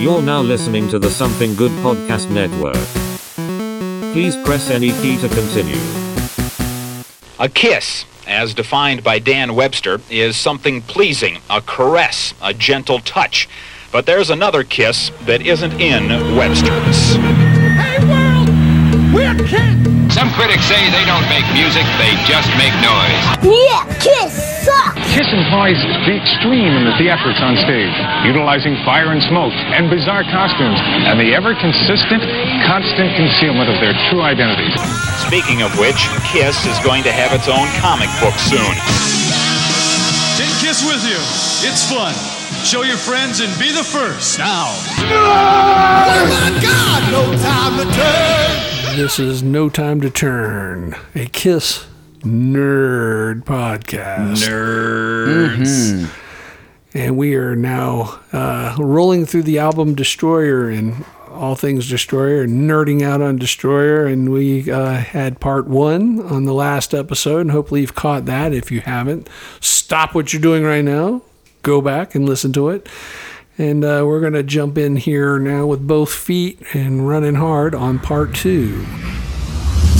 You're 0.00 0.22
now 0.22 0.40
listening 0.40 0.88
to 0.88 0.98
the 0.98 1.10
Something 1.10 1.54
Good 1.54 1.72
Podcast 1.82 2.30
Network. 2.30 2.74
Please 4.14 4.34
press 4.46 4.70
any 4.70 4.92
key 5.02 5.18
to 5.18 5.28
continue. 5.28 5.76
A 7.38 7.50
kiss, 7.50 8.06
as 8.26 8.54
defined 8.54 9.04
by 9.04 9.18
Dan 9.18 9.54
Webster, 9.54 10.00
is 10.08 10.38
something 10.38 10.80
pleasing, 10.80 11.40
a 11.50 11.60
caress, 11.60 12.32
a 12.40 12.54
gentle 12.54 13.00
touch. 13.00 13.46
But 13.92 14.06
there's 14.06 14.30
another 14.30 14.64
kiss 14.64 15.10
that 15.26 15.42
isn't 15.42 15.78
in 15.78 16.34
Webster's. 16.34 17.16
Hey 17.76 17.98
world, 18.08 18.48
we're 19.12 19.46
kids. 19.46 19.79
Some 20.20 20.36
critics 20.36 20.68
say 20.68 20.76
they 20.92 21.08
don't 21.08 21.24
make 21.32 21.48
music, 21.56 21.80
they 21.96 22.12
just 22.28 22.52
make 22.60 22.76
noise. 22.84 23.24
Yeah, 23.40 23.88
Kiss 24.04 24.36
sucks! 24.68 25.00
Kiss 25.16 25.24
implies 25.32 25.80
the 26.04 26.12
extreme 26.12 26.76
in 26.76 26.84
the 26.84 26.92
theatrics 27.00 27.40
on 27.40 27.56
stage, 27.56 27.96
utilizing 28.28 28.76
fire 28.84 29.16
and 29.16 29.22
smoke 29.32 29.56
and 29.72 29.88
bizarre 29.88 30.28
costumes, 30.28 30.76
and 31.08 31.16
the 31.16 31.32
ever 31.32 31.56
consistent, 31.56 32.20
constant 32.68 33.16
concealment 33.16 33.72
of 33.72 33.80
their 33.80 33.96
true 34.12 34.20
identities. 34.20 34.76
Speaking 35.24 35.64
of 35.64 35.72
which, 35.80 35.96
Kiss 36.28 36.68
is 36.68 36.76
going 36.84 37.00
to 37.08 37.12
have 37.16 37.32
its 37.32 37.48
own 37.48 37.64
comic 37.80 38.12
book 38.20 38.36
soon. 38.36 38.76
Take 40.36 40.52
Kiss 40.60 40.84
with 40.84 41.00
you. 41.08 41.16
It's 41.64 41.88
fun. 41.88 42.12
Show 42.60 42.84
your 42.84 43.00
friends 43.00 43.40
and 43.40 43.48
be 43.56 43.72
the 43.72 43.88
first. 43.88 44.36
Now. 44.36 44.68
Oh 45.00 46.28
my 46.28 46.52
God, 46.60 47.00
no 47.08 47.24
time 47.40 47.80
to 47.80 47.88
turn. 47.96 48.69
This 48.96 49.18
is 49.18 49.42
No 49.42 49.68
Time 49.68 50.00
to 50.00 50.10
Turn, 50.10 50.96
a 51.14 51.26
Kiss 51.26 51.86
nerd 52.20 53.44
podcast. 53.44 54.46
Nerds. 54.48 56.10
And 56.92 57.16
we 57.16 57.34
are 57.36 57.54
now 57.54 58.20
uh, 58.32 58.76
rolling 58.78 59.26
through 59.26 59.44
the 59.44 59.58
album 59.60 59.94
Destroyer 59.94 60.68
and 60.68 61.04
all 61.30 61.54
things 61.54 61.88
Destroyer, 61.88 62.46
nerding 62.46 63.02
out 63.02 63.22
on 63.22 63.36
Destroyer. 63.36 64.06
And 64.06 64.32
we 64.32 64.70
uh, 64.70 64.94
had 64.94 65.40
part 65.40 65.68
one 65.68 66.20
on 66.20 66.44
the 66.44 66.54
last 66.54 66.92
episode. 66.92 67.42
And 67.42 67.52
hopefully 67.52 67.82
you've 67.82 67.94
caught 67.94 68.26
that. 68.26 68.52
If 68.52 68.70
you 68.72 68.80
haven't, 68.80 69.28
stop 69.60 70.14
what 70.14 70.32
you're 70.32 70.42
doing 70.42 70.64
right 70.64 70.84
now, 70.84 71.22
go 71.62 71.80
back 71.80 72.14
and 72.14 72.28
listen 72.28 72.52
to 72.54 72.70
it. 72.70 72.88
And 73.60 73.84
uh, 73.84 74.04
we're 74.06 74.20
going 74.20 74.32
to 74.32 74.42
jump 74.42 74.78
in 74.78 74.96
here 74.96 75.38
now 75.38 75.66
with 75.66 75.86
both 75.86 76.10
feet 76.12 76.62
and 76.72 77.06
running 77.06 77.34
hard 77.34 77.74
on 77.74 77.98
part 77.98 78.34
two. 78.34 78.86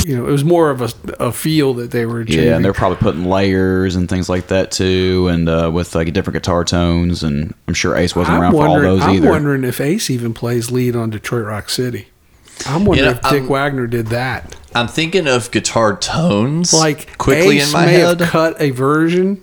You 0.06 0.16
know, 0.16 0.26
it 0.26 0.30
was 0.32 0.44
more 0.44 0.70
of 0.70 0.80
a, 0.80 0.88
a 1.22 1.30
feel 1.30 1.74
that 1.74 1.90
they 1.90 2.06
were 2.06 2.24
changing. 2.24 2.44
Yeah, 2.46 2.56
and 2.56 2.64
they're 2.64 2.72
probably 2.72 2.96
putting 2.96 3.24
layers 3.26 3.96
and 3.96 4.08
things 4.08 4.30
like 4.30 4.46
that 4.46 4.70
too, 4.70 5.28
and 5.30 5.46
uh, 5.46 5.70
with 5.72 5.94
like 5.94 6.10
different 6.14 6.34
guitar 6.36 6.64
tones. 6.64 7.22
And 7.22 7.52
I'm 7.68 7.74
sure 7.74 7.94
Ace 7.96 8.16
wasn't 8.16 8.36
I'm 8.36 8.42
around 8.42 8.52
for 8.52 8.62
all 8.64 8.70
wondering, 8.72 8.94
those 8.98 9.02
I'm 9.02 9.14
either. 9.16 9.28
wondering 9.30 9.64
if 9.64 9.78
Ace 9.78 10.08
even 10.08 10.32
plays 10.32 10.70
lead 10.70 10.96
on 10.96 11.10
Detroit 11.10 11.44
Rock 11.44 11.68
City. 11.68 12.08
I'm 12.66 12.86
wondering 12.86 12.96
You 12.96 13.04
know, 13.12 13.18
if 13.18 13.22
Dick 13.24 13.32
I'm- 13.42 13.48
Wagner 13.48 13.86
did 13.86 14.06
that. 14.06 14.56
I'm 14.74 14.88
thinking 14.88 15.26
of 15.26 15.50
guitar 15.50 15.96
tones 15.96 16.72
Like 16.72 17.18
quickly 17.18 17.58
Ace 17.58 17.66
in 17.66 17.72
my 17.72 17.86
may 17.86 17.92
head. 17.92 18.20
have 18.20 18.30
cut 18.30 18.60
a 18.60 18.70
version, 18.70 19.42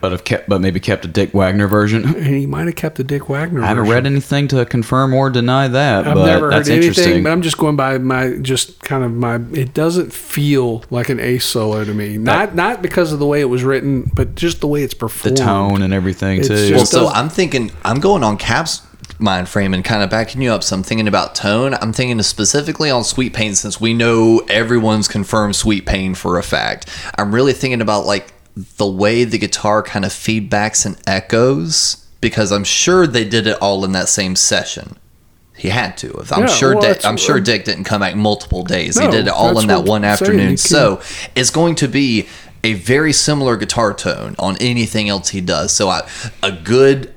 but 0.00 0.12
have 0.12 0.24
kept, 0.24 0.48
but 0.48 0.60
maybe 0.60 0.80
kept 0.80 1.04
a 1.04 1.08
Dick 1.08 1.34
Wagner 1.34 1.66
version. 1.66 2.04
and 2.04 2.26
he 2.36 2.46
might 2.46 2.66
have 2.66 2.76
kept 2.76 2.96
the 2.96 3.04
Dick 3.04 3.28
Wagner. 3.28 3.60
Version. 3.60 3.64
I 3.64 3.68
haven't 3.68 3.84
version. 3.84 3.94
read 3.94 4.06
anything 4.06 4.48
to 4.48 4.64
confirm 4.66 5.12
or 5.14 5.30
deny 5.30 5.68
that, 5.68 6.06
I've 6.06 6.14
but 6.14 6.26
never 6.26 6.50
that's 6.50 6.68
heard 6.68 6.74
anything, 6.74 6.88
interesting. 6.88 7.22
but 7.24 7.30
I'm 7.32 7.42
just 7.42 7.58
going 7.58 7.76
by 7.76 7.98
my 7.98 8.36
just 8.42 8.80
kind 8.82 9.02
of 9.04 9.12
my. 9.12 9.36
It 9.52 9.74
doesn't 9.74 10.12
feel 10.12 10.84
like 10.90 11.08
an 11.08 11.18
Ace 11.20 11.44
solo 11.44 11.84
to 11.84 11.94
me. 11.94 12.16
Not 12.18 12.54
not 12.54 12.82
because 12.82 13.12
of 13.12 13.18
the 13.18 13.26
way 13.26 13.40
it 13.40 13.46
was 13.46 13.64
written, 13.64 14.10
but 14.14 14.34
just 14.34 14.60
the 14.60 14.66
way 14.68 14.82
it's 14.82 14.94
performed, 14.94 15.36
the 15.38 15.42
tone 15.44 15.82
and 15.82 15.92
everything 15.92 16.38
It's 16.38 16.48
too. 16.48 16.54
just- 16.68 16.92
well, 16.94 17.08
so 17.08 17.08
I'm 17.08 17.28
thinking 17.28 17.70
I'm 17.84 18.00
going 18.00 18.22
on 18.22 18.36
Cap's 18.36 18.82
mind 19.20 19.48
frame 19.48 19.74
and 19.74 19.84
kind 19.84 20.02
of 20.02 20.10
backing 20.10 20.40
you 20.42 20.50
up. 20.52 20.62
So 20.62 20.76
I'm 20.76 20.82
thinking 20.84 21.08
about 21.08 21.34
tone. 21.34 21.74
I'm 21.74 21.92
thinking 21.92 22.22
specifically 22.22 22.88
on 22.90 23.02
Sweet 23.02 23.32
Pain 23.32 23.54
since 23.56 23.80
we 23.80 23.92
know 23.94 24.38
everyone's 24.48 25.08
confirmed 25.08 25.56
Sweet 25.56 25.86
Pain 25.86 26.14
for 26.14 26.38
a 26.38 26.42
fact. 26.42 26.88
I'm 27.16 27.34
really 27.34 27.52
thinking 27.52 27.80
about 27.80 28.06
like 28.06 28.32
the 28.76 28.86
way 28.86 29.24
the 29.24 29.38
guitar 29.38 29.82
kind 29.82 30.04
of 30.04 30.10
feedbacks 30.10 30.84
and 30.84 30.96
echoes 31.06 32.04
because 32.20 32.50
I'm 32.50 32.64
sure 32.64 33.06
they 33.06 33.24
did 33.24 33.46
it 33.46 33.56
all 33.60 33.84
in 33.84 33.92
that 33.92 34.08
same 34.08 34.34
session. 34.34 34.96
He 35.56 35.68
had 35.68 35.96
to. 35.98 36.24
I'm 36.32 36.42
Yeah, 36.42 36.46
sure. 36.46 36.72
well, 36.74 36.82
Dick, 36.82 37.04
I'm 37.04 37.16
sure 37.16 37.40
Dick 37.40 37.64
didn't 37.64 37.84
come 37.84 38.00
back 38.00 38.14
multiple 38.14 38.62
days. 38.64 38.98
he 38.98 39.06
did 39.08 39.26
it 39.26 39.32
all 39.32 39.58
in 39.58 39.66
that 39.68 39.84
one 39.84 40.04
I'm 40.04 40.10
afternoon. 40.10 40.56
So 40.56 41.00
it's 41.34 41.50
going 41.50 41.74
to 41.76 41.88
be 41.88 42.28
a 42.64 42.74
very 42.74 43.12
similar 43.12 43.56
guitar 43.56 43.94
tone 43.94 44.34
on 44.38 44.56
anything 44.60 45.08
else 45.08 45.28
he 45.30 45.40
does. 45.40 45.72
So 45.72 45.88
I, 45.88 46.08
a 46.42 46.52
good 46.52 47.14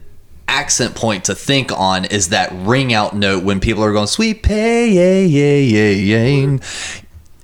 accent 0.48 0.96
point 0.96 1.26
to 1.26 1.34
think 1.36 1.72
on 1.72 2.06
is 2.06 2.30
that 2.30 2.52
ring 2.54 2.94
out 2.94 3.16
note 3.16 3.44
when 3.44 3.60
people 3.60 3.84
are 3.84 3.94
going 3.94 4.08
sweet 4.08 4.44
pain. 4.44 4.94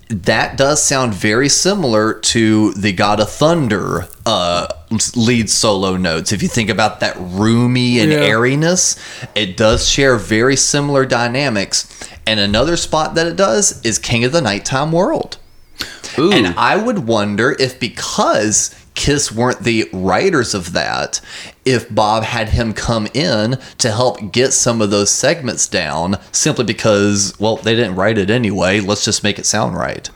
That 0.09 0.55
does 0.57 0.81
sound 0.81 1.13
very 1.13 1.49
similar 1.49 2.13
to 2.13 2.71
the 2.73 2.93
God 2.93 3.19
of 3.19 3.29
Thunder 3.29 4.07
uh, 4.25 4.67
lead 5.15 5.49
solo 5.49 5.97
notes. 5.97 6.31
If 6.31 6.41
you 6.41 6.47
think 6.47 6.69
about 6.69 7.01
that 7.01 7.15
roomy 7.19 7.99
and 7.99 8.11
Yeah. 8.11 8.19
airiness, 8.19 8.95
it 9.35 9.57
does 9.57 9.87
share 9.89 10.15
very 10.15 10.55
similar 10.55 11.05
dynamics. 11.05 11.87
And 12.25 12.39
another 12.39 12.77
spot 12.77 13.15
that 13.15 13.27
it 13.27 13.35
does 13.35 13.81
is 13.83 13.99
King 13.99 14.23
of 14.23 14.31
the 14.31 14.41
Nighttime 14.41 14.93
World. 14.93 15.37
Ooh. 16.17 16.31
And 16.31 16.47
I 16.57 16.77
would 16.77 16.99
wonder 16.99 17.55
if 17.59 17.77
because 17.79 18.73
Kiss 18.97 19.31
weren't 19.31 19.59
the 19.59 19.87
writers 19.93 20.53
of 20.53 20.73
that, 20.73 21.21
if 21.63 21.93
Bob 21.93 22.23
had 22.23 22.49
him 22.49 22.73
come 22.73 23.07
in 23.13 23.59
to 23.77 23.91
help 23.91 24.31
get 24.33 24.53
some 24.53 24.81
of 24.81 24.89
those 24.89 25.11
segments 25.11 25.67
down 25.67 26.17
simply 26.31 26.65
because, 26.65 27.33
well, 27.39 27.57
they 27.57 27.75
didn't 27.75 27.95
write 27.95 28.17
it 28.17 28.31
anyway. 28.31 28.79
Let's 28.79 29.05
just 29.05 29.23
make 29.23 29.37
it 29.37 29.45
sound 29.45 29.75
right. 29.75 30.09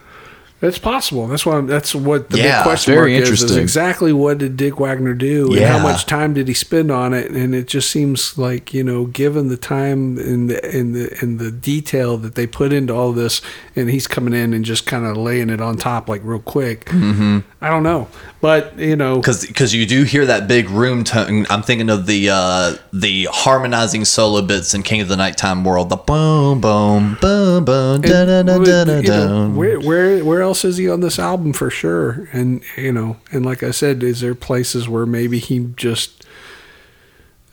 It's 0.61 0.77
possible. 0.77 1.25
That's 1.27 1.43
why. 1.43 1.59
That's 1.61 1.95
what 1.95 2.29
the 2.29 2.37
Yeah, 2.37 2.59
big 2.59 2.63
question 2.63 2.93
mark 2.95 3.09
is, 3.09 3.41
is. 3.41 3.55
Exactly 3.57 4.13
what 4.13 4.37
did 4.37 4.57
Dick 4.57 4.79
Wagner 4.79 5.15
do, 5.15 5.51
and 5.55 5.65
how 5.65 5.79
much 5.79 6.05
time 6.05 6.35
did 6.35 6.47
he 6.47 6.53
spend 6.53 6.91
on 6.91 7.15
it? 7.15 7.31
And 7.31 7.55
it 7.55 7.67
just 7.67 7.89
seems 7.89 8.37
like 8.37 8.71
you 8.71 8.83
know, 8.83 9.05
given 9.05 9.47
the 9.47 9.57
time 9.57 10.19
and 10.19 10.51
the 10.51 10.63
and 10.77 10.93
the 10.93 11.17
and 11.19 11.39
the 11.39 11.51
detail 11.51 12.15
that 12.17 12.35
they 12.35 12.45
put 12.45 12.71
into 12.73 12.93
all 12.93 13.11
this, 13.11 13.41
and 13.75 13.89
he's 13.89 14.05
coming 14.05 14.35
in 14.35 14.53
and 14.53 14.63
just 14.63 14.85
kind 14.85 15.03
of 15.03 15.17
laying 15.17 15.49
it 15.49 15.61
on 15.61 15.77
top 15.77 16.07
like 16.07 16.21
real 16.23 16.39
quick. 16.39 16.85
Mm-hmm. 16.85 17.39
I 17.59 17.69
don't 17.69 17.83
know, 17.83 18.07
but 18.39 18.77
you 18.77 18.95
know, 18.95 19.15
Because 19.17 19.73
you 19.73 19.87
do 19.87 20.03
hear 20.03 20.27
that 20.27 20.47
big 20.47 20.69
room 20.69 21.03
tone. 21.03 21.47
I'm 21.49 21.63
thinking 21.63 21.89
of 21.89 22.05
the 22.05 22.29
uh, 22.31 22.75
the 22.93 23.27
harmonizing 23.31 24.05
solo 24.05 24.43
bits 24.43 24.75
in 24.75 24.83
King 24.83 25.01
of 25.01 25.07
the 25.07 25.17
Nighttime 25.17 25.63
World. 25.63 25.89
The 25.89 25.95
boom, 25.95 26.61
boom, 26.61 27.17
boom, 27.19 27.65
boom, 27.65 28.01
da 28.01 28.25
da 28.25 28.43
da 28.43 28.57
da 28.59 28.83
da 28.83 29.01
da. 29.01 29.47
where 29.47 29.79
where 29.79 30.23
where 30.23 30.41
else 30.41 30.50
is 30.65 30.77
he 30.77 30.89
on 30.89 31.01
this 31.01 31.19
album 31.19 31.53
for 31.53 31.69
sure? 31.69 32.27
And 32.31 32.63
you 32.77 32.91
know, 32.91 33.17
and 33.31 33.45
like 33.45 33.63
I 33.63 33.71
said, 33.71 34.03
is 34.03 34.21
there 34.21 34.35
places 34.35 34.87
where 34.87 35.05
maybe 35.05 35.39
he 35.39 35.71
just 35.75 36.25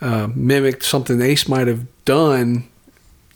uh, 0.01 0.29
mimicked 0.35 0.83
something 0.83 1.21
Ace 1.21 1.49
might 1.49 1.67
have 1.67 1.87
done 2.05 2.69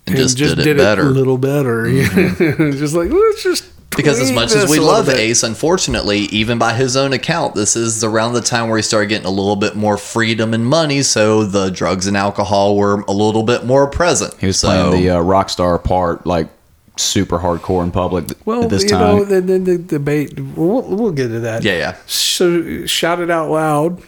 And 0.06 0.16
just 0.16 0.36
did 0.36 0.66
it 0.66 0.76
better. 0.76 1.02
Mm-hmm. 1.02 1.10
a 1.10 1.14
little 1.14 1.38
better? 1.38 2.72
just 2.72 2.94
like 2.94 3.10
let's 3.10 3.42
just 3.42 3.70
Because 3.96 4.20
as 4.20 4.32
much 4.32 4.52
as 4.52 4.68
we 4.68 4.80
love 4.80 5.06
bit. 5.06 5.18
Ace, 5.18 5.42
unfortunately, 5.42 6.20
even 6.20 6.58
by 6.58 6.74
his 6.74 6.96
own 6.96 7.12
account, 7.12 7.54
this 7.54 7.76
is 7.76 8.02
around 8.02 8.32
the 8.32 8.40
time 8.40 8.68
where 8.68 8.78
he 8.78 8.82
started 8.82 9.08
getting 9.08 9.26
a 9.26 9.30
little 9.30 9.56
bit 9.56 9.76
more 9.76 9.96
freedom 9.96 10.54
and 10.54 10.66
money. 10.66 11.02
So 11.02 11.44
the 11.44 11.70
drugs 11.70 12.06
and 12.06 12.16
alcohol 12.16 12.76
were 12.76 13.02
a 13.02 13.12
little 13.12 13.42
bit 13.42 13.64
more 13.64 13.86
present. 13.88 14.34
he 14.40 14.46
was 14.46 14.58
so, 14.58 14.68
playing 14.68 15.02
the 15.02 15.10
uh, 15.10 15.20
rock 15.20 15.50
star 15.50 15.78
part, 15.78 16.26
like 16.26 16.48
super 16.96 17.38
hardcore 17.38 17.82
in 17.82 17.90
public 17.90 18.28
th- 18.28 18.38
Well, 18.44 18.64
at 18.64 18.70
this 18.70 18.82
you 18.84 18.90
time. 18.90 19.00
know, 19.18 19.24
the, 19.24 19.40
the, 19.40 19.58
the 19.58 19.78
debate. 19.78 20.38
We'll, 20.38 20.82
we'll 20.82 21.12
get 21.12 21.28
to 21.28 21.40
that. 21.40 21.64
Yeah, 21.64 21.76
yeah. 21.78 21.96
So, 22.06 22.84
shout 22.86 23.20
it 23.20 23.30
out 23.30 23.50
loud. 23.50 24.00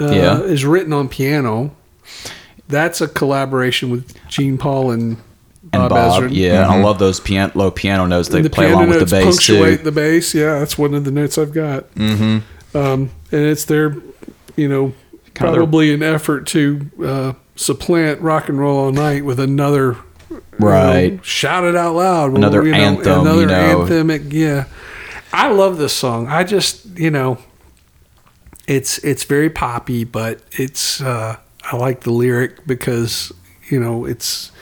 Uh, 0.00 0.10
Yeah. 0.10 0.40
is 0.40 0.64
written 0.64 0.92
on 0.92 1.08
piano. 1.08 1.74
That's 2.68 3.00
a 3.00 3.08
collaboration 3.08 3.90
with 3.90 4.14
Gene 4.28 4.56
Paul 4.58 4.90
and 4.92 5.16
and 5.74 5.88
Bob, 5.88 5.90
Bob, 5.90 6.22
Ezrin. 6.24 6.28
yeah, 6.32 6.68
I 6.68 6.80
love 6.82 6.98
those 6.98 7.18
pian- 7.20 7.54
low 7.54 7.70
piano 7.70 8.06
notes 8.06 8.28
they 8.28 8.42
the 8.42 8.50
play 8.50 8.70
along 8.72 8.88
with 8.90 8.98
the 9.00 9.06
bass 9.06 9.24
punctuate 9.24 9.78
too. 9.78 9.84
the 9.84 9.92
bass. 9.92 10.34
Yeah, 10.34 10.58
that's 10.58 10.76
one 10.76 10.92
of 10.94 11.04
the 11.04 11.10
notes 11.10 11.38
I've 11.38 11.52
got. 11.52 11.94
Mm-hmm. 11.94 12.76
Um, 12.76 13.10
and 13.30 13.40
it's 13.46 13.64
their, 13.66 13.96
you 14.56 14.68
know, 14.68 14.92
Kind 15.34 15.48
of 15.48 15.54
their- 15.54 15.62
probably 15.62 15.94
an 15.94 16.02
effort 16.02 16.46
to 16.48 16.90
uh, 17.04 17.32
supplant 17.56 18.20
rock 18.20 18.48
and 18.50 18.58
roll 18.58 18.78
all 18.86 18.92
night 18.92 19.24
with 19.24 19.38
another. 19.40 19.96
You 20.62 20.68
Right. 20.68 21.12
know, 21.16 21.22
shout 21.22 21.64
it 21.64 21.76
out 21.76 21.94
loud. 21.94 22.36
Another 22.36 22.64
you 22.64 22.72
know, 22.72 22.78
anthem, 22.78 23.20
Another 23.20 23.40
you 23.40 23.46
know. 23.46 23.86
anthemic. 23.86 24.32
Yeah. 24.32 24.64
I 25.32 25.48
love 25.48 25.78
this 25.78 25.92
song. 25.94 26.28
I 26.28 26.44
just, 26.44 26.86
you 26.98 27.10
know, 27.10 27.38
it's 28.68 28.98
it's 28.98 29.24
very 29.24 29.50
poppy, 29.50 30.04
but 30.04 30.40
it's 30.52 31.00
uh, 31.00 31.36
I 31.64 31.76
like 31.76 32.02
the 32.02 32.10
lyric 32.12 32.66
because 32.66 33.32
you 33.68 33.80
know 33.80 34.04
it's 34.04 34.52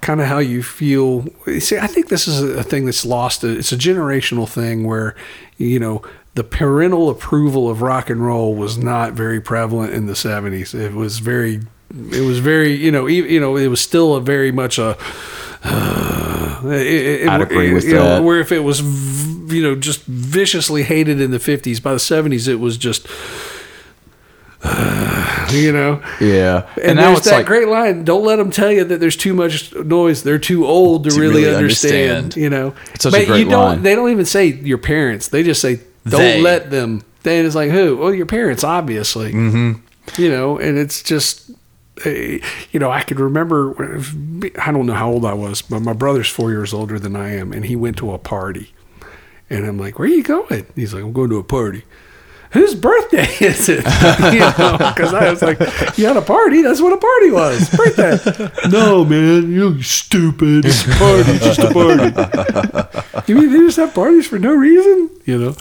kind 0.00 0.20
of 0.20 0.26
how 0.26 0.38
you 0.38 0.62
feel. 0.62 1.26
See, 1.60 1.78
I 1.78 1.86
think 1.86 2.08
this 2.08 2.26
is 2.28 2.42
a 2.42 2.62
thing 2.62 2.84
that's 2.84 3.04
lost. 3.04 3.42
It's 3.44 3.72
a 3.72 3.76
generational 3.76 4.48
thing 4.48 4.84
where 4.84 5.14
you 5.56 5.78
know 5.78 6.02
the 6.34 6.44
parental 6.44 7.08
approval 7.08 7.68
of 7.70 7.80
rock 7.82 8.10
and 8.10 8.24
roll 8.24 8.54
was 8.54 8.76
not 8.76 9.14
very 9.14 9.40
prevalent 9.40 9.92
in 9.94 10.06
the 10.06 10.12
70s. 10.12 10.74
It 10.74 10.92
was 10.92 11.18
very 11.20 11.60
it 11.92 12.24
was 12.24 12.38
very 12.38 12.72
you 12.74 12.90
know 12.90 13.08
e- 13.08 13.32
you 13.32 13.40
know 13.40 13.56
it 13.56 13.68
was 13.68 13.80
still 13.80 14.14
a 14.14 14.20
very 14.20 14.52
much 14.52 14.78
a. 14.78 14.96
it- 16.64 17.22
it- 17.22 17.28
I'd 17.28 17.40
agree 17.42 17.72
with 17.72 17.84
you 17.84 17.94
know, 17.94 18.04
that. 18.04 18.22
where 18.22 18.40
if 18.40 18.52
it 18.52 18.60
was 18.60 18.80
v- 18.80 19.56
you 19.56 19.62
know 19.62 19.74
just 19.74 20.04
viciously 20.04 20.82
hated 20.84 21.20
in 21.20 21.30
the 21.32 21.38
50s 21.38 21.82
by 21.82 21.92
the 21.92 21.98
70s 21.98 22.46
it 22.48 22.56
was 22.56 22.76
just 22.78 23.06
you 25.52 25.72
know 25.72 26.00
Yeah, 26.20 26.68
and, 26.76 26.90
and, 26.90 26.98
there's 26.98 27.18
it's 27.18 27.26
that 27.30 27.36
like 27.38 27.46
great 27.46 27.66
line 27.68 28.04
don't 28.04 28.24
let 28.24 28.36
them 28.36 28.50
tell 28.50 28.70
you 28.70 28.84
that 28.84 29.00
there's 29.00 29.16
too 29.16 29.34
much 29.34 29.74
noise 29.74 30.22
they're 30.22 30.38
too 30.38 30.66
old 30.66 31.04
to, 31.04 31.10
To 31.10 31.20
really, 31.20 31.42
really 31.44 31.54
understand, 31.56 32.10
understand. 32.16 32.42
you 32.42 32.50
know 32.50 32.74
It's 32.94 33.02
such 33.04 33.14
a 33.14 33.26
great 33.26 33.38
you 33.40 33.44
don't 33.50 33.64
line. 33.64 33.82
they 33.82 33.94
don't 33.94 34.10
even 34.10 34.26
say 34.26 34.46
your 34.46 34.78
parents 34.78 35.28
they 35.28 35.42
just 35.42 35.60
say 35.60 35.80
don't 36.06 36.20
They. 36.20 36.40
let 36.40 36.70
them 36.70 37.02
then 37.22 37.44
it's 37.46 37.54
like 37.54 37.70
who 37.70 37.96
well 37.96 38.14
your 38.14 38.26
parents 38.26 38.62
obviously 38.62 39.32
mm-hmm. 39.32 39.72
you 40.22 40.30
know 40.30 40.58
and 40.58 40.78
it's 40.78 41.02
just 41.02 41.50
you 42.04 42.80
know 42.80 42.90
i 42.90 43.02
could 43.02 43.20
remember 43.20 43.74
i 44.58 44.72
don't 44.72 44.86
know 44.86 44.94
how 44.94 45.10
old 45.10 45.24
i 45.24 45.34
was 45.34 45.62
but 45.62 45.80
my 45.80 45.92
brother's 45.92 46.28
four 46.28 46.50
years 46.50 46.72
older 46.72 46.98
than 46.98 47.16
i 47.16 47.30
am 47.30 47.52
and 47.52 47.66
he 47.66 47.76
went 47.76 47.96
to 47.96 48.12
a 48.12 48.18
party 48.18 48.72
and 49.48 49.66
i'm 49.66 49.78
like 49.78 49.98
where 49.98 50.08
are 50.08 50.12
you 50.12 50.22
going 50.22 50.66
he's 50.74 50.94
like 50.94 51.02
i'm 51.02 51.12
going 51.12 51.30
to 51.30 51.38
a 51.38 51.44
party 51.44 51.84
whose 52.52 52.74
birthday 52.74 53.26
is 53.40 53.68
it? 53.68 53.84
you 54.32 54.40
know, 54.40 54.76
because 54.78 55.14
I 55.14 55.30
was 55.30 55.42
like, 55.42 55.58
you 55.96 56.06
had 56.06 56.16
a 56.16 56.22
party. 56.22 56.62
That's 56.62 56.80
what 56.80 56.92
a 56.92 56.96
party 56.96 57.30
was. 57.30 57.70
Birthday. 57.70 58.50
no, 58.70 59.04
man, 59.04 59.50
you 59.50 59.82
stupid. 59.82 60.64
It's 60.64 60.86
a 60.86 60.90
party. 60.90 61.38
Just 61.38 61.60
a 61.60 61.72
party. 61.72 63.32
you 63.32 63.36
mean 63.36 63.52
they 63.52 63.58
just 63.58 63.76
have 63.76 63.94
parties 63.94 64.26
for 64.26 64.38
no 64.38 64.54
reason? 64.54 65.10
You 65.24 65.38
know. 65.38 65.56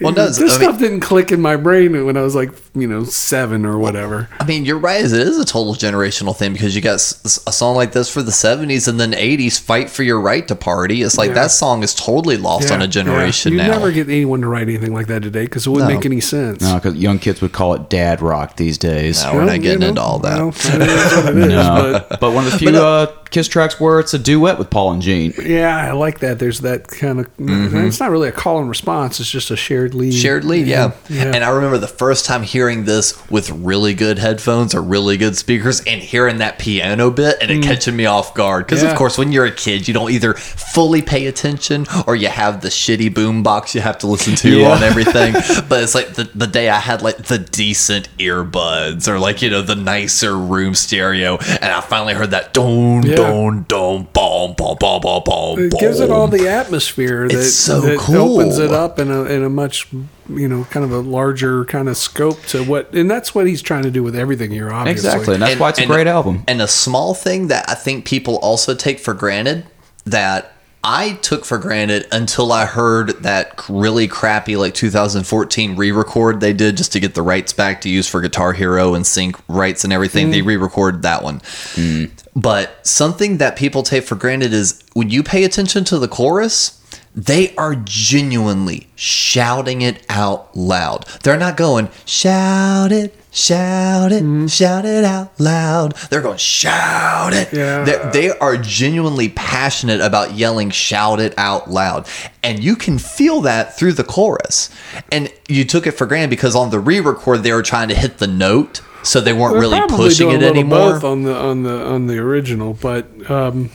Well, 0.00 0.12
no, 0.12 0.26
this 0.26 0.38
I 0.38 0.42
mean- 0.42 0.50
stuff 0.50 0.78
didn't 0.78 1.00
click 1.00 1.32
in 1.32 1.40
my 1.40 1.56
brain 1.56 2.04
when 2.06 2.16
I 2.16 2.22
was 2.22 2.34
like, 2.34 2.50
you 2.74 2.86
know, 2.86 3.02
seven 3.04 3.66
or 3.66 3.78
whatever. 3.78 4.28
I 4.38 4.44
mean, 4.44 4.64
you're 4.64 4.78
right. 4.78 5.04
It 5.04 5.10
is 5.12 5.38
a 5.38 5.44
total 5.44 5.74
generational 5.74 6.36
thing 6.36 6.52
because 6.52 6.76
you 6.76 6.80
got 6.82 6.94
a 6.94 7.52
song 7.52 7.74
like 7.74 7.90
this 7.92 8.08
for 8.08 8.22
the 8.22 8.30
70s 8.30 8.86
and 8.86 9.00
then 9.00 9.12
80s, 9.12 9.58
Fight 9.60 9.90
for 9.90 10.04
Your 10.04 10.20
Right 10.20 10.46
to 10.48 10.54
Party. 10.54 11.02
It's 11.02 11.18
like 11.18 11.28
Yeah. 11.30 11.34
that 11.34 11.50
song 11.50 11.82
is 11.82 11.94
totally 11.94 12.36
lost 12.36 12.70
on 12.70 12.80
a 12.80 12.86
generation 12.86 13.54
yeah. 13.54 13.62
You 13.64 13.68
now. 13.70 13.74
never 13.78 13.90
get 13.92 14.08
anyone 14.08 14.40
to 14.42 14.46
write 14.48 14.62
anything 14.62 14.94
like 14.94 15.08
that 15.08 15.22
today 15.22 15.42
because 15.44 15.66
it 15.66 15.70
wouldn't 15.70 15.90
No. 15.90 15.96
make 15.96 16.06
any 16.06 16.20
sense. 16.20 16.62
no, 16.62 16.74
because 16.76 16.94
young 16.94 17.18
kids 17.18 17.40
would 17.40 17.52
call 17.52 17.74
it 17.74 17.90
dad 17.90 18.22
rock 18.22 18.56
these 18.56 18.78
days. 18.78 19.24
No, 19.24 19.32
we're 19.32 19.38
Well, 19.38 19.46
not 19.48 19.62
getting 19.62 19.72
you 19.72 19.78
know, 19.78 19.88
into 19.88 20.00
all 20.00 20.18
that. 20.20 20.38
well, 20.38 20.48
it 20.50 20.88
is 20.88 21.12
what 21.24 21.36
it 21.36 21.38
is, 21.38 21.46
No, 21.48 22.04
but- 22.08 22.20
but, 22.20 22.32
one 22.32 22.46
of 22.46 22.52
the 22.52 22.58
few 22.58 22.70
uh, 22.76 23.06
Kiss 23.30 23.48
tracks 23.48 23.78
where 23.78 24.00
it's 24.00 24.14
a 24.14 24.18
duet 24.18 24.58
with 24.58 24.70
Paul 24.70 24.92
and 24.92 25.02
Gene. 25.02 25.34
Yeah, 25.42 25.76
I 25.76 25.92
like 25.92 26.20
that. 26.20 26.38
There's 26.38 26.60
that 26.60 26.88
kind 26.88 27.20
of. 27.20 27.28
It's 27.38 28.00
not 28.00 28.10
really 28.10 28.28
a 28.28 28.32
call 28.32 28.58
and 28.60 28.68
response. 28.68 29.20
It's 29.20 29.30
just 29.30 29.50
a 29.50 29.56
shared 29.56 29.94
lead. 29.94 30.12
Mm-hmm. 30.12 30.18
Shared 30.20 30.44
lead, 30.44 30.66
yeah. 30.66 30.92
yeah. 31.08 31.32
And 31.34 31.44
I 31.44 31.50
remember 31.50 31.78
the 31.78 31.86
first 31.88 32.24
time 32.24 32.42
hearing 32.42 32.84
this 32.84 33.18
with 33.30 33.50
really 33.50 33.92
good 33.94 34.18
headphones 34.18 34.74
or 34.74 34.80
really 34.82 35.16
good 35.16 35.36
speakers 35.36 35.80
and 35.86 36.00
hearing 36.00 36.38
that 36.38 36.58
piano 36.58 37.10
bit 37.10 37.36
and 37.42 37.50
it 37.50 37.62
catching 37.62 37.96
me 37.96 38.06
off 38.06 38.34
guard. 38.34 38.64
Because, 38.66 38.78
Mm. 38.80 38.84
Yeah. 38.84 38.90
of 38.92 38.96
course, 38.98 39.18
when 39.18 39.32
you're 39.32 39.44
a 39.46 39.52
kid, 39.52 39.88
you 39.88 39.94
don't 39.94 40.10
either 40.10 40.34
fully 40.34 41.02
pay 41.02 41.26
attention 41.26 41.86
or 42.06 42.14
you 42.16 42.28
have 42.28 42.60
the 42.62 42.68
shitty 42.68 43.12
boom 43.12 43.42
box 43.42 43.74
you 43.74 43.80
have 43.80 43.98
to 43.98 44.06
listen 44.06 44.34
to 44.36 44.64
on 44.64 44.82
everything. 44.82 45.32
but 45.68 45.82
it's 45.82 45.94
like 45.94 46.14
the, 46.14 46.24
the 46.34 46.46
day 46.46 46.68
I 46.68 46.78
had 46.78 47.02
like 47.02 47.16
the 47.18 47.38
decent 47.38 48.08
earbuds 48.18 49.08
or 49.08 49.18
like, 49.18 49.42
you 49.42 49.50
know, 49.50 49.62
the 49.62 49.74
nicer 49.74 50.36
room 50.36 50.74
stereo. 50.74 51.36
And 51.38 51.64
I 51.72 51.80
finally 51.80 52.14
heard 52.14 52.30
that 52.30 52.54
don, 52.54 53.02
Yeah. 53.02 53.16
Don, 53.22 53.64
don, 53.68 54.08
boom, 54.12 54.54
boom, 54.56 54.76
boom, 54.78 55.00
boom, 55.00 55.22
boom. 55.24 55.58
It 55.58 55.72
gives 55.78 56.00
it 56.00 56.10
all 56.10 56.28
the 56.28 56.48
atmosphere 56.48 57.28
that, 57.28 57.34
It's 57.34 57.54
so 57.54 57.80
that 57.80 57.98
cool. 57.98 58.40
opens 58.40 58.58
it 58.58 58.72
up 58.72 58.98
in 58.98 59.10
a 59.10 59.24
in 59.24 59.42
a 59.42 59.50
much 59.50 59.88
you 60.28 60.48
know 60.48 60.64
kind 60.64 60.84
of 60.84 60.92
a 60.92 60.98
larger 60.98 61.64
kind 61.64 61.88
of 61.88 61.96
scope 61.96 62.42
to 62.42 62.62
what 62.62 62.92
and 62.94 63.10
that's 63.10 63.34
what 63.34 63.46
he's 63.46 63.62
trying 63.62 63.82
to 63.82 63.90
do 63.90 64.02
with 64.02 64.14
everything 64.14 64.50
here 64.50 64.70
obviously 64.70 65.08
Exactly, 65.08 65.34
and 65.34 65.42
that's 65.42 65.58
why 65.58 65.70
it's 65.70 65.78
a 65.78 65.86
great 65.86 66.06
album. 66.06 66.44
And 66.46 66.60
a 66.62 66.68
small 66.68 67.14
thing 67.14 67.48
that 67.48 67.68
I 67.68 67.74
think 67.74 68.04
people 68.04 68.36
also 68.38 68.74
take 68.74 68.98
for 68.98 69.14
granted 69.14 69.66
that 70.04 70.52
I 70.84 71.14
took 71.14 71.44
for 71.44 71.58
granted 71.58 72.06
until 72.12 72.52
I 72.52 72.64
heard 72.64 73.10
that 73.22 73.68
really 73.68 74.06
crappy 74.06 74.56
like 74.56 74.74
2014 74.74 75.76
re-record 75.76 76.40
they 76.40 76.52
did 76.52 76.76
just 76.76 76.92
to 76.92 77.00
get 77.00 77.14
the 77.14 77.22
rights 77.22 77.52
back 77.52 77.80
to 77.80 77.88
use 77.88 78.08
for 78.08 78.20
Guitar 78.20 78.52
Hero 78.52 78.94
and 78.94 79.06
sync 79.06 79.36
rights 79.48 79.82
and 79.82 79.92
everything. 79.92 80.30
They 80.30 80.40
mm. 80.40 80.46
re-recorded 80.46 81.02
that 81.02 81.22
one. 81.24 81.40
Mm. 81.40 82.10
But 82.38 82.86
something 82.86 83.38
that 83.38 83.56
people 83.56 83.82
take 83.82 84.04
for 84.04 84.14
granted 84.14 84.52
is 84.52 84.80
when 84.92 85.10
you 85.10 85.24
pay 85.24 85.42
attention 85.42 85.82
to 85.84 85.98
the 85.98 86.06
chorus, 86.06 86.80
they 87.12 87.52
are 87.56 87.74
genuinely 87.74 88.86
shouting 88.94 89.82
it 89.82 90.06
out 90.08 90.56
loud. 90.56 91.04
They're 91.24 91.36
not 91.36 91.56
going, 91.56 91.88
shout 92.04 92.92
it, 92.92 93.12
shout 93.32 94.12
it, 94.12 94.22
mm-hmm. 94.22 94.46
shout 94.46 94.84
it 94.84 95.02
out 95.02 95.32
loud. 95.40 95.96
They're 96.10 96.20
going, 96.20 96.38
shout 96.38 97.32
it. 97.32 97.52
Yeah. 97.52 97.82
They're- 97.82 98.10
they 98.12 98.30
are 98.30 98.56
genuinely 98.56 99.30
passionate 99.30 100.00
about 100.00 100.34
yelling, 100.34 100.70
shout 100.70 101.18
it 101.18 101.34
out 101.36 101.68
loud. 101.68 102.06
And 102.44 102.62
you 102.62 102.76
can 102.76 102.98
feel 102.98 103.40
that 103.40 103.76
through 103.76 103.94
the 103.94 104.04
chorus. 104.04 104.70
And 105.10 105.32
you 105.48 105.64
took 105.64 105.88
it 105.88 105.92
for 105.92 106.06
granted 106.06 106.30
because 106.30 106.54
on 106.54 106.70
the 106.70 106.78
re 106.78 107.00
record, 107.00 107.42
they 107.42 107.52
were 107.52 107.64
trying 107.64 107.88
to 107.88 107.96
hit 107.96 108.18
the 108.18 108.28
note. 108.28 108.80
So 109.08 109.20
they 109.20 109.32
weren't 109.32 109.54
They're 109.54 109.60
really 109.62 109.80
pushing 109.88 110.30
it 110.30 110.42
anymore. 110.42 110.92
both 110.92 111.04
on 111.04 111.22
the 111.22 111.34
on 111.34 111.62
the 111.62 111.86
on 111.86 112.06
the 112.06 112.18
original 112.18 112.74
but 112.74 113.30
um 113.30 113.70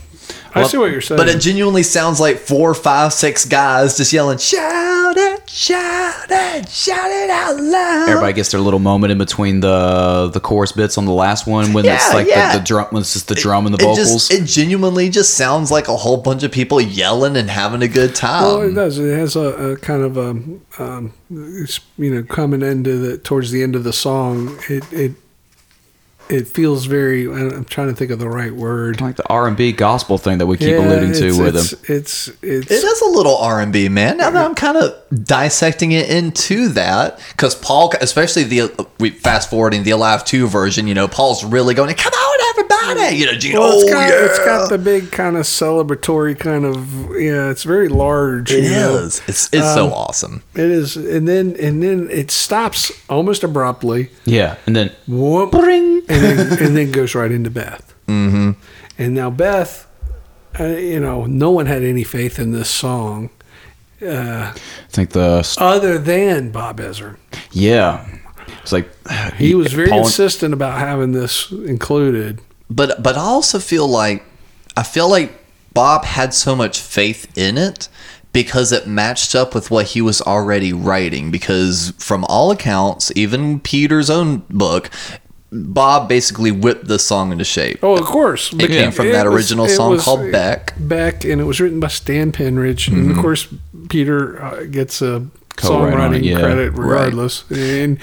I 0.55 0.63
see 0.67 0.77
what 0.77 0.91
you're 0.91 1.01
saying 1.01 1.17
But 1.17 1.29
it 1.29 1.39
genuinely 1.41 1.83
sounds 1.83 2.19
like 2.19 2.37
four, 2.37 2.73
five, 2.73 3.11
six 3.11 3.43
guys 3.43 3.97
just 3.97 4.13
yelling, 4.13 4.37
shout 4.37 5.17
it, 5.17 5.49
shout 5.49 6.27
it, 6.29 6.69
shout 6.69 7.09
it 7.09 7.29
out 7.29 7.59
loud. 7.59 8.09
Everybody 8.09 8.33
gets 8.33 8.51
their 8.51 8.61
little 8.61 8.79
moment 8.79 9.11
in 9.11 9.17
between 9.17 9.61
the 9.61 10.29
the 10.31 10.39
chorus 10.39 10.71
bits 10.71 10.97
on 10.97 11.05
the 11.05 11.11
last 11.11 11.47
one 11.47 11.73
when 11.73 11.85
it's 11.85 12.13
like 12.13 12.27
yeah. 12.27 12.53
the, 12.53 12.59
the 12.59 12.65
drum 12.65 12.87
when 12.91 13.01
it's 13.01 13.13
just 13.13 13.27
the 13.27 13.35
drum 13.35 13.65
and 13.65 13.73
the 13.75 13.83
it 13.83 13.87
vocals. 13.87 14.29
just 14.29 14.31
it 14.31 14.45
genuinely 14.45 15.09
just 15.09 15.33
sounds 15.33 15.71
like 15.71 15.87
a 15.87 15.97
whole 15.97 16.17
bunch 16.17 16.43
of 16.43 16.51
people 16.51 16.79
yelling 16.79 17.35
and 17.35 17.49
having 17.49 17.81
a 17.81 17.87
good 17.87 18.13
time. 18.13 18.43
well, 18.43 18.61
it 18.61 18.73
does. 18.73 18.99
It 18.99 19.17
has 19.17 19.35
a, 19.35 19.71
a 19.71 19.77
kind 19.77 20.03
of 20.03 20.17
a, 20.17 20.29
um, 20.79 21.13
it's, 21.31 21.79
you 21.97 22.13
know, 22.13 22.23
coming 22.23 22.61
into 22.61 22.97
the 22.99 23.17
towards 23.17 23.49
the 23.49 23.63
end 23.63 23.75
of 23.75 23.83
the 23.83 23.93
song. 23.93 24.59
It 24.69 24.83
it 24.93 25.13
it 26.29 26.47
feels 26.47 26.85
very. 26.85 27.25
I'm 27.25 27.65
trying 27.65 27.89
to 27.89 27.95
think 27.95 28.11
of 28.11 28.19
the 28.19 28.29
right 28.29 28.53
word. 28.53 29.01
like 29.01 29.17
the 29.17 29.27
R 29.27 29.47
and 29.47 29.57
B 29.57 29.71
gospel 29.71 30.17
thing 30.17 30.37
that 30.37 30.45
we 30.45 30.57
keep 30.57 30.69
Yeah, 30.69 30.79
alluding 30.85 31.13
to 31.13 31.27
it's, 31.27 31.37
with 31.37 31.55
it's, 31.55 31.71
him. 31.73 31.79
It's 31.97 32.27
it's 32.41 32.71
It 32.71 32.83
is 32.83 33.01
a 33.01 33.05
little 33.09 33.37
R 33.37 33.59
and 33.61 33.71
B, 33.73 33.89
man. 33.89 34.17
Now 34.17 34.29
that 34.29 34.45
I'm 34.45 34.55
kind 34.55 34.77
of 34.77 34.95
dissecting 35.23 35.91
it 35.91 36.09
into 36.09 36.69
that, 36.69 37.19
because 37.31 37.55
Paul, 37.55 37.93
especially 38.01 38.43
the 38.43 38.87
we 38.99 39.09
fast 39.11 39.49
forwarding 39.49 39.83
the 39.83 39.91
Alive 39.91 40.23
Two 40.25 40.47
version, 40.47 40.87
you 40.87 40.93
know, 40.93 41.07
Paul's 41.07 41.43
really 41.43 41.73
going, 41.73 41.93
"Come 41.95 42.13
on, 42.13 42.39
everybody!" 42.57 43.15
You 43.17 43.25
know, 43.25 43.33
Gene, 43.33 43.53
Well, 43.57 43.73
it's 43.79 43.83
oh 43.83 43.93
got, 43.93 44.09
yeah, 44.09 44.25
it's 44.25 44.39
got 44.39 44.69
the 44.69 44.77
big 44.77 45.11
kind 45.11 45.35
of 45.37 45.43
celebratory 45.43 46.37
kind 46.37 46.65
of 46.65 47.09
yeah. 47.19 47.49
It's 47.49 47.63
very 47.63 47.89
large. 47.89 48.51
It 48.51 48.63
you 48.63 48.69
know. 48.71 48.95
is. 48.97 49.21
It's 49.27 49.49
it's 49.53 49.73
so 49.73 49.87
Um, 49.87 49.93
awesome. 49.93 50.43
It 50.55 50.61
is, 50.71 50.95
and 50.95 51.27
then 51.27 51.55
and 51.59 51.81
then 51.83 52.09
it 52.11 52.31
stops 52.31 52.91
almost 53.09 53.43
abruptly. 53.43 54.09
Yeah, 54.25 54.55
and 54.65 54.75
then 54.75 54.91
Whoop, 55.07 55.53
and 55.53 56.07
then 56.07 56.39
and 56.63 56.75
then 56.77 56.91
goes 56.91 57.15
right 57.15 57.31
into 57.31 57.49
Beth. 57.49 57.93
Mm-hmm. 58.07 58.51
And 58.97 59.13
now 59.15 59.29
Beth, 59.31 59.87
uh, 60.59 60.65
you 60.65 60.99
know, 60.99 61.25
no 61.25 61.49
one 61.51 61.65
had 61.65 61.81
any 61.83 62.03
faith 62.03 62.37
in 62.39 62.51
this 62.51 62.69
song 62.69 63.29
Uh, 64.01 64.51
I 64.53 64.59
think 64.89 65.11
the 65.11 65.55
other 65.59 65.97
than 65.97 66.51
Bob 66.51 66.79
Ezrin. 66.79 67.15
yeah, 67.51 68.05
it's 68.61 68.71
like 68.71 68.89
He 69.37 69.55
was 69.55 69.73
very 69.73 69.89
Paul 69.89 69.99
insistent 69.99 70.53
about 70.53 70.79
having 70.79 71.11
this 71.11 71.51
included. 71.51 72.41
But 72.69 73.01
but 73.03 73.15
I 73.17 73.21
also 73.21 73.59
feel 73.59 73.87
like 73.87 74.23
I 74.77 74.83
feel 74.83 75.09
like 75.09 75.31
Bob 75.73 76.05
had 76.05 76.33
so 76.33 76.55
much 76.55 76.79
faith 76.79 77.31
in 77.37 77.57
it 77.57 77.89
because 78.31 78.71
it 78.71 78.87
matched 78.87 79.35
up 79.35 79.53
with 79.53 79.69
what 79.69 79.87
he 79.87 80.01
was 80.01 80.21
already 80.21 80.73
writing. 80.73 81.29
Because 81.31 81.93
from 81.97 82.25
all 82.25 82.51
accounts, 82.51 83.11
even 83.15 83.59
Peter's 83.59 84.09
own 84.09 84.43
book, 84.49 84.89
Bob 85.51 86.09
basically 86.09 86.51
whipped 86.51 86.87
the 86.87 86.97
song 86.97 87.31
into 87.31 87.43
shape. 87.43 87.79
Oh, 87.83 87.95
of 87.95 88.05
course, 88.05 88.51
It 88.53 88.69
came 88.69 88.91
from 88.91 89.11
that 89.11 89.25
was- 89.27 89.35
original 89.35 89.67
song 89.67 89.99
called 89.99 90.31
Beck. 90.31 90.73
Beck, 90.79 91.23
and 91.25 91.39
it 91.39 91.43
was 91.43 91.59
written 91.59 91.79
by 91.79 91.89
Stan 91.89 92.31
Penridge, 92.31 92.87
and 92.87 93.11
of 93.11 93.17
course 93.17 93.47
Peter 93.89 94.41
uh, 94.41 94.63
gets 94.63 95.01
a 95.01 95.09
Co-write 95.11 95.21
on 95.21 95.42
songwriting 95.57 96.23
yeah. 96.23 96.39
credit 96.39 96.71
Right. 96.73 96.77
regardless. 96.87 97.43
And 97.51 97.97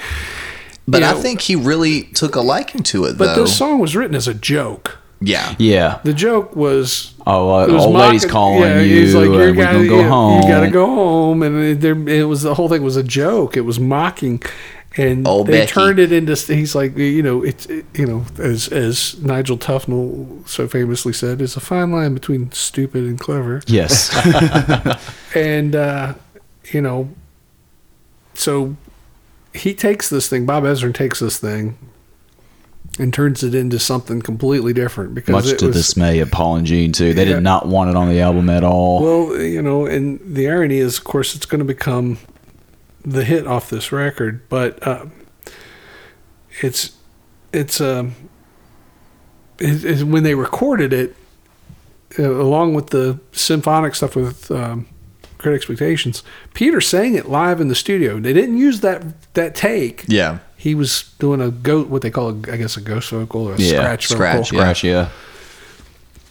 But 0.87 1.01
you 1.01 1.07
I 1.07 1.11
know, 1.13 1.19
think 1.21 1.41
he 1.41 1.55
really 1.55 2.03
took 2.03 2.35
a 2.35 2.41
liking 2.41 2.83
to 2.83 3.05
it, 3.05 3.17
but 3.17 3.35
though. 3.35 3.43
this 3.43 3.57
song 3.57 3.79
was 3.79 3.95
written 3.95 4.15
as 4.15 4.27
a 4.27 4.33
joke. 4.33 4.97
yeah. 5.21 5.53
yeah. 5.59 5.99
The 6.03 6.13
joke 6.13 6.55
was 6.55 7.13
Oh, 7.27 7.49
uh, 7.53 7.67
was 7.67 7.85
old 7.85 7.95
lady's 7.95 8.25
calling 8.25 8.61
yeah, 8.61 8.81
you, 8.81 9.01
he's 9.01 9.13
like, 9.13 9.25
"You're 9.25 9.53
gotta- 9.53 9.73
gonna 9.77 9.87
go 9.87 9.99
you- 10.01 10.07
home. 10.09 10.41
You 10.41 10.47
got 10.47 10.61
to 10.61 10.69
go 10.71 10.85
home, 10.87 11.43
and 11.43 11.55
it, 11.63 11.81
there, 11.81 12.09
it 12.09 12.23
was 12.23 12.41
the 12.41 12.55
whole 12.55 12.67
thing 12.67 12.81
was 12.81 12.97
a 12.97 13.03
joke. 13.03 13.55
It 13.55 13.61
was 13.61 13.79
mocking, 13.79 14.41
and 14.97 15.27
Old 15.27 15.45
they 15.45 15.59
Becky. 15.59 15.71
turned 15.71 15.99
it 15.99 16.11
into. 16.11 16.35
He's 16.55 16.73
like, 16.73 16.97
you 16.97 17.21
know, 17.21 17.43
it's 17.43 17.67
it, 17.67 17.85
you 17.93 18.07
know, 18.07 18.25
as 18.39 18.67
as 18.69 19.21
Nigel 19.21 19.55
Tufnel 19.59 20.49
so 20.49 20.67
famously 20.67 21.13
said, 21.13 21.39
"It's 21.43 21.55
a 21.55 21.59
fine 21.59 21.91
line 21.91 22.15
between 22.15 22.51
stupid 22.51 23.03
and 23.03 23.19
clever." 23.19 23.61
Yes, 23.67 24.09
and 25.35 25.75
uh, 25.75 26.15
you 26.71 26.81
know, 26.81 27.07
so 28.41 28.75
he 29.53 29.73
takes 29.73 30.09
this 30.09 30.27
thing. 30.29 30.45
Bob 30.45 30.63
Ezrin 30.63 30.93
takes 30.93 31.19
this 31.19 31.37
thing, 31.39 31.77
and 32.99 33.13
turns 33.13 33.43
it 33.43 33.53
into 33.55 33.79
something 33.79 34.21
completely 34.21 34.73
different 34.73 35.13
because 35.13 35.31
Much 35.33 35.53
it 35.53 35.59
to 35.59 35.67
was 35.67 35.75
dismay 35.75 36.19
of 36.19 36.31
Paul 36.31 36.57
and 36.57 36.65
Gene 36.67 36.91
too. 36.91 37.13
They 37.13 37.25
Yeah. 37.27 37.35
did 37.35 37.43
not 37.43 37.67
want 37.67 37.89
it 37.89 37.95
on 37.95 38.09
the 38.09 38.19
album 38.21 38.49
at 38.49 38.63
all. 38.63 39.01
well, 39.01 39.41
you 39.41 39.61
know, 39.61 39.85
and 39.85 40.19
the 40.23 40.49
irony 40.49 40.77
is, 40.77 40.97
of 40.97 41.03
course, 41.03 41.35
it's 41.35 41.45
going 41.45 41.59
to 41.59 41.65
become 41.65 42.17
the 43.05 43.23
hit 43.23 43.47
off 43.47 43.69
this 43.69 43.91
record, 43.91 44.41
but 44.49 44.85
uh, 44.85 45.05
it's 46.61 46.91
it's 47.53 47.81
um 47.81 48.13
it, 49.59 49.83
it's 49.85 50.03
when 50.03 50.23
they 50.23 50.35
recorded 50.35 50.91
it, 50.93 51.15
uh, 52.19 52.23
along 52.31 52.73
with 52.73 52.87
the 52.91 53.19
symphonic 53.31 53.95
stuff 53.95 54.15
with 54.15 54.49
um, 54.51 54.87
Great 55.41 55.55
Expectations. 55.55 56.23
Peter 56.53 56.79
sang 56.81 57.15
it 57.15 57.27
live 57.29 57.59
in 57.61 57.67
the 57.67 57.75
studio. 57.75 58.19
They 58.19 58.33
didn't 58.33 58.57
use 58.57 58.79
that 58.81 59.03
that 59.33 59.55
take. 59.55 60.05
Yeah. 60.07 60.39
He 60.57 60.75
was 60.75 61.13
doing 61.17 61.41
a 61.41 61.49
goat, 61.49 61.87
what 61.89 62.03
they 62.03 62.11
call, 62.11 62.29
a, 62.29 62.51
I 62.51 62.57
guess, 62.57 62.77
a 62.77 62.81
ghost 62.81 63.09
vocal 63.09 63.47
or 63.49 63.55
a 63.55 63.57
Yeah, 63.57 63.69
scratch 63.79 64.07
vocal. 64.09 64.15
scratch, 64.17 64.47
Scratch, 64.49 64.83
yeah. 64.83 65.09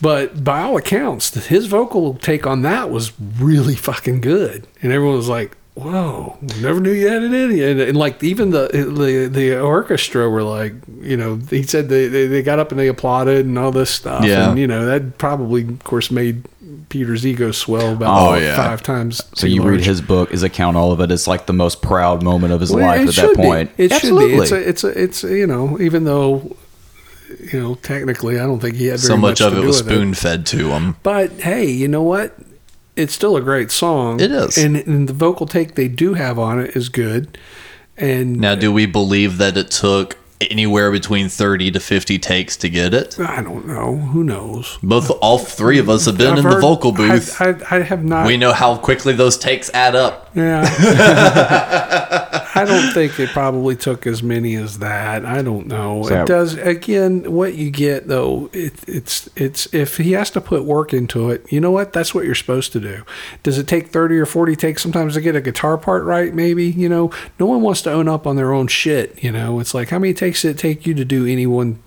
But 0.01 0.43
by 0.45 0.63
all 0.63 0.77
accounts, 0.77 1.35
his 1.49 1.67
vocal 1.67 2.15
take 2.15 2.47
on 2.47 2.63
that 2.63 2.91
was 2.91 3.13
really 3.39 3.75
fucking 3.75 4.21
good, 4.23 4.67
and 4.83 4.93
everyone 4.93 5.17
was 5.17 5.29
like, 5.29 5.57
"Whoa, 5.75 6.37
never 6.61 6.81
knew 6.81 6.91
you 6.93 7.09
had 7.09 7.23
it 7.23 7.33
in 7.33 7.57
you." 7.57 7.67
And, 7.69 7.81
and 7.81 7.97
like 7.97 8.23
even 8.23 8.51
the, 8.51 8.69
the 8.73 9.29
the 9.29 9.59
orchestra 9.61 10.29
were 10.29 10.43
like, 10.43 10.75
you 11.01 11.17
know, 11.17 11.37
he 11.37 11.63
said 11.63 11.89
they, 11.89 12.09
they 12.09 12.27
they 12.27 12.43
got 12.43 12.59
up 12.59 12.71
and 12.71 12.79
they 12.79 12.89
applauded 12.89 13.47
and 13.47 13.59
all 13.59 13.71
this 13.73 13.91
stuff, 13.91 14.25
Yeah. 14.25 14.51
and 14.51 14.59
you 14.59 14.67
know 14.67 14.85
that 14.87 15.17
probably, 15.19 15.63
of 15.63 15.83
course, 15.85 16.11
made 16.11 16.45
Peter's 16.89 17.25
ego 17.25 17.53
swell 17.53 17.93
about 17.93 18.31
Oh, 18.31 18.35
yeah. 18.35 18.57
five 18.57 18.83
times. 18.83 19.23
So 19.35 19.47
you 19.47 19.63
read 19.63 19.81
his 19.81 20.01
book, 20.01 20.33
his 20.33 20.43
account, 20.43 20.77
all 20.77 20.91
of 20.93 21.01
it. 21.01 21.11
It's 21.13 21.27
like 21.29 21.47
the 21.47 21.53
most 21.53 21.83
proud 21.83 22.23
moment 22.23 22.53
of 22.53 22.61
his 22.61 22.73
Well, 22.73 22.85
life 22.85 23.09
at 23.09 23.15
that 23.15 23.37
point. 23.37 23.77
Be. 23.77 23.85
It 23.85 23.93
Absolutely. 23.93 24.47
should 24.47 24.55
be. 24.57 24.69
It's 24.69 24.83
a, 24.85 24.89
it's 24.91 24.97
a, 24.97 25.03
it's 25.03 25.23
you 25.23 25.47
know, 25.47 25.81
even 25.81 26.03
though, 26.05 26.57
you 27.53 27.61
know, 27.61 27.75
technically, 27.77 28.41
I 28.41 28.43
don't 28.47 28.59
think 28.61 28.75
he 28.75 28.87
had 28.87 28.99
very 28.99 29.07
So 29.07 29.17
much 29.17 29.41
of 29.41 29.53
to 29.53 29.63
it 29.63 29.67
was 29.67 29.79
spoon 29.79 30.15
fed 30.15 30.47
to 30.47 30.71
him. 30.71 30.97
But 31.05 31.31
hey, 31.41 31.67
you 31.71 31.87
know 31.87 32.03
what? 32.03 32.37
It's 32.97 33.15
still 33.15 33.37
a 33.37 33.41
great 33.41 33.71
song. 33.71 34.21
It 34.21 34.31
is. 34.31 34.59
and, 34.59 34.77
and 34.77 35.09
the 35.09 35.13
vocal 35.13 35.47
take 35.47 35.75
they 35.75 35.89
do 35.89 36.15
have 36.15 36.39
on 36.39 36.59
it 36.61 36.77
is 36.77 36.89
good. 36.89 37.39
And 37.97 38.39
Now, 38.39 38.55
do 38.55 38.73
we 38.73 38.87
believe 38.87 39.39
that 39.39 39.57
it 39.57 39.71
took 39.71 40.17
anywhere 40.41 40.91
between 40.91 41.29
30 41.29 41.71
to 41.73 41.81
50 41.81 42.19
takes 42.19 42.57
to 42.59 42.69
get 42.69 42.95
it? 42.95 43.19
I 43.21 43.43
don't 43.43 43.67
know. 43.67 43.97
Who 43.97 44.25
knows? 44.25 44.79
Both, 44.83 45.11
all 45.21 45.39
three 45.39 45.79
of 45.79 45.91
us 45.91 46.07
have 46.07 46.17
been 46.17 46.33
I've 46.33 46.39
in 46.39 46.49
the 46.49 46.59
vocal 46.59 46.93
booth. 46.93 47.41
I, 47.41 47.51
I, 47.51 47.79
I 47.79 47.83
have 47.83 48.03
not. 48.05 48.27
we 48.27 48.37
know 48.37 48.53
how 48.53 48.77
quickly 48.79 49.13
those 49.13 49.37
takes 49.37 49.71
add 49.75 49.95
up. 49.95 50.31
Yeah. 50.35 50.65
I 52.61 52.65
don't 52.65 52.93
think 52.93 53.19
it 53.19 53.31
probably 53.31 53.77
took 53.77 54.07
as 54.07 54.23
many 54.23 54.55
as 54.57 54.79
that. 54.79 55.25
I 55.25 55.43
don't 55.43 55.67
know. 55.67 56.03
So- 56.05 56.23
it 56.23 56.27
does 56.27 56.55
again 56.55 57.33
what 57.33 57.55
you 57.55 57.71
get 57.71 58.09
though, 58.09 58.51
it, 58.53 58.75
it's 58.89 59.29
it's 59.37 59.73
if 59.73 59.97
he 59.97 60.13
has 60.13 60.31
to 60.31 60.41
put 60.41 60.65
work 60.65 60.93
into 60.93 61.31
it, 61.31 61.51
you 61.53 61.61
know 61.61 61.71
what? 61.71 61.93
That's 61.93 62.15
what 62.15 62.25
you're 62.25 62.35
supposed 62.35 62.73
to 62.73 62.81
do. 62.81 63.03
Does 63.43 63.59
it 63.59 63.67
take 63.67 63.89
30 63.89 64.19
or 64.19 64.27
40 64.27 64.57
takes 64.57 64.83
sometimes 64.83 65.15
to 65.15 65.21
get 65.21 65.37
a 65.37 65.41
guitar 65.41 65.79
part 65.79 66.05
right 66.05 66.35
maybe, 66.35 66.67
you 66.67 66.89
know? 66.89 67.11
No 67.39 67.47
one 67.47 67.63
wants 67.63 67.83
to 67.83 67.93
own 67.93 68.09
up 68.09 68.27
on 68.27 68.37
their 68.37 68.53
own 68.53 68.67
shit, 68.67 69.23
you 69.23 69.33
know? 69.33 69.61
It's 69.61 69.75
like 69.75 69.89
how 69.89 69.99
many 69.99 70.15
takes 70.15 70.43
did 70.43 70.51
it 70.51 70.59
take 70.59 70.87
you 70.87 70.95
to 70.95 71.05
do 71.05 71.27
any 71.27 71.47
one 71.47 71.83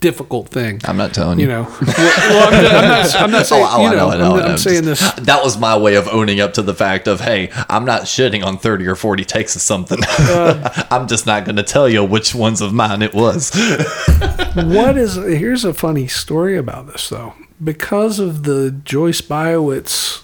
difficult 0.00 0.48
thing? 0.48 0.80
I'm 0.84 0.96
not 0.96 1.14
telling 1.14 1.38
you. 1.38 1.46
You 1.46 1.52
know. 1.52 1.62
well, 1.86 1.94
well, 1.96 2.48
I'm, 2.48 2.54
I'm 2.54 2.88
not 2.88 3.16
I'm 3.16 3.30
not 3.30 3.46
saying, 3.46 3.64
Oh, 3.66 3.70
oh, 3.76 3.80
you 3.82 3.86
I 3.88 3.90
know, 3.92 3.96
know, 3.96 4.08
I 4.10 4.16
know, 4.18 4.24
I'm, 4.34 4.36
I 4.36 4.42
know. 4.46 4.52
I'm 4.52 4.58
saying 4.58 4.84
this 4.84 5.00
That 5.14 5.42
was 5.42 5.58
my 5.58 5.76
way 5.76 5.94
of 5.96 6.06
owning 6.08 6.40
up 6.40 6.52
to 6.54 6.62
the 6.62 6.74
fact 6.74 7.08
of, 7.08 7.20
hey, 7.20 7.50
I'm 7.68 7.84
not 7.84 8.02
shitting 8.02 8.44
on 8.44 8.58
30 8.58 8.86
or 8.86 8.94
40 8.94 9.24
takes 9.24 9.56
of 9.56 9.62
something. 9.62 9.98
Uh, 10.06 10.86
I'm 10.90 11.06
just 11.08 11.26
not 11.26 11.44
going 11.44 11.56
to 11.56 11.62
tell 11.62 11.88
you 11.88 12.04
which 12.04 12.34
ones 12.34 12.60
of 12.60 12.72
mine 12.72 13.02
it 13.02 13.14
was. 13.14 13.50
what 14.54 14.96
is 14.96 15.16
here's 15.16 15.64
a 15.64 15.72
funny 15.74 16.06
story 16.06 16.56
about 16.56 16.86
this 16.86 17.08
though 17.08 17.34
because 17.62 18.18
of 18.18 18.42
the 18.44 18.70
joyce 18.84 19.20
biawitz 19.20 20.22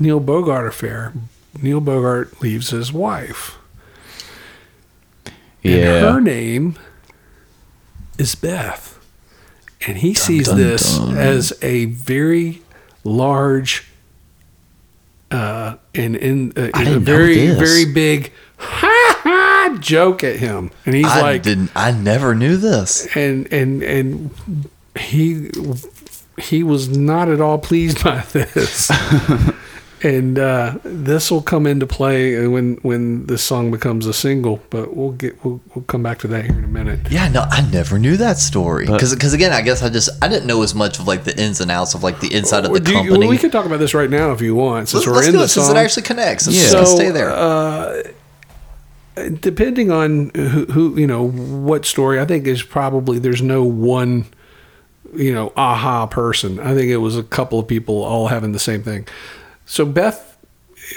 neil 0.00 0.18
bogart 0.20 0.66
affair 0.66 1.12
neil 1.60 1.80
bogart 1.80 2.40
leaves 2.40 2.70
his 2.70 2.92
wife 2.92 3.58
and 5.64 5.74
Yeah. 5.74 6.12
her 6.12 6.20
name 6.20 6.76
is 8.18 8.34
beth 8.34 8.91
and 9.86 9.98
he 9.98 10.14
sees 10.14 10.46
dun, 10.46 10.56
this 10.56 10.96
dun. 10.98 11.16
as 11.16 11.52
a 11.62 11.86
very 11.86 12.62
large 13.04 13.86
uh 15.30 15.76
and 15.94 16.14
in 16.16 16.52
uh, 16.56 16.70
a 16.74 16.98
very 16.98 17.48
very 17.54 17.84
big 17.84 18.32
ha 18.58 19.18
ha 19.22 19.76
joke 19.80 20.22
at 20.22 20.36
him 20.36 20.70
and 20.84 20.94
he's 20.94 21.06
I 21.06 21.20
like 21.22 21.42
didn't. 21.42 21.70
I 21.74 21.90
never 21.92 22.34
knew 22.34 22.56
this. 22.56 23.08
and 23.16 23.50
and 23.52 23.82
and 23.82 24.30
he 24.98 25.50
he 26.38 26.62
was 26.62 26.88
not 26.88 27.28
at 27.28 27.40
all 27.40 27.58
pleased 27.58 28.02
by 28.04 28.20
this. 28.32 28.90
and 30.04 30.38
uh, 30.38 30.78
this 30.82 31.30
will 31.30 31.42
come 31.42 31.66
into 31.66 31.86
play 31.86 32.46
when 32.48 32.74
when 32.82 33.26
this 33.26 33.42
song 33.42 33.70
becomes 33.70 34.06
a 34.06 34.12
single. 34.12 34.60
But 34.70 34.96
we'll 34.96 35.12
get 35.12 35.44
we'll, 35.44 35.60
we'll 35.74 35.84
come 35.84 36.02
back 36.02 36.18
to 36.20 36.28
that 36.28 36.44
here 36.44 36.58
in 36.58 36.64
a 36.64 36.68
minute. 36.68 37.00
Yeah, 37.10 37.28
no, 37.28 37.42
I 37.50 37.60
never 37.70 37.98
knew 37.98 38.16
that 38.16 38.38
story. 38.38 38.86
But- 38.86 39.00
Because, 39.10 39.32
again, 39.32 39.52
I 39.52 39.62
guess 39.62 39.82
I 39.82 39.88
just 39.88 40.10
I 40.22 40.28
didn't 40.28 40.46
know 40.46 40.62
as 40.62 40.74
much 40.74 40.98
of 40.98 41.06
like 41.06 41.24
the 41.24 41.38
ins 41.40 41.60
and 41.60 41.70
outs 41.70 41.94
of 41.94 42.02
like 42.02 42.20
the 42.20 42.34
inside 42.34 42.64
of 42.64 42.72
the 42.72 42.80
Do 42.80 42.90
you- 42.90 42.96
company. 42.98 43.18
well, 43.20 43.28
we 43.28 43.38
could 43.38 43.52
talk 43.52 43.64
about 43.66 43.78
this 43.78 43.94
right 43.94 44.10
now 44.10 44.32
if 44.32 44.40
you 44.40 44.54
want, 44.54 44.88
since 44.88 45.06
let's 45.06 45.06
we're 45.06 45.14
let's 45.14 45.26
in 45.28 45.32
do 45.34 45.38
the 45.38 45.44
it 45.44 45.48
since 45.48 45.66
song. 45.66 45.76
it 45.76 45.78
actually 45.78 46.02
connects. 46.02 46.46
Let's 46.46 46.58
Yeah. 46.62 46.68
So, 46.68 46.84
stay 46.84 47.10
there. 47.10 47.30
uh, 47.30 48.02
depending 49.40 49.90
on 49.90 50.30
who, 50.34 50.64
who 50.66 50.96
you 50.98 51.06
know 51.06 51.28
what 51.28 51.84
story, 51.84 52.18
I 52.20 52.24
think 52.24 52.46
is 52.46 52.62
probably 52.62 53.18
there's 53.18 53.42
no 53.42 53.62
one 53.62 54.26
you 55.14 55.32
know 55.34 55.52
aha 55.56 56.06
person. 56.06 56.58
I 56.58 56.74
think 56.74 56.90
it 56.90 56.96
was 56.98 57.16
a 57.16 57.22
couple 57.22 57.58
of 57.58 57.68
people 57.68 58.02
all 58.02 58.28
having 58.28 58.52
the 58.52 58.58
same 58.58 58.82
thing. 58.82 59.06
So 59.66 59.84
Beth 59.86 60.36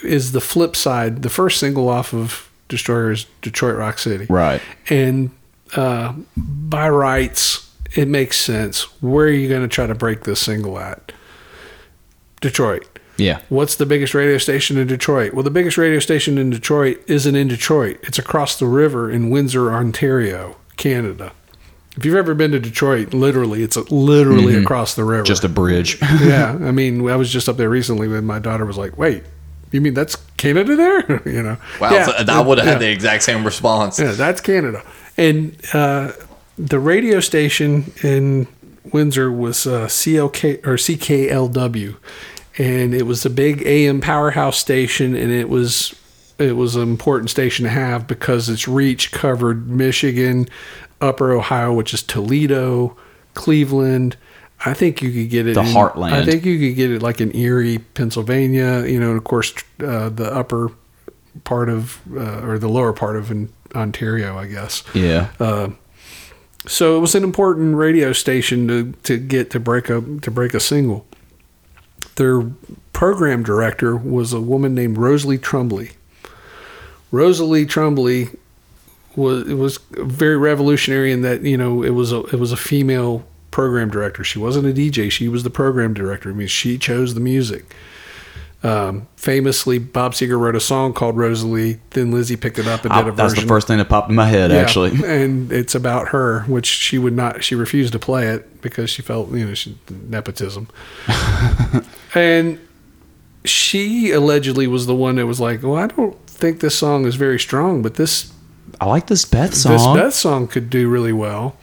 is 0.03 0.31
the 0.31 0.41
flip 0.41 0.75
side. 0.75 1.21
The 1.21 1.29
first 1.29 1.59
single 1.59 1.87
off 1.89 2.13
of 2.13 2.49
Destroyer 2.67 3.11
is 3.11 3.25
Detroit 3.41 3.75
Rock 3.77 3.99
City, 3.99 4.25
Right. 4.29 4.61
and 4.89 5.29
uh, 5.75 6.13
by 6.35 6.89
rights, 6.89 7.69
it 7.95 8.07
makes 8.07 8.39
sense. 8.39 8.83
Where 9.01 9.27
are 9.27 9.31
you 9.31 9.47
going 9.47 9.61
to 9.61 9.67
try 9.67 9.85
to 9.87 9.95
break 9.95 10.23
this 10.23 10.39
single 10.39 10.77
at? 10.79 11.11
Detroit. 12.41 12.87
Yeah. 13.17 13.39
What's 13.49 13.75
the 13.75 13.85
biggest 13.85 14.13
radio 14.13 14.37
station 14.37 14.77
in 14.77 14.87
Detroit? 14.87 15.33
Well, 15.33 15.43
the 15.43 15.49
biggest 15.51 15.77
radio 15.77 15.99
station 15.99 16.37
in 16.37 16.49
Detroit 16.49 17.01
isn't 17.07 17.35
in 17.35 17.47
Detroit. 17.47 17.97
It's 18.03 18.19
across 18.19 18.59
the 18.59 18.67
river 18.67 19.09
in 19.09 19.29
Windsor, 19.29 19.73
Ontario, 19.73 20.57
Canada. 20.75 21.31
If 21.97 22.03
you've 22.03 22.15
ever 22.15 22.33
been 22.33 22.51
to 22.51 22.59
Detroit, 22.59 23.13
literally, 23.13 23.63
it's 23.63 23.77
literally 23.89 24.55
across 24.55 24.95
the 24.95 25.03
river. 25.05 25.23
Just 25.23 25.45
a 25.45 25.49
bridge. 25.49 25.97
yeah. 26.21 26.51
I 26.61 26.71
mean, 26.71 27.07
I 27.07 27.15
was 27.15 27.31
just 27.31 27.47
up 27.47 27.57
there 27.57 27.69
recently 27.69 28.07
when 28.07 28.25
my 28.25 28.39
daughter 28.39 28.65
was 28.65 28.77
like, 28.77 28.97
"Wait, 28.97 29.23
you 29.71 29.79
mean 29.79 29.93
that's 29.93 30.17
Canada 30.37 30.75
there?" 30.75 31.21
you 31.25 31.41
know. 31.41 31.57
wow, 31.79 31.91
Yeah, 31.91 32.05
so 32.05 32.13
I 32.27 32.41
would 32.41 32.57
have 32.57 32.67
yeah. 32.67 32.73
had 32.73 32.81
the 32.81 32.91
exact 32.91 33.23
same 33.23 33.45
response. 33.45 33.99
Yeah, 33.99 34.11
that's 34.11 34.41
Canada. 34.41 34.83
And 35.17 35.55
uh, 35.73 36.11
the 36.57 36.79
radio 36.79 37.21
station 37.21 37.93
in 38.03 38.47
Windsor 38.91 39.31
was 39.31 39.65
uh, 39.65 39.87
CLK 39.87 40.65
or 40.65 40.75
CKLW, 40.75 41.95
and 42.57 42.93
it 42.93 43.03
was 43.03 43.25
a 43.25 43.29
big 43.29 43.61
AM 43.65 44.01
powerhouse 44.01 44.57
station, 44.57 45.15
and 45.15 45.31
it 45.31 45.47
was 45.47 45.95
it 46.37 46.55
was 46.57 46.75
an 46.75 46.83
important 46.83 47.29
station 47.29 47.63
to 47.63 47.69
have 47.69 48.07
because 48.07 48.49
its 48.49 48.67
reach 48.67 49.11
covered 49.11 49.69
Michigan, 49.69 50.47
Upper 51.01 51.33
Ohio, 51.33 51.73
which 51.73 51.93
is 51.93 52.01
Toledo, 52.03 52.95
Cleveland. 53.33 54.17
I 54.65 54.73
think 54.73 55.01
you 55.01 55.11
could 55.11 55.29
get 55.29 55.47
it 55.47 55.55
The 55.55 55.61
in, 55.61 55.67
heartland. 55.67 56.13
I 56.13 56.25
think 56.25 56.45
you 56.45 56.57
could 56.57 56.75
get 56.75 56.91
it 56.91 57.01
like 57.01 57.19
in 57.21 57.35
Erie, 57.35 57.79
Pennsylvania. 57.79 58.85
You 58.85 58.99
know, 58.99 59.09
and 59.09 59.17
of 59.17 59.23
course, 59.23 59.53
uh, 59.79 60.09
the 60.09 60.33
upper 60.33 60.71
part 61.43 61.69
of 61.69 61.99
uh, 62.15 62.45
or 62.45 62.57
the 62.57 62.69
lower 62.69 62.93
part 62.93 63.17
of 63.17 63.31
in 63.31 63.49
Ontario, 63.75 64.37
I 64.37 64.47
guess. 64.47 64.83
Yeah. 64.93 65.29
Uh, 65.39 65.69
so 66.67 66.97
it 66.97 66.99
was 66.99 67.13
an 67.13 67.23
important 67.23 67.75
radio 67.75 68.11
station 68.13 68.67
to, 68.67 68.91
to 69.03 69.17
get 69.17 69.51
to 69.51 69.59
break 69.59 69.89
a 69.89 70.01
to 70.21 70.31
break 70.31 70.53
a 70.53 70.59
single. 70.59 71.05
Their 72.15 72.43
program 72.93 73.43
director 73.43 73.95
was 73.95 74.31
a 74.31 74.39
woman 74.39 74.73
named 74.73 74.97
Rosalie 74.97 75.37
Trombley. 75.37 75.91
Rosalie 77.11 77.65
Trombley 77.65 78.35
was 79.15 79.47
it 79.47 79.55
was 79.55 79.77
very 79.91 80.37
revolutionary 80.37 81.11
in 81.11 81.21
that 81.21 81.41
you 81.43 81.57
know 81.57 81.83
it 81.83 81.91
was 81.91 82.11
a 82.11 82.21
it 82.25 82.39
was 82.39 82.51
a 82.51 82.57
female 82.57 83.25
program 83.51 83.89
director. 83.89 84.23
She 84.23 84.39
wasn't 84.39 84.65
a 84.67 84.73
DJ. 84.73 85.09
She 85.09 85.27
was 85.29 85.43
the 85.43 85.49
program 85.49 85.93
director. 85.93 86.29
I 86.29 86.33
mean, 86.33 86.47
she 86.47 86.77
chose 86.77 87.13
the 87.13 87.21
music. 87.21 87.73
Um, 88.63 89.07
famously, 89.15 89.77
Bob 89.77 90.13
Seger 90.13 90.39
wrote 90.39 90.55
a 90.55 90.59
song 90.59 90.91
called 90.93 91.15
Rosalie. 91.17 91.79
Thin 91.91 92.11
Lizzy 92.11 92.35
picked 92.35 92.57
it 92.57 92.67
up 92.67 92.83
and 92.83 92.91
did 92.91 93.07
a 93.07 93.11
that's 93.11 93.33
version. 93.33 93.47
the 93.47 93.53
first 93.53 93.67
thing 93.67 93.77
that 93.77 93.87
popped 93.87 94.09
in 94.09 94.15
my 94.15 94.25
head, 94.25 94.49
Yeah, 94.49 94.57
actually. 94.57 94.91
and 95.05 95.51
it's 95.51 95.75
about 95.75 96.07
her, 96.09 96.41
which 96.47 96.65
she 96.65 96.97
would 96.97 97.13
not. 97.13 97.43
She 97.43 97.53
refused 97.53 97.93
to 97.93 97.99
play 97.99 98.27
it 98.27 98.61
because 98.61 98.89
she 98.89 99.01
felt 99.03 99.31
you 99.31 99.45
know 99.45 99.53
she, 99.53 99.77
nepotism, 99.89 100.67
and 102.15 102.59
she 103.43 104.11
allegedly 104.11 104.65
was 104.65 104.87
the 104.87 104.95
one 104.95 105.15
that 105.17 105.27
was 105.27 105.39
like, 105.39 105.61
"Well, 105.61 105.75
I 105.75 105.87
don't 105.87 106.19
think 106.27 106.59
this 106.59 106.75
song 106.75 107.05
is 107.05 107.15
very 107.15 107.39
strong, 107.39 107.81
but 107.83 107.95
this 107.95 108.33
I 108.79 108.85
like 108.85 109.07
this 109.07 109.25
Beth 109.25 109.53
song. 109.53 109.95
this. 109.95 110.03
Beth 110.03 110.13
song 110.13 110.47
could 110.47 110.69
do 110.69 110.89
really 110.89 111.13
well." 111.13 111.57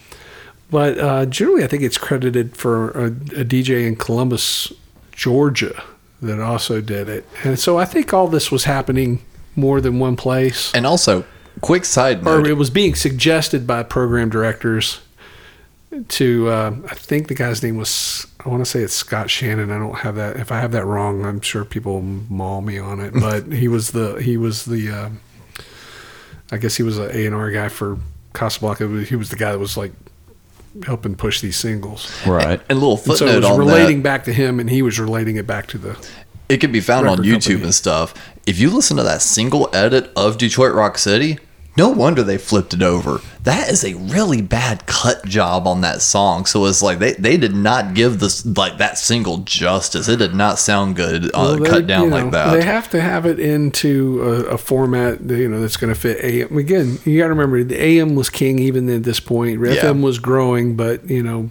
But 0.70 0.98
uh, 0.98 1.26
generally, 1.26 1.64
I 1.64 1.66
think 1.66 1.82
it's 1.82 1.98
credited 1.98 2.56
for 2.56 2.90
a, 2.92 3.06
a 3.06 3.44
DJ 3.44 3.86
in 3.86 3.94
Columbus, 3.94 4.72
Georgia, 5.12 5.82
that 6.22 6.40
also 6.40 6.80
did 6.80 7.10
it. 7.10 7.26
And 7.44 7.58
so 7.58 7.78
I 7.78 7.84
think 7.84 8.14
all 8.14 8.26
this 8.26 8.50
was 8.50 8.64
happening 8.64 9.22
more 9.54 9.82
than 9.82 9.98
one 9.98 10.16
place. 10.16 10.72
And 10.74 10.86
also, 10.86 11.24
quick 11.60 11.84
side 11.84 12.24
note. 12.24 12.46
or 12.46 12.48
it 12.48 12.56
was 12.56 12.70
being 12.70 12.94
suggested 12.94 13.66
by 13.66 13.82
program 13.82 14.30
directors 14.30 15.00
to 16.08 16.48
uh, 16.48 16.74
I 16.88 16.94
think 16.94 17.28
the 17.28 17.34
guy's 17.34 17.62
name 17.62 17.76
was 17.76 18.26
I 18.44 18.48
want 18.48 18.64
to 18.64 18.70
say 18.70 18.80
it's 18.80 18.94
Scott 18.94 19.30
Shannon. 19.30 19.70
I 19.70 19.78
don't 19.78 19.98
have 19.98 20.14
that. 20.16 20.36
If 20.36 20.50
I 20.50 20.58
have 20.58 20.72
that 20.72 20.86
wrong, 20.86 21.24
I'm 21.24 21.40
sure 21.40 21.64
people 21.64 22.00
maul 22.00 22.62
me 22.62 22.78
on 22.78 22.98
it. 22.98 23.12
But 23.12 23.52
he 23.52 23.68
was 23.68 23.90
the 23.90 24.14
he 24.14 24.36
was 24.36 24.64
the 24.64 24.90
uh, 24.90 25.10
I 26.52 26.58
guess 26.58 26.76
he 26.76 26.84
was 26.84 26.98
an 26.98 27.10
A 27.12 27.26
and 27.26 27.34
R 27.34 27.50
guy 27.50 27.68
for 27.68 27.98
Casablanca. 28.34 28.86
He 29.04 29.16
was 29.16 29.30
the 29.30 29.36
guy 29.36 29.50
that 29.52 29.58
was 29.58 29.76
like 29.76 29.92
helping 30.86 31.14
push 31.16 31.40
these 31.40 31.56
singles. 31.56 32.10
Right. 32.26 32.60
And 32.68 32.70
a 32.70 32.74
little 32.74 32.92
And 32.92 33.00
so 33.00 33.12
footnote 33.16 33.32
it 33.32 33.36
was 33.36 33.44
on 33.46 33.58
relating 33.58 33.96
that. 33.98 34.04
back 34.04 34.24
to 34.24 34.32
him, 34.32 34.60
and 34.60 34.70
he 34.70 34.82
was 34.82 35.00
relating 35.00 35.36
it 35.36 35.46
back 35.46 35.66
to 35.68 35.78
the. 35.78 36.08
It 36.48 36.58
can 36.60 36.70
be 36.70 36.80
found 36.80 37.08
on 37.08 37.18
YouTube 37.18 37.32
company. 37.46 37.62
and 37.64 37.74
stuff. 37.74 38.14
If 38.46 38.58
you 38.58 38.70
listen 38.70 38.96
to 38.98 39.02
that 39.02 39.22
single 39.22 39.70
edit 39.74 40.10
of 40.14 40.36
Detroit 40.38 40.74
Rock 40.74 40.98
City, 40.98 41.38
no 41.76 41.88
wonder 41.88 42.22
they 42.22 42.38
flipped 42.38 42.74
it 42.74 42.82
over. 42.82 43.20
That 43.44 43.68
is 43.70 43.84
a 43.84 43.94
really 43.94 44.40
bad 44.42 44.86
cut 44.86 45.24
job 45.24 45.66
on 45.66 45.80
that 45.80 46.02
song. 46.02 46.44
So 46.46 46.64
it's 46.66 46.82
like 46.82 46.98
they, 46.98 47.12
they 47.14 47.36
did 47.36 47.54
not 47.54 47.94
give 47.94 48.20
this 48.20 48.44
like 48.44 48.78
that 48.78 48.98
single 48.98 49.38
justice. 49.38 50.08
It 50.08 50.18
did 50.18 50.34
not 50.34 50.58
sound 50.58 50.96
good 50.96 51.26
uh, 51.26 51.30
Well, 51.34 51.56
they- 51.56 51.68
cut 51.70 51.86
down 51.86 52.04
you 52.04 52.10
know, 52.10 52.16
like 52.16 52.30
that. 52.32 52.52
They 52.52 52.62
have 52.62 52.90
to 52.90 53.00
have 53.00 53.26
it 53.26 53.40
into 53.40 54.22
a, 54.22 54.54
a 54.54 54.58
format, 54.58 55.22
you 55.22 55.48
know, 55.48 55.60
that's 55.60 55.76
going 55.76 55.92
to 55.92 55.98
fit 55.98 56.22
AM. 56.22 56.56
Again, 56.56 56.98
you 57.04 57.18
got 57.18 57.24
to 57.24 57.30
remember 57.34 57.64
the 57.64 57.80
AM 57.82 58.14
was 58.14 58.30
king 58.30 58.58
even 58.58 58.88
at 58.88 59.02
this 59.02 59.18
point. 59.20 59.60
FM 59.60 60.02
was 60.02 60.18
growing, 60.18 60.76
but 60.76 61.08
you 61.08 61.22
know, 61.22 61.50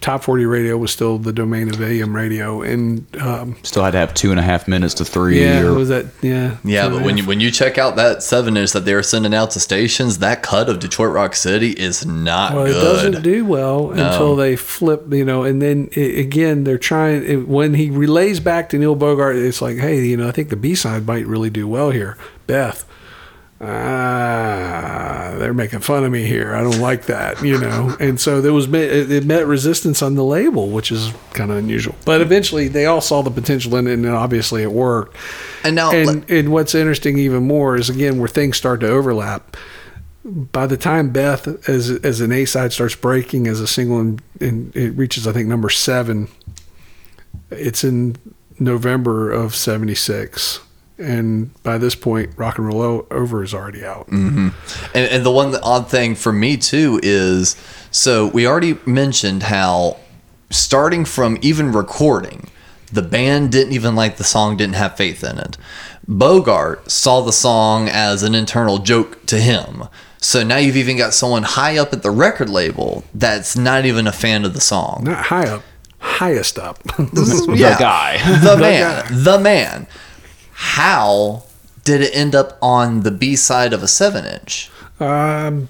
top 0.00 0.22
forty 0.22 0.44
radio 0.44 0.76
was 0.76 0.90
still 0.90 1.18
the 1.18 1.32
domain 1.32 1.68
of 1.68 1.80
AM 1.80 2.14
radio, 2.14 2.62
and 2.62 3.06
um, 3.20 3.56
Still 3.62 3.84
had 3.84 3.92
to 3.92 3.98
have 3.98 4.14
two 4.14 4.30
and 4.30 4.40
a 4.40 4.42
half 4.42 4.68
minutes 4.68 4.94
to 4.94 5.04
three. 5.04 5.40
yeah, 5.40 5.60
or, 5.62 5.74
was 5.74 5.88
that 5.88 6.06
yeah, 6.22 6.56
Yeah, 6.64 6.88
but 6.88 6.96
and 6.96 7.02
a 7.02 7.06
when 7.06 7.16
you 7.16 7.26
when 7.26 7.40
you 7.40 7.50
check 7.50 7.78
out 7.78 7.96
that 7.96 8.22
seven 8.22 8.56
inch 8.56 8.72
that 8.72 8.84
they 8.84 8.94
were 8.94 9.02
sending 9.02 9.34
out 9.34 9.50
to 9.52 9.60
stations, 9.60 10.18
that 10.18 10.42
cut 10.42 10.68
of 10.68 10.80
Detroit 10.80 11.12
Rock 11.12 11.34
City 11.34 11.70
is 11.70 12.06
not 12.06 12.54
well, 12.54 12.66
good. 12.66 12.76
it 12.76 12.80
doesn't 12.80 13.22
do 13.22 13.44
well 13.44 13.90
until 13.90 14.36
they 14.36 14.56
flip, 14.56 15.12
you 15.12 15.24
know, 15.24 15.44
and 15.44 15.60
then 15.60 15.88
i 15.96 16.00
again 16.00 16.64
they're 16.64 16.78
trying. 16.78 17.24
It, 17.24 17.48
when 17.48 17.74
he 17.74 17.90
relays 17.90 18.40
back 18.40 18.68
to 18.70 18.78
Neil 18.78 18.94
Bogart, 18.94 19.36
it's 19.36 19.62
like, 19.62 19.76
hey, 19.78 20.04
you 20.04 20.16
know, 20.16 20.28
I 20.28 20.32
think 20.32 20.48
the 20.48 20.56
B 20.56 20.74
side 20.74 21.06
might 21.06 21.26
really 21.26 21.50
do 21.50 21.66
well 21.68 21.90
here, 21.90 22.16
Beth. 22.46 22.84
Ah, 23.64 25.36
they're 25.38 25.54
making 25.54 25.78
fun 25.80 26.02
of 26.02 26.10
me 26.10 26.24
here. 26.24 26.52
I 26.52 26.62
don't 26.62 26.80
like 26.80 27.06
that, 27.06 27.40
you 27.42 27.60
know. 27.60 27.96
And 28.00 28.20
so 28.20 28.40
there 28.40 28.52
was 28.52 28.66
it 28.72 29.24
met 29.24 29.46
resistance 29.46 30.02
on 30.02 30.16
the 30.16 30.24
label, 30.24 30.70
which 30.70 30.90
is 30.90 31.12
kind 31.32 31.52
of 31.52 31.58
unusual. 31.58 31.94
But 32.04 32.20
eventually, 32.20 32.66
they 32.66 32.86
all 32.86 33.00
saw 33.00 33.22
the 33.22 33.30
potential 33.30 33.76
in 33.76 33.86
it, 33.86 33.92
and 33.92 34.06
obviously, 34.08 34.62
it 34.64 34.72
worked. 34.72 35.16
And 35.62 35.76
now, 35.76 35.92
and, 35.92 36.28
and 36.28 36.50
what's 36.50 36.74
interesting 36.74 37.18
even 37.18 37.46
more 37.46 37.76
is 37.76 37.88
again 37.88 38.18
where 38.18 38.28
things 38.28 38.56
start 38.56 38.80
to 38.80 38.88
overlap. 38.88 39.56
By 40.24 40.66
the 40.66 40.76
time 40.76 41.10
Beth, 41.10 41.68
as 41.68 41.90
as 41.90 42.20
an 42.20 42.32
A 42.32 42.44
side, 42.46 42.72
starts 42.72 42.96
breaking 42.96 43.46
as 43.46 43.60
a 43.60 43.68
single, 43.68 44.00
and, 44.00 44.20
and 44.40 44.74
it 44.74 44.90
reaches 44.90 45.26
I 45.26 45.32
think 45.32 45.48
number 45.48 45.70
seven. 45.70 46.26
It's 47.50 47.84
in 47.84 48.16
November 48.58 49.30
of 49.30 49.54
'76, 49.54 50.60
and 51.02 51.62
by 51.62 51.78
this 51.78 51.94
point, 51.94 52.30
Rock 52.36 52.58
and 52.58 52.66
Roll 52.66 52.82
O- 52.82 53.06
Over 53.10 53.42
is 53.42 53.52
already 53.52 53.84
out. 53.84 54.06
hmm 54.08 54.48
And, 54.94 55.10
and 55.10 55.26
the 55.26 55.30
one 55.30 55.54
odd 55.62 55.88
thing 55.90 56.14
for 56.14 56.32
me 56.32 56.56
too 56.56 57.00
is 57.02 57.56
so 57.90 58.28
we 58.28 58.46
already 58.46 58.78
mentioned 58.86 59.42
how 59.44 59.98
starting 60.50 61.04
from 61.04 61.38
even 61.42 61.72
recording, 61.72 62.48
the 62.92 63.02
band 63.02 63.50
didn't 63.52 63.72
even 63.72 63.94
like 63.94 64.16
the 64.16 64.24
song, 64.24 64.56
didn't 64.56 64.74
have 64.76 64.96
faith 64.96 65.24
in 65.24 65.38
it. 65.38 65.56
Bogart 66.06 66.90
saw 66.90 67.20
the 67.20 67.32
song 67.32 67.88
as 67.88 68.22
an 68.22 68.34
internal 68.34 68.78
joke 68.78 69.24
to 69.26 69.38
him. 69.38 69.84
So 70.18 70.42
now 70.44 70.58
you've 70.58 70.76
even 70.76 70.96
got 70.96 71.14
someone 71.14 71.42
high 71.42 71.78
up 71.78 71.92
at 71.92 72.02
the 72.02 72.10
record 72.10 72.48
label 72.50 73.02
that's 73.14 73.56
not 73.56 73.84
even 73.86 74.06
a 74.06 74.12
fan 74.12 74.44
of 74.44 74.54
the 74.54 74.60
song. 74.60 75.02
Not 75.04 75.24
high 75.26 75.48
up, 75.48 75.62
highest 75.98 76.58
up. 76.58 76.78
Yeah. 77.54 77.78
the 78.44 78.56
man, 78.58 79.04
the 79.24 79.38
man. 79.38 79.86
How 80.62 81.42
did 81.82 82.00
it 82.00 82.14
end 82.14 82.34
up 82.36 82.56
on 82.62 83.02
the 83.02 83.10
B 83.10 83.34
side 83.34 83.72
of 83.72 83.82
a 83.82 83.88
seven 83.88 84.24
inch? 84.24 84.70
Um, 85.00 85.68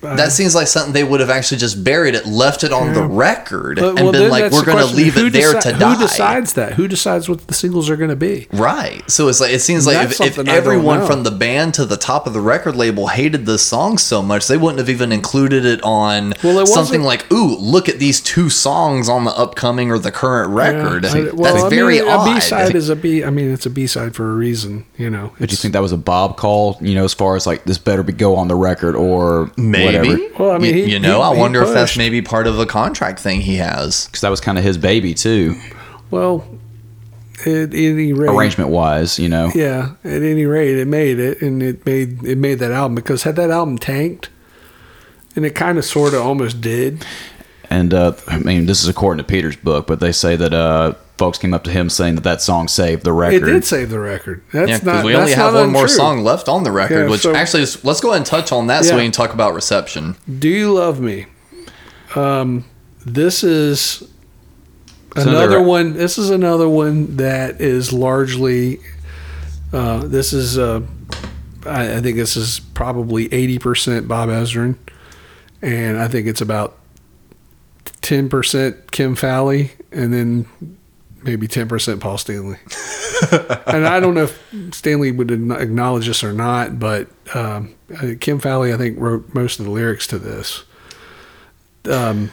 That 0.00 0.30
seems 0.32 0.54
like 0.54 0.68
something 0.68 0.92
they 0.92 1.02
would 1.04 1.18
have 1.20 1.30
actually 1.30 1.58
just 1.58 1.82
buried 1.82 2.14
it, 2.14 2.24
left 2.24 2.62
it 2.62 2.72
on 2.72 2.92
the 2.94 3.02
record, 3.02 3.78
But- 3.80 3.88
and 3.96 4.00
well, 4.02 4.12
been 4.12 4.30
like, 4.30 4.52
"We're 4.52 4.64
going 4.64 4.78
to 4.86 4.94
leave 4.94 5.14
Who 5.14 5.26
it 5.26 5.32
there 5.32 5.54
deci- 5.54 5.60
to 5.62 5.72
die." 5.72 5.94
Who 5.94 6.00
decides 6.00 6.52
that? 6.52 6.74
Who 6.74 6.86
decides 6.86 7.28
what 7.28 7.46
the 7.48 7.54
singles 7.54 7.90
are 7.90 7.96
going 7.96 8.10
to 8.10 8.16
be? 8.16 8.46
Right. 8.52 9.02
So 9.10 9.26
it's 9.28 9.40
like 9.40 9.52
it 9.52 9.60
seems 9.60 9.86
like 9.86 9.96
if, 10.04 10.10
if 10.12 10.16
something 10.16 10.48
I 10.48 10.52
don't 10.52 10.56
everyone 10.56 11.04
from 11.06 11.24
the 11.24 11.30
band 11.32 11.74
to 11.74 11.84
the 11.84 11.96
top 11.96 12.26
of 12.28 12.32
the 12.32 12.40
record 12.40 12.76
label 12.76 13.08
hated 13.08 13.44
the 13.46 13.58
song 13.58 13.98
so 13.98 14.22
much, 14.22 14.46
they 14.46 14.56
wouldn't 14.56 14.78
have 14.78 14.88
even 14.88 15.10
included 15.10 15.64
it 15.64 15.80
on 15.82 16.32
Well, 16.44 16.60
it 16.60 16.68
something 16.68 17.02
like, 17.02 17.30
"Ooh, 17.32 17.56
look 17.58 17.88
at 17.88 17.98
these 17.98 18.20
two 18.20 18.48
songs 18.50 19.08
on 19.08 19.24
the 19.24 19.32
upcoming 19.32 19.90
or 19.90 19.98
the 19.98 20.12
current 20.12 20.50
record." 20.52 21.04
Yeah, 21.04 21.10
I- 21.10 21.20
That's 21.22 21.34
well, 21.34 21.66
I 21.66 21.68
very 21.68 22.00
mean, 22.00 22.08
odd. 22.08 22.30
A 22.30 22.34
B 22.34 22.40
side 22.40 22.76
is 22.76 22.88
a 22.88 22.96
B. 22.96 23.24
I 23.24 23.30
mean, 23.30 23.52
it's 23.52 23.66
a 23.66 23.70
B 23.70 23.86
side 23.88 24.14
for 24.14 24.30
a 24.30 24.34
reason. 24.34 24.84
You 24.96 25.10
know. 25.10 25.32
But 25.40 25.50
you 25.50 25.56
think 25.56 25.72
that 25.72 25.82
was 25.82 25.92
a 25.92 25.96
Bob 25.96 26.36
call? 26.36 26.78
You 26.80 26.94
know, 26.94 27.04
as 27.04 27.14
far 27.14 27.34
as 27.34 27.46
like 27.48 27.64
this 27.64 27.78
better 27.78 28.02
be 28.04 28.12
go 28.12 28.36
on 28.36 28.46
the 28.48 28.54
record 28.54 28.94
or 28.94 29.50
Maybe. 29.92 30.08
whatever. 30.08 30.34
Well, 30.42 30.50
I 30.52 30.58
mean, 30.58 30.76
you, 30.76 30.84
he- 30.84 30.92
you 30.92 30.98
know, 30.98 31.18
he- 31.22 31.36
I 31.36 31.40
wonder 31.40 31.62
if 31.62 31.72
that's 31.72 31.96
maybe 31.96 32.22
part 32.22 32.46
of 32.46 32.56
the 32.56 32.66
contract 32.66 33.20
thing 33.20 33.40
he 33.40 33.56
has. 33.56 34.06
Because 34.06 34.20
that 34.22 34.30
was 34.30 34.40
kind 34.40 34.58
of 34.58 34.64
his 34.64 34.78
baby 34.78 35.14
too, 35.14 35.54
Well, 36.10 36.46
at 37.46 37.72
any 37.74 38.12
rate, 38.12 38.28
arrangement 38.30 38.70
wise. 38.70 39.18
You 39.18 39.28
know. 39.28 39.50
Yeah, 39.54 39.90
at 40.04 40.22
any 40.22 40.44
rate, 40.46 40.76
it 40.78 40.86
made 40.88 41.18
it, 41.18 41.40
and 41.42 41.62
it 41.62 41.84
made 41.86 42.22
it 42.24 42.38
made 42.38 42.58
that 42.60 42.72
album 42.72 42.94
because 42.94 43.22
had 43.22 43.36
that 43.36 43.50
album 43.50 43.78
tanked, 43.78 44.28
and 45.36 45.44
it 45.44 45.54
kind 45.54 45.78
of 45.78 45.84
sort 45.84 46.14
of 46.14 46.22
almost 46.22 46.60
did. 46.60 47.04
And 47.70 47.92
uh, 47.92 48.14
I 48.26 48.38
mean, 48.38 48.66
this 48.66 48.82
is 48.82 48.88
according 48.88 49.18
to 49.18 49.24
Peter's 49.30 49.56
book, 49.56 49.86
but 49.86 50.00
they 50.00 50.10
say 50.12 50.34
that 50.36 50.54
uh, 50.54 50.94
folks 51.18 51.36
came 51.38 51.52
up 51.52 51.64
to 51.64 51.70
him 51.70 51.90
saying 51.90 52.14
that 52.14 52.24
that 52.24 52.40
song 52.40 52.68
saved 52.68 53.02
the 53.04 53.12
record. 53.12 53.42
It 53.48 53.52
did 53.52 53.64
save 53.64 53.90
the 53.90 53.98
record. 53.98 54.42
That's 54.52 54.70
yeah, 54.70 54.78
because 54.78 54.94
not. 54.94 55.04
we 55.04 55.14
only 55.16 55.32
have 55.32 55.52
not 55.52 55.60
one 55.60 55.72
more 55.72 55.88
song 55.88 56.22
left 56.24 56.48
on 56.48 56.62
the 56.64 56.70
record, 56.72 57.04
Yeah, 57.04 57.10
which 57.10 57.22
so- 57.22 57.34
actually 57.34 57.64
is, 57.64 57.84
let's 57.84 58.00
go 58.00 58.10
ahead 58.10 58.18
and 58.18 58.26
touch 58.26 58.52
on 58.52 58.68
that 58.68 58.84
so 58.84 58.92
Yeah. 58.92 58.96
we 58.98 59.02
can 59.02 59.12
talk 59.12 59.34
about 59.34 59.52
reception. 59.54 60.16
Do 60.38 60.48
you 60.48 60.72
love 60.72 61.00
me? 61.00 61.26
Um, 62.14 62.64
this 63.04 63.42
is 63.44 64.04
So 65.16 65.22
another 65.22 65.48
they're- 65.48 65.62
one. 65.62 65.94
This 65.94 66.16
is 66.18 66.30
another 66.30 66.68
one 66.68 67.16
that 67.16 67.60
is 67.60 67.92
largely. 67.92 68.78
Uh, 69.72 70.06
this 70.06 70.32
is. 70.32 70.56
Uh, 70.56 70.82
I, 71.66 71.96
I 71.96 72.00
think 72.00 72.16
this 72.16 72.36
is 72.36 72.60
probably 72.74 73.32
eighty 73.32 73.58
percent 73.58 74.06
Bob 74.08 74.28
Ezrin, 74.28 74.76
and 75.60 75.98
I 75.98 76.06
think 76.08 76.26
it's 76.26 76.40
about 76.40 76.78
ten 78.00 78.28
percent 78.28 78.90
Kim 78.92 79.14
Fowley, 79.14 79.72
and 79.92 80.12
then 80.14 80.46
maybe 81.22 81.48
ten 81.48 81.68
percent 81.68 82.00
Paul 82.00 82.18
Stanley. 82.18 82.58
and 83.66 83.86
I 83.86 84.00
don't 84.00 84.14
know 84.14 84.24
if 84.24 84.74
Stanley 84.74 85.10
would 85.12 85.30
acknowledge 85.30 86.06
this 86.06 86.22
or 86.22 86.32
not, 86.32 86.78
but 86.78 87.08
um, 87.34 87.74
Kim 88.20 88.38
Fowley, 88.38 88.72
I 88.72 88.76
think, 88.76 88.98
wrote 88.98 89.34
most 89.34 89.58
of 89.58 89.64
the 89.64 89.70
lyrics 89.70 90.06
to 90.08 90.18
this. 90.18 90.64
Um, 91.90 92.30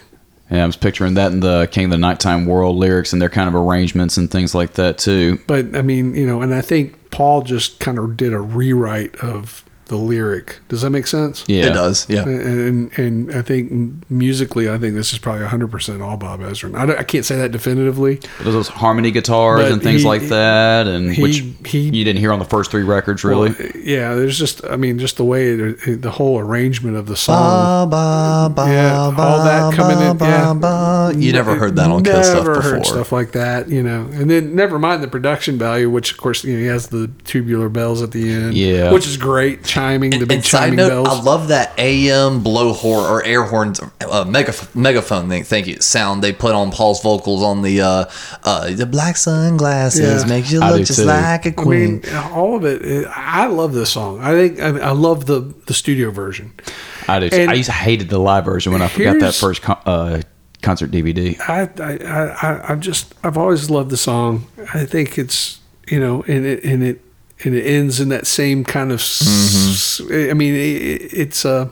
Yeah, 0.51 0.63
I 0.63 0.65
was 0.67 0.75
picturing 0.75 1.15
that 1.15 1.31
in 1.31 1.39
the 1.39 1.67
King 1.71 1.85
of 1.85 1.91
the 1.91 1.97
Nighttime 1.97 2.45
World 2.45 2.75
lyrics 2.75 3.13
and 3.13 3.21
their 3.21 3.29
kind 3.29 3.47
of 3.47 3.55
arrangements 3.55 4.17
and 4.17 4.29
things 4.29 4.53
like 4.53 4.73
that 4.73 4.97
too. 4.97 5.39
but 5.47 5.75
I 5.75 5.81
mean, 5.81 6.13
you 6.15 6.27
know, 6.27 6.41
and 6.41 6.53
I 6.53 6.61
think 6.61 7.09
Paul 7.09 7.41
just 7.41 7.79
kind 7.79 7.97
of 7.97 8.15
did 8.17 8.33
a 8.33 8.39
rewrite 8.39 9.15
of 9.17 9.63
the 9.87 9.95
lyric. 9.97 10.59
Does 10.69 10.81
that 10.81 10.89
make 10.89 11.05
sense? 11.07 11.43
Yeah. 11.47 11.65
It 11.67 11.73
does, 11.73 12.09
yeah. 12.09 12.23
And 12.23 12.91
and 12.97 13.33
I 13.35 13.41
think 13.41 14.09
musically, 14.09 14.69
I 14.69 14.77
think 14.77 14.95
this 14.95 15.13
is 15.13 15.19
probably 15.19 15.41
100 15.41 15.69
percent 15.69 16.01
all 16.01 16.17
Bob 16.17 16.39
Ezrin. 16.41 16.75
I, 16.75 16.99
I 16.99 17.03
can't 17.03 17.23
say 17.25 17.35
that 17.37 17.51
definitively. 17.51 18.15
Those, 18.41 18.53
those 18.53 18.67
harmony 18.67 19.11
guitars 19.11 19.61
But 19.63 19.71
and 19.71 19.81
things 19.83 20.01
he- 20.01 20.07
like 20.07 20.23
that, 20.29 20.87
and 20.87 21.11
he- 21.11 21.21
which 21.21 21.43
he- 21.67 21.89
you 21.89 22.03
didn't 22.03 22.19
hear 22.19 22.31
on 22.33 22.39
the 22.39 22.45
first 22.45 22.71
three 22.71 22.83
records, 22.83 23.23
really. 23.23 23.49
Well, 23.51 23.71
yeah, 23.75 24.15
there's 24.15 24.39
just, 24.39 24.63
I 24.65 24.75
mean, 24.75 24.97
just 24.99 25.17
the 25.17 25.23
way 25.25 25.49
it, 25.49 26.01
the 26.01 26.11
whole 26.11 26.39
arrangement 26.39 26.97
of 26.97 27.05
the 27.05 27.15
song. 27.15 27.89
Ba, 27.89 28.49
ba, 28.49 28.53
ba, 28.55 28.69
yeah, 28.71 28.95
all 29.17 29.43
that 29.43 29.69
ba, 29.71 29.75
coming 29.75 29.99
in. 30.09 30.17
ba, 30.17 30.25
Yeah, 30.25 30.53
ba. 30.53 31.13
You 31.15 31.31
never 31.31 31.55
heard 31.55 31.75
that 31.75 31.91
on 31.91 32.03
Kiss 32.03 32.27
stuff 32.29 32.45
before. 32.45 32.61
heard 32.61 32.85
stuff 32.85 33.11
like 33.11 33.33
that, 33.33 33.69
you 33.69 33.83
know. 33.83 34.07
And 34.13 34.29
then 34.29 34.55
never 34.55 34.79
mind 34.79 35.03
the 35.03 35.07
production 35.07 35.57
value, 35.57 35.89
which 35.89 36.11
of 36.11 36.17
course 36.17 36.43
you 36.43 36.53
know, 36.53 36.59
he 36.59 36.65
has 36.65 36.87
the 36.87 37.09
tubular 37.25 37.69
bells 37.69 38.01
at 38.01 38.11
the 38.11 38.31
end. 38.31 38.55
Yeah. 38.55 38.91
which 38.91 39.07
is 39.07 39.17
great. 39.17 39.63
Chiming, 39.75 40.11
the 40.19 40.25
big 40.25 40.43
chiming 40.43 40.77
note, 40.77 40.89
bells. 40.89 41.07
I 41.07 41.21
love 41.21 41.47
that 41.49 41.77
AM 41.77 42.41
blow 42.41 42.73
horn 42.73 43.05
or 43.05 43.23
air 43.23 43.43
horns, 43.43 43.79
uh, 43.79 44.23
megaf- 44.25 44.73
megaphone 44.75 45.29
thing. 45.29 45.43
Thank 45.43 45.67
you. 45.67 45.79
Sound 45.81 46.23
they 46.23 46.33
put 46.33 46.53
on 46.55 46.71
Paul's 46.71 47.01
vocals 47.01 47.43
on 47.43 47.61
the 47.61 47.81
uh, 47.81 48.05
uh, 48.43 48.71
the 48.71 48.85
black 48.85 49.17
sunglasses 49.17 50.23
Yeah. 50.23 50.29
makes 50.29 50.51
you 50.51 50.61
I 50.61 50.71
look 50.71 50.85
just 50.85 50.99
too. 50.99 51.05
like 51.05 51.45
a 51.45 51.51
queen. 51.51 52.01
mean, 52.01 52.15
all 52.31 52.55
of 52.55 52.65
it. 52.65 52.81
it- 52.81 53.07
I 53.15 53.47
love 53.47 53.73
this 53.73 53.89
song. 53.91 54.19
I 54.21 54.31
think 54.33 54.59
I, 54.59 54.87
I 54.89 54.91
love 54.91 55.25
the 55.25 55.53
the 55.67 55.73
studio 55.73 56.11
version. 56.11 56.53
I 57.07 57.19
do. 57.19 57.29
And 57.31 57.51
I 57.51 57.53
used 57.53 57.67
to 57.67 57.73
hated 57.73 58.09
the 58.09 58.17
live 58.19 58.45
version 58.45 58.71
when 58.73 58.81
I 58.81 58.87
got 58.97 59.19
that 59.19 59.35
first 59.35 59.61
con- 59.61 59.79
uh, 59.85 60.21
concert 60.61 60.89
DVD. 60.89 61.39
I, 61.39 61.69
I, 61.83 61.97
I, 62.03 62.25
I- 62.51 62.71
I've 62.71 62.79
just, 62.79 63.13
I've 63.23 63.37
always 63.37 63.69
loved 63.69 63.91
the 63.91 63.97
song. 63.97 64.47
I 64.73 64.85
think 64.85 65.19
it's, 65.19 65.59
you 65.87 65.99
know, 65.99 66.23
and 66.27 66.43
it, 66.45 66.63
and 66.63 66.81
it, 66.83 67.01
and 67.43 67.53
it 67.55 67.63
ends 67.65 67.99
in 67.99 68.09
that 68.09 68.25
same 68.27 68.63
kind 68.63 68.91
of, 68.91 68.99
s- 68.99 69.99
I 70.09 70.33
mean, 70.33 70.53
it, 70.55 71.13
it's 71.13 71.45
uh, 71.45 71.69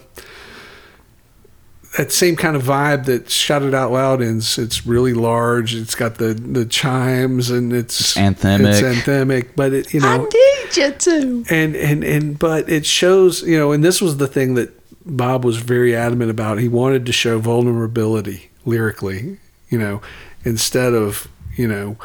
that 1.97 2.12
same 2.12 2.36
kind 2.36 2.56
of 2.56 2.63
vibe 2.63 3.06
that 3.06 3.30
"Shout 3.30 3.62
It 3.62 3.73
Out 3.73 3.91
Loud" 3.91 4.21
ends. 4.21 4.58
It's 4.58 4.86
really 4.86 5.13
large. 5.13 5.76
It's 5.76 5.93
got 5.95 6.15
the 6.15 6.34
the 6.34 6.65
chimes 6.65 7.49
and 7.52 7.71
it's, 7.71 7.99
It's 7.99 8.17
anthemic. 8.17 8.67
It's 8.67 8.82
anthemic, 8.82 9.49
but 9.56 9.73
it, 9.73 9.93
you 9.93 9.99
know, 9.99 10.08
I 10.08 10.17
need 10.17 10.78
you 10.78 10.91
to. 10.91 11.45
and 11.52 11.76
and 11.76 12.04
and 12.04 12.39
but 12.39 12.67
it 12.69 12.86
shows 12.86 13.43
you 13.43 13.58
know 13.60 13.71
and 13.71 13.84
this 13.84 14.02
was 14.02 14.17
the 14.17 14.28
thing 14.28 14.56
that 14.56 14.71
bob 15.06 15.43
was 15.45 15.58
very 15.58 15.95
adamant 15.95 16.32
about 16.32 16.58
he 16.60 16.67
wanted 16.69 17.06
to 17.06 17.12
show 17.12 17.38
vulnerability 17.38 18.49
lyrically 18.65 19.38
you 19.69 19.78
know 19.78 20.02
instead 20.45 20.93
of 20.93 21.28
you 21.58 21.67
know 21.67 21.97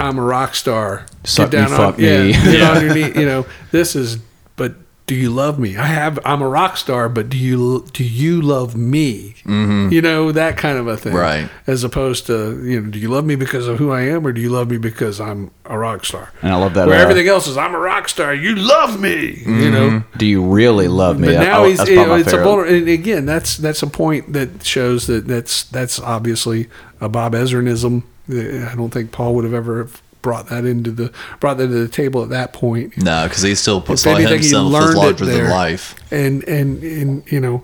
i'm 0.00 0.18
a 0.18 0.22
rock 0.22 0.54
star 0.54 1.06
Suck 1.24 1.52
me, 1.52 1.58
on 1.60 1.68
fuck 1.68 1.98
yeah, 1.98 2.22
me. 2.24 2.32
get 2.32 2.58
Yeah. 2.58 2.70
on 2.72 2.84
your 2.84 2.94
knee 3.12 3.20
you 3.20 3.26
know 3.26 3.46
this 3.70 3.94
is 3.96 4.18
but 4.56 4.74
do 5.06 5.14
you 5.14 5.28
love 5.30 5.58
me 5.58 5.76
i 5.76 5.84
have 5.86 6.18
i'm 6.24 6.40
a 6.42 6.48
rock 6.48 6.76
star 6.78 7.08
but 7.08 7.28
do 7.28 7.36
you 7.36 7.84
do 7.92 8.02
you 8.04 8.40
love 8.40 8.74
me 8.74 9.34
you 9.46 10.00
know 10.00 10.32
that 10.32 10.56
kind 10.56 10.78
of 10.78 10.86
a 10.86 10.96
thing 10.96 11.12
Right. 11.14 11.48
as 11.66 11.84
opposed 11.84 12.26
to 12.26 12.64
you 12.64 12.80
know 12.80 12.90
do 12.90 12.98
you 12.98 13.08
love 13.08 13.24
me 13.26 13.34
because 13.36 13.68
of 13.68 13.78
who 13.78 13.92
i 13.92 14.00
am 14.02 14.26
or 14.26 14.32
do 14.32 14.40
you 14.40 14.48
love 14.50 14.70
me 14.70 14.78
because 14.78 15.20
i'm 15.20 15.50
a 15.66 15.78
rock 15.78 16.04
star 16.06 16.32
And 16.42 16.52
I 16.52 16.56
love 16.56 16.72
that. 16.74 16.86
where 16.88 16.98
uh, 16.98 17.02
everything 17.02 17.28
else 17.28 17.46
is 17.46 17.56
I'm 17.58 17.74
a 17.74 17.78
rock 17.78 18.08
star. 18.08 18.34
You 18.34 18.54
love 18.56 19.00
me, 19.00 19.42
you 19.46 19.70
know. 19.70 20.02
Do 20.18 20.26
you 20.26 20.42
really 20.44 20.88
love 20.88 21.18
me? 21.18 21.28
But 21.28 21.40
now 21.40 21.64
he's 21.64 21.78
that's 21.78 21.88
you 21.88 21.96
know, 21.96 22.14
it's 22.16 22.32
a 22.34 22.36
vulner- 22.38 22.68
and 22.68 22.86
again 22.88 23.24
that's 23.24 23.56
that's 23.56 23.82
a 23.82 23.86
point 23.86 24.34
that 24.34 24.62
shows 24.64 25.06
that 25.06 25.26
that's 25.26 25.64
that's 25.64 25.98
obviously 26.00 26.68
a 27.00 27.08
Bob 27.08 27.32
Ezrinism. 27.32 28.02
I 28.28 28.74
don't 28.74 28.90
think 28.90 29.12
Paul 29.12 29.34
would 29.34 29.44
have 29.44 29.54
ever 29.54 29.88
brought 30.22 30.48
that 30.48 30.64
into 30.64 30.90
the 30.90 31.12
brought 31.40 31.58
that 31.58 31.66
to 31.66 31.72
the 31.72 31.88
table 31.88 32.22
at 32.22 32.30
that 32.30 32.52
point. 32.54 32.96
No, 32.96 33.24
because 33.28 33.42
he 33.42 33.54
still 33.54 33.80
puts 33.80 34.04
If 34.06 34.10
saw 34.12 34.16
anything, 34.16 34.38
he 34.40 34.48
himself 34.48 34.72
as 34.88 34.94
larger 34.94 35.24
than 35.26 35.50
life. 35.50 35.94
And 36.10 36.42
and 36.48 36.82
and 36.82 37.30
you 37.32 37.40
know, 37.40 37.62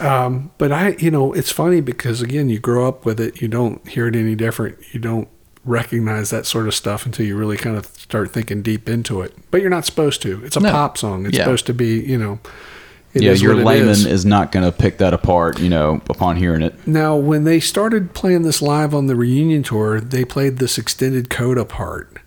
um, 0.00 0.50
but 0.58 0.72
I 0.72 0.90
you 0.98 1.10
know 1.10 1.32
it's 1.32 1.50
funny 1.50 1.80
because 1.80 2.22
again 2.22 2.48
you 2.48 2.58
grow 2.58 2.86
up 2.86 3.04
with 3.04 3.20
it. 3.20 3.42
You 3.42 3.48
don't 3.48 3.86
hear 3.88 4.06
it 4.06 4.14
any 4.16 4.34
different. 4.34 4.78
You 4.92 5.00
don't 5.00 5.28
recognize 5.64 6.30
that 6.30 6.44
sort 6.46 6.66
of 6.66 6.74
stuff 6.74 7.06
until 7.06 7.24
you 7.26 7.36
really 7.36 7.56
kind 7.56 7.76
of 7.76 7.86
start 7.86 8.32
thinking 8.32 8.62
deep 8.62 8.88
into 8.88 9.20
it. 9.20 9.34
But 9.50 9.60
you're 9.60 9.70
not 9.70 9.84
supposed 9.84 10.22
to. 10.22 10.44
It's 10.44 10.56
a 10.56 10.60
No. 10.60 10.70
pop 10.70 10.98
song. 10.98 11.26
It's 11.26 11.36
Yeah. 11.36 11.44
supposed 11.44 11.66
to 11.66 11.74
be 11.74 12.00
you 12.00 12.18
know. 12.18 12.38
It 13.14 13.22
Yeah, 13.22 13.32
your 13.32 13.54
layman 13.56 13.88
is. 13.90 14.06
is. 14.06 14.24
not 14.24 14.52
going 14.52 14.64
to 14.64 14.72
pick 14.72 14.98
that 14.98 15.12
apart. 15.14 15.58
You 15.60 15.68
know, 15.68 16.00
upon 16.08 16.36
hearing 16.36 16.62
it. 16.62 16.74
Now, 16.86 17.16
when 17.16 17.44
they 17.44 17.60
started 17.60 18.14
playing 18.14 18.42
this 18.42 18.62
live 18.62 18.94
on 18.94 19.06
the 19.06 19.16
reunion 19.16 19.62
tour, 19.62 20.00
they 20.00 20.24
played 20.24 20.58
this 20.58 20.78
extended 20.78 21.28
coda 21.30 21.64
part. 21.64 22.18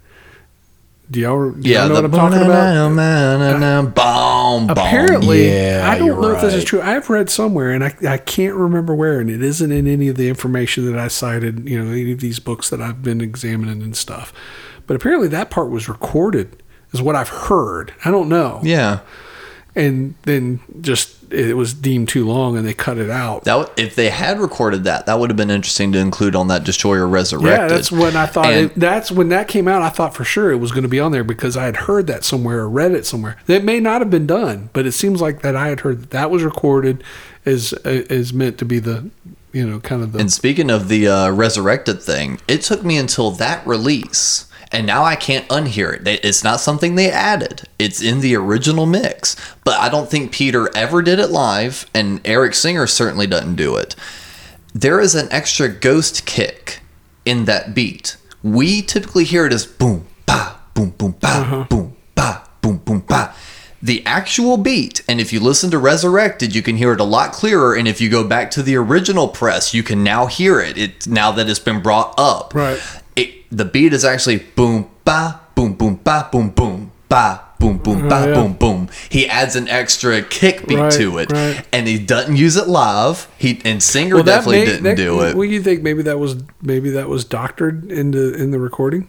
Do 1.09 1.19
y'all, 1.19 1.51
do 1.51 1.69
Yeah, 1.69 1.81
y'all 1.85 1.89
know 1.89 1.95
the 2.01 2.09
what 2.09 2.19
I'm 2.19 2.31
talking 2.31 2.45
about? 2.45 3.93
Boom, 3.93 4.65
boom. 4.65 4.69
Apparently, 4.71 5.49
Yeah, 5.51 5.87
I 5.87 5.99
don't 5.99 6.19
know 6.19 6.31
if 6.31 6.41
this 6.41 6.55
is 6.55 6.63
true. 6.63 6.81
I've 6.81 7.09
read 7.11 7.29
somewhere, 7.29 7.69
and 7.71 7.83
I, 7.83 7.95
I 8.09 8.17
can't 8.17 8.55
remember 8.55 8.95
where, 8.95 9.19
and 9.19 9.29
it 9.29 9.43
isn't 9.43 9.71
in 9.71 9.85
any 9.85 10.07
of 10.07 10.15
the 10.17 10.27
information 10.29 10.91
that 10.91 10.97
I 10.99 11.07
cited, 11.07 11.69
you 11.69 11.79
know, 11.83 11.91
any 11.91 12.11
of 12.11 12.21
these 12.21 12.39
books 12.39 12.71
that 12.71 12.81
I've 12.81 13.03
been 13.03 13.21
examining 13.21 13.83
and 13.83 13.95
stuff. 13.95 14.33
But 14.87 14.95
apparently, 14.95 15.27
that 15.27 15.51
part 15.51 15.69
was 15.69 15.87
recorded, 15.87 16.63
is 16.91 17.03
what 17.03 17.15
I've 17.15 17.29
heard. 17.29 17.93
I 18.03 18.09
don't 18.09 18.27
know. 18.27 18.59
Yeah. 18.63 19.01
And 19.75 20.15
then 20.23 20.61
just 20.79 21.15
it 21.33 21.57
was 21.57 21.73
deemed 21.73 22.07
too 22.07 22.25
long, 22.25 22.57
and 22.57 22.65
they 22.65 22.73
cut 22.73 22.97
it 22.97 23.09
out. 23.09 23.43
That 23.43 23.71
if 23.77 23.95
they 23.95 24.09
had 24.09 24.39
recorded 24.39 24.85
that, 24.85 25.05
that 25.05 25.19
would 25.19 25.29
have 25.29 25.37
been 25.37 25.49
interesting 25.49 25.91
to 25.91 25.99
include 25.99 26.35
on 26.35 26.47
that 26.47 26.63
Destroyer 26.63 27.07
Resurrected. 27.07 27.51
Yeah, 27.51 27.67
that's 27.67 27.91
when 27.91 28.15
I 28.15 28.25
thought. 28.25 28.53
It, 28.53 28.75
that's 28.75 29.11
when 29.11 29.29
that 29.29 29.47
came 29.47 29.67
out. 29.67 29.81
I 29.81 29.89
thought 29.89 30.15
for 30.15 30.23
sure 30.23 30.51
it 30.51 30.57
was 30.57 30.71
going 30.71 30.83
to 30.83 30.89
be 30.89 30.99
on 30.99 31.11
there 31.11 31.23
because 31.23 31.57
I 31.57 31.65
had 31.65 31.75
heard 31.75 32.07
that 32.07 32.23
somewhere 32.23 32.59
or 32.59 32.69
read 32.69 32.93
it 32.93 33.05
somewhere. 33.05 33.37
It 33.47 33.63
may 33.63 33.79
not 33.79 34.01
have 34.01 34.09
been 34.09 34.27
done, 34.27 34.69
but 34.71 34.85
it 34.85 34.93
seems 34.93 35.19
like 35.21 35.41
that 35.41 35.55
I 35.55 35.67
had 35.67 35.81
heard 35.81 36.01
that, 36.03 36.09
that 36.11 36.31
was 36.31 36.43
recorded 36.43 37.03
as 37.45 37.73
is 37.83 38.33
meant 38.33 38.57
to 38.59 38.65
be 38.65 38.79
the, 38.79 39.09
you 39.51 39.67
know, 39.67 39.79
kind 39.79 40.03
of 40.03 40.11
the. 40.11 40.19
And 40.19 40.31
speaking 40.31 40.71
of 40.71 40.87
the 40.87 41.07
uh, 41.07 41.31
resurrected 41.31 42.01
thing, 42.01 42.39
it 42.47 42.61
took 42.61 42.83
me 42.83 42.97
until 42.97 43.31
that 43.31 43.65
release, 43.67 44.49
and 44.71 44.85
now 44.85 45.03
I 45.03 45.15
can't 45.15 45.47
unhear 45.49 45.93
it. 45.93 46.19
It's 46.23 46.43
not 46.43 46.59
something 46.59 46.95
they 46.95 47.09
added. 47.09 47.63
It's 47.79 48.01
in 48.01 48.21
the 48.21 48.35
original 48.35 48.85
mix, 48.85 49.35
but 49.63 49.79
I 49.79 49.89
don't 49.89 50.09
think 50.09 50.31
Peter 50.31 50.69
ever 50.75 51.01
did 51.01 51.19
it 51.19 51.29
live, 51.29 51.89
and 51.93 52.21
Eric 52.25 52.53
Singer 52.53 52.87
certainly 52.87 53.27
doesn't 53.27 53.55
do 53.55 53.75
it. 53.75 53.95
There 54.73 54.99
is 54.99 55.15
an 55.15 55.27
extra 55.31 55.69
ghost 55.69 56.25
kick 56.25 56.81
in 57.25 57.45
that 57.45 57.73
beat. 57.73 58.17
We 58.43 58.81
typically 58.81 59.23
hear 59.23 59.45
it 59.45 59.53
as 59.53 59.65
boom, 59.65 60.05
ba, 60.25 60.57
boom, 60.73 60.91
boom, 60.91 61.15
ba, 61.19 61.27
uh-huh. 61.27 61.63
boom, 61.69 61.95
ba, 62.13 62.43
boom, 62.61 62.77
boom, 62.77 62.99
ba. 63.01 63.33
The 63.81 64.03
actual 64.05 64.57
beat, 64.57 65.03
and 65.07 65.21
if 65.21 65.31
you 65.31 65.39
listen 65.39 65.69
to 65.71 65.77
Resurrected, 65.77 66.55
you 66.55 66.63
can 66.63 66.75
hear 66.75 66.91
it 66.91 66.99
a 66.99 67.03
lot 67.03 67.33
clearer. 67.33 67.75
And 67.75 67.87
if 67.87 68.01
you 68.01 68.09
go 68.09 68.23
back 68.27 68.49
to 68.51 68.63
the 68.63 68.75
original 68.75 69.27
press, 69.27 69.73
you 69.75 69.83
can 69.83 70.03
now 70.03 70.25
hear 70.25 70.59
it. 70.59 70.77
It 70.77 71.07
now 71.07 71.31
that 71.33 71.47
it's 71.47 71.59
been 71.59 71.81
brought 71.81 72.15
up. 72.17 72.55
Right. 72.55 72.81
It, 73.15 73.29
the 73.51 73.65
beat 73.65 73.93
is 73.93 74.03
actually 74.05 74.37
boom, 74.55 74.89
ba, 75.05 75.39
boom, 75.55 75.73
boom, 75.73 75.99
ba, 76.03 76.27
boom, 76.31 76.49
boom, 76.49 76.91
ba, 77.07 77.41
boom, 77.59 77.77
boom, 77.77 78.07
ba, 78.09 78.15
oh, 78.23 78.27
yeah. 78.27 78.33
boom, 78.33 78.53
boom. 78.53 78.89
He 79.09 79.27
adds 79.27 79.55
an 79.55 79.67
extra 79.69 80.21
kick 80.21 80.67
beat 80.67 80.77
Right, 80.77 80.91
to 80.93 81.17
it, 81.19 81.31
right. 81.31 81.65
and 81.71 81.87
he 81.87 81.97
doesn't 81.97 82.35
use 82.35 82.57
it 82.57 82.67
live. 82.67 83.27
He 83.37 83.61
and 83.63 83.81
Singer 83.81 84.21
definitely 84.23 84.59
may- 84.59 84.65
didn't 84.65 84.83
that- 84.83 84.97
do 84.97 85.21
it. 85.21 85.35
Well, 85.35 85.45
you 85.45 85.61
think 85.61 85.81
maybe 85.81 86.03
that 86.03 86.19
was 86.19 86.35
maybe 86.61 86.89
that 86.91 87.07
was 87.07 87.23
doctored 87.23 87.89
into 87.91 88.33
in 88.33 88.51
the 88.51 88.59
recording? 88.59 89.07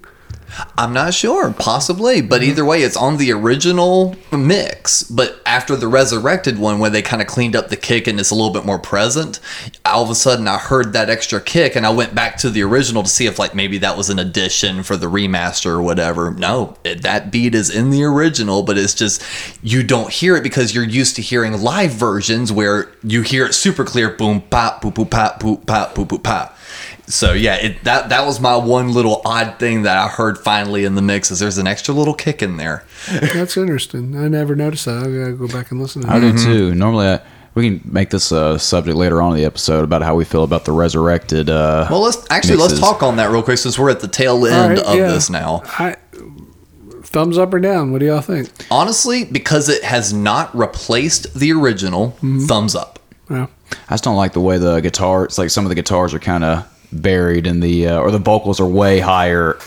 I'm 0.78 0.92
not 0.92 1.12
sure, 1.12 1.52
possibly, 1.52 2.20
but 2.22 2.42
either 2.42 2.64
way, 2.64 2.82
it's 2.82 2.96
on 2.96 3.16
the 3.16 3.32
original 3.32 4.16
mix. 4.32 5.02
But 5.02 5.40
after 5.44 5.76
the 5.76 5.88
resurrected 5.88 6.58
one, 6.58 6.78
where 6.78 6.90
they 6.90 7.02
kind 7.02 7.20
of 7.20 7.28
cleaned 7.28 7.56
up 7.56 7.68
the 7.68 7.76
kick 7.76 8.06
and 8.06 8.18
it's 8.18 8.30
a 8.30 8.34
little 8.34 8.52
bit 8.52 8.64
more 8.64 8.78
present, 8.78 9.40
all 9.84 10.02
of 10.02 10.10
a 10.10 10.14
sudden 10.14 10.48
I 10.48 10.58
heard 10.58 10.92
that 10.92 11.10
extra 11.10 11.40
kick 11.40 11.76
and 11.76 11.84
I 11.84 11.90
went 11.90 12.14
back 12.14 12.36
to 12.38 12.50
the 12.50 12.62
original 12.62 13.02
to 13.02 13.08
see 13.08 13.26
if 13.26 13.38
like 13.38 13.54
maybe 13.54 13.78
that 13.78 13.96
was 13.96 14.08
an 14.08 14.18
addition 14.18 14.82
for 14.82 14.96
the 14.96 15.06
remaster 15.06 15.70
or 15.70 15.82
whatever. 15.82 16.30
No, 16.30 16.76
it, 16.84 17.02
that 17.02 17.30
beat 17.30 17.54
is 17.54 17.74
in 17.74 17.90
the 17.90 18.04
original, 18.04 18.62
but 18.62 18.78
it's 18.78 18.94
just 18.94 19.22
you 19.62 19.82
don't 19.82 20.10
hear 20.10 20.36
it 20.36 20.42
because 20.42 20.74
you're 20.74 20.84
used 20.84 21.16
to 21.16 21.22
hearing 21.22 21.60
live 21.60 21.92
versions 21.92 22.52
where 22.52 22.90
you 23.02 23.22
hear 23.22 23.46
it 23.46 23.52
super 23.52 23.84
clear, 23.84 24.10
boom, 24.10 24.40
pop, 24.42 24.82
boop, 24.82 24.94
boop, 24.94 25.10
pop, 25.10 25.40
boop, 25.40 25.66
pop, 25.66 25.94
boop, 25.94 26.08
boop, 26.08 26.22
pop. 26.22 26.55
So 27.08 27.32
yeah, 27.34 27.54
it, 27.56 27.84
that 27.84 28.08
that 28.08 28.26
was 28.26 28.40
my 28.40 28.56
one 28.56 28.92
little 28.92 29.22
odd 29.24 29.58
thing 29.58 29.82
that 29.82 29.96
I 29.96 30.08
heard 30.08 30.38
finally 30.38 30.84
in 30.84 30.94
the 30.96 31.02
mix 31.02 31.30
is 31.30 31.38
there's 31.38 31.58
an 31.58 31.66
extra 31.66 31.94
little 31.94 32.14
kick 32.14 32.42
in 32.42 32.56
there. 32.56 32.84
That's 33.10 33.56
interesting. 33.56 34.16
I 34.16 34.28
never 34.28 34.56
noticed 34.56 34.86
that. 34.86 34.98
I 34.98 35.02
gotta 35.02 35.32
go 35.34 35.46
back 35.48 35.70
and 35.70 35.80
listen 35.80 36.02
to 36.02 36.10
I 36.10 36.18
that. 36.18 36.36
do 36.36 36.42
too. 36.42 36.74
Normally, 36.74 37.06
I, 37.06 37.20
we 37.54 37.68
can 37.78 37.90
make 37.92 38.10
this 38.10 38.32
a 38.32 38.58
subject 38.58 38.96
later 38.96 39.22
on 39.22 39.32
in 39.32 39.38
the 39.38 39.44
episode 39.44 39.84
about 39.84 40.02
how 40.02 40.14
we 40.16 40.24
feel 40.24 40.42
about 40.44 40.64
the 40.64 40.72
resurrected. 40.72 41.48
Uh, 41.48 41.86
Well, 41.90 42.00
let's 42.00 42.26
actually 42.30 42.56
let's 42.56 42.78
talk 42.80 43.02
on 43.02 43.16
that 43.16 43.30
real 43.30 43.42
quick 43.42 43.58
since 43.58 43.78
we're 43.78 43.90
at 43.90 44.00
the 44.00 44.08
tail 44.08 44.44
end 44.46 44.78
right, 44.78 44.86
of 44.86 44.94
yeah. 44.96 45.06
this 45.06 45.30
now. 45.30 45.62
I, 45.64 45.96
thumbs 47.02 47.38
up 47.38 47.54
or 47.54 47.60
down? 47.60 47.92
What 47.92 48.00
do 48.00 48.06
y'all 48.06 48.20
think? 48.20 48.50
Honestly, 48.70 49.24
because 49.24 49.68
it 49.68 49.84
has 49.84 50.12
not 50.12 50.54
replaced 50.56 51.32
the 51.38 51.52
original, 51.52 52.08
Mm-hmm. 52.16 52.46
thumbs 52.46 52.74
up. 52.74 52.98
Yeah. 53.30 53.46
I 53.88 53.94
just 53.94 54.04
don't 54.04 54.16
like 54.16 54.32
the 54.32 54.40
way 54.40 54.58
the 54.58 54.80
guitar. 54.80 55.24
It's 55.24 55.38
like 55.38 55.50
some 55.50 55.64
of 55.64 55.68
the 55.70 55.74
guitars 55.74 56.14
are 56.14 56.18
kind 56.20 56.44
of 56.44 56.66
buried 56.92 57.46
in 57.46 57.60
the, 57.60 57.88
uh, 57.88 57.98
or 58.00 58.10
the 58.10 58.18
vocals 58.18 58.60
are 58.60 58.66
way 58.66 59.00
higher 59.00 59.58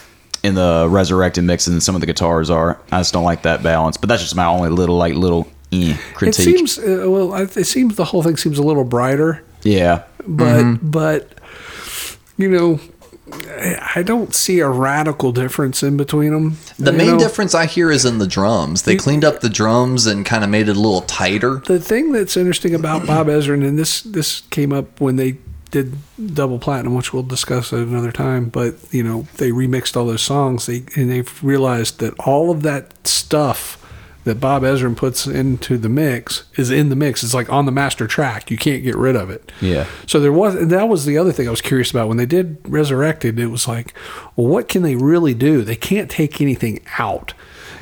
in 0.43 0.55
the 0.55 0.87
resurrected 0.89 1.43
mix 1.43 1.65
than 1.65 1.81
some 1.81 1.95
of 1.95 2.01
the 2.01 2.07
guitars 2.07 2.49
are. 2.49 2.79
I 2.91 2.99
just 2.99 3.13
don't 3.13 3.25
like 3.25 3.41
that 3.43 3.61
balance. 3.61 3.97
But 3.97 4.09
that's 4.09 4.21
just 4.21 4.35
my 4.35 4.45
only 4.45 4.69
little 4.69 4.95
like 4.97 5.13
little 5.15 5.47
eh, 5.71 5.97
It 6.21 6.35
seems 6.35 6.79
uh, 6.79 7.05
well. 7.07 7.33
It 7.35 7.65
seems 7.65 7.95
the 7.95 8.05
whole 8.05 8.23
thing 8.23 8.37
seems 8.37 8.57
a 8.57 8.63
little 8.63 8.85
brighter, 8.85 9.43
yeah, 9.63 10.03
but 10.25 10.63
Mm-hmm. 10.63 10.89
but 10.91 11.33
you 12.37 12.49
know, 12.49 12.79
I 13.49 13.91
I 13.97 14.03
don't 14.03 14.33
see 14.33 14.59
a 14.59 14.69
radical 14.69 15.31
difference 15.33 15.83
in 15.83 15.97
between 15.97 16.31
them. 16.31 16.57
The 16.77 16.93
main 16.93 17.07
know, 17.07 17.19
difference 17.19 17.53
I 17.53 17.65
hear 17.65 17.91
is 17.91 18.05
in 18.05 18.19
the 18.19 18.27
drums. 18.27 18.83
They 18.83 18.95
cleaned 18.95 19.25
up 19.25 19.41
the 19.41 19.49
drums 19.49 20.05
and 20.07 20.25
kind 20.25 20.43
of 20.45 20.49
made 20.49 20.69
it 20.69 20.77
a 20.77 20.79
little 20.79 21.01
tighter. 21.01 21.61
The 21.65 21.79
thing 21.81 22.13
that's 22.13 22.37
interesting 22.37 22.73
about 22.73 23.05
Bob 23.05 23.27
Ezrin, 23.27 23.67
and 23.67 23.77
this 23.77 24.01
this 24.03 24.41
came 24.51 24.71
up 24.71 25.01
when 25.01 25.17
they 25.17 25.37
did 25.71 25.95
double 26.33 26.59
platinum, 26.59 26.95
which 26.95 27.13
we'll 27.13 27.23
discuss 27.23 27.71
at 27.73 27.79
another 27.79 28.11
time. 28.11 28.49
But 28.49 28.75
you 28.91 29.03
know, 29.03 29.27
they 29.37 29.51
remixed 29.51 29.95
all 29.95 30.05
those 30.05 30.21
songs, 30.21 30.65
they 30.65 30.83
and 30.95 31.09
they've 31.09 31.43
realized 31.43 31.99
that 31.99 32.19
all 32.19 32.51
of 32.51 32.61
that 32.63 33.07
stuff 33.07 33.75
that 34.25 34.39
Bob 34.39 34.63
Ezrin 34.63 34.95
puts 34.95 35.25
into 35.25 35.77
the 35.77 35.89
mix 35.89 36.43
is 36.55 36.69
in 36.69 36.89
the 36.89 36.95
mix. 36.95 37.23
It's 37.23 37.33
like 37.33 37.49
on 37.51 37.65
the 37.65 37.71
master 37.71 38.05
track. 38.05 38.51
You 38.51 38.57
can't 38.57 38.83
get 38.83 38.95
rid 38.95 39.15
of 39.15 39.29
it. 39.29 39.51
Yeah. 39.61 39.87
So 40.05 40.19
there 40.19 40.33
was 40.33 40.67
that 40.67 40.87
was 40.87 41.05
the 41.05 41.17
other 41.17 41.31
thing 41.31 41.47
I 41.47 41.51
was 41.51 41.61
curious 41.61 41.89
about 41.89 42.07
when 42.07 42.17
they 42.17 42.25
did 42.25 42.57
Resurrected. 42.63 43.39
It 43.39 43.47
was 43.47 43.67
like, 43.67 43.93
well, 44.35 44.47
what 44.47 44.67
can 44.67 44.83
they 44.83 44.95
really 44.95 45.33
do? 45.33 45.63
They 45.63 45.75
can't 45.75 46.11
take 46.11 46.41
anything 46.41 46.81
out. 46.97 47.33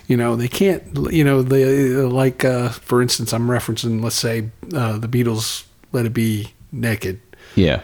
You 0.07 0.15
know, 0.15 0.37
they 0.37 0.47
can't. 0.47 1.11
You 1.11 1.23
know, 1.23 1.41
they 1.41 1.65
like 1.65 2.45
uh, 2.45 2.69
for 2.69 3.01
instance, 3.01 3.33
I'm 3.33 3.47
referencing, 3.49 4.01
let's 4.01 4.15
say, 4.15 4.49
uh, 4.73 4.97
the 4.97 5.07
Beatles' 5.07 5.65
"Let 5.91 6.05
It 6.05 6.13
Be 6.13 6.53
Naked." 6.71 7.19
Yeah. 7.57 7.81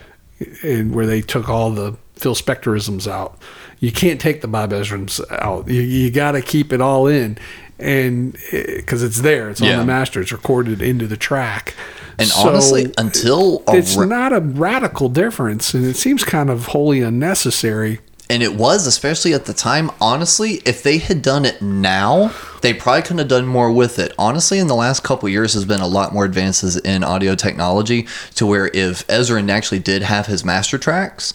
and 0.63 0.93
where 0.95 1.05
they 1.05 1.21
took 1.21 1.49
all 1.49 1.71
the 1.71 1.97
Phil 2.15 2.35
Spectorisms 2.35 3.07
out. 3.07 3.37
You 3.79 3.91
can't 3.91 4.21
take 4.21 4.41
the 4.41 4.47
Bob 4.47 4.71
Ezrins 4.71 5.19
out. 5.31 5.67
You, 5.67 5.81
you 5.81 6.09
got 6.11 6.31
to 6.31 6.41
keep 6.41 6.71
it 6.71 6.79
all 6.79 7.07
in, 7.07 7.37
and 7.79 8.37
eh, 8.51 8.77
because 8.77 9.03
it's 9.03 9.21
there, 9.21 9.49
it's 9.49 9.61
on 9.61 9.67
the 9.79 9.85
master, 9.85 10.21
it's 10.21 10.31
recorded 10.31 10.81
into 10.81 11.07
the 11.07 11.17
track. 11.17 11.73
And 12.17 12.27
So, 12.27 12.47
honestly, 12.49 12.93
until 12.97 13.63
it's 13.69 13.95
ra- 13.95 14.05
not 14.05 14.31
a 14.31 14.39
radical 14.39 15.09
difference, 15.09 15.73
and 15.73 15.83
it 15.85 15.95
seems 15.97 16.23
kind 16.23 16.49
of 16.49 16.67
wholly 16.67 17.01
unnecessary. 17.01 17.99
And 18.33 18.41
it 18.41 18.55
was, 18.55 18.87
especially 18.87 19.35
at 19.35 19.45
the 19.45 19.53
time. 19.53 19.91
Honestly, 20.01 20.53
if 20.65 20.81
they 20.81 20.97
had 20.97 21.21
done 21.21 21.45
it 21.45 21.61
now, 21.61 22.33
they 22.63 22.73
probably 22.73 23.03
couldn't 23.03 23.19
have 23.19 23.27
done 23.27 23.45
more 23.45 23.71
with 23.71 23.99
it. 23.99 24.11
Honestly, 24.17 24.57
in 24.57 24.65
the 24.65 24.73
last 24.73 25.03
couple 25.03 25.29
years, 25.29 25.53
has 25.53 25.65
been 25.65 25.81
a 25.81 25.87
lot 25.87 26.15
more 26.15 26.25
advances 26.25 26.75
in 26.75 27.03
audio 27.03 27.35
technology 27.35 28.07
to 28.33 28.47
where 28.47 28.71
if 28.73 29.07
Ezra 29.07 29.39
actually 29.51 29.77
did 29.77 30.01
have 30.01 30.25
his 30.25 30.43
master 30.43 30.79
tracks, 30.79 31.31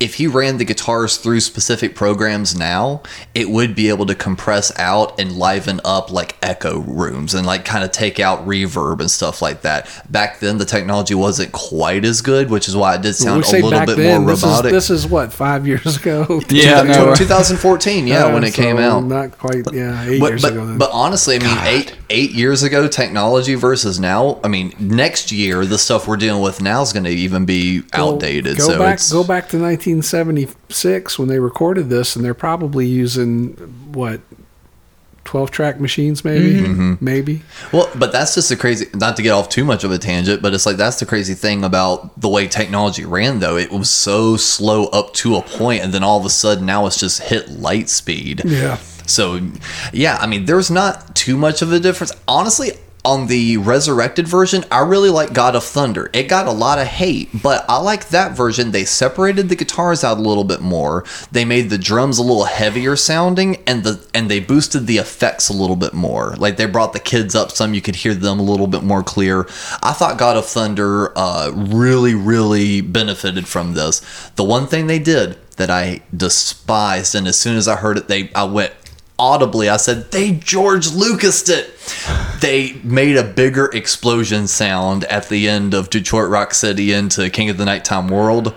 if 0.00 0.14
he 0.14 0.26
ran 0.28 0.58
the 0.58 0.64
guitars 0.64 1.16
through 1.16 1.40
specific 1.40 1.94
programs 1.96 2.56
now, 2.56 3.02
it 3.34 3.48
would 3.50 3.74
be 3.74 3.88
able 3.88 4.06
to 4.06 4.14
compress 4.14 4.70
out 4.78 5.18
and 5.20 5.32
liven 5.32 5.80
up 5.84 6.12
like 6.12 6.36
echo 6.40 6.78
rooms 6.80 7.34
and 7.34 7.44
like 7.44 7.64
kind 7.64 7.82
of 7.82 7.90
take 7.90 8.20
out 8.20 8.46
reverb 8.46 9.00
and 9.00 9.10
stuff 9.10 9.42
like 9.42 9.62
that. 9.62 9.88
Back 10.10 10.38
then, 10.38 10.58
the 10.58 10.64
technology 10.64 11.14
wasn't 11.14 11.50
quite 11.50 12.04
as 12.04 12.20
good, 12.20 12.48
which 12.48 12.68
is 12.68 12.76
why 12.76 12.94
it 12.94 13.02
did 13.02 13.14
sound 13.14 13.44
a 13.44 13.50
little 13.50 13.86
bit 13.86 13.96
then, 13.96 14.22
more 14.22 14.30
this 14.30 14.42
robotic. 14.44 14.66
is 14.66 14.72
this 14.88 14.90
is 14.90 15.06
what 15.06 15.32
five 15.32 15.66
years 15.66 15.96
ago. 15.96 16.40
Yeah, 16.50 16.82
Two- 16.82 16.88
no, 16.88 17.06
right. 17.08 17.16
2014, 17.16 18.06
yeah, 18.06 18.32
when 18.32 18.42
it 18.44 18.54
came 18.54 18.78
out. 18.78 19.00
not 19.04 19.36
quite. 19.38 19.64
Yeah, 19.72 20.04
eight 20.08 20.20
But, 20.20 20.28
years 20.30 20.42
but, 20.42 20.52
ago. 20.52 20.66
Then. 20.66 20.78
but 20.78 20.90
honestly, 20.92 21.36
I 21.36 21.38
mean, 21.40 21.58
eight 21.66 21.94
eight 22.10 22.30
years 22.32 22.62
ago, 22.62 22.88
technology 22.88 23.54
versus 23.54 23.98
now. 24.00 24.40
I 24.42 24.48
mean, 24.48 24.74
next 24.78 25.30
year, 25.30 25.66
the 25.66 25.78
stuff 25.78 26.08
we're 26.08 26.16
dealing 26.16 26.42
with 26.42 26.60
now 26.62 26.82
is 26.82 26.92
going 26.92 27.04
to 27.04 27.10
even 27.10 27.44
be 27.44 27.80
Go- 27.80 28.14
outdated. 28.14 28.58
Go 28.58 28.64
so 28.68 28.78
back, 28.78 28.94
it's 28.94 29.12
go 29.12 29.24
back 29.24 29.48
to 29.50 29.58
1976 29.96 31.18
when 31.18 31.28
they 31.28 31.38
recorded 31.38 31.88
this, 31.90 32.16
and 32.16 32.24
they're 32.24 32.34
probably 32.34 32.86
using 32.86 33.50
what 33.92 34.20
12 35.24 35.50
track 35.50 35.78
machines, 35.80 36.24
maybe, 36.24 36.60
Mm-hmm. 36.62 36.94
maybe. 37.00 37.42
well, 37.72 37.90
but 37.96 38.12
that's 38.12 38.34
just 38.34 38.48
the 38.48 38.56
crazy. 38.56 38.86
Not 38.94 39.16
to 39.16 39.22
get 39.22 39.30
off 39.32 39.48
too 39.48 39.64
much 39.64 39.84
of 39.84 39.90
a 39.92 39.98
tangent, 39.98 40.40
but 40.40 40.54
it's 40.54 40.64
like 40.66 40.76
that's 40.76 40.98
the 41.00 41.06
crazy 41.06 41.34
thing 41.34 41.64
about 41.64 42.18
the 42.20 42.28
way 42.28 42.46
technology 42.48 43.04
ran. 43.04 43.40
Though 43.40 43.56
it 43.56 43.70
was 43.70 43.90
so 43.90 44.36
slow 44.36 44.86
up 44.86 45.12
to 45.14 45.36
a 45.36 45.42
point, 45.42 45.82
and 45.82 45.92
then 45.92 46.02
all 46.02 46.18
of 46.18 46.24
a 46.24 46.30
sudden 46.30 46.64
now 46.66 46.86
it's 46.86 46.98
just 46.98 47.22
hit 47.22 47.48
light 47.50 47.88
speed. 47.88 48.42
Yeah. 48.44 48.76
So, 49.06 49.40
yeah, 49.90 50.18
I 50.20 50.26
mean, 50.26 50.44
there's 50.44 50.70
not 50.70 51.14
too 51.16 51.38
much 51.38 51.62
of 51.62 51.72
a 51.72 51.80
difference. 51.80 52.12
Honestly, 52.26 52.72
on 53.04 53.26
the 53.28 53.56
resurrected 53.56 54.26
version, 54.26 54.64
I 54.70 54.80
really 54.80 55.10
like 55.10 55.32
God 55.32 55.54
of 55.54 55.64
Thunder. 55.64 56.10
It 56.12 56.24
got 56.24 56.46
a 56.46 56.52
lot 56.52 56.78
of 56.78 56.86
hate, 56.86 57.30
but 57.42 57.64
I 57.68 57.78
like 57.78 58.08
that 58.08 58.36
version. 58.36 58.70
They 58.70 58.84
separated 58.84 59.48
the 59.48 59.56
guitars 59.56 60.04
out 60.04 60.18
a 60.18 60.22
little 60.22 60.44
bit 60.44 60.60
more. 60.60 61.04
They 61.30 61.44
made 61.44 61.70
the 61.70 61.78
drums 61.78 62.18
a 62.18 62.22
little 62.22 62.44
heavier 62.44 62.96
sounding 62.96 63.56
and 63.66 63.84
the 63.84 64.04
and 64.12 64.30
they 64.30 64.40
boosted 64.40 64.86
the 64.86 64.98
effects 64.98 65.48
a 65.48 65.52
little 65.52 65.76
bit 65.76 65.94
more. 65.94 66.34
Like 66.36 66.56
they 66.56 66.66
brought 66.66 66.92
the 66.92 67.00
kids 67.00 67.34
up 67.34 67.52
some, 67.52 67.74
you 67.74 67.80
could 67.80 67.96
hear 67.96 68.14
them 68.14 68.40
a 68.40 68.42
little 68.42 68.66
bit 68.66 68.82
more 68.82 69.02
clear. 69.02 69.46
I 69.82 69.92
thought 69.92 70.18
God 70.18 70.36
of 70.36 70.46
Thunder 70.46 71.16
uh, 71.16 71.52
really, 71.54 72.14
really 72.14 72.80
benefited 72.80 73.46
from 73.46 73.74
this. 73.74 74.00
The 74.36 74.44
one 74.44 74.66
thing 74.66 74.86
they 74.86 74.98
did 74.98 75.38
that 75.58 75.70
I 75.70 76.02
despised, 76.16 77.14
and 77.14 77.28
as 77.28 77.38
soon 77.38 77.56
as 77.56 77.68
I 77.68 77.76
heard 77.76 77.98
it, 77.98 78.08
they 78.08 78.30
I 78.34 78.44
went 78.44 78.72
audibly. 79.18 79.68
I 79.68 79.76
said, 79.76 80.10
"They 80.10 80.32
George 80.32 80.88
Lucased 80.88 81.48
it." 81.48 81.74
They 82.40 82.80
made 82.84 83.16
a 83.16 83.24
bigger 83.24 83.66
explosion 83.66 84.46
sound 84.46 85.04
at 85.04 85.28
the 85.28 85.48
end 85.48 85.74
of 85.74 85.90
Detroit 85.90 86.30
Rock 86.30 86.54
City 86.54 86.92
into 86.92 87.28
King 87.30 87.50
of 87.50 87.58
the 87.58 87.64
Nighttime 87.64 88.08
World. 88.08 88.54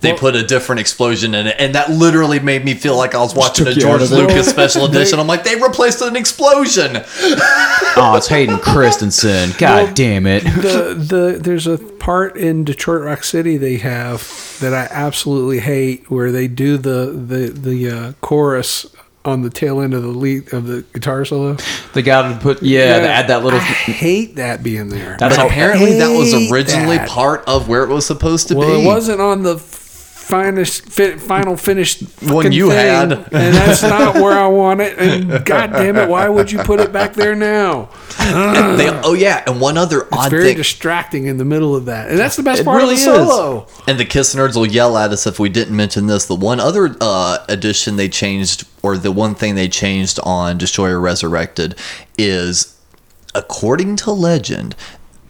They 0.00 0.14
put 0.14 0.34
a 0.34 0.42
different 0.42 0.80
explosion 0.80 1.34
in 1.34 1.46
it, 1.46 1.56
and 1.58 1.74
that 1.74 1.90
literally 1.90 2.40
made 2.40 2.64
me 2.64 2.74
feel 2.74 2.96
like 2.96 3.14
I 3.14 3.18
was 3.18 3.34
watching 3.34 3.66
a 3.66 3.74
took 3.74 3.82
you 3.82 3.88
out 3.88 4.00
George. 4.00 4.10
Lucas 4.10 4.48
special 4.50 4.84
edition. 4.86 5.20
I'm 5.20 5.26
like, 5.26 5.44
they 5.44 5.54
replaced 5.56 6.00
an 6.02 6.16
explosion. 6.16 6.96
Oh, 6.96 8.14
it's 8.16 8.26
Hayden 8.28 8.58
Christensen. 8.58 9.50
God 9.58 9.94
damn 9.94 10.26
it. 10.26 10.44
the 10.44 10.94
the 10.94 11.38
there's 11.40 11.66
a 11.66 11.78
part 11.78 12.36
in 12.36 12.64
Detroit 12.64 13.02
Rock 13.02 13.22
City 13.22 13.56
they 13.56 13.76
have 13.76 14.56
that 14.60 14.74
I 14.74 14.88
absolutely 14.90 15.60
hate 15.60 16.10
where 16.10 16.32
they 16.32 16.48
do 16.48 16.76
the 16.78 17.06
the 17.06 17.48
the 17.50 17.90
uh, 17.90 18.12
chorus 18.20 18.86
on 19.24 19.42
the 19.42 19.50
tail 19.50 19.80
end 19.80 19.94
of 19.94 20.02
the 20.02 20.08
lead 20.08 20.52
of 20.52 20.66
the 20.66 20.82
guitar 20.92 21.24
solo. 21.24 21.56
They 21.94 22.02
got 22.02 22.32
to 22.32 22.38
put 22.40 22.62
yeah, 22.62 22.98
to 23.00 23.08
add 23.08 23.28
that 23.28 23.44
little. 23.44 23.60
I 23.60 23.62
hate 23.62 24.36
that 24.36 24.62
being 24.62 24.88
there. 24.88 25.16
That's 25.18 25.36
But 25.36 25.46
apparently, 25.46 25.98
that 25.98 26.16
was 26.16 26.50
originally 26.50 26.96
that. 26.98 27.08
part 27.08 27.44
of 27.46 27.68
where 27.68 27.84
it 27.84 27.88
was 27.88 28.04
supposed 28.06 28.48
to 28.48 28.54
Well, 28.56 28.68
be. 28.78 28.82
it 28.82 28.86
wasn't 28.86 29.20
on 29.20 29.42
the 29.42 29.58
finest 30.22 30.88
fi- 30.88 31.16
final 31.16 31.56
finished 31.56 32.02
One 32.22 32.52
you 32.52 32.68
thing, 32.70 32.78
had. 32.78 33.12
and 33.12 33.54
that's 33.54 33.82
not 33.94 34.14
where 34.14 34.32
I 34.38 34.46
want 34.46 34.80
it. 34.80 34.98
And 34.98 35.44
god 35.44 35.72
damn 35.72 35.96
it, 35.96 36.08
why 36.08 36.28
would 36.28 36.50
you 36.50 36.58
put 36.60 36.80
it 36.80 36.92
back 36.92 37.14
there 37.14 37.34
now? 37.34 37.88
They, 38.18 38.88
oh 39.02 39.14
yeah, 39.14 39.42
and 39.46 39.60
one 39.60 39.76
other 39.76 40.02
It's 40.02 40.08
odd 40.16 40.30
very 40.30 40.44
thing. 40.44 40.56
distracting 40.56 41.26
in 41.26 41.36
the 41.38 41.44
middle 41.44 41.74
of 41.74 41.86
that, 41.86 42.08
and 42.10 42.18
that's 42.18 42.36
the 42.36 42.42
best 42.42 42.60
It 42.60 42.64
part 42.64 42.78
really 42.80 42.94
of 42.94 43.00
the 43.00 43.04
solo. 43.26 43.66
And 43.86 43.98
the 43.98 44.04
Kiss 44.04 44.34
nerds 44.34 44.54
will 44.56 44.66
yell 44.66 44.96
at 44.96 45.10
us 45.10 45.26
if 45.26 45.38
we 45.38 45.48
didn't 45.48 45.76
mention 45.76 46.06
this. 46.06 46.26
The 46.26 46.36
one 46.36 46.60
other 46.60 46.94
uh, 47.00 47.44
addition 47.48 47.96
they 47.96 48.08
changed, 48.08 48.66
or 48.82 48.96
the 48.96 49.12
one 49.12 49.34
thing 49.34 49.54
they 49.56 49.68
changed 49.68 50.18
on 50.22 50.56
Destroyer 50.58 51.00
Resurrected, 51.00 51.74
is 52.16 52.78
according 53.34 53.96
to 53.96 54.12
legend, 54.12 54.76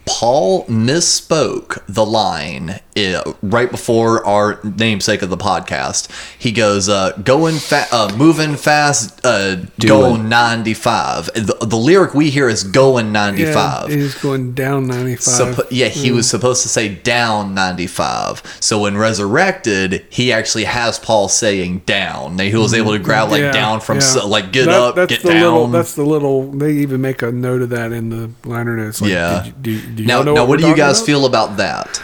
Paul 0.04 0.64
misspoke 0.66 1.82
the 1.86 2.04
line 2.04 2.80
uh, 2.96 3.32
right 3.42 3.70
before 3.70 4.24
our 4.26 4.58
namesake 4.62 5.22
of 5.22 5.30
the 5.30 5.36
podcast. 5.36 6.08
He 6.38 6.50
goes, 6.52 6.88
uh, 6.88 7.12
"Going 7.24 7.56
fa- 7.56 7.86
uh, 7.92 8.12
moving 8.16 8.56
fast, 8.56 9.20
uh, 9.24 9.56
going 9.80 10.28
95." 10.28 11.26
The, 11.34 11.56
the 11.66 11.76
lyric 11.76 12.14
we 12.14 12.30
hear 12.30 12.48
is 12.48 12.64
"going 12.64 13.12
95." 13.12 13.90
Yeah, 13.90 13.96
he's 13.96 14.14
going 14.16 14.52
down 14.54 14.88
ninety 14.88 15.16
five. 15.16 15.54
Suppo- 15.56 15.66
yeah, 15.70 15.88
he 15.88 16.10
was 16.10 16.28
supposed 16.28 16.62
to 16.62 16.68
say 16.68 16.88
down 16.94 17.54
95. 17.54 18.42
So 18.60 18.80
when 18.80 18.96
resurrected, 18.96 20.04
he 20.10 20.32
actually 20.32 20.64
has 20.64 20.98
Paul 20.98 21.28
saying 21.28 21.78
down. 21.86 22.38
He 22.38 22.54
was 22.56 22.74
able 22.74 22.92
to 22.92 22.98
grab 22.98 23.30
like 23.30 23.40
Yeah, 23.40 23.52
down 23.52 23.80
from 23.80 23.96
yeah. 23.98 24.00
so, 24.00 24.26
like 24.28 24.52
get 24.52 24.66
That- 24.66 24.74
up, 24.80 24.94
that's 24.96 25.12
get 25.12 25.22
the 25.22 25.28
down. 25.30 25.42
Little, 25.42 25.66
that's 25.68 25.94
the 25.94 26.04
little. 26.04 26.50
They 26.50 26.72
even 26.72 27.00
make 27.00 27.22
a 27.22 27.30
note 27.32 27.62
of 27.62 27.70
that 27.70 27.92
in 27.92 28.08
the 28.10 28.30
liner 28.48 28.76
notes. 28.76 29.00
Like, 29.00 29.10
yeah. 29.12 29.42
Did 29.42 29.46
you, 29.46 29.52
do 29.62 29.70
now, 29.98 30.22
now, 30.22 30.35
what, 30.35 30.48
what 30.48 30.61
do 30.61 30.68
you 30.68 30.76
guys 30.76 30.98
about? 30.98 31.07
feel 31.07 31.26
about 31.26 31.57
that? 31.57 32.02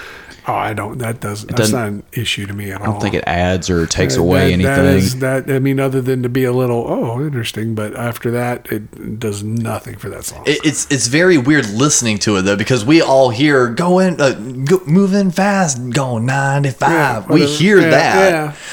Oh, 0.48 0.54
I 0.54 0.72
don't. 0.72 0.98
That 0.98 1.20
doesn't. 1.20 1.48
That's 1.48 1.60
doesn't- 1.70 1.78
not 1.78 1.88
an 1.88 2.02
issue 2.14 2.46
to 2.46 2.54
me 2.54 2.70
at 2.72 2.80
all. 2.80 2.88
I 2.88 2.90
don't 2.92 3.00
think 3.02 3.14
it 3.14 3.24
adds 3.26 3.68
or 3.68 3.86
takes 3.86 4.16
Uh, 4.16 4.20
away 4.22 4.46
that- 4.48 4.52
anything. 4.54 4.64
That, 4.64 4.84
is, 4.96 5.18
that 5.18 5.50
I 5.50 5.58
mean, 5.58 5.78
other 5.78 6.00
than 6.00 6.22
to 6.22 6.28
be 6.30 6.44
a 6.44 6.52
little 6.52 6.86
oh 6.88 7.20
interesting, 7.24 7.74
but 7.74 7.94
after 7.94 8.30
that, 8.30 8.66
it 8.72 9.18
does 9.20 9.42
nothing 9.42 9.96
for 9.96 10.08
that 10.08 10.24
song. 10.24 10.42
It, 10.46 10.58
it's 10.64 10.86
it's 10.90 11.06
very 11.08 11.36
weird 11.36 11.68
listening 11.70 12.18
to 12.20 12.36
it 12.36 12.42
though 12.42 12.56
because 12.56 12.84
we 12.84 13.02
all 13.02 13.28
hear 13.30 13.68
going 13.68 14.20
uh, 14.20 14.30
go, 14.64 14.80
moving 14.86 15.30
fast, 15.30 15.90
going 15.90 16.24
95. 16.26 16.90
Yeah, 16.90 17.26
we 17.28 17.46
hear 17.46 17.80
Yeah, 17.80 17.90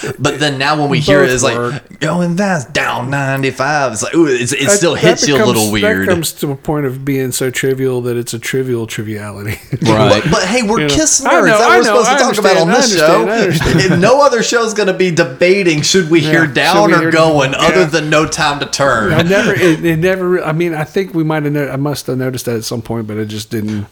that, 0.01 0.15
but 0.17 0.39
then 0.39 0.57
now 0.57 0.79
when 0.79 0.89
we 0.89 0.99
hear 0.99 1.23
it, 1.23 1.27
Both 1.27 1.33
it's 1.33 1.43
like 1.43 1.99
going 1.99 2.37
fast, 2.37 2.71
down 2.71 3.09
95. 3.09 3.91
It's 3.93 4.03
like 4.03 4.15
ooh, 4.15 4.27
it's, 4.27 4.53
it 4.53 4.61
That- 4.61 4.69
still 4.71 4.93
that 4.93 5.01
hits 5.01 5.27
you 5.27 5.35
a 5.35 5.43
little 5.45 5.71
weird. 5.71 6.07
That 6.07 6.11
comes 6.11 6.31
to 6.33 6.51
a 6.51 6.55
point 6.55 6.85
of 6.85 7.03
being 7.03 7.33
so 7.33 7.51
trivial 7.51 7.99
that 8.01 8.15
it's 8.15 8.33
a 8.33 8.39
trivial 8.39 8.87
triviality. 8.87 9.59
right. 9.81 10.05
But, 10.23 10.31
but 10.31 10.43
hey, 10.43 10.61
we're 10.63 10.81
You 10.81 10.87
know. 10.87 10.93
Kiss 10.93 11.25
I 11.25 11.31
know, 11.41 11.57
that 11.67 11.71
I 11.71 11.77
we're 11.77 11.83
know, 11.83 12.03
supposed 12.03 12.07
to 12.07 12.15
I 12.15 12.17
talk 12.19 12.37
about 12.37 12.57
on 12.57 12.67
this 12.69 12.95
show. 12.97 13.21
understand, 13.23 13.29
I 13.29 13.41
understand. 13.43 13.91
And 13.93 14.01
no 14.01 14.21
other 14.25 14.41
show 14.43 14.63
is 14.65 14.73
going 14.73 14.87
to 14.87 14.93
be 14.93 15.11
debating 15.11 15.81
should 15.81 16.09
we 16.09 16.21
hear 16.21 16.47
down 16.47 16.87
we 16.87 16.93
or 16.95 16.99
hear- 17.01 17.11
going, 17.11 17.51
yeah. 17.51 17.57
other 17.59 17.85
than 17.85 18.09
no 18.09 18.25
time 18.27 18.59
to 18.59 18.65
turn. 18.65 19.13
I 19.13 19.21
never, 19.21 19.53
it, 19.53 19.83
it 19.85 19.97
never. 19.99 20.43
I 20.43 20.51
mean, 20.53 20.73
I 20.73 20.83
think 20.83 21.13
we 21.13 21.23
might 21.23 21.43
have. 21.43 21.53
No, 21.53 21.67
I 21.69 21.75
must 21.77 22.07
have 22.07 22.17
noticed 22.17 22.45
that 22.45 22.55
at 22.57 22.63
some 22.63 22.81
point, 22.81 23.07
but 23.07 23.17
it 23.17 23.25
just 23.27 23.49
didn't. 23.51 23.87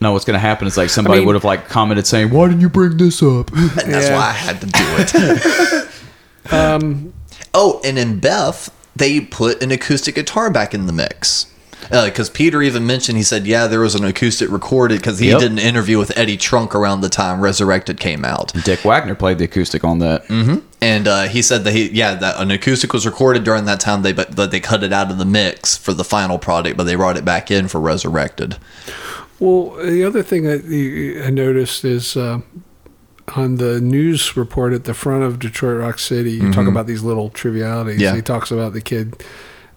No, 0.00 0.12
what's 0.12 0.24
going 0.24 0.34
to 0.34 0.40
happen 0.40 0.66
is 0.66 0.76
like 0.76 0.90
somebody 0.90 1.18
mean- 1.18 1.26
would 1.26 1.34
have 1.36 1.44
like 1.44 1.68
commented 1.68 2.06
saying, 2.06 2.30
"Why 2.30 2.48
didn't 2.48 2.60
you 2.60 2.68
bring 2.68 2.96
this 2.96 3.22
up?" 3.22 3.50
And 3.56 3.70
that's 3.92 4.08
Yeah. 4.08 4.14
why 4.16 4.26
I 4.28 4.32
had 4.32 4.60
to 4.60 4.66
do 4.66 4.72
it. 4.82 5.88
Um, 6.50 7.12
oh, 7.54 7.80
and 7.84 7.96
in 7.98 8.18
Beth, 8.18 8.74
they 8.96 9.20
put 9.20 9.62
an 9.62 9.70
acoustic 9.70 10.16
guitar 10.16 10.50
back 10.50 10.74
in 10.74 10.86
the 10.86 10.92
mix. 10.92 11.46
Because 11.90 12.30
Peter 12.30 12.62
even 12.62 12.86
mentioned, 12.86 13.18
he 13.18 13.24
said, 13.24 13.46
yeah, 13.46 13.66
there 13.66 13.80
was 13.80 13.94
an 13.94 14.04
acoustic 14.04 14.50
recorded 14.50 14.98
because 14.98 15.18
he 15.18 15.28
Yep. 15.30 15.40
did 15.40 15.52
an 15.52 15.58
interview 15.58 15.98
with 15.98 16.16
Eddie 16.16 16.36
Trunk 16.36 16.74
around 16.74 17.00
the 17.00 17.08
time 17.08 17.40
Resurrected 17.40 17.98
came 18.00 18.24
out. 18.24 18.52
Dick 18.64 18.84
Wagner 18.84 19.14
played 19.14 19.38
the 19.38 19.44
acoustic 19.44 19.84
on 19.84 19.98
that. 19.98 20.26
Mm-hmm. 20.28 20.56
And 20.80 21.06
uh, 21.08 21.22
he 21.24 21.42
said 21.42 21.64
that 21.64 21.72
he, 21.72 21.90
yeah, 21.90 22.14
that 22.14 22.40
an 22.40 22.50
acoustic 22.50 22.92
was 22.92 23.04
recorded 23.06 23.44
during 23.44 23.64
that 23.66 23.80
time. 23.80 24.02
They 24.02 24.12
but, 24.12 24.34
but 24.34 24.50
they 24.50 24.60
cut 24.60 24.82
it 24.82 24.92
out 24.92 25.10
of 25.10 25.18
the 25.18 25.24
mix 25.24 25.76
for 25.76 25.92
the 25.92 26.04
final 26.04 26.38
product, 26.38 26.76
but 26.76 26.84
they 26.84 26.94
brought 26.96 27.16
it 27.16 27.24
back 27.24 27.50
in 27.50 27.68
for 27.68 27.80
Resurrected. 27.80 28.56
Well, 29.38 29.70
the 29.84 30.04
other 30.04 30.22
thing 30.22 30.44
that 30.44 31.22
I 31.26 31.30
noticed 31.30 31.84
is 31.84 32.16
uh, 32.16 32.40
on 33.36 33.56
the 33.56 33.80
news 33.80 34.36
report 34.36 34.72
at 34.72 34.84
the 34.84 34.94
front 34.94 35.22
of 35.24 35.38
Detroit 35.38 35.80
Rock 35.80 35.98
City, 35.98 36.32
you 36.32 36.52
talk 36.52 36.64
Mhm. 36.64 36.68
about 36.68 36.86
these 36.86 37.02
little 37.02 37.28
trivialities. 37.30 38.00
Yeah. 38.00 38.14
He 38.14 38.22
talks 38.22 38.50
about 38.50 38.72
the 38.72 38.80
kid 38.80 39.22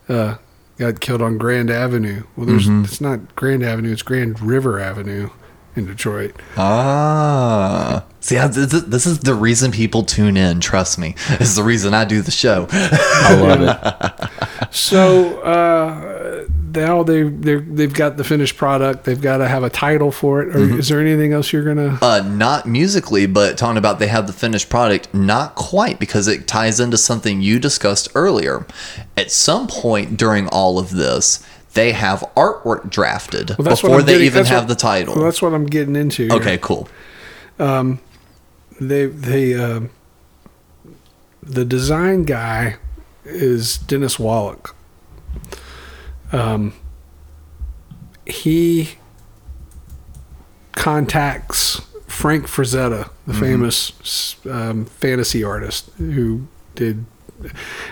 uh, 0.10 0.36
got 0.78 1.00
killed 1.00 1.22
on 1.22 1.38
Grand 1.38 1.70
Avenue. 1.70 2.24
Well, 2.36 2.46
there's 2.46 2.68
Mhm. 2.68 2.84
it's 2.86 3.00
not 3.02 3.36
Grand 3.36 3.64
Avenue; 3.64 3.92
it's 3.92 4.02
Grand 4.02 4.40
River 4.42 4.80
Avenue 4.80 5.30
in 5.76 5.86
Detroit. 5.86 6.36
Ah, 6.58 8.04
see, 8.20 8.38
I, 8.38 8.48
this, 8.48 8.72
this 8.84 9.06
is 9.06 9.20
the 9.20 9.34
reason 9.34 9.72
people 9.72 10.04
tune 10.04 10.38
in. 10.38 10.60
Trust 10.60 10.98
me, 11.00 11.16
is 11.40 11.56
the 11.56 11.64
reason 11.64 11.94
I 11.94 12.06
do 12.06 12.22
the 12.22 12.32
show. 12.32 12.68
I 12.72 13.36
love 13.42 13.62
it. 13.62 14.30
So 14.72 15.40
uh, 15.40 16.46
now 16.74 17.02
they 17.04 17.24
they 17.24 17.56
they've 17.56 17.94
got 17.94 18.18
the 18.18 18.26
finished 18.26 18.58
product. 18.58 19.06
They've 19.06 19.22
got 19.22 19.38
to 19.38 19.48
have 19.48 19.64
a 19.64 19.70
title 19.70 20.12
for 20.12 20.42
it. 20.42 20.50
Or 20.56 20.60
Mhm. 20.60 20.80
is 20.80 20.90
there 20.90 21.00
anything 21.00 21.32
else 21.32 21.54
you're 21.54 21.64
gonna? 21.64 21.98
Uh, 22.02 22.22
not 22.26 22.66
musically, 22.66 23.26
but 23.26 23.58
talking 23.58 23.78
about 23.78 24.00
they 24.00 24.08
have 24.08 24.28
the 24.28 24.34
finished 24.34 24.68
product, 24.70 25.14
not 25.14 25.56
quite 25.56 25.98
because 26.00 26.28
it 26.28 26.46
ties 26.46 26.80
into 26.82 26.98
something 26.98 27.42
you 27.42 27.58
discussed 27.58 28.10
earlier. 28.16 28.66
At 29.16 29.32
some 29.32 29.68
point 29.68 30.18
during 30.18 30.48
all 30.50 30.78
of 30.78 30.92
this, 30.92 31.42
they 31.76 31.92
have 31.92 32.22
artwork 32.36 32.90
drafted 32.90 33.52
Well, 33.60 33.70
before 33.70 34.02
they 34.02 34.14
getting- 34.14 34.26
even 34.28 34.46
have 34.46 34.64
what- 34.64 34.68
the 34.70 34.76
title. 34.76 35.16
Well, 35.16 35.26
that's 35.26 35.42
what 35.42 35.54
I'm 35.54 35.66
getting 35.68 35.96
into. 35.96 36.24
here. 36.24 36.34
okay, 36.34 36.58
cool. 36.58 36.90
Um, 37.60 38.00
they 38.82 39.06
they 39.06 39.54
uh, 39.54 39.82
the 41.44 41.64
design 41.64 42.24
guy 42.24 42.78
is 43.24 43.78
Dennis 43.78 44.18
Woloch. 44.18 44.72
Um, 46.32 46.74
he 48.26 48.96
contacts 50.74 51.82
Frank 52.08 52.46
Frazetta, 52.48 53.10
the 53.28 53.34
Mhm. 53.34 53.40
famous 53.40 54.36
um, 54.50 54.86
fantasy 54.86 55.44
artist 55.44 55.90
who 55.98 56.48
did 56.76 57.06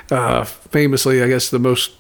uh, 0.09 0.43
famously, 0.45 1.21
I 1.21 1.27
guess, 1.27 1.49
the 1.49 1.59
most 1.59 1.91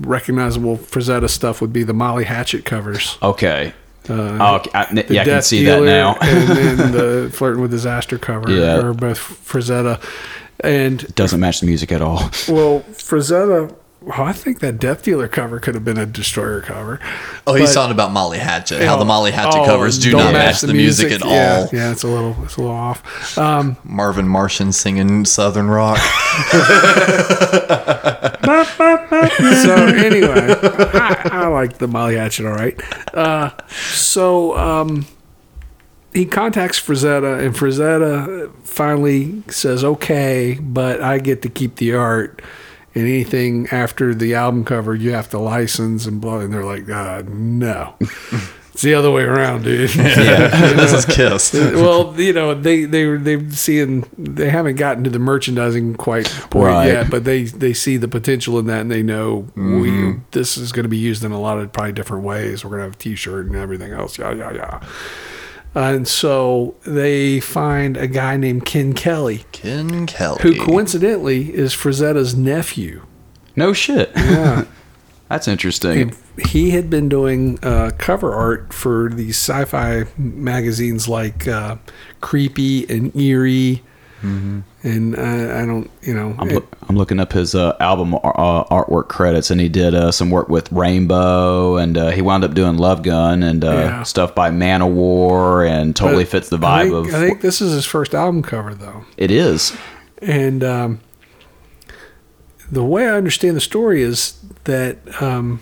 recognizable 0.00 0.76
Frazetta 0.78 1.28
stuff 1.28 1.60
would 1.60 1.72
be 1.72 1.82
the 1.82 1.92
Molly 1.94 2.24
Hatchet 2.24 2.64
covers. 2.64 3.18
Okay. 3.22 3.72
Uh, 4.08 4.12
Oh, 4.40 4.54
okay. 4.56 4.70
I- 4.74 5.04
yeah, 5.08 5.22
I 5.22 5.24
can 5.24 5.42
see 5.42 5.64
that 5.64 5.82
now. 5.82 6.16
and 6.20 6.48
then 6.48 6.92
the 6.92 7.30
Flirting 7.32 7.62
with 7.62 7.70
Disaster 7.70 8.18
cover 8.18 8.50
Yeah. 8.50 8.78
are 8.80 8.92
both 8.94 9.18
Frazetta. 9.18 10.02
And 10.60 11.02
It 11.02 11.14
doesn't 11.14 11.40
match 11.40 11.60
the 11.60 11.66
music 11.66 11.92
at 11.92 12.02
all. 12.02 12.18
well, 12.48 12.84
Frazetta, 12.92 13.74
well, 14.04 14.22
I 14.22 14.32
think 14.32 14.60
that 14.60 14.78
Death 14.78 15.02
Dealer 15.02 15.28
cover 15.28 15.60
could 15.60 15.74
have 15.74 15.84
been 15.84 15.98
a 15.98 16.06
Destroyer 16.06 16.60
cover. 16.60 16.98
Oh, 17.46 17.54
he's 17.54 17.74
talking 17.74 17.92
about 17.92 18.10
Molly 18.12 18.38
Hatchet. 18.38 18.82
How 18.82 18.96
the 18.96 19.02
Oh, 19.02 19.06
Molly 19.06 19.30
Hatchet 19.30 19.60
oh, 19.60 19.64
covers 19.64 19.98
do 19.98 20.12
not 20.12 20.32
match 20.32 20.60
the 20.60 20.74
music, 20.74 21.12
at 21.12 21.20
Yeah, 21.24 21.60
all. 21.60 21.68
Yeah, 21.72 21.92
it's 21.92 22.02
a 22.02 22.08
little, 22.08 22.36
it's 22.44 22.56
a 22.56 22.60
little 22.60 22.76
off. 22.76 23.38
Um, 23.38 23.76
Marvin 23.84 24.28
Martian 24.28 24.72
singing 24.72 25.24
Southern 25.24 25.68
rock. 25.68 25.98
so 28.42 29.74
anyway, 29.86 30.56
I, 30.94 31.28
I 31.32 31.46
like 31.48 31.78
the 31.78 31.88
Molly 31.88 32.16
Hatchet, 32.16 32.46
all 32.46 32.54
right. 32.54 32.80
Uh, 33.14 33.50
so 33.68 34.56
um, 34.56 35.06
he 36.12 36.26
contacts 36.26 36.80
Frazetta, 36.80 37.44
and 37.44 37.54
Frazetta 37.54 38.52
finally 38.64 39.42
says, 39.48 39.84
"Okay, 39.84 40.58
but 40.60 41.00
I 41.00 41.18
get 41.18 41.42
to 41.42 41.48
keep 41.48 41.76
the 41.76 41.94
art." 41.94 42.42
And 42.94 43.06
anything 43.06 43.68
after 43.70 44.14
the 44.14 44.34
album 44.34 44.64
cover, 44.64 44.94
you 44.94 45.12
have 45.12 45.30
to 45.30 45.38
license 45.38 46.04
and 46.06 46.20
blah. 46.20 46.40
And 46.40 46.52
they're 46.52 46.64
like, 46.64 46.88
uh, 46.90 47.22
"No, 47.26 47.94
it's 48.00 48.82
the 48.82 48.92
other 48.92 49.10
way 49.10 49.22
around, 49.22 49.62
dude." 49.64 49.94
Yeah, 49.94 50.48
this 50.74 50.92
is 50.92 51.06
Kiss. 51.06 51.54
well, 51.54 52.14
you 52.20 52.34
know, 52.34 52.52
they 52.54 52.84
they 52.84 53.16
they 53.16 53.48
seeing 53.48 54.04
they 54.18 54.50
haven't 54.50 54.76
gotten 54.76 55.04
to 55.04 55.10
the 55.10 55.18
merchandising 55.18 55.94
quite 55.94 56.26
point 56.50 56.66
Right. 56.66 56.86
yet, 56.88 57.10
but 57.10 57.24
they 57.24 57.44
they 57.44 57.72
see 57.72 57.96
the 57.96 58.08
potential 58.08 58.58
in 58.58 58.66
that, 58.66 58.82
and 58.82 58.90
they 58.90 59.02
know 59.02 59.48
we 59.56 60.16
this 60.32 60.58
is 60.58 60.70
going 60.70 60.84
to 60.84 60.90
be 60.90 60.98
used 60.98 61.24
in 61.24 61.32
a 61.32 61.40
lot 61.40 61.58
of 61.58 61.72
probably 61.72 61.92
different 61.92 62.24
ways. 62.24 62.62
We're 62.62 62.70
going 62.72 62.80
to 62.80 62.84
have 62.88 62.94
a 62.94 62.98
T-shirt 62.98 63.46
and 63.46 63.56
everything 63.56 63.92
else. 63.92 64.18
Yeah, 64.18 64.32
yeah, 64.34 64.52
yeah. 64.52 64.80
And 65.74 66.06
so 66.06 66.74
they 66.84 67.40
find 67.40 67.96
a 67.96 68.06
guy 68.06 68.36
named 68.36 68.66
Ken 68.66 68.92
Kelly, 68.92 69.44
Ken 69.52 70.06
Kelly. 70.06 70.38
who 70.42 70.54
coincidentally 70.64 71.54
is 71.54 71.72
Frazetta's 71.72 72.34
nephew. 72.36 73.06
No 73.56 73.72
shit. 73.72 74.10
Yeah. 74.14 74.64
That's 75.28 75.48
interesting. 75.48 76.00
And 76.00 76.16
he 76.46 76.70
had 76.70 76.90
been 76.90 77.08
doing 77.08 77.58
uh, 77.62 77.92
cover 77.96 78.34
art 78.34 78.74
for 78.74 79.08
these 79.10 79.36
sci-fi 79.38 80.04
magazines 80.18 81.08
like 81.08 81.48
uh, 81.48 81.76
Creepy 82.20 82.86
and 82.94 83.16
Eerie, 83.16 83.82
and 84.84 85.16
I, 85.16 85.62
I 85.62 85.66
don't, 85.66 85.88
you 86.02 86.12
know, 86.14 86.34
I'm, 86.38 86.50
it- 86.50 86.64
I'm 86.88 86.96
looking 86.96 87.20
up 87.20 87.32
his 87.32 87.54
uh, 87.54 87.76
album 87.80 88.14
uh, 88.14 88.18
artwork 88.64 89.08
credits, 89.08 89.50
and 89.50 89.60
he 89.60 89.68
did 89.68 89.94
uh, 89.94 90.10
some 90.12 90.30
work 90.30 90.48
with 90.48 90.70
Rainbow, 90.72 91.76
and 91.76 91.96
uh, 91.96 92.10
he 92.10 92.20
wound 92.22 92.44
up 92.44 92.54
doing 92.54 92.76
Love 92.76 93.02
Gun 93.02 93.42
and 93.42 93.64
uh, 93.64 93.70
Yeah. 93.72 94.02
stuff 94.02 94.34
by 94.34 94.50
Manowar, 94.50 95.68
and 95.68 95.94
totally 95.94 96.24
but 96.24 96.30
fits 96.30 96.48
the 96.48 96.56
I 96.58 96.60
vibe 96.86 96.90
think, 97.04 97.08
of. 97.08 97.14
I 97.14 97.26
think 97.26 97.40
this 97.40 97.60
is 97.60 97.72
his 97.72 97.86
first 97.86 98.14
album 98.14 98.42
cover, 98.42 98.74
though, 98.74 99.04
it 99.16 99.30
is. 99.30 99.76
and 100.20 100.62
um, 100.64 101.00
the 102.70 102.82
way 102.84 103.06
I 103.08 103.16
understand 103.16 103.56
the 103.56 103.60
story 103.60 104.02
is 104.02 104.38
that 104.64 104.96
um, 105.22 105.60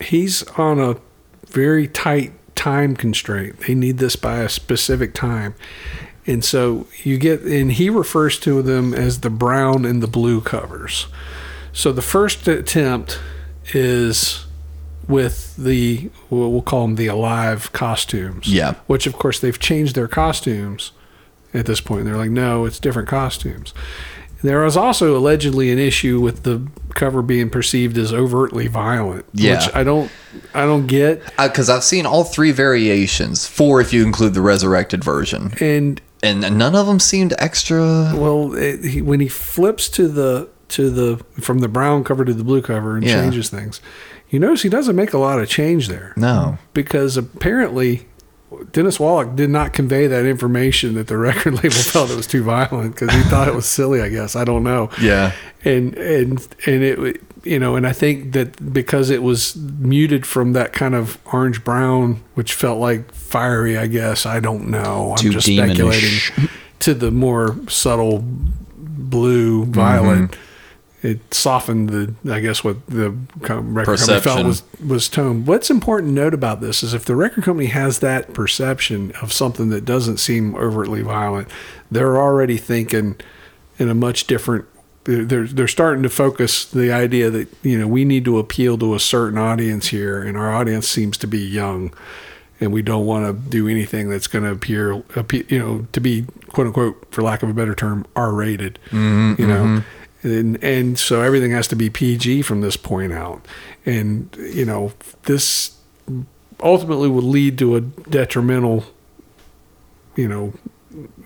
he's 0.00 0.42
on 0.58 0.78
a 0.78 0.96
very 1.46 1.88
tight 1.88 2.32
time 2.54 2.96
constraint. 2.96 3.60
They 3.66 3.74
need 3.74 3.98
this 3.98 4.16
by 4.16 4.38
a 4.38 4.48
specific 4.48 5.14
time. 5.14 5.54
And 6.28 6.44
so 6.44 6.86
you 7.02 7.16
get, 7.18 7.40
and 7.42 7.72
he 7.72 7.88
refers 7.90 8.38
to 8.40 8.60
them 8.62 8.92
as 8.94 9.20
the 9.20 9.30
brown 9.30 9.84
and 9.84 10.02
the 10.02 10.06
blue 10.06 10.40
covers. 10.42 11.06
So 11.72 11.90
the 11.90 12.02
first 12.02 12.46
attempt 12.46 13.18
is 13.72 14.44
with 15.08 15.56
the, 15.56 16.10
we'll 16.28 16.60
call 16.62 16.82
them 16.82 16.96
the 16.96 17.06
alive 17.06 17.72
costumes. 17.72 18.46
Yeah. 18.46 18.74
Which, 18.86 19.06
of 19.06 19.14
course, 19.14 19.40
they've 19.40 19.58
changed 19.58 19.94
their 19.94 20.06
costumes 20.08 20.92
at 21.54 21.64
this 21.64 21.80
point. 21.80 22.04
They're 22.04 22.16
like, 22.16 22.30
no, 22.30 22.66
it's 22.66 22.78
different 22.78 23.08
costumes. 23.08 23.72
There 24.42 24.60
was 24.62 24.76
also 24.76 25.16
allegedly 25.16 25.72
an 25.72 25.78
issue 25.78 26.20
with 26.20 26.42
the 26.44 26.68
cover 26.94 27.22
being 27.22 27.48
perceived 27.50 27.96
as 27.98 28.12
overtly 28.12 28.66
violent, 28.68 29.24
Yeah. 29.32 29.54
which 29.64 29.74
I 29.74 29.82
don't, 29.82 30.10
I 30.54 30.66
don't 30.66 30.86
get. 30.86 31.22
Uh, 31.38 31.48
because 31.48 31.70
I've 31.70 31.82
seen 31.84 32.04
all 32.06 32.22
three 32.24 32.52
variations, 32.52 33.46
four 33.48 33.80
if 33.80 33.92
you 33.92 34.04
include 34.04 34.34
the 34.34 34.40
resurrected 34.42 35.02
version, 35.02 35.54
And 35.60 36.00
and 36.22 36.40
none 36.58 36.74
of 36.74 36.86
them 36.86 36.98
seemed 37.00 37.34
extra. 37.38 38.12
well, 38.16 38.54
it, 38.54 38.84
he, 38.84 39.02
when 39.02 39.20
he 39.20 39.28
flips 39.28 39.88
to 39.90 40.08
the 40.08 40.48
to 40.70 40.90
the 40.90 41.24
from 41.40 41.58
the 41.60 41.68
brown 41.68 42.04
cover 42.04 42.24
to 42.24 42.34
the 42.34 42.44
blue 42.44 42.60
cover 42.62 42.96
and 42.96 43.04
Yeah. 43.06 43.22
changes 43.22 43.48
things, 43.50 43.80
you 44.28 44.38
notice 44.38 44.62
he 44.62 44.68
doesn't 44.68 44.96
make 44.96 45.12
a 45.12 45.18
lot 45.18 45.38
of 45.40 45.48
change 45.48 45.88
there 45.88 46.12
No. 46.16 46.58
because 46.74 47.16
apparently. 47.16 48.06
Dennis 48.72 48.96
Woloch 48.96 49.36
did 49.36 49.50
not 49.50 49.74
convey 49.74 50.06
that 50.06 50.24
information 50.24 50.94
that 50.94 51.06
the 51.06 51.18
record 51.28 51.54
label 51.56 51.70
felt 51.70 52.10
it 52.10 52.16
was 52.16 52.26
too 52.26 52.42
violent 52.42 52.94
because 52.94 53.14
he 53.14 53.20
thought 53.24 53.46
it 53.46 53.54
was 53.54 53.66
silly. 53.66 54.00
I 54.00 54.08
guess 54.08 54.34
I 54.34 54.44
don't 54.44 54.62
know. 54.64 54.88
Yeah. 55.00 55.32
and 55.66 55.94
and 55.98 56.38
and 56.66 56.82
it 56.82 57.37
you 57.44 57.58
know 57.58 57.76
and 57.76 57.86
i 57.86 57.92
think 57.92 58.32
that 58.32 58.72
because 58.72 59.10
it 59.10 59.22
was 59.22 59.56
muted 59.56 60.26
from 60.26 60.52
that 60.52 60.72
kind 60.72 60.94
of 60.94 61.18
orange 61.32 61.62
brown 61.64 62.22
which 62.34 62.52
felt 62.52 62.80
like 62.80 63.12
fiery 63.12 63.76
i 63.76 63.86
guess 63.86 64.26
i 64.26 64.40
don't 64.40 64.68
know. 64.68 65.12
I'm 65.12 65.18
Too 65.18 65.30
just 65.30 65.46
demonish. 65.46 65.74
speculating. 65.74 66.48
To 66.80 66.94
the 66.94 67.10
more 67.10 67.56
subtle 67.68 68.24
blue 68.76 69.62
mm-hmm. 69.62 69.72
violet 69.72 70.36
it 71.02 71.32
softened 71.32 71.90
the 71.90 72.14
i 72.32 72.40
guess 72.40 72.64
what 72.64 72.84
the 72.86 73.14
co- 73.42 73.60
record 73.60 73.98
company 73.98 74.20
felt 74.20 74.46
was 74.46 74.62
was 74.84 75.08
tone 75.08 75.44
what's 75.44 75.70
important 75.70 76.10
to 76.10 76.14
note 76.14 76.34
about 76.34 76.60
this 76.60 76.82
is 76.82 76.92
if 76.92 77.04
the 77.04 77.14
record 77.14 77.44
company 77.44 77.66
has 77.66 78.00
that 78.00 78.32
perception 78.34 79.12
of 79.22 79.32
something 79.32 79.68
that 79.68 79.84
doesn't 79.84 80.16
seem 80.16 80.54
overtly 80.56 81.02
violent 81.02 81.48
they're 81.90 82.16
already 82.16 82.56
thinking 82.56 83.16
in 83.78 83.88
a 83.88 83.94
much 83.94 84.26
different 84.26 84.66
they're 85.08 85.46
they're- 85.46 85.66
starting 85.68 86.02
to 86.02 86.08
focus 86.10 86.64
the 86.66 86.92
idea 86.92 87.30
that 87.30 87.48
you 87.62 87.78
know 87.78 87.88
we 87.88 88.04
need 88.04 88.24
to 88.26 88.38
appeal 88.38 88.76
to 88.78 88.94
a 88.94 89.00
certain 89.00 89.38
audience 89.38 89.88
here 89.88 90.20
and 90.22 90.36
our 90.36 90.52
audience 90.54 90.86
seems 90.86 91.16
to 91.18 91.26
be 91.26 91.38
young 91.38 91.92
and 92.60 92.72
we 92.72 92.82
don't 92.82 93.06
want 93.06 93.24
to 93.24 93.32
do 93.50 93.66
anything 93.68 94.10
that's 94.10 94.26
going 94.26 94.44
to 94.44 94.50
appear 94.50 94.92
appear, 95.16 95.44
you 95.48 95.58
know 95.58 95.86
to 95.92 96.00
be 96.00 96.26
quote 96.48 96.66
unquote 96.66 97.06
for 97.10 97.22
lack 97.22 97.42
of 97.42 97.48
a 97.48 97.54
better 97.54 97.74
term 97.74 98.04
r 98.14 98.32
rated 98.32 98.78
Mm-hmm, 98.90 99.40
you 99.40 99.48
know? 99.48 99.82
and 100.22 100.62
and 100.62 100.98
so 100.98 101.22
everything 101.22 101.52
has 101.52 101.68
to 101.68 101.76
be 101.76 101.88
PG 101.88 102.42
from 102.42 102.60
this 102.60 102.76
point 102.76 103.12
out. 103.12 103.46
And 103.86 104.28
you 104.38 104.64
know 104.64 104.92
this 105.24 105.76
ultimately 106.60 107.08
would 107.08 107.24
lead 107.24 107.56
to 107.58 107.76
a 107.76 107.80
detrimental 107.80 108.84
you 110.16 110.26
know 110.28 110.52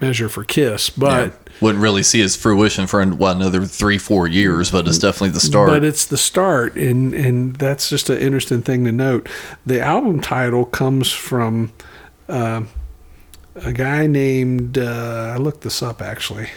measure 0.00 0.28
for 0.28 0.44
Kiss, 0.44 0.90
but 0.90 1.34
Wouldn't 1.60 1.82
really 1.82 2.02
see 2.02 2.20
his 2.20 2.36
fruition 2.36 2.86
for 2.86 3.04
well, 3.14 3.36
another 3.36 3.64
three, 3.64 3.98
four 3.98 4.26
years, 4.26 4.70
but 4.70 4.86
it's 4.88 4.98
definitely 4.98 5.30
the 5.30 5.40
start. 5.40 5.68
But 5.68 5.84
it's 5.84 6.06
the 6.06 6.16
start, 6.16 6.76
and 6.76 7.14
and 7.14 7.56
that's 7.56 7.88
just 7.88 8.10
an 8.10 8.18
interesting 8.18 8.62
thing 8.62 8.84
to 8.84 8.92
note. 8.92 9.28
The 9.64 9.80
album 9.80 10.20
title 10.20 10.64
comes 10.64 11.12
from 11.12 11.72
uh, 12.28 12.62
a 13.56 13.72
guy 13.72 14.06
named 14.06 14.78
uh, 14.78 15.32
I 15.34 15.36
looked 15.36 15.62
this 15.62 15.82
up 15.82 16.00
actually. 16.00 16.48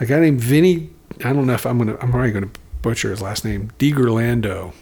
A 0.00 0.06
guy 0.06 0.20
named 0.20 0.40
Vinny. 0.40 0.90
I 1.24 1.32
don't 1.32 1.46
know 1.46 1.54
if 1.54 1.66
I'm 1.66 1.78
gonna. 1.78 1.96
I'm 2.00 2.10
probably 2.10 2.32
gonna 2.32 2.50
butcher 2.82 3.10
his 3.10 3.22
last 3.22 3.44
name. 3.44 3.70
DiGerlando. 3.78 4.72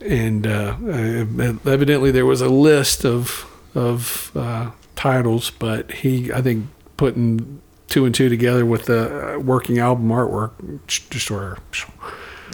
And 0.00 0.46
uh, 0.46 0.76
uh, 0.86 1.70
evidently 1.70 2.10
there 2.10 2.26
was 2.26 2.40
a 2.40 2.48
list 2.48 3.04
of 3.04 3.46
of 3.74 4.30
uh, 4.34 4.70
titles, 4.98 5.50
but 5.50 5.90
he 5.92 6.32
I 6.32 6.42
think 6.42 6.66
putting 6.96 7.62
two 7.86 8.04
and 8.04 8.14
two 8.14 8.28
together 8.28 8.66
with 8.66 8.86
the 8.86 9.36
uh, 9.36 9.38
working 9.38 9.78
album 9.78 10.08
artwork, 10.08 10.52
just 10.86 11.26
sort 11.26 11.58
of 11.58 11.90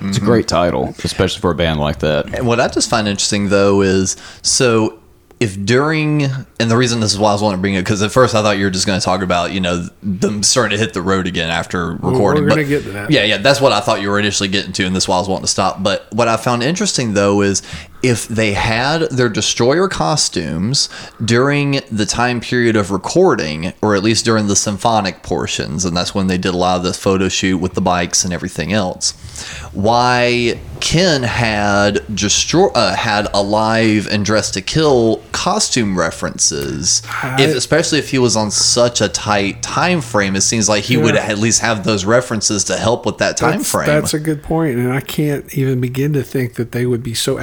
It's 0.02 0.18
a 0.18 0.20
great 0.20 0.46
title, 0.46 0.94
especially 1.02 1.40
for 1.40 1.50
a 1.50 1.54
band 1.54 1.80
like 1.80 2.00
that. 2.00 2.32
And 2.34 2.46
what 2.46 2.60
I 2.60 2.68
just 2.68 2.90
find 2.90 3.08
interesting 3.08 3.48
though 3.48 3.80
is 3.80 4.16
so 4.42 5.00
if 5.40 5.62
during 5.64 6.22
and 6.24 6.70
the 6.70 6.76
reason 6.76 7.00
this 7.00 7.12
is 7.12 7.18
why 7.18 7.30
I 7.30 7.32
was 7.32 7.42
wanting 7.42 7.58
to 7.58 7.60
bring 7.60 7.74
it 7.74 7.82
because 7.82 8.02
at 8.02 8.12
first 8.12 8.34
I 8.34 8.42
thought 8.42 8.56
you 8.56 8.64
were 8.64 8.70
just 8.70 8.86
going 8.86 9.00
to 9.00 9.04
talk 9.04 9.20
about 9.20 9.52
you 9.52 9.60
know 9.60 9.88
them 10.02 10.42
starting 10.42 10.78
to 10.78 10.82
hit 10.82 10.94
the 10.94 11.02
road 11.02 11.26
again 11.26 11.50
after 11.50 11.92
recording. 11.92 12.44
we're 12.44 12.50
gonna 12.50 12.64
get 12.64 12.84
to 12.84 12.92
that. 12.92 13.10
Yeah, 13.10 13.24
yeah, 13.24 13.38
that's 13.38 13.60
what 13.60 13.72
I 13.72 13.80
thought 13.80 14.00
you 14.00 14.10
were 14.10 14.18
initially 14.18 14.48
getting 14.48 14.72
to, 14.72 14.84
and 14.84 14.94
that's 14.94 15.08
why 15.08 15.16
I 15.16 15.18
was 15.18 15.28
wanting 15.28 15.44
to 15.44 15.50
stop. 15.50 15.82
But 15.82 16.06
what 16.12 16.28
I 16.28 16.36
found 16.36 16.62
interesting 16.62 17.14
though 17.14 17.42
is 17.42 17.62
if 18.04 18.28
they 18.28 18.52
had 18.52 19.00
their 19.10 19.30
destroyer 19.30 19.88
costumes 19.88 20.90
during 21.24 21.80
the 21.90 22.04
time 22.04 22.38
period 22.38 22.76
of 22.76 22.90
recording, 22.90 23.72
or 23.80 23.94
at 23.94 24.02
least 24.02 24.26
during 24.26 24.46
the 24.46 24.54
symphonic 24.54 25.22
portions, 25.22 25.86
and 25.86 25.96
that's 25.96 26.14
when 26.14 26.26
they 26.26 26.36
did 26.36 26.52
a 26.52 26.56
lot 26.56 26.76
of 26.76 26.82
the 26.82 26.92
photo 26.92 27.30
shoot 27.30 27.56
with 27.56 27.72
the 27.72 27.80
bikes 27.80 28.22
and 28.22 28.34
everything 28.34 28.74
else. 28.74 29.12
Why 29.72 30.60
Ken 30.80 31.22
had 31.22 32.14
destroy 32.14 32.68
uh, 32.68 32.94
had 32.94 33.28
alive 33.32 34.06
and 34.06 34.22
dressed 34.22 34.52
to 34.52 34.60
kill 34.60 35.22
costume 35.32 35.98
references, 35.98 37.02
if, 37.38 37.56
especially 37.56 37.98
if 37.98 38.10
he 38.10 38.18
was 38.18 38.36
on 38.36 38.50
such 38.50 39.00
a 39.00 39.08
tight 39.08 39.62
time 39.62 40.02
frame. 40.02 40.36
It 40.36 40.42
seems 40.42 40.68
like 40.68 40.84
he 40.84 40.98
would 40.98 41.16
at 41.16 41.38
least 41.38 41.62
have 41.62 41.84
those 41.84 42.04
references 42.04 42.64
to 42.64 42.76
help 42.76 43.06
with 43.06 43.18
that 43.18 43.38
time 43.38 43.58
that's, 43.58 43.70
frame. 43.70 43.86
That's 43.86 44.12
a 44.12 44.20
good 44.20 44.42
point, 44.42 44.76
and 44.76 44.92
I 44.92 45.00
can't 45.00 45.52
even 45.54 45.80
begin 45.80 46.12
to 46.12 46.22
think 46.22 46.54
that 46.54 46.72
they 46.72 46.84
would 46.84 47.02
be 47.02 47.14
so 47.14 47.38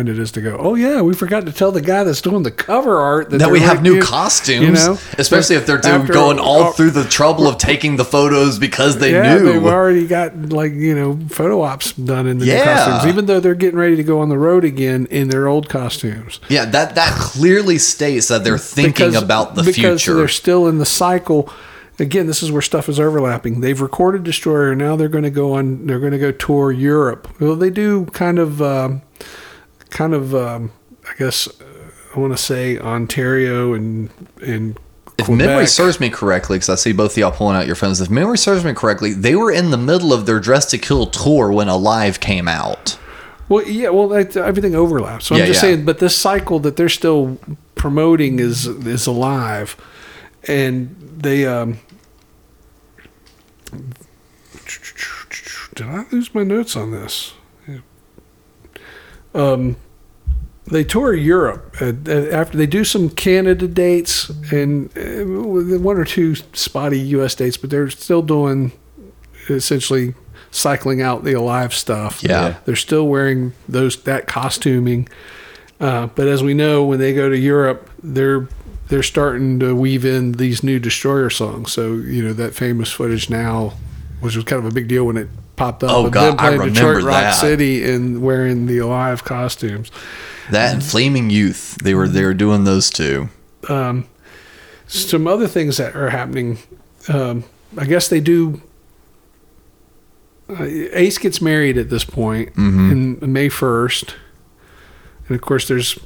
absent-minded 0.00 0.26
to 0.34 0.40
go, 0.40 0.56
"Oh 0.58 0.74
yeah, 0.74 1.00
we 1.02 1.14
forgot 1.14 1.46
to 1.46 1.52
tell 1.52 1.72
the 1.72 1.80
guy 1.80 2.04
that's 2.04 2.20
doing 2.20 2.42
the 2.42 2.50
cover 2.50 3.00
art 3.00 3.30
that 3.30 3.38
they're 3.38 3.48
we 3.48 3.60
have 3.60 3.82
new 3.82 3.96
you- 3.96 4.02
costumes, 4.02 4.60
You 4.62 4.72
know, 4.72 4.98
especially 5.18 5.56
if 5.56 5.66
they're 5.66 5.78
doing, 5.78 6.06
going 6.06 6.38
all 6.38 6.72
through 6.72 6.90
the 6.90 7.04
trouble 7.04 7.46
of 7.46 7.58
taking 7.58 7.96
the 7.96 8.04
photos 8.04 8.58
because 8.58 8.98
they 8.98 9.12
yeah, 9.12 9.38
knew. 9.38 9.52
they've 9.52 9.64
already 9.64 10.06
got 10.06 10.36
like 10.50 10.72
you 10.72 10.94
know 10.94 11.18
photo 11.28 11.62
ops 11.62 11.92
done 11.92 12.26
in 12.26 12.38
the 12.38 12.46
new 12.46 12.62
costumes, 12.62 13.12
even 13.12 13.26
though 13.26 13.40
they're 13.40 13.54
getting 13.54 13.78
ready 13.78 13.96
to 13.96 14.04
go 14.04 14.20
on 14.20 14.28
the 14.28 14.38
road 14.38 14.64
again 14.64 15.06
in 15.10 15.28
their 15.28 15.46
old 15.48 15.68
costumes. 15.68 16.40
yeah, 16.48 16.64
that 16.66 16.94
that 16.94 17.12
clearly 17.18 17.78
states 17.78 18.28
that 18.28 18.44
they're 18.44 18.58
thinking 18.58 18.92
Because- 19.10 19.22
about 19.22 19.54
the 19.54 19.62
because 19.62 20.02
future. 20.02 20.14
they're 20.14 20.28
still 20.28 20.66
in 20.66 20.78
the 20.78 20.86
cycle. 20.86 21.48
Again, 21.98 22.26
this 22.26 22.42
is 22.42 22.52
where 22.52 22.60
stuff 22.60 22.90
is 22.90 23.00
overlapping. 23.00 23.60
They've 23.62 23.80
recorded 23.80 24.22
Destroyer. 24.22 24.74
Now 24.74 24.96
they're 24.96 25.08
going 25.08 25.24
to 25.24 25.30
go 25.30 25.54
on. 25.54 25.86
They're 25.86 25.98
going 25.98 26.12
to 26.12 26.18
go 26.18 26.30
tour 26.30 26.70
Europe. 26.70 27.26
Well, 27.40 27.56
they 27.56 27.70
do 27.70 28.04
kind 28.12 28.38
of, 28.38 28.60
um, 28.60 29.00
kind 29.96 30.14
of. 30.14 30.34
Um, 30.34 30.72
I 31.08 31.14
guess 31.18 31.48
uh, 31.60 31.64
I 32.14 32.18
want 32.18 32.32
to 32.32 32.36
say 32.36 32.78
Ontario 32.78 33.72
and 33.74 34.10
and 34.42 34.78
If 35.18 35.26
Quebec. 35.26 35.46
memory 35.46 35.66
serves 35.66 35.98
me 36.00 36.10
correctly, 36.10 36.56
because 36.56 36.68
I 36.68 36.74
see 36.74 36.92
both 36.92 37.12
of 37.12 37.18
y'all 37.18 37.32
pulling 37.32 37.56
out 37.56 37.66
your 37.66 37.76
phones, 37.76 38.00
if 38.00 38.10
memory 38.10 38.38
serves 38.38 38.64
me 38.64 38.74
correctly, 38.74 39.12
they 39.12 39.34
were 39.34 39.50
in 39.50 39.70
the 39.70 39.78
middle 39.78 40.12
of 40.12 40.26
their 40.26 40.38
Dress 40.38 40.66
to 40.70 40.78
Kill 40.78 41.06
tour 41.06 41.50
when 41.50 41.68
Alive 41.68 42.20
came 42.20 42.48
out. 42.48 42.98
Well, 43.48 43.64
yeah, 43.64 43.90
well, 43.90 44.08
that, 44.08 44.36
everything 44.36 44.74
overlaps. 44.74 45.26
So 45.26 45.36
I'm 45.36 45.46
just 45.46 45.62
yeah. 45.62 45.70
saying, 45.70 45.84
but 45.84 46.00
this 46.00 46.16
cycle 46.16 46.58
that 46.60 46.76
they're 46.76 46.88
still 46.88 47.38
promoting 47.74 48.38
is 48.38 48.66
is 48.66 49.06
alive, 49.06 49.76
and 50.46 50.94
they. 51.00 51.46
Um, 51.46 51.78
did 55.74 55.86
I 55.86 56.06
lose 56.10 56.34
my 56.34 56.42
notes 56.42 56.76
on 56.76 56.90
this? 56.90 57.34
Um, 59.34 59.76
they 60.70 60.84
tour 60.84 61.14
Europe 61.14 61.76
uh, 61.80 61.92
uh, 62.06 62.28
after 62.30 62.58
they 62.58 62.66
do 62.66 62.84
some 62.84 63.08
Canada 63.10 63.68
dates 63.68 64.28
and 64.52 64.90
uh, 64.96 65.78
one 65.78 65.96
or 65.96 66.04
two 66.04 66.34
spotty 66.34 66.98
U.S. 66.98 67.34
dates, 67.34 67.56
but 67.56 67.70
they're 67.70 67.90
still 67.90 68.22
doing 68.22 68.72
essentially 69.48 70.14
cycling 70.50 71.02
out 71.02 71.24
the 71.24 71.34
alive 71.34 71.72
stuff. 71.72 72.22
Yeah. 72.22 72.56
they're 72.64 72.76
still 72.76 73.06
wearing 73.06 73.52
those 73.68 74.02
that 74.02 74.26
costuming. 74.26 75.08
Uh, 75.78 76.06
but 76.06 76.26
as 76.26 76.42
we 76.42 76.54
know, 76.54 76.84
when 76.84 76.98
they 76.98 77.14
go 77.14 77.28
to 77.28 77.38
Europe, 77.38 77.88
they're 78.02 78.48
they're 78.88 79.02
starting 79.02 79.58
to 79.60 79.74
weave 79.74 80.04
in 80.04 80.32
these 80.32 80.62
new 80.62 80.78
destroyer 80.78 81.30
songs. 81.30 81.72
So 81.72 81.94
you 81.94 82.22
know 82.22 82.32
that 82.32 82.54
famous 82.54 82.90
footage 82.90 83.28
now, 83.28 83.74
which 84.26 84.36
was 84.36 84.44
kind 84.44 84.58
of 84.64 84.70
a 84.70 84.74
big 84.74 84.88
deal 84.88 85.04
when 85.06 85.16
it 85.16 85.28
popped 85.56 85.82
up. 85.82 85.90
Oh, 85.90 86.10
God, 86.10 86.34
I 86.38 86.56
playing 86.56 86.72
Detroit 86.74 86.88
remember 86.96 87.08
Rock 87.08 87.20
that. 87.22 87.32
City 87.32 87.88
and 87.90 88.20
wearing 88.20 88.66
the 88.66 88.78
alive 88.78 89.24
costumes. 89.24 89.90
That 90.50 90.74
and 90.74 90.84
Flaming 90.84 91.30
Youth, 91.30 91.76
they 91.82 91.94
were 91.94 92.06
they 92.08 92.22
were 92.24 92.34
doing 92.34 92.64
those 92.64 92.90
two. 92.90 93.28
um, 93.68 94.06
some 94.86 95.26
other 95.26 95.48
things 95.48 95.78
that 95.78 95.96
are 95.96 96.10
happening. 96.10 96.58
Um, 97.08 97.42
I 97.78 97.84
guess 97.86 98.06
they 98.08 98.20
do. 98.20 98.60
Uh, 100.48 100.62
Ace 100.92 101.18
gets 101.18 101.40
married 101.42 101.76
at 101.76 101.90
this 101.90 102.04
point 102.04 102.54
Mhm. 102.54 103.20
in 103.22 103.32
May 103.32 103.48
first, 103.48 104.14
and 105.28 105.34
of 105.34 105.40
course, 105.42 105.66
there's 105.66 105.98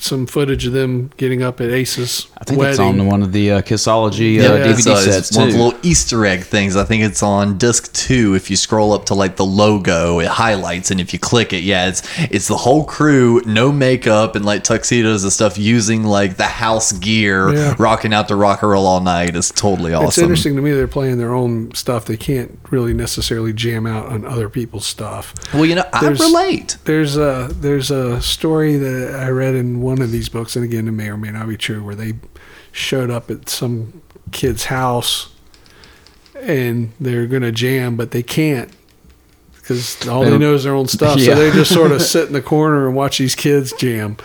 some 0.00 0.26
footage 0.26 0.66
of 0.66 0.72
them 0.72 1.10
getting 1.16 1.42
up 1.42 1.60
at 1.60 1.70
Ace's 1.70 2.26
I 2.38 2.44
think 2.44 2.58
wedding. 2.58 2.70
it's 2.72 2.80
on 2.80 3.06
one 3.06 3.22
of 3.22 3.32
the 3.32 3.52
uh, 3.52 3.62
Kissology 3.62 4.38
uh, 4.40 4.54
it's, 4.54 4.86
DVD 4.86 4.94
uh, 4.94 4.96
it's 4.96 5.04
sets 5.28 5.36
one 5.36 5.48
of 5.48 5.52
the 5.54 5.62
little 5.62 5.80
Easter 5.82 6.24
egg 6.26 6.42
things. 6.44 6.76
I 6.76 6.84
think 6.84 7.02
it's 7.04 7.22
on 7.22 7.58
disc 7.58 7.92
two. 7.92 8.34
If 8.34 8.50
you 8.50 8.56
scroll 8.56 8.92
up 8.92 9.06
to 9.06 9.14
like 9.14 9.36
the 9.36 9.44
logo, 9.44 10.18
it 10.20 10.28
highlights, 10.28 10.90
and 10.90 11.00
if 11.00 11.12
you 11.12 11.18
click 11.18 11.52
it, 11.52 11.62
yeah, 11.62 11.88
it's 11.88 12.02
it's 12.18 12.48
the 12.48 12.56
whole 12.56 12.84
crew, 12.84 13.42
no 13.46 13.70
makeup 13.70 14.36
and 14.36 14.44
like 14.44 14.64
tuxedos 14.64 15.22
and 15.22 15.32
stuff, 15.32 15.58
using 15.58 16.04
like 16.04 16.36
the 16.36 16.44
house 16.44 16.92
gear, 16.92 17.52
Yeah. 17.54 17.74
rocking 17.78 18.14
out 18.14 18.28
to 18.28 18.36
rock 18.36 18.62
and 18.62 18.70
roll 18.70 18.86
all 18.86 19.00
night. 19.00 19.36
It's 19.36 19.50
totally 19.50 19.92
awesome. 19.92 20.08
It's 20.08 20.18
interesting 20.18 20.56
to 20.56 20.62
me 20.62 20.72
they're 20.72 20.88
playing 20.88 21.18
their 21.18 21.34
own 21.34 21.74
stuff. 21.74 22.04
They 22.06 22.16
can't 22.16 22.58
really 22.70 22.94
necessarily 22.94 23.52
jam 23.52 23.86
out 23.86 24.06
on 24.06 24.24
other 24.24 24.48
people's 24.48 24.86
stuff. 24.86 25.34
Well, 25.52 25.66
you 25.66 25.74
know, 25.74 25.84
I 25.92 26.00
There's- 26.00 26.20
relate. 26.20 26.76
There's 26.84 27.16
a 27.16 27.48
there's 27.52 27.90
a 27.90 28.20
story 28.22 28.76
that 28.76 29.14
I 29.20 29.28
read 29.28 29.54
in 29.54 29.80
one 29.80 29.89
of 30.00 30.10
these 30.10 30.28
books, 30.28 30.56
and 30.56 30.64
again, 30.64 30.86
it 30.88 30.92
may 30.92 31.08
or 31.08 31.16
may 31.16 31.30
not 31.30 31.48
be 31.48 31.56
true, 31.56 31.82
where 31.82 31.94
they 31.94 32.14
showed 32.72 33.10
up 33.10 33.30
at 33.30 33.48
some 33.48 34.02
kid's 34.32 34.66
house 34.66 35.32
and 36.40 36.92
they're 37.00 37.26
gonna 37.26 37.52
jam, 37.52 37.96
but 37.96 38.10
they 38.12 38.22
can't 38.22 38.70
because 39.54 40.06
all 40.08 40.24
they 40.24 40.30
They- 40.30 40.38
know 40.38 40.54
is 40.54 40.64
their 40.64 40.74
own 40.74 40.88
stuff. 40.88 41.16
Yeah. 41.20 41.34
So 41.34 41.40
they 41.40 41.50
just 41.50 41.72
sort 41.72 41.92
of 41.92 42.02
sit 42.02 42.26
in 42.28 42.32
the 42.32 42.42
corner 42.42 42.86
and 42.86 42.96
watch 42.96 43.18
these 43.18 43.34
kids 43.34 43.72
jam, 43.72 44.16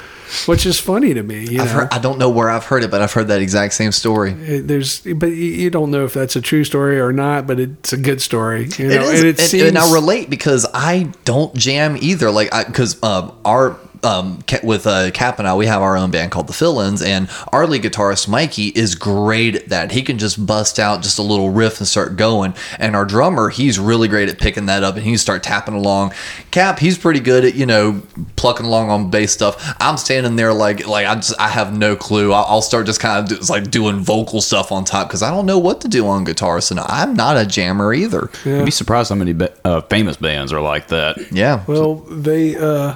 which 0.45 0.65
is 0.65 0.79
funny 0.79 1.13
to 1.13 1.21
me. 1.23 1.45
You 1.47 1.61
I've 1.61 1.67
know, 1.67 1.73
heard, 1.81 1.87
I 1.91 1.99
don't 1.99 2.17
know 2.17 2.29
where 2.29 2.49
I've 2.49 2.63
heard 2.65 2.83
it, 2.83 2.89
but 2.91 3.01
I've 3.01 3.11
heard 3.13 3.27
that 3.27 3.41
exact 3.41 3.73
same 3.73 3.91
story. 3.91 4.31
It- 4.31 4.67
there's 4.67 5.01
but 5.01 5.27
you, 5.27 5.33
you 5.35 5.69
don't 5.69 5.91
know 5.91 6.05
if 6.05 6.13
that's 6.13 6.35
a 6.35 6.41
true 6.41 6.63
story 6.63 6.99
or 6.99 7.11
not, 7.11 7.45
but 7.47 7.59
it's 7.59 7.93
a 7.93 7.97
good 7.97 8.21
story. 8.21 8.69
You 8.77 8.87
know, 8.87 8.93
It 8.95 9.01
is, 9.01 9.19
and 9.19 9.29
it 9.29 9.39
and, 9.39 9.49
seems 9.49 9.63
and 9.63 9.77
I 9.77 9.91
relate 9.93 10.29
because 10.29 10.65
I 10.73 11.11
don't 11.25 11.53
jam 11.55 11.97
either. 11.99 12.31
Like, 12.31 12.51
because 12.67 13.01
um, 13.03 13.33
our 13.43 13.77
um, 14.05 14.43
with 14.63 14.87
uh, 14.87 15.11
Cap 15.11 15.39
and 15.39 15.47
I, 15.47 15.55
we 15.55 15.65
have 15.65 15.81
our 15.81 15.97
own 15.97 16.11
band 16.11 16.31
called 16.31 16.47
the 16.47 16.53
Fill-Ins, 16.53 17.01
and 17.01 17.29
our 17.51 17.67
lead 17.67 17.83
guitarist 17.83 18.27
Mikey 18.27 18.67
is 18.67 18.95
great 18.95 19.55
at 19.55 19.69
that. 19.69 19.91
He 19.91 20.01
can 20.01 20.17
just 20.17 20.45
bust 20.45 20.79
out 20.79 21.01
just 21.01 21.19
a 21.19 21.21
little 21.21 21.49
riff 21.49 21.79
and 21.79 21.87
start 21.87 22.15
going. 22.15 22.53
And 22.79 22.95
our 22.95 23.05
drummer, 23.05 23.49
he's 23.49 23.79
really 23.79 24.07
great 24.07 24.29
at 24.29 24.39
picking 24.39 24.67
that 24.67 24.83
up 24.83 24.95
and 24.95 25.03
he 25.03 25.11
can 25.11 25.17
start 25.17 25.43
tapping 25.43 25.73
along. 25.73 26.13
Cap, 26.51 26.79
he's 26.79 26.97
pretty 26.97 27.19
good 27.19 27.45
at 27.45 27.55
you 27.55 27.65
know 27.65 28.01
plucking 28.35 28.65
along 28.65 28.89
on 28.89 29.09
bass 29.09 29.31
stuff. 29.31 29.75
I'm 29.79 29.97
standing 29.97 30.35
there 30.35 30.53
like 30.53 30.87
like 30.87 31.05
I 31.05 31.15
just 31.15 31.39
I 31.39 31.49
have 31.49 31.75
no 31.77 31.95
clue. 31.95 32.31
I'll, 32.31 32.45
I'll 32.45 32.61
start 32.61 32.85
just 32.85 32.99
kind 32.99 33.23
of 33.31 33.39
do, 33.39 33.53
like 33.53 33.71
doing 33.71 33.99
vocal 33.99 34.41
stuff 34.41 34.71
on 34.71 34.85
top 34.85 35.07
because 35.07 35.23
I 35.23 35.31
don't 35.31 35.45
know 35.45 35.59
what 35.59 35.81
to 35.81 35.87
do 35.87 36.07
on 36.07 36.23
guitar. 36.23 36.61
So 36.61 36.75
no, 36.75 36.85
I'm 36.87 37.15
not 37.15 37.37
a 37.37 37.45
jammer 37.45 37.93
either. 37.93 38.29
You'd 38.43 38.65
be 38.65 38.71
surprised 38.71 39.09
how 39.09 39.15
many 39.15 39.33
ba- 39.33 39.53
uh, 39.65 39.81
famous 39.81 40.17
bands 40.17 40.53
are 40.53 40.61
like 40.61 40.87
that. 40.89 41.31
Yeah. 41.31 41.63
Well, 41.67 41.95
they 41.95 42.55
uh, 42.55 42.95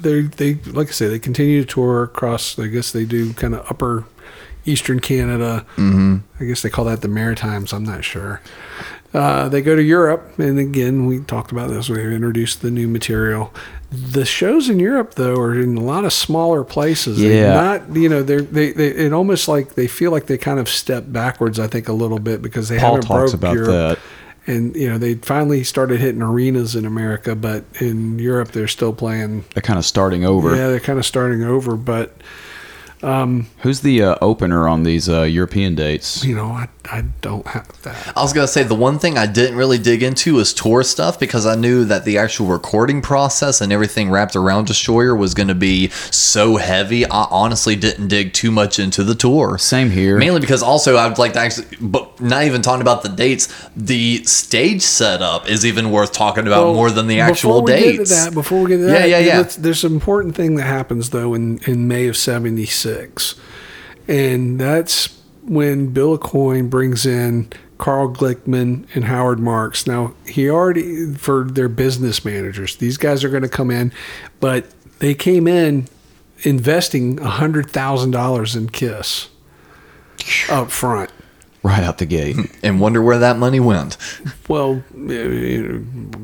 they 0.00 0.22
they 0.22 0.54
like 0.70 0.88
I 0.88 0.92
say 0.92 1.08
they 1.08 1.18
continue 1.18 1.64
to 1.64 1.66
tour 1.66 2.02
across. 2.04 2.58
I 2.58 2.66
guess 2.66 2.92
they 2.92 3.04
do 3.04 3.32
kind 3.34 3.54
of 3.54 3.70
upper 3.70 4.04
eastern 4.64 5.00
Canada. 5.00 5.64
Mm-hmm. 5.76 6.16
I 6.38 6.44
guess 6.44 6.62
they 6.62 6.70
call 6.70 6.84
that 6.86 7.00
the 7.00 7.08
Maritimes. 7.08 7.72
I'm 7.72 7.84
not 7.84 8.04
sure. 8.04 8.40
Uh, 9.12 9.48
they 9.48 9.60
go 9.60 9.74
to 9.74 9.82
Europe, 9.82 10.38
and 10.38 10.58
again, 10.58 11.06
we 11.06 11.18
talked 11.20 11.50
about 11.50 11.68
this. 11.68 11.88
We've 11.88 11.98
introduced 11.98 12.62
the 12.62 12.70
new 12.70 12.86
material. 12.86 13.52
The 13.90 14.24
shows 14.24 14.68
in 14.68 14.78
Europe, 14.78 15.14
though, 15.14 15.34
are 15.34 15.60
in 15.60 15.76
a 15.76 15.80
lot 15.80 16.04
of 16.04 16.12
smaller 16.12 16.62
places. 16.62 17.20
Yeah. 17.20 17.54
not 17.54 17.96
you 17.96 18.08
know 18.08 18.22
they're 18.22 18.42
they, 18.42 18.70
they 18.70 18.86
it 18.88 19.12
almost 19.12 19.48
like 19.48 19.74
they 19.74 19.88
feel 19.88 20.12
like 20.12 20.26
they 20.26 20.38
kind 20.38 20.60
of 20.60 20.68
step 20.68 21.04
backwards. 21.08 21.58
I 21.58 21.66
think 21.66 21.88
a 21.88 21.92
little 21.92 22.20
bit 22.20 22.40
because 22.40 22.68
they 22.68 22.78
Paul 22.78 22.94
haven't 22.94 23.08
talks 23.08 23.32
broke 23.32 23.34
about 23.34 23.54
Europe. 23.54 23.68
that. 23.68 23.98
And 24.46 24.74
you 24.74 24.88
know 24.88 24.98
they 24.98 25.14
finally 25.14 25.64
started 25.64 26.00
hitting 26.00 26.22
arenas 26.22 26.74
in 26.74 26.86
America, 26.86 27.34
but 27.34 27.64
in 27.80 28.18
Europe 28.18 28.52
they're 28.52 28.68
still 28.68 28.92
playing. 28.92 29.44
They're 29.54 29.62
kind 29.62 29.78
of 29.78 29.84
starting 29.84 30.24
over. 30.24 30.56
Yeah, 30.56 30.68
they're 30.68 30.80
kind 30.80 30.98
of 30.98 31.06
starting 31.06 31.42
over, 31.42 31.76
but 31.76 32.14
Who's 33.02 33.80
the 33.80 34.02
uh, 34.02 34.16
opener 34.20 34.68
on 34.68 34.82
these 34.82 35.08
uh, 35.08 35.22
European 35.22 35.74
dates? 35.74 36.24
you 36.24 36.34
know 36.36 36.46
I, 36.46 36.68
I 36.84 37.02
don't 37.20 37.46
have 37.46 37.66
that. 37.82 38.12
I 38.16 38.22
was 38.22 38.32
gonna 38.32 38.48
say 38.48 38.62
the 38.62 38.74
one 38.74 38.98
thing 38.98 39.16
I 39.16 39.26
didn't 39.26 39.56
really 39.56 39.78
dig 39.78 40.02
into 40.02 40.38
is 40.38 40.52
tour 40.52 40.82
stuff 40.82 41.18
because 41.18 41.46
I 41.46 41.54
knew 41.54 41.84
that 41.86 42.04
the 42.04 42.18
actual 42.18 42.46
recording 42.46 43.00
process 43.00 43.60
and 43.60 43.72
everything 43.72 44.10
wrapped 44.10 44.36
around 44.36 44.66
Destroyer 44.66 45.14
was 45.16 45.34
gonna 45.34 45.54
be 45.54 45.88
so 46.10 46.56
heavy. 46.56 47.04
I 47.06 47.26
honestly 47.30 47.76
didn't 47.76 48.08
dig 48.08 48.32
too 48.32 48.50
much 48.50 48.78
into 48.78 49.02
the 49.04 49.14
tour. 49.14 49.56
Same 49.58 49.90
here. 49.90 50.18
Mainly 50.18 50.40
because 50.40 50.62
also 50.62 50.96
I'd 50.96 51.18
like 51.18 51.32
to 51.34 51.38
actually, 51.40 51.68
but 51.80 52.20
not 52.20 52.44
even 52.44 52.60
talking 52.62 52.82
about 52.82 53.02
the 53.02 53.08
dates. 53.08 53.48
The 53.76 54.24
stage 54.24 54.82
setup 54.82 55.48
is 55.48 55.64
even 55.64 55.90
worth 55.90 56.12
talking 56.12 56.46
about 56.46 56.64
Well, 56.64 56.74
more 56.74 56.90
than 56.90 57.06
the 57.06 57.20
actual 57.20 57.62
before 57.62 57.62
we 57.62 57.72
dates. 57.72 57.98
Get 57.98 58.06
to 58.08 58.14
that, 58.26 58.34
before 58.34 58.60
we 58.62 58.68
get 58.70 58.76
to 58.78 58.82
that, 58.84 59.08
yeah, 59.08 59.18
yeah. 59.18 59.38
let's- 59.38 59.56
There's 59.56 59.84
an 59.84 59.92
important 59.92 60.34
thing 60.34 60.56
that 60.56 60.64
happens 60.64 61.10
though 61.10 61.34
in 61.34 61.58
in 61.66 61.86
May 61.88 62.08
of 62.08 62.16
'76, 62.16 62.89
and 64.08 64.60
that's 64.60 65.16
when 65.42 65.88
Bill 65.92 66.18
Aucoin 66.18 66.68
brings 66.70 67.06
in 67.06 67.50
Carl 67.78 68.12
Glickman 68.12 68.86
and 68.94 69.04
Howard 69.06 69.38
Marks. 69.40 69.86
Now 69.86 70.14
he 70.26 70.50
already 70.50 71.14
for 71.14 71.44
their 71.44 71.68
business 71.68 72.24
managers. 72.24 72.76
These 72.76 72.96
guys 72.98 73.24
are 73.24 73.28
going 73.30 73.42
to 73.42 73.48
come 73.48 73.70
in, 73.70 73.92
but 74.38 74.66
they 74.98 75.14
came 75.14 75.48
in 75.48 75.88
investing 76.42 77.18
hundred 77.18 77.70
thousand 77.70 78.10
dollars 78.10 78.54
in 78.56 78.68
Kiss 78.68 79.28
up 80.50 80.70
front. 80.70 81.10
right 81.62 81.82
out 81.82 81.98
the 81.98 82.06
gate. 82.06 82.36
and 82.62 82.80
wonder 82.80 83.00
where 83.02 83.18
that 83.18 83.36
money 83.38 83.60
went. 83.60 83.96
Well, 84.48 84.82
eh, 84.94 85.78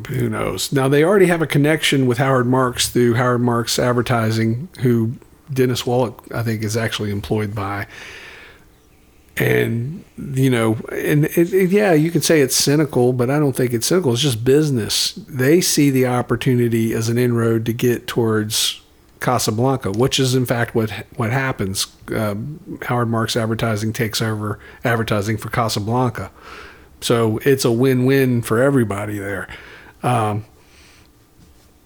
who 0.09 0.29
knows? 0.29 0.73
Now 0.73 0.89
they 0.89 1.05
already 1.05 1.27
have 1.27 1.41
a 1.43 1.47
connection 1.47 2.07
with 2.07 2.19
Howard 2.19 2.47
Marks 2.47 2.89
through 2.91 3.15
Howard 3.15 3.41
Marks 3.41 3.79
Advertising, 3.79 4.69
who 4.81 5.13
Dennis 5.53 5.83
Woloch 5.83 6.35
I 6.35 6.43
think 6.43 6.63
is 6.63 6.77
actually 6.77 7.11
employed 7.11 7.55
by. 7.55 7.87
And 9.39 10.03
you 10.17 10.49
know, 10.49 10.79
and 10.91 11.27
it, 11.27 11.53
it- 11.53 11.71
yeah, 11.71 11.93
you 11.93 12.11
can 12.11 12.23
say 12.23 12.41
it's 12.41 12.57
cynical, 12.57 13.13
but 13.13 13.29
I 13.31 13.39
don't 13.39 13.55
think 13.55 13.75
it's 13.75 13.87
cynical. 13.87 14.13
It's 14.15 14.23
just 14.23 14.45
business. 14.45 15.13
They 15.29 15.61
see 15.61 15.91
the 15.91 16.07
opportunity 16.07 16.95
as 16.95 17.09
an 17.11 17.19
inroad 17.19 17.67
to 17.67 17.75
get 17.75 18.07
towards 18.07 18.81
Casablanca, 19.21 19.91
which 19.93 20.19
is 20.19 20.35
in 20.35 20.47
fact 20.47 20.75
what 20.75 20.91
what 21.17 21.33
happens. 21.33 21.87
Um, 22.15 22.79
Howard 22.83 23.09
Marks 23.09 23.37
Advertising 23.37 23.93
takes 23.93 24.23
over 24.23 24.59
advertising 24.85 25.37
for 25.37 25.51
Casablanca. 25.51 26.31
So 27.03 27.37
it's 27.45 27.67
a 27.67 27.71
win-win 27.73 28.41
for 28.41 28.63
everybody 28.63 29.19
there. 29.19 29.49
Um, 30.03 30.47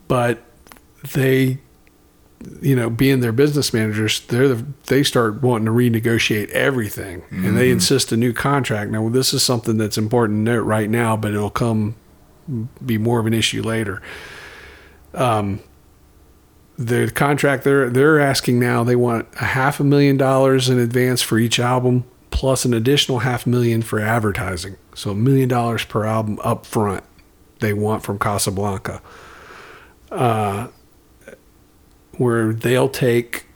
but 0.06 0.40
they, 1.14 1.58
you 2.62 2.74
know, 2.74 2.88
being 2.88 3.20
their 3.20 3.32
business 3.32 3.72
managers, 3.72 4.20
they're 4.20 4.48
the, 4.48 4.66
they 4.86 5.02
start 5.02 5.42
wanting 5.42 5.66
to 5.66 5.72
renegotiate 5.72 6.48
everything, 6.50 7.22
and 7.30 7.56
they 7.56 7.70
insist 7.70 8.12
a 8.12 8.16
new 8.16 8.32
contract. 8.32 8.90
Now, 8.90 9.08
this 9.08 9.34
is 9.34 9.42
something 9.42 9.76
that's 9.76 9.98
important 9.98 10.38
to 10.38 10.52
note 10.52 10.62
right 10.62 10.88
now, 10.88 11.16
but 11.16 11.32
it'll 11.32 11.50
come 11.50 11.96
be 12.84 12.98
more 12.98 13.20
of 13.20 13.26
an 13.26 13.34
issue 13.34 13.62
later. 13.62 14.02
Um, 15.14 15.60
the 16.80 17.10
contract 17.10 17.62
they're 17.62 17.90
they're 17.90 18.18
asking 18.18 18.58
now 18.58 18.82
they 18.82 18.96
want 18.96 19.28
a 19.38 19.44
half 19.44 19.80
a 19.80 19.84
million 19.84 20.16
dollars 20.16 20.70
in 20.70 20.78
advance 20.78 21.20
for 21.20 21.38
each 21.38 21.60
album 21.60 22.04
plus 22.30 22.64
an 22.64 22.72
additional 22.72 23.18
half 23.18 23.46
million 23.46 23.82
for 23.82 24.00
advertising 24.00 24.78
so 24.94 25.10
a 25.10 25.14
million 25.14 25.46
dollars 25.46 25.84
per 25.84 26.06
album 26.06 26.38
up 26.42 26.64
front 26.64 27.04
they 27.58 27.74
want 27.74 28.02
from 28.02 28.18
casablanca 28.18 29.02
uh, 30.10 30.68
where 32.20 32.52
they'll 32.52 32.90
take 32.90 33.46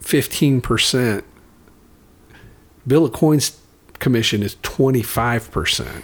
15% 0.00 1.22
Bill 2.84 3.08
Aucoin's 3.08 3.60
commission 4.00 4.42
is 4.42 4.56
25% 4.56 6.02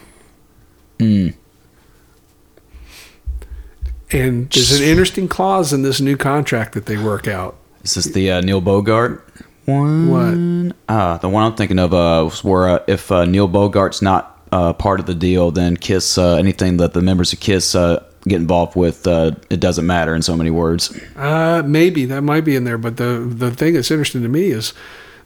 and 4.13 4.49
there's 4.51 4.79
an 4.79 4.85
interesting 4.85 5.27
clause 5.27 5.73
in 5.73 5.83
this 5.83 6.01
new 6.01 6.17
contract 6.17 6.75
that 6.75 6.87
they 6.87 6.97
work 6.97 7.27
out 7.27 7.57
Is 7.83 7.95
this 7.95 8.05
the 8.05 8.31
uh, 8.31 8.41
Neil 8.41 8.61
Bogart 8.61 9.27
one? 9.65 10.09
What? 10.09 10.77
Uh, 10.89 11.19
the 11.19 11.29
one 11.29 11.43
I'm 11.43 11.57
thinking 11.57 11.81
of 11.81 11.93
uh, 11.93 12.23
was 12.23 12.45
where 12.45 12.69
uh, 12.69 12.85
if 12.87 13.11
uh, 13.11 13.25
Neil 13.25 13.49
Bogart's 13.49 14.01
not 14.01 14.41
uh, 14.53 14.73
part 14.73 15.01
of 15.01 15.07
the 15.07 15.15
deal, 15.15 15.51
then 15.51 15.77
Kiss, 15.77 16.19
uh, 16.19 16.37
anything 16.37 16.77
that 16.77 16.93
the 16.93 17.03
members 17.03 17.33
of 17.33 17.41
Kiss 17.41 17.75
uh, 17.75 18.06
get 18.29 18.41
involved 18.41 18.77
with, 18.77 19.07
uh, 19.07 19.33
it 19.51 19.61
doesn't 19.61 19.87
matter 19.87 20.14
in 20.14 20.22
so 20.22 20.37
many 20.37 20.51
words. 20.51 20.99
Uh, 21.16 21.62
maybe 21.64 22.05
that 22.07 22.22
might 22.22 22.45
be 22.45 22.57
in 22.57 22.64
there, 22.64 22.79
but 22.79 22.97
the 22.97 23.18
the 23.27 23.51
thing 23.51 23.74
that's 23.74 23.91
interesting 23.91 24.22
to 24.22 24.29
me 24.29 24.51
is 24.51 24.74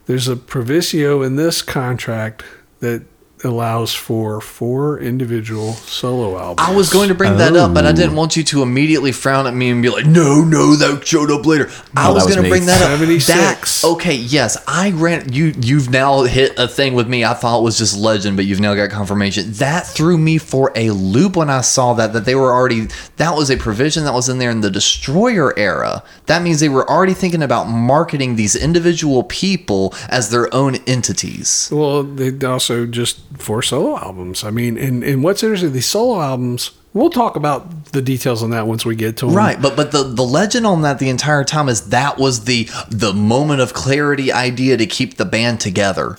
there's 0.05 0.27
a 0.27 0.35
proviso 0.35 1.21
in 1.21 1.35
this 1.35 1.61
contract 1.61 2.43
that 2.79 3.03
allows 3.43 3.93
for 3.93 4.41
four 4.41 4.99
individual 4.99 5.73
solo 5.73 6.37
albums. 6.37 6.67
I 6.67 6.75
was 6.75 6.91
going 6.91 7.09
to 7.09 7.15
bring 7.15 7.37
that 7.37 7.55
up, 7.55 7.73
but 7.73 7.85
I 7.85 7.91
didn't 7.91 8.13
oh. 8.13 8.17
want 8.17 8.37
you 8.37 8.43
to 8.43 8.61
immediately 8.61 9.11
frown 9.11 9.47
at 9.47 9.53
me 9.53 9.69
and 9.69 9.81
be 9.81 9.89
like, 9.89 10.05
"No, 10.05 10.43
no, 10.43 10.75
that 10.75 11.05
showed 11.05 11.31
up 11.31 11.45
later." 11.45 11.69
I 11.95 12.07
No, 12.07 12.13
was 12.13 12.25
was 12.25 12.35
going 12.35 12.43
to 12.43 12.49
bring 12.49 12.65
that 12.65 12.81
up. 12.81 12.89
76. 12.89 13.81
That, 13.81 13.87
okay, 13.87 14.15
yes, 14.15 14.57
I 14.67 14.91
ran. 14.91 15.31
You, 15.31 15.53
you've 15.59 15.89
now 15.89 16.23
hit 16.23 16.57
a 16.57 16.67
thing 16.67 16.93
with 16.93 17.07
me. 17.07 17.25
I 17.25 17.33
thought 17.33 17.59
it 17.59 17.63
was 17.63 17.77
just 17.77 17.97
legend, 17.97 18.37
but 18.37 18.45
you've 18.45 18.59
now 18.59 18.75
got 18.75 18.89
confirmation. 18.89 19.51
That 19.53 19.85
threw 19.85 20.17
me 20.17 20.37
for 20.37 20.71
a 20.75 20.91
loop 20.91 21.35
when 21.35 21.49
I 21.49 21.61
saw 21.61 21.93
that. 21.93 22.13
That 22.13 22.25
they 22.25 22.35
were 22.35 22.53
already. 22.53 22.87
That 23.17 23.35
was 23.35 23.49
a 23.49 23.57
provision 23.57 24.03
that 24.05 24.13
was 24.13 24.29
in 24.29 24.37
there 24.37 24.51
in 24.51 24.61
the 24.61 24.71
Destroyer 24.71 25.57
era. 25.57 26.03
That 26.27 26.41
means 26.41 26.59
they 26.59 26.69
were 26.69 26.89
already 26.89 27.13
thinking 27.13 27.43
about 27.43 27.65
marketing 27.65 28.35
these 28.35 28.55
individual 28.55 29.23
people 29.23 29.93
as 30.09 30.29
their 30.29 30.53
own 30.53 30.75
entities. 30.87 31.69
Well, 31.71 32.03
they 32.03 32.31
also 32.45 32.85
just 32.85 33.30
four 33.37 33.61
solo 33.61 33.97
albums. 33.97 34.43
I 34.43 34.51
mean, 34.51 34.77
and, 34.77 35.03
and 35.03 35.23
what's 35.23 35.43
interesting, 35.43 35.71
these 35.73 35.85
solo 35.85 36.21
albums, 36.21 36.71
we'll 36.93 37.09
talk 37.09 37.35
about 37.35 37.85
the 37.93 38.01
details 38.01 38.43
on 38.43 38.51
that 38.51 38.67
once 38.67 38.85
we 38.85 38.95
get 38.95 39.17
to 39.17 39.25
them. 39.27 39.35
Right, 39.35 39.61
but 39.61 39.75
but 39.75 39.91
the 39.91 40.03
the 40.03 40.23
legend 40.23 40.65
on 40.65 40.81
that 40.83 40.99
the 40.99 41.09
entire 41.09 41.43
time 41.43 41.69
is 41.69 41.89
that 41.89 42.17
was 42.17 42.45
the 42.45 42.69
the 42.89 43.13
moment 43.13 43.61
of 43.61 43.73
clarity 43.73 44.31
idea 44.31 44.77
to 44.77 44.85
keep 44.85 45.17
the 45.17 45.25
band 45.25 45.59
together 45.59 46.17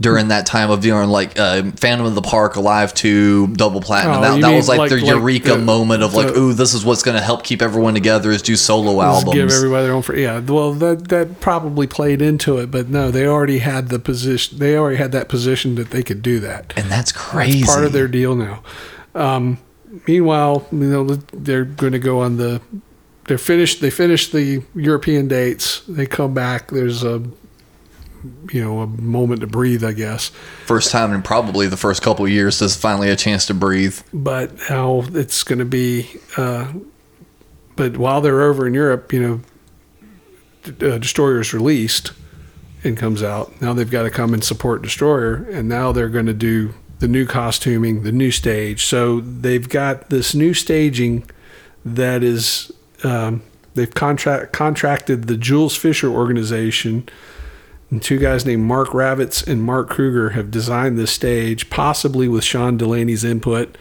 during 0.00 0.28
that 0.28 0.46
time 0.46 0.70
of 0.70 0.80
doing 0.80 1.08
like 1.08 1.36
uh, 1.38 1.62
Phantom 1.72 2.06
of 2.06 2.14
the 2.14 2.22
Park, 2.22 2.54
Alive 2.56 2.94
to 2.94 3.48
Double 3.48 3.80
Platinum. 3.80 4.18
Oh, 4.18 4.20
that 4.20 4.40
that 4.42 4.54
was 4.54 4.68
like, 4.68 4.78
like- 4.78 4.90
their 4.90 4.98
like 5.00 5.08
eureka 5.08 5.54
the- 5.54 5.58
moment 5.58 6.02
of 6.04 6.14
like, 6.14 6.28
the- 6.28 6.38
ooh, 6.38 6.52
this 6.52 6.72
is 6.74 6.84
what's 6.84 7.02
going 7.02 7.16
to 7.16 7.22
help 7.22 7.42
keep 7.42 7.60
everyone 7.62 7.94
together 7.94 8.30
is 8.30 8.40
do 8.42 8.54
solo 8.54 9.00
albums. 9.02 9.34
Give 9.34 9.50
everybody 9.50 9.84
their 9.86 9.92
own. 9.94 10.02
For, 10.02 10.16
yeah, 10.16 10.38
well, 10.40 10.72
that 10.74 11.08
that 11.08 11.40
probably 11.40 11.86
played 11.88 12.22
into 12.22 12.58
it, 12.58 12.70
but 12.70 12.88
no, 12.88 13.10
they 13.10 13.26
already 13.26 13.58
had 13.58 13.88
the 13.88 13.98
position. 13.98 14.58
They 14.58 14.76
already 14.76 14.98
had 14.98 15.10
that 15.12 15.28
position 15.28 15.74
that 15.74 15.90
they 15.90 16.02
could 16.04 16.22
do 16.22 16.38
that. 16.40 16.72
and 16.76 16.88
that's 16.90 17.10
crazy. 17.10 17.60
That's 17.60 17.72
part 17.72 17.84
of 17.84 17.92
their 17.92 18.08
deal 18.08 18.36
now. 18.36 18.62
Um, 19.14 19.58
meanwhile, 20.06 20.66
you 20.70 20.78
know, 20.78 21.04
they're 21.32 21.64
going 21.64 21.92
to 21.92 21.98
go 21.98 22.20
on 22.20 22.36
the. 22.36 22.60
They're 23.24 23.36
finished. 23.36 23.80
They 23.80 23.90
finished 23.90 24.32
the 24.32 24.62
European 24.74 25.28
dates. 25.28 25.82
They 25.88 26.06
come 26.06 26.32
back. 26.32 26.70
There's 26.70 27.02
a, 27.04 27.22
you 28.52 28.62
know, 28.62 28.80
a 28.80 28.86
moment 28.86 29.40
to 29.40 29.46
breathe, 29.46 29.84
I 29.84 29.92
guess. 29.92 30.30
First 30.66 30.90
time 30.90 31.12
in 31.12 31.22
probably 31.22 31.66
the 31.66 31.76
first 31.76 32.02
couple 32.02 32.24
of 32.24 32.30
years, 32.30 32.58
there's 32.58 32.76
finally 32.76 33.10
a 33.10 33.16
chance 33.16 33.46
to 33.46 33.54
breathe. 33.54 34.00
But 34.12 34.58
how 34.68 35.04
it's 35.12 35.42
going 35.42 35.58
to 35.58 35.64
be. 35.64 36.08
Uh, 36.36 36.72
but 37.76 37.96
while 37.96 38.20
they're 38.20 38.42
over 38.42 38.66
in 38.66 38.74
Europe, 38.74 39.12
you 39.12 39.20
know, 39.20 39.40
uh, 40.66 40.98
Destroyer 40.98 41.40
is 41.40 41.54
released 41.54 42.12
and 42.84 42.96
comes 42.96 43.22
out. 43.22 43.60
Now 43.60 43.72
they've 43.72 43.90
got 43.90 44.02
to 44.02 44.10
come 44.10 44.34
and 44.34 44.42
support 44.42 44.82
Destroyer, 44.82 45.48
and 45.50 45.68
now 45.68 45.92
they're 45.92 46.08
going 46.08 46.26
to 46.26 46.34
do 46.34 46.74
the 46.98 47.08
new 47.08 47.26
costuming, 47.26 48.02
the 48.02 48.12
new 48.12 48.30
stage. 48.30 48.84
So 48.84 49.20
they've 49.20 49.68
got 49.68 50.10
this 50.10 50.34
new 50.34 50.54
staging 50.54 51.28
that 51.84 52.22
is 52.22 52.72
um, 53.04 53.42
they've 53.74 53.92
contract 53.92 54.52
contracted 54.52 55.24
the 55.24 55.36
Jules 55.36 55.76
Fisher 55.76 56.08
organization. 56.08 57.08
And 57.90 58.02
two 58.02 58.18
guys 58.18 58.44
named 58.44 58.64
Mark 58.64 58.88
Ravitz 58.90 59.46
and 59.46 59.62
Mark 59.62 59.88
Kruger 59.88 60.30
have 60.30 60.50
designed 60.50 60.98
this 60.98 61.10
stage, 61.10 61.70
possibly 61.70 62.28
with 62.28 62.44
Sean 62.44 62.76
Delaney's 62.76 63.24
input, 63.24 63.78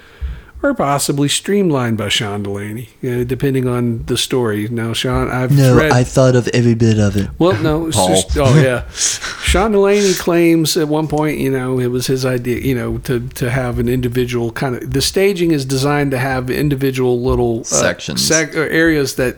or 0.63 0.73
possibly 0.73 1.27
streamlined 1.27 1.97
by 1.97 2.07
Sean 2.09 2.41
Delaney, 2.41 2.89
uh, 3.03 3.23
depending 3.25 3.67
on 3.67 4.03
the 4.05 4.17
story. 4.17 4.67
Now, 4.69 4.93
Sean, 4.93 5.29
I've 5.29 5.51
no, 5.51 5.75
read. 5.75 5.91
I 5.91 6.03
thought 6.05 6.35
of 6.35 6.47
every 6.53 6.73
bit 6.73 6.97
of 6.99 7.17
it. 7.17 7.29
Well, 7.37 7.61
no, 7.61 7.87
it's 7.87 7.97
just 7.97 8.37
oh 8.37 8.55
yeah. 8.59 8.87
Sean 8.91 9.73
Delaney 9.73 10.13
claims 10.13 10.77
at 10.77 10.87
one 10.87 11.07
point, 11.09 11.37
you 11.39 11.51
know, 11.51 11.77
it 11.79 11.87
was 11.87 12.07
his 12.07 12.25
idea, 12.25 12.59
you 12.59 12.75
know, 12.75 12.97
to 12.99 13.27
to 13.27 13.49
have 13.51 13.77
an 13.77 13.89
individual 13.89 14.51
kind 14.53 14.75
of 14.77 14.91
the 14.93 15.01
staging 15.01 15.51
is 15.51 15.65
designed 15.65 16.11
to 16.11 16.17
have 16.17 16.49
individual 16.49 17.21
little 17.21 17.59
uh, 17.59 17.63
Sections. 17.63 18.25
sec- 18.25 18.55
areas 18.55 19.15
that 19.15 19.35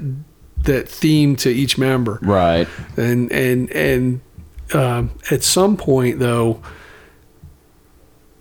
that 0.63 0.87
theme 0.87 1.35
to 1.37 1.49
each 1.49 1.77
member, 1.77 2.19
Right. 2.21 2.67
and 2.97 3.31
and 3.31 3.69
and 3.71 4.21
um, 4.73 5.11
at 5.31 5.43
some 5.43 5.77
point 5.77 6.19
though, 6.19 6.61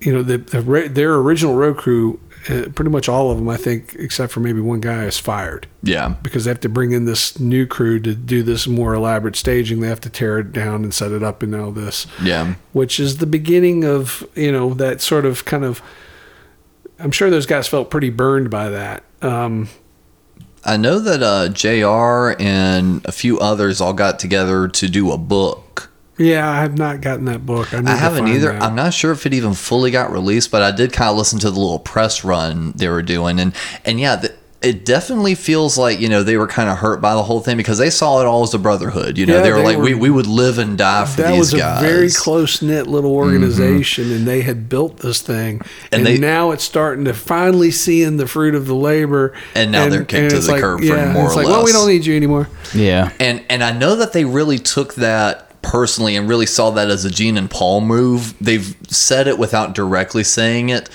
you 0.01 0.13
know, 0.13 0.23
the, 0.23 0.39
the 0.39 0.89
their 0.89 1.15
original 1.17 1.55
road 1.55 1.77
crew, 1.77 2.21
uh, 2.49 2.67
pretty 2.75 2.91
much 2.91 3.09
all 3.09 3.31
of 3.33 3.39
them, 3.39 3.49
I 3.49 3.57
think, 3.57 3.97
except 3.99 4.33
for 4.33 4.39
maybe 4.41 4.61
one 4.61 4.81
guy, 4.81 5.05
is 5.05 5.19
fired 5.19 5.67
Yeah. 5.83 6.15
because 6.23 6.45
they 6.45 6.51
have 6.51 6.61
to 6.61 6.69
bring 6.69 6.93
in 6.93 7.05
this 7.05 7.39
new 7.41 7.67
crew 7.67 7.99
to 8.01 8.15
do 8.15 8.43
this 8.45 8.69
more 8.69 8.95
elaborate 8.95 9.35
staging. 9.35 9.81
They 9.81 9.89
have 9.89 10.01
to 10.03 10.11
tear 10.11 10.39
it 10.39 10.53
down 10.53 10.85
and 10.85 10.95
set 10.95 11.11
it 11.11 11.23
up 11.25 11.43
and 11.43 11.55
all 11.55 11.73
this, 11.73 12.07
Yeah. 12.23 12.55
which 12.73 13.01
is 13.01 13.17
the 13.17 13.27
beginning 13.27 13.85
of 13.85 14.25
you 14.37 14.53
know 14.53 14.73
that 14.75 15.01
sort 15.01 15.27
of 15.27 15.45
kind 15.45 15.65
of. 15.65 15.83
I'm 17.01 17.11
sure 17.13 17.31
those 17.31 17.47
guys 17.47 17.67
felt 17.69 17.91
pretty 17.91 18.11
burned 18.11 18.51
by 18.51 18.69
that. 18.71 19.05
Um, 19.23 19.69
I 20.65 20.77
know 20.77 20.99
that 20.99 21.23
uh, 21.23 21.49
JR 21.49 22.35
and 22.43 23.05
a 23.05 23.13
few 23.13 23.39
others 23.39 23.81
all 23.81 23.93
got 23.93 24.19
together 24.19 24.67
to 24.69 24.89
do 24.89 25.13
a 25.13 25.19
book. 25.19 25.63
Yeah, 26.19 26.49
I 26.51 26.61
have 26.61 26.77
not 26.77 27.01
gotten 27.01 27.25
that 27.27 27.47
book. 27.47 27.73
I, 27.73 27.79
I 27.85 27.97
haven't 27.97 28.29
either. 28.29 28.53
that. 28.53 28.63
I'm 28.63 28.75
not 28.75 28.93
sure 28.95 29.13
if 29.13 29.25
it 29.27 29.35
even 29.35 29.55
fully 29.55 29.91
got 29.91 30.11
released, 30.11 30.51
but 30.51 30.63
I 30.63 30.71
did 30.71 30.93
kind 30.93 31.11
of 31.11 31.17
listen 31.17 31.39
to 31.41 31.51
the 31.51 31.59
little 31.59 31.79
press 31.79 32.25
run 32.25 32.73
they 32.73 32.89
were 32.89 33.03
doing, 33.03 33.39
and 33.41 33.55
and 33.85 33.99
yeah, 34.01 34.17
the, 34.17 34.35
it 34.61 34.85
definitely 34.85 35.37
feels 35.37 35.79
like 35.79 36.01
you 36.01 36.09
know 36.09 36.25
they 36.25 36.37
were 36.37 36.49
kind 36.49 36.69
of 36.69 36.79
hurt 36.79 37.01
by 37.01 37.15
the 37.15 37.23
whole 37.23 37.39
thing 37.39 37.57
because 37.57 37.79
they 37.79 37.91
saw 37.91 38.21
it 38.21 38.27
all 38.27 38.43
as 38.43 38.53
a 38.55 38.59
brotherhood. 38.59 39.17
You 39.17 39.25
know, 39.25 39.37
Yeah, 39.37 39.43
they 39.43 39.53
were 39.53 39.59
they 39.59 39.65
like, 39.65 39.77
were- 39.77 39.85
we 39.85 39.95
we 39.95 40.11
would 40.11 40.27
live 40.27 40.59
and 40.59 40.77
die 40.77 41.05
for 41.05 41.23
that 41.23 41.31
these 41.31 41.39
was 41.39 41.55
a 41.55 41.59
guys. 41.59 41.77
Mm-hmm. 41.81 41.87
very 41.95 42.11
close 42.11 42.61
knit 42.61 42.89
little 42.89 43.15
organization, 43.15 44.11
and 44.11 44.27
they 44.27 44.43
had 44.43 44.69
built 44.69 44.97
this 44.99 45.23
thing, 45.23 45.61
And 45.93 45.99
and, 46.01 46.07
they- 46.07 46.19
now 46.19 46.51
it's 46.51 46.65
starting 46.65 47.05
to 47.05 47.15
finally 47.15 47.71
seeing 47.71 48.17
the 48.17 48.27
fruit 48.27 48.57
of 48.57 48.67
the 48.67 48.75
labor. 48.75 49.33
And 49.55 49.71
now 49.71 49.89
they're 49.89 50.05
kicked 50.05 50.31
to 50.31 50.41
the 50.41 50.51
like, 50.51 50.61
curb 50.61 50.81
for 50.81 50.87
yeah, 50.87 51.13
more 51.13 51.27
it's 51.27 51.35
or 51.35 51.37
like, 51.37 51.47
well, 51.47 51.65
we 51.65 51.71
don't 51.71 51.87
need 51.89 52.05
you 52.05 52.17
anymore. 52.17 52.49
Yeah. 52.75 53.13
And 53.21 53.45
and 53.49 53.63
I 53.63 53.71
know 53.71 53.95
that 53.97 54.13
they 54.13 54.25
really 54.25 54.59
took 54.59 54.95
that 54.97 55.48
personally 55.63 56.17
and 56.17 56.29
really 56.29 56.47
saw 56.47 56.71
that 56.71 56.91
as 56.91 57.05
a 57.05 57.11
Gene 57.11 57.37
and 57.37 57.51
Paul 57.51 57.81
move. 57.81 58.35
They've 58.41 58.77
said 58.89 59.27
it 59.27 59.39
without 59.39 59.75
directly 59.75 60.25
saying 60.25 60.69
it. 60.69 60.89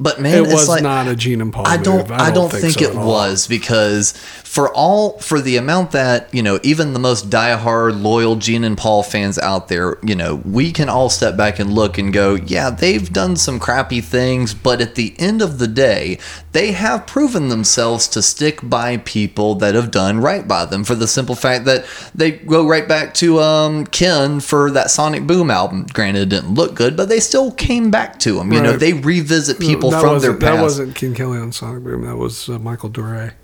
But 0.00 0.20
man, 0.20 0.34
it 0.34 0.42
it's 0.44 0.52
was 0.52 0.68
like, 0.68 0.82
not 0.82 1.08
a 1.08 1.16
Gene 1.16 1.40
and 1.40 1.52
Paul. 1.52 1.66
I 1.66 1.76
don't, 1.76 2.08
move. 2.08 2.12
I 2.12 2.30
don't, 2.30 2.52
think, 2.52 2.74
so 2.74 2.84
it 2.84 2.94
was 2.94 3.48
because 3.48 4.12
for 4.44 4.72
all 4.72 5.18
for 5.18 5.40
the 5.40 5.56
amount 5.56 5.90
that 5.90 6.32
you 6.32 6.42
know, 6.42 6.60
even 6.62 6.92
the 6.92 7.00
most 7.00 7.30
diehard 7.30 8.00
loyal 8.00 8.36
Gene 8.36 8.62
and 8.62 8.78
Paul 8.78 9.02
fans 9.02 9.38
out 9.38 9.66
there, 9.66 9.98
you 10.04 10.14
know, 10.14 10.36
we 10.36 10.70
can 10.70 10.88
all 10.88 11.10
step 11.10 11.36
back 11.36 11.58
and 11.58 11.72
look 11.72 11.98
and 11.98 12.12
go, 12.12 12.36
yeah, 12.36 12.70
they've 12.70 13.12
done 13.12 13.34
some 13.34 13.58
crappy 13.58 14.00
things, 14.00 14.54
but 14.54 14.80
at 14.80 14.94
the 14.94 15.16
end 15.18 15.42
of 15.42 15.58
the 15.58 15.66
day, 15.66 16.18
they 16.52 16.72
have 16.72 17.06
proven 17.06 17.48
themselves 17.48 18.06
to 18.08 18.22
stick 18.22 18.60
by 18.62 18.98
people 18.98 19.56
that 19.56 19.74
have 19.74 19.90
done 19.90 20.20
right 20.20 20.46
by 20.46 20.64
them. 20.64 20.84
For 20.84 20.94
the 20.94 21.08
simple 21.08 21.34
fact 21.34 21.64
that 21.64 21.84
they 22.14 22.32
go 22.32 22.66
right 22.66 22.86
back 22.86 23.14
to 23.14 23.40
um, 23.40 23.84
Ken 23.86 24.38
for 24.38 24.70
that 24.70 24.92
Sonic 24.92 25.26
Boom 25.26 25.50
album. 25.50 25.86
Granted, 25.92 26.22
it 26.22 26.28
didn't 26.28 26.54
look 26.54 26.76
good, 26.76 26.96
but 26.96 27.08
they 27.08 27.18
still 27.20 27.50
came 27.50 27.90
back 27.90 28.20
to 28.20 28.40
him. 28.40 28.52
You 28.52 28.62
know, 28.62 28.76
they 28.76 28.92
revisit 28.92 29.58
people 29.58 29.87
that 29.90 30.00
from 30.00 30.18
their 30.20 30.32
wasn't- 30.32 30.40
past. 30.40 30.56
That 30.56 30.62
wasn't 30.62 30.94
Ken 30.94 31.14
Kelly 31.14 31.38
on 31.38 31.52
Sonic 31.52 31.84
Boom. 31.84 32.04
That 32.06 32.16
was 32.16 32.48
uh, 32.48 32.58
Michael 32.58 32.90
Doret. 32.90 33.34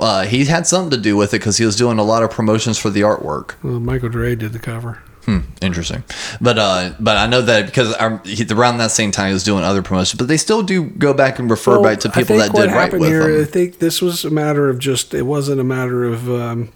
Uh, 0.00 0.24
he 0.24 0.44
had 0.44 0.66
something 0.66 0.90
to 0.90 0.96
do 0.96 1.16
with 1.16 1.32
it 1.32 1.38
because 1.38 1.56
he 1.56 1.64
was 1.64 1.76
doing 1.76 1.98
a 1.98 2.02
lot 2.02 2.22
of 2.24 2.30
promotions 2.30 2.76
for 2.78 2.90
the 2.90 3.02
artwork. 3.02 3.54
Well, 3.62 3.78
Michael 3.78 4.08
Doret 4.08 4.40
did 4.40 4.52
the 4.52 4.58
cover. 4.58 5.00
Hmm, 5.24 5.38
interesting. 5.62 6.02
But 6.40 6.58
uh, 6.58 6.94
but 7.00 7.16
I 7.16 7.26
know 7.26 7.40
that 7.42 7.66
because 7.66 7.94
he, 8.26 8.44
around 8.52 8.76
that 8.78 8.90
same 8.90 9.10
time 9.10 9.28
he 9.28 9.32
was 9.32 9.44
doing 9.44 9.64
other 9.64 9.80
promotions. 9.82 10.18
But 10.18 10.28
they 10.28 10.36
still 10.36 10.62
do 10.62 10.84
go 10.84 11.14
back 11.14 11.38
and 11.38 11.48
refer 11.50 11.80
Well, 11.80 11.84
back 11.84 12.00
to 12.00 12.10
people 12.10 12.36
that 12.38 12.46
did 12.46 12.54
what 12.54 12.66
right 12.66 12.74
happened 12.74 13.00
with 13.00 13.08
here, 13.10 13.40
I 13.40 13.44
think 13.44 13.78
this 13.78 14.02
was 14.02 14.24
a 14.26 14.30
matter 14.30 14.68
of 14.68 14.78
just. 14.80 15.14
It 15.14 15.22
wasn't 15.22 15.60
a 15.60 15.64
matter 15.64 16.04
of 16.04 16.28
um, 16.28 16.72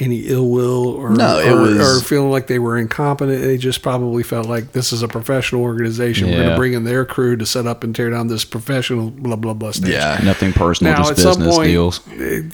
any 0.00 0.20
ill 0.28 0.48
will 0.48 0.86
or 0.88 1.10
No, 1.10 1.38
it 1.40 1.48
or, 1.52 1.60
was- 1.62 2.02
or 2.02 2.04
feeling 2.04 2.30
like 2.30 2.46
they 2.46 2.58
were 2.58 2.78
incompetent. 2.78 3.42
They 3.42 3.56
just 3.58 3.82
probably 3.82 4.22
felt 4.22 4.46
like 4.46 4.72
this 4.72 4.92
is 4.92 5.02
a 5.02 5.08
professional 5.08 5.62
organization. 5.62 6.28
We're 6.30 6.36
going 6.36 6.48
to 6.50 6.56
bring 6.56 6.72
in 6.74 6.84
their 6.84 7.04
crew 7.04 7.36
to 7.36 7.44
set 7.44 7.66
up 7.66 7.82
and 7.82 7.94
tear 7.94 8.08
down 8.10 8.28
this 8.28 8.44
professional 8.44 9.10
blah 9.10 9.36
blah 9.36 9.54
blah 9.54 9.72
stage. 9.72 9.90
Yeah. 9.90 10.20
Nothing 10.22 10.52
personal, 10.52 10.92
Now, 10.92 10.98
just 10.98 11.10
at 11.12 11.18
some 11.18 11.34
business 11.38 11.56
point, 11.56 11.66
deals. 11.68 12.00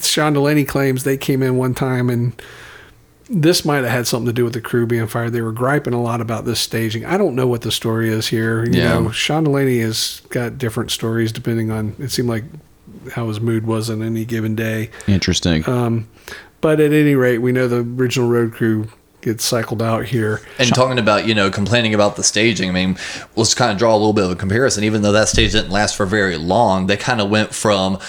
Sean 0.07 0.33
Delaney 0.33 0.65
claims 0.65 1.03
they 1.03 1.17
came 1.17 1.43
in 1.43 1.55
one 1.57 1.73
time 1.75 2.09
and 2.09 2.39
this 3.29 3.65
might 3.65 3.77
have 3.77 3.89
had 3.89 4.05
something 4.07 4.27
to 4.27 4.33
do 4.33 4.43
with 4.43 4.53
the 4.53 4.61
crew 4.61 4.85
being 4.85 5.07
fired. 5.07 5.31
They 5.33 5.41
were 5.41 5.51
griping 5.51 5.93
a 5.93 6.01
lot 6.01 6.21
about 6.21 6.45
this 6.45 6.59
staging. 6.59 7.05
I 7.05 7.17
don't 7.17 7.33
know 7.35 7.47
what 7.47 7.61
the 7.61 7.71
story 7.71 8.09
is 8.09 8.27
here. 8.27 8.63
You 8.65 8.79
Yeah. 8.81 8.99
know, 8.99 9.11
Sean 9.11 9.43
Delaney 9.45 9.79
has 9.79 10.21
got 10.29 10.57
different 10.59 10.91
stories 10.91 11.31
depending 11.31 11.71
on. 11.71 11.95
It 11.99 12.11
seemed 12.11 12.29
like 12.29 12.43
how 13.13 13.27
his 13.27 13.39
mood 13.39 13.65
was 13.65 13.89
on 13.89 14.03
any 14.03 14.25
given 14.25 14.53
day. 14.55 14.89
Interesting. 15.07 15.67
Um, 15.67 16.07
but 16.65 16.79
at 16.79 16.93
any 16.93 17.13
rate, 17.13 17.37
we 17.37 17.51
know 17.51 17.67
the 17.67 17.81
original 17.81 18.27
road 18.27 18.51
crew 18.51 18.87
gets 19.21 19.45
cycled 19.45 19.83
out 19.83 20.05
here. 20.05 20.41
And 20.57 20.73
talking 20.73 20.97
about, 20.97 21.27
you 21.27 21.35
know, 21.35 21.51
complaining 21.51 21.93
about 21.93 22.15
the 22.15 22.23
staging, 22.23 22.69
I 22.69 22.73
mean, 22.73 22.97
let's 23.35 23.53
kind 23.53 23.71
of 23.71 23.77
draw 23.77 23.93
a 23.93 23.99
little 23.99 24.13
bit 24.13 24.23
of 24.23 24.31
a 24.31 24.35
comparison. 24.35 24.83
Even 24.83 25.03
though 25.03 25.11
that 25.11 25.27
stage 25.27 25.51
didn't 25.51 25.69
last 25.69 25.95
for 25.95 26.07
very 26.07 26.37
long, 26.37 26.87
they 26.87 26.97
kind 26.97 27.21
of 27.21 27.29
went 27.29 27.53
from 27.53 27.99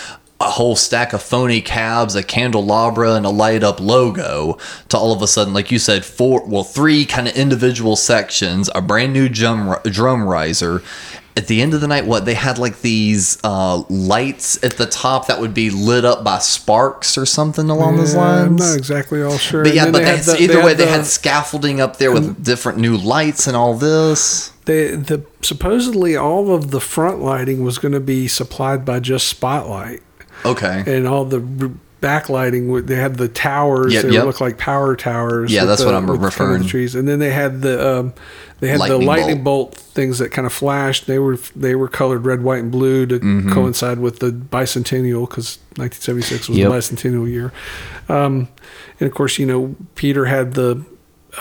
a 0.41 0.49
whole 0.49 0.75
stack 0.75 1.13
of 1.13 1.21
phony 1.21 1.61
cabs, 1.61 2.15
a 2.15 2.23
candelabra, 2.23 3.13
and 3.13 3.27
a 3.27 3.29
light 3.29 3.63
up 3.63 3.79
logo 3.79 4.57
to 4.89 4.97
all 4.97 5.13
of 5.13 5.21
a 5.21 5.27
sudden, 5.27 5.53
like 5.53 5.71
you 5.71 5.79
said, 5.79 6.03
four, 6.03 6.43
well, 6.47 6.65
three 6.65 7.05
kind 7.05 7.29
of 7.29 7.37
individual 7.37 7.95
sections, 7.95 8.71
a 8.75 8.81
brand 8.81 9.13
new 9.13 9.29
drum, 9.29 9.77
drum 9.85 10.27
riser. 10.27 10.83
At 11.37 11.49
the 11.49 11.61
end 11.61 11.75
of 11.75 11.83
the 11.83 11.87
night, 11.87 12.07
what 12.07 12.25
they 12.25 12.33
had 12.33 12.59
like 12.59 12.81
these 12.81 13.37
uh, 13.45 13.83
lights 13.91 14.63
at 14.65 14.79
the 14.79 14.87
top 14.87 15.27
that 15.27 15.39
would 15.39 15.53
be 15.53 15.69
lit 15.69 16.05
up 16.07 16.25
by 16.25 16.39
sparks 16.39 17.19
or 17.19 17.27
something 17.27 17.69
along 17.69 17.97
those 17.99 18.15
Yeah, 18.15 18.23
I'm 18.23 18.57
lines. 18.57 18.61
not 18.71 18.79
exactly 18.79 19.23
all 19.23 19.37
sure. 19.37 19.63
But 19.63 19.75
yeah, 19.75 19.85
but 19.91 19.93
they 19.99 20.05
they 20.05 20.17
had 20.17 20.21
the- 20.25 20.43
either 20.43 20.55
they 20.55 20.65
way, 20.65 20.73
they 20.75 20.87
the- 20.87 20.91
had 20.91 21.05
scaffolding 21.05 21.79
up 21.81 21.99
there 21.99 22.11
with 22.11 22.43
different 22.43 22.79
new 22.79 22.97
lights 22.97 23.47
and 23.47 23.55
all 23.55 23.75
this. 23.75 24.51
They, 24.65 24.97
the 24.97 25.25
supposedly 25.43 26.17
all 26.17 26.55
of 26.55 26.71
the 26.71 26.81
front 26.81 27.21
lighting 27.21 27.63
was 27.63 27.79
going 27.79 27.93
to 27.93 28.01
be 28.01 28.27
supplied 28.29 28.85
by 28.87 29.01
just 29.01 29.29
Spotlight. 29.29 30.03
Okay. 30.45 30.85
and 30.87 31.07
all 31.07 31.25
the 31.27 31.41
backlighting 32.01 32.87
they 32.87 32.95
had 32.97 33.17
the 33.17 33.29
towers 33.29 33.95
Yep, 33.95 34.03
they 34.05 34.11
yep. 34.11 34.25
look 34.25 34.41
like 34.41 34.59
power 34.59 34.95
towers 34.97 35.51
Yeah, 35.53 35.65
that's 35.65 35.81
the- 35.81 35.87
what 35.87 35.95
I'm 35.95 36.07
with 36.07 36.17
kind 36.21 36.25
of 36.27 36.39
referring- 36.41 36.67
trees 36.69 36.95
and 36.95 37.09
then 37.09 37.19
they 37.19 37.31
had 37.31 37.63
the 37.63 37.99
um, 38.01 38.15
they 38.61 38.69
had 38.69 38.79
Lightning 38.81 39.01
the 39.01 39.07
lightning 39.07 39.43
bolt. 39.45 39.73
bolt. 39.73 39.81
things 39.81 40.19
that 40.19 40.31
kind 40.31 40.47
of 40.47 40.53
flashed 40.53 41.07
they 41.07 41.19
were 41.19 41.39
they 41.57 41.75
were 41.75 41.89
colored 41.89 42.25
red 42.27 42.43
white 42.43 42.61
and 42.63 42.71
blue 42.71 43.07
to 43.07 43.19
Mm-hmm. 43.19 43.53
coincide 43.53 43.99
with 43.99 44.19
the 44.19 44.31
bicentennial 44.31 45.29
because 45.29 45.59
1976 45.77 46.49
was 46.51 46.59
Yep. 46.59 46.71
the 46.71 46.77
bicentennial 46.77 47.29
year 47.29 47.53
um, 48.09 48.49
and 49.01 49.09
of 49.09 49.15
course 49.15 49.39
you 49.39 49.47
know 49.47 49.75
Peter 49.95 50.27
had 50.27 50.55
the 50.55 50.85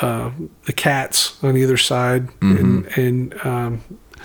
uh, 0.01 0.31
the 0.65 0.73
cats 0.73 1.37
on 1.43 1.55
either 1.57 1.77
side 1.77 2.27
Mm-hmm. 2.39 2.57
and 2.57 2.97
and 2.97 3.45
um, 3.45 3.83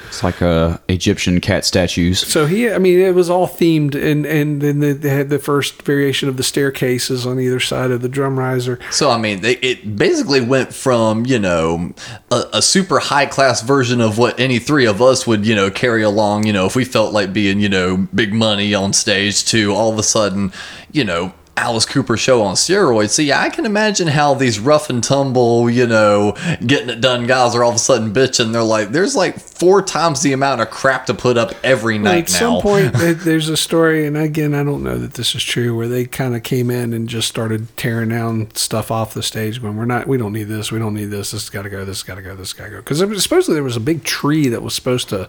It's 0.08 0.24
like 0.24 0.42
uh, 0.42 0.78
Egyptian 0.88 1.40
cat 1.40 1.64
statues. 1.64 2.18
so 2.18 2.46
he, 2.46 2.68
I 2.70 2.78
mean, 2.78 2.98
it 2.98 3.14
was 3.14 3.30
all 3.30 3.46
themed, 3.46 3.94
and 3.94 4.26
and 4.26 4.60
then 4.60 4.80
they- 4.80 4.92
they 4.92 5.08
had 5.10 5.28
the 5.30 5.38
first 5.38 5.82
variation 5.82 6.28
of 6.28 6.36
the 6.36 6.42
staircases 6.42 7.26
on 7.26 7.38
either 7.38 7.60
side 7.60 7.90
of 7.92 8.02
the 8.02 8.08
drum 8.08 8.38
riser. 8.38 8.78
So 8.90 9.10
I 9.10 9.18
mean, 9.18 9.40
they, 9.40 9.56
it 9.58 9.96
basically 9.96 10.40
went 10.40 10.74
from 10.74 11.26
you 11.26 11.38
know 11.38 11.92
a, 12.30 12.44
a 12.54 12.62
super 12.62 12.98
high 12.98 13.26
class 13.26 13.62
version 13.62 14.00
of 14.00 14.18
what 14.18 14.38
any 14.40 14.58
three 14.58 14.86
of 14.86 15.00
us 15.00 15.26
would 15.26 15.46
you 15.46 15.54
know 15.54 15.70
carry 15.70 16.02
along, 16.02 16.44
you 16.46 16.52
know, 16.52 16.66
if 16.66 16.74
we 16.74 16.84
felt 16.84 17.12
like 17.12 17.32
being 17.32 17.60
you 17.60 17.68
know 17.68 18.08
big 18.14 18.32
money 18.32 18.74
on 18.74 18.92
stage, 18.92 19.44
to 19.46 19.72
all 19.72 19.92
of 19.92 19.98
a 19.98 20.02
sudden, 20.02 20.52
you 20.92 21.04
know. 21.04 21.32
Alice 21.60 21.84
Cooper 21.84 22.16
show 22.16 22.42
on 22.42 22.54
steroids. 22.54 23.10
So 23.10 23.20
yeah, 23.20 23.40
I 23.40 23.50
can 23.50 23.66
imagine 23.66 24.08
how 24.08 24.32
these 24.32 24.58
rough 24.58 24.88
and 24.88 25.04
tumble, 25.04 25.68
you 25.68 25.86
know, 25.86 26.34
getting 26.64 26.88
it 26.88 27.02
done 27.02 27.26
guys 27.26 27.54
are 27.54 27.62
all 27.62 27.68
of 27.68 27.76
a 27.76 27.78
sudden 27.78 28.14
bitching. 28.14 28.52
They're 28.52 28.62
like, 28.62 28.88
there's 28.88 29.14
like 29.14 29.38
four 29.38 29.82
times 29.82 30.22
the 30.22 30.32
amount 30.32 30.62
of 30.62 30.70
crap 30.70 31.04
to 31.06 31.14
put 31.14 31.36
up 31.36 31.52
every 31.62 31.98
night 31.98 32.34
At 32.34 32.40
now. 32.40 32.60
some 32.60 32.62
point, 32.62 32.92
there's 32.94 33.50
a 33.50 33.58
story, 33.58 34.06
and 34.06 34.16
again, 34.16 34.54
I 34.54 34.64
don't 34.64 34.82
know 34.82 34.96
that 34.96 35.14
this 35.14 35.34
is 35.34 35.44
true, 35.44 35.76
where 35.76 35.86
they 35.86 36.06
kind 36.06 36.34
of 36.34 36.42
came 36.42 36.70
in 36.70 36.94
and 36.94 37.06
just 37.08 37.28
started 37.28 37.76
tearing 37.76 38.08
down 38.08 38.54
stuff 38.54 38.90
off 38.90 39.12
the 39.12 39.22
stage. 39.22 39.60
When 39.60 39.76
we're 39.76 39.84
not, 39.84 40.06
we 40.06 40.16
don't 40.16 40.32
need 40.32 40.44
this, 40.44 40.72
we 40.72 40.78
don't 40.78 40.94
need 40.94 41.06
this. 41.06 41.32
This 41.32 41.42
has 41.42 41.50
got 41.50 41.62
to 41.62 41.70
go. 41.70 41.84
This 41.84 41.98
has 41.98 42.02
got 42.04 42.14
to 42.14 42.22
go. 42.22 42.34
This 42.34 42.54
got 42.54 42.64
to 42.64 42.70
go. 42.70 42.76
Because 42.78 43.22
supposedly 43.22 43.54
there 43.54 43.62
was 43.62 43.76
a 43.76 43.80
big 43.80 44.02
tree 44.02 44.48
that 44.48 44.62
was 44.62 44.74
supposed 44.74 45.10
to 45.10 45.28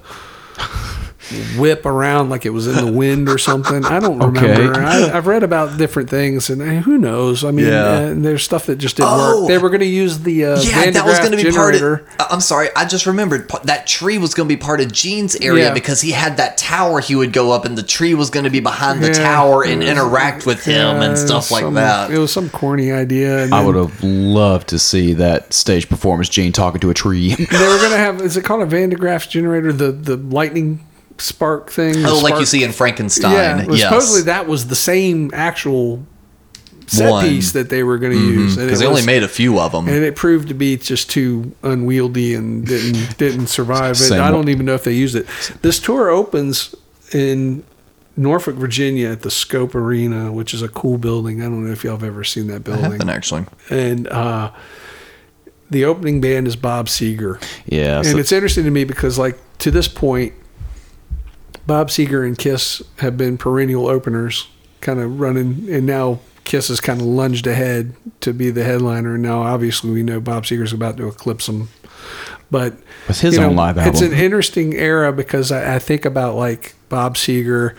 whip 1.57 1.85
around 1.85 2.29
like 2.29 2.45
it 2.45 2.49
was 2.49 2.67
in 2.67 2.75
the 2.85 2.91
wind 2.97 3.29
or 3.29 3.37
something. 3.37 3.85
I 3.85 3.99
don't 3.99 4.21
Okay. 4.21 4.51
remember. 4.51 4.79
I, 4.81 5.11
I've 5.15 5.27
read 5.27 5.43
about 5.43 5.77
different 5.77 6.09
things, 6.09 6.49
and 6.49 6.61
eh, 6.61 6.81
who 6.81 6.97
knows? 6.97 7.43
I 7.43 7.51
mean, 7.51 7.67
Yeah. 7.67 7.83
uh, 7.83 8.13
there's 8.17 8.43
stuff 8.43 8.65
that 8.65 8.77
just 8.77 8.97
didn't 8.97 9.09
Oh. 9.11 9.41
work. 9.41 9.47
They 9.49 9.57
were 9.57 9.69
going 9.69 9.81
to 9.81 9.85
use 9.85 10.19
the 10.19 10.45
uh, 10.45 10.61
Yeah, 10.61 10.81
Van 10.81 10.93
that 10.93 11.05
was 11.05 11.19
going 11.19 11.31
to 11.31 11.37
be 11.37 11.43
part 11.51 11.73
generator. 11.73 12.05
of. 12.19 12.27
I'm 12.31 12.41
sorry, 12.41 12.69
I 12.75 12.85
just 12.85 13.05
remembered 13.05 13.49
that 13.63 13.87
tree 13.87 14.17
was 14.17 14.33
going 14.33 14.47
to 14.49 14.55
be 14.55 14.59
part 14.59 14.81
of 14.81 14.91
Gene's 14.91 15.35
area 15.37 15.65
Yeah. 15.67 15.73
because 15.73 16.01
he 16.01 16.11
had 16.11 16.37
that 16.37 16.57
tower 16.57 16.99
he 16.99 17.15
would 17.15 17.33
go 17.33 17.51
up, 17.51 17.65
and 17.65 17.77
the 17.77 17.83
tree 17.83 18.13
was 18.13 18.29
going 18.29 18.43
to 18.45 18.49
be 18.49 18.59
behind 18.59 19.01
the 19.03 19.07
Yeah. 19.07 19.13
tower 19.13 19.63
and 19.63 19.83
interact 19.83 20.45
with 20.45 20.63
him 20.65 21.01
and 21.01 21.17
stuff 21.17 21.51
like 21.51 21.61
some- 21.63 21.75
that. 21.75 22.11
It 22.11 22.17
was 22.17 22.31
some 22.31 22.49
corny 22.49 22.91
idea. 22.91 23.47
I 23.51 23.63
would 23.63 23.75
have 23.75 24.03
loved 24.03 24.67
to 24.69 24.79
see 24.79 25.13
that 25.13 25.53
stage 25.53 25.87
performance. 25.89 26.29
Gene 26.29 26.51
talking 26.51 26.81
to 26.81 26.89
a 26.89 26.93
tree. 26.93 27.35
They 27.35 27.67
were 27.67 27.77
going 27.77 27.91
to 27.91 27.97
have. 27.97 28.21
Is 28.21 28.37
it 28.37 28.43
called 28.43 28.61
a 28.61 28.65
Van 28.65 28.89
de 28.89 28.95
Graaff 28.95 29.29
generator? 29.29 29.71
The 29.73 29.91
the 29.91 30.17
lightning 30.17 30.79
spark 31.21 31.69
thing. 31.69 31.95
Oh, 32.05 32.19
like 32.23 32.39
you 32.39 32.45
see 32.45 32.63
in 32.63 32.71
Frankenstein. 32.71 33.31
Yeah, 33.31 33.65
well, 33.65 33.75
yes. 33.75 33.83
supposedly 33.87 34.23
that 34.23 34.47
was 34.47 34.67
the 34.67 34.75
same 34.75 35.31
actual 35.33 36.03
set 36.87 37.09
One. 37.09 37.25
piece 37.25 37.53
that 37.53 37.69
they 37.69 37.83
were 37.83 37.97
going 37.97 38.11
to 38.13 38.19
use, 38.19 38.57
and 38.57 38.67
because 38.67 38.79
they 38.81 38.85
only 38.85 39.05
made 39.05 39.23
a 39.23 39.27
few 39.29 39.59
of 39.59 39.71
them. 39.71 39.87
and 39.87 40.03
it 40.03 40.15
proved 40.15 40.49
to 40.49 40.53
be 40.53 40.75
just 40.75 41.09
too 41.09 41.53
unwieldy 41.63 42.33
and 42.35 42.65
didn't 42.67 43.17
didn't 43.17 43.47
survive 43.47 43.95
it. 44.01 44.11
I 44.11 44.29
don't 44.29 44.49
even 44.49 44.65
know 44.65 44.73
if 44.73 44.83
they 44.83 44.93
used 44.93 45.15
it. 45.15 45.25
This 45.61 45.79
tour 45.79 46.09
opens 46.09 46.75
in 47.13 47.63
Norfolk, 48.17 48.55
Virginia, 48.55 49.09
at 49.09 49.21
the 49.21 49.31
Scope 49.31 49.73
Arena, 49.73 50.31
which 50.33 50.53
is 50.53 50.61
a 50.61 50.67
cool 50.67 50.97
building. 50.97 51.41
I 51.41 51.45
don't 51.45 51.65
know 51.65 51.71
if 51.71 51.83
y'all 51.85 51.93
have 51.93 52.03
ever 52.03 52.25
seen 52.25 52.47
that 52.47 52.55
I 52.55 52.59
building. 52.59 52.83
haven't 52.91 53.09
actually. 53.09 53.45
And 53.69 54.07
uh, 54.09 54.51
the 55.69 55.85
opening 55.85 56.19
band 56.19 56.45
is 56.47 56.57
Bob 56.57 56.87
Seger. 56.87 57.41
yeah. 57.65 57.97
And 57.99 58.05
so- 58.07 58.17
it's 58.17 58.33
interesting 58.33 58.65
to 58.65 58.71
me 58.71 58.83
because, 58.83 59.17
like, 59.17 59.39
to 59.59 59.71
this 59.71 59.87
point, 59.87 60.33
Bob 61.67 61.89
Seger 61.89 62.25
and 62.25 62.37
Kiss 62.37 62.81
have 62.97 63.17
been 63.17 63.37
perennial 63.37 63.87
openers, 63.87 64.47
kind 64.81 64.99
of 64.99 65.19
running, 65.19 65.67
and 65.69 65.85
now 65.85 66.19
Kiss 66.43 66.69
has 66.69 66.81
kind 66.81 66.99
of 66.99 67.07
lunged 67.07 67.47
ahead 67.47 67.93
to 68.21 68.33
be 68.33 68.49
the 68.49 68.63
headliner. 68.63 69.13
And 69.13 69.23
now, 69.23 69.43
obviously, 69.43 69.91
we 69.91 70.03
know 70.03 70.19
Bob 70.19 70.43
Seger's 70.43 70.73
about 70.73 70.97
to 70.97 71.07
eclipse 71.07 71.45
them. 71.45 71.69
But 72.49 72.75
With 73.07 73.21
his 73.21 73.35
you 73.35 73.41
know, 73.41 73.49
own 73.49 73.55
live 73.55 73.77
album. 73.77 73.93
it's 73.93 74.01
an 74.01 74.11
interesting 74.11 74.73
era 74.73 75.13
because 75.13 75.51
I, 75.51 75.75
I 75.75 75.79
think 75.79 76.03
about 76.03 76.35
like 76.35 76.75
Bob 76.89 77.15
Seger, 77.15 77.75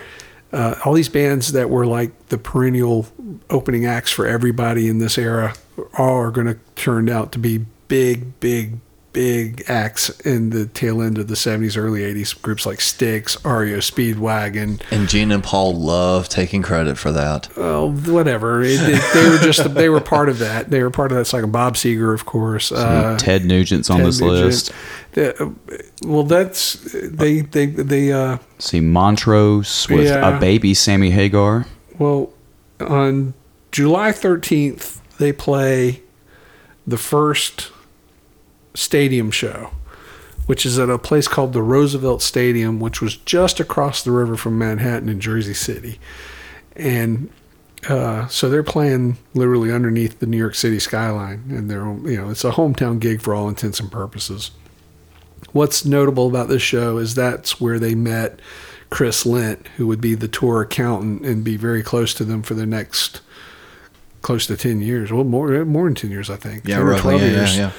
uh, 0.53 0.77
all 0.85 0.95
these 0.95 1.11
bands 1.11 1.53
that 1.53 1.69
were 1.69 1.87
like 1.87 2.29
the 2.29 2.39
perennial 2.39 3.07
opening 3.51 3.85
acts 3.85 4.11
for 4.11 4.27
everybody 4.27 4.89
in 4.89 4.99
this 4.99 5.19
era, 5.19 5.55
all 5.99 6.17
are 6.17 6.31
going 6.31 6.47
to 6.47 6.59
turn 6.77 7.11
out 7.11 7.33
to 7.33 7.39
be 7.39 7.67
big, 7.89 8.39
big, 8.41 8.79
big 9.13 9.63
acts 9.69 10.09
in 10.21 10.51
the 10.51 10.65
tail 10.67 11.03
end 11.03 11.19
of 11.19 11.29
the 11.29 11.35
70s, 11.35 11.77
early 11.77 12.01
80s. 12.01 12.41
Groups 12.41 12.65
like 12.65 12.81
Styx, 12.81 13.37
REO 13.45 13.79
Speedwagon, 13.79 14.81
And 14.91 15.09
Gene 15.09 15.31
and 15.33 15.43
Paul 15.45 15.75
love 15.79 16.29
taking 16.29 16.63
credit 16.63 16.97
for 16.97 17.13
that. 17.13 17.49
oh, 17.57 17.93
whatever. 17.93 18.63
It, 18.63 18.81
it- 18.81 19.03
they 19.15 19.29
were 19.29 19.39
just 19.39 19.75
they 19.75 19.89
were 19.89 20.01
part 20.01 20.29
of 20.29 20.39
that. 20.39 20.71
They 20.71 20.83
were 20.83 20.91
part 20.91 21.13
of 21.13 21.19
that. 21.19 21.27
cycle. 21.27 21.49
Bob 21.49 21.75
Seger, 21.75 22.15
of 22.15 22.25
course. 22.25 22.73
Uh, 22.73 23.17
Ted 23.19 23.45
Nugent's 23.45 23.91
on 23.91 24.03
this 24.03 24.21
Nugent. 24.21 24.45
list. 24.47 24.73
The- 25.13 25.43
uh, 25.45 25.51
well, 26.03 26.23
that's 26.25 26.75
they 26.93 27.41
they 27.43 27.67
they 27.67 28.13
uh 28.13 28.39
See 28.59 28.81
Montrose 28.81 29.87
with 29.91 30.07
Yeah. 30.07 30.37
a 30.37 30.41
baby 30.41 30.73
Sammy 30.75 31.11
Hagar. 31.11 31.67
well 31.99 32.31
on 32.81 33.35
July 33.73 34.13
thirteenth 34.13 35.01
they 35.19 35.33
play 35.33 36.01
the 36.87 36.97
first 36.97 37.71
stadium 38.75 39.31
show, 39.31 39.71
which 40.47 40.67
is 40.67 40.79
at 40.79 40.91
a 40.91 40.99
place 40.99 41.29
called 41.29 41.53
the 41.53 41.63
Roosevelt 41.63 42.23
Stadium, 42.23 42.81
which 42.81 43.01
was 43.01 43.17
just 43.17 43.61
across 43.61 44.03
the 44.03 44.11
river 44.11 44.37
from 44.37 44.59
Manhattan 44.59 45.09
in 45.09 45.21
Jersey 45.21 45.55
City, 45.55 45.99
and. 46.77 47.31
Uh, 47.89 48.29
so 48.29 48.49
they're 48.49 48.63
playing 48.63 49.17
literally 49.35 49.73
underneath 49.73 50.21
the 50.21 50.27
New 50.27 50.37
York 50.37 50.55
City 50.55 50.79
skyline, 50.79 51.43
and 51.49 51.69
they're 51.69 51.85
you 52.09 52.17
know 52.17 52.31
it's 52.31 52.45
a 52.45 52.53
hometown 52.53 53.01
gig 53.01 53.21
for 53.21 53.35
all 53.35 53.49
intents 53.49 53.81
and 53.81 53.91
purposes. 53.91 54.53
What's 55.51 55.85
notable 55.85 56.29
about 56.29 56.47
this 56.47 56.63
show 56.63 56.99
is 56.99 57.17
that's 57.17 57.61
where 57.61 57.81
they 57.81 57.97
met 57.97 58.39
Chris 58.93 59.25
Lendt, 59.25 59.67
who 59.79 59.87
would 59.87 60.01
be 60.03 60.15
the 60.15 60.29
tour 60.29 60.61
accountant 60.61 61.25
and 61.25 61.43
be 61.43 61.57
very 61.57 61.83
close 61.83 62.13
to 62.15 62.25
them 62.25 62.43
for 62.43 62.53
the 62.53 62.67
next 62.67 63.23
close 64.21 64.47
to 64.47 64.57
10 64.57 64.81
years. 64.83 65.11
Well, 65.11 65.25
more 65.25 65.65
more 65.65 65.85
than 65.85 65.95
10 65.95 66.11
years, 66.11 66.31
I 66.31 66.37
think. 66.37 66.67
Yeah, 66.67 66.77
10 66.77 66.87
or 66.87 66.91
roughly. 66.91 67.17
Yeah, 67.17 67.27
yeah, 67.27 67.55
yeah. 67.55 67.73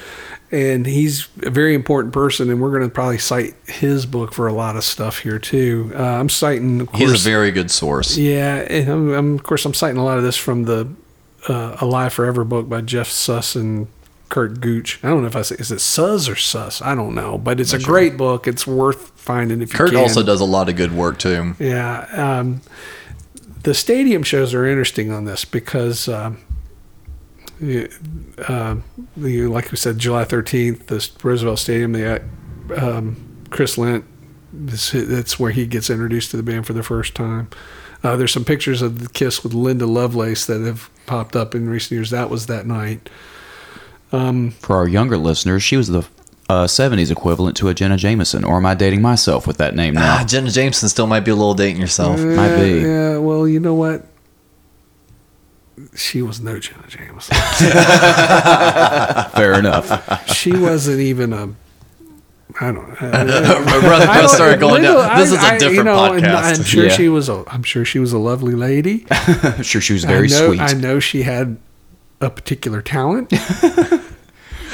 And 0.52 0.86
he's 0.86 1.28
a 1.42 1.50
very 1.50 1.74
important 1.74 2.12
person, 2.14 2.48
and 2.48 2.60
we're 2.60 2.70
going 2.70 2.88
to 2.88 2.88
probably 2.88 3.18
cite 3.18 3.54
his 3.66 4.06
book 4.06 4.32
for 4.32 4.46
a 4.46 4.52
lot 4.52 4.76
of 4.76 4.84
stuff 4.84 5.18
here, 5.18 5.38
too. 5.38 5.90
Uh, 5.94 6.02
I'm 6.02 6.28
citing, 6.28 6.80
of 6.82 6.88
course. 6.88 7.00
He's 7.00 7.26
a 7.26 7.28
very 7.28 7.50
good 7.50 7.70
source. 7.72 8.16
Yeah, 8.16 8.58
and 8.58 8.88
I'm, 8.88 9.12
I'm, 9.12 9.34
of 9.34 9.42
course, 9.42 9.64
I'm 9.64 9.74
citing 9.74 9.96
a 9.96 10.04
lot 10.04 10.16
of 10.16 10.22
this 10.22 10.36
from 10.36 10.64
the 10.64 10.88
uh, 11.48 11.76
Alive 11.80 12.12
Forever 12.12 12.44
book 12.44 12.68
by 12.68 12.82
Jeff 12.82 13.08
Suhs 13.08 13.56
and 13.56 13.88
Curt 14.28 14.60
Gooch. 14.60 15.00
I 15.02 15.08
don't 15.08 15.20
know 15.22 15.28
if 15.28 15.36
I 15.36 15.42
say 15.42 15.56
is 15.58 15.70
it 15.70 15.78
Suhs 15.78 16.28
or 16.28 16.34
Suhs. 16.34 16.82
I 16.82 16.94
don't 16.94 17.14
know, 17.14 17.38
but 17.38 17.60
it's 17.60 17.72
a 17.72 17.78
great 17.78 18.16
book. 18.16 18.46
It's 18.46 18.66
worth 18.66 19.10
finding 19.16 19.60
if 19.60 19.72
you 19.72 19.78
Curt 19.78 19.90
can. 19.90 19.98
also 19.98 20.22
does 20.22 20.40
a 20.40 20.44
lot 20.44 20.68
of 20.68 20.76
good 20.76 20.92
work 20.92 21.18
too. 21.18 21.54
Yeah, 21.58 22.06
um, 22.12 22.60
the 23.62 23.74
stadium 23.74 24.22
shows 24.22 24.54
are 24.54 24.66
interesting 24.66 25.10
on 25.12 25.24
this 25.24 25.44
because, 25.44 26.08
um, 26.08 26.38
uh, 27.60 28.76
the, 29.16 29.46
like 29.46 29.70
we 29.70 29.76
said, 29.76 29.98
July 29.98 30.24
thirteenth, 30.24 30.86
the 30.86 31.08
Roosevelt 31.22 31.58
Stadium. 31.58 31.92
the 31.92 32.22
um, 32.76 33.44
Chris 33.50 33.76
Lendt. 33.76 34.04
This, 34.52 34.92
that's 34.92 35.38
where 35.38 35.50
he 35.50 35.66
gets 35.66 35.90
introduced 35.90 36.30
to 36.30 36.36
the 36.36 36.42
band 36.44 36.66
for 36.66 36.74
the 36.74 36.82
first 36.84 37.14
time. 37.14 37.48
Uh, 38.04 38.16
there's 38.16 38.32
some 38.32 38.44
pictures 38.44 38.82
of 38.82 39.00
the 39.00 39.08
Kiss 39.08 39.42
with 39.42 39.52
Linda 39.54 39.86
Lovelace 39.86 40.46
that 40.46 40.60
have 40.60 40.90
popped 41.06 41.34
up 41.34 41.54
in 41.54 41.68
recent 41.68 41.92
years. 41.92 42.10
That 42.10 42.30
was 42.30 42.46
that 42.46 42.66
night. 42.66 43.08
For 44.10 44.76
our 44.76 44.86
younger 44.86 45.18
listeners, 45.18 45.62
she 45.62 45.76
was 45.76 45.88
the 45.88 46.06
uh, 46.48 46.66
70s 46.66 47.10
equivalent 47.10 47.56
to 47.56 47.68
a 47.68 47.74
Jenna 47.74 47.96
Jameson. 47.96 48.44
Or 48.44 48.58
am 48.58 48.66
I 48.66 48.74
dating 48.74 49.02
myself 49.02 49.46
with 49.46 49.56
that 49.56 49.74
name 49.74 49.94
now? 49.94 50.18
Ah, 50.20 50.24
Jenna 50.24 50.50
Jameson 50.50 50.88
still 50.88 51.06
might 51.06 51.20
be 51.20 51.30
a 51.30 51.34
little 51.34 51.54
dating 51.54 51.80
yourself. 51.80 52.20
Might 52.20 52.56
be. 52.56 52.80
Yeah, 52.80 53.18
well, 53.18 53.48
you 53.48 53.58
know 53.58 53.74
what? 53.74 54.06
She 55.96 56.22
was 56.22 56.40
no 56.40 56.58
Jenna 56.60 56.86
Jameson. 56.86 57.36
Fair 59.34 59.54
enough. 59.58 60.28
she 60.32 60.52
wasn't 60.52 61.00
even 61.00 61.32
a. 61.32 61.48
I 62.60 62.66
don't 62.70 62.88
know. 62.88 62.94
Brother, 63.00 63.16
I 63.18 63.80
brother 63.80 64.06
don't- 64.20 64.28
started 64.28 64.60
going 64.60 64.82
down. 64.82 64.94
This 65.18 65.32
I- 65.32 65.32
is 65.32 65.32
a 65.32 65.38
I- 65.40 65.58
different 65.58 65.76
you 65.78 65.82
know, 65.84 65.96
podcast. 65.96 66.58
I'm 66.58 66.62
sure 66.64 66.84
Yeah. 66.84 66.90
she 66.92 67.08
was. 67.08 67.28
A, 67.28 67.42
I'm 67.48 67.62
sure 67.64 67.84
she 67.84 67.98
was 67.98 68.12
a 68.12 68.18
lovely 68.18 68.54
lady. 68.54 69.06
I'm 69.10 69.62
sure 69.64 69.80
she 69.80 69.92
was 69.94 70.04
very 70.04 70.26
I 70.28 70.30
know, 70.30 70.46
sweet. 70.48 70.60
I 70.60 70.72
know 70.74 71.00
she 71.00 71.22
had 71.22 71.56
a 72.20 72.30
particular 72.30 72.80
talent. 72.80 73.32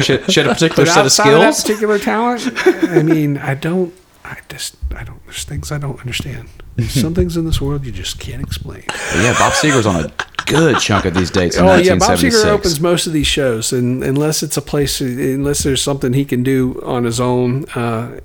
She, 0.01 0.19
she 0.29 0.41
had 0.41 0.47
a 0.47 0.55
particular 0.55 0.87
set 0.87 0.99
of 1.01 1.07
outside 1.07 1.33
of 1.33 1.41
that 1.41 1.55
skills. 1.55 1.63
particular 1.63 1.99
talent, 1.99 2.53
I 2.91 3.03
mean, 3.03 3.39
I 3.39 3.55
don't. 3.55 3.95
I 4.25 4.39
just. 4.49 4.77
I 4.95 5.05
don't. 5.05 5.23
There's 5.25 5.45
things 5.45 5.73
I 5.73 5.79
don't 5.79 5.99
understand. 6.01 6.49
Mm-hmm. 6.77 7.01
Some 7.01 7.15
things 7.15 7.37
in 7.37 7.45
this 7.47 7.61
world 7.61 7.85
you 7.87 7.93
just 7.93 8.19
can't 8.21 8.43
explain. 8.43 8.85
But 8.89 9.17
yeah, 9.17 9.33
Bob 9.39 9.53
Seger's 9.53 9.87
on 9.87 10.05
a 10.05 10.09
good 10.47 10.79
chunk 10.81 11.05
of 11.05 11.15
these 11.15 11.31
dates 11.31 11.57
in 11.57 11.65
Oh 11.65 11.77
yeah, 11.77 11.97
Bob 11.97 12.19
Seger 12.19 12.47
opens 12.47 12.81
most 12.81 13.07
of 13.07 13.13
these 13.13 13.27
shows, 13.27 13.73
and 13.73 14.03
unless 14.03 14.43
it's 14.43 14.57
a 14.57 14.63
place, 14.63 15.01
unless 15.01 15.63
there's 15.63 15.83
something 15.83 16.13
he 16.13 16.25
can 16.25 16.43
do 16.43 16.81
on 16.85 17.05
his 17.05 17.21
own, 17.21 17.65
uh, 17.75 18.21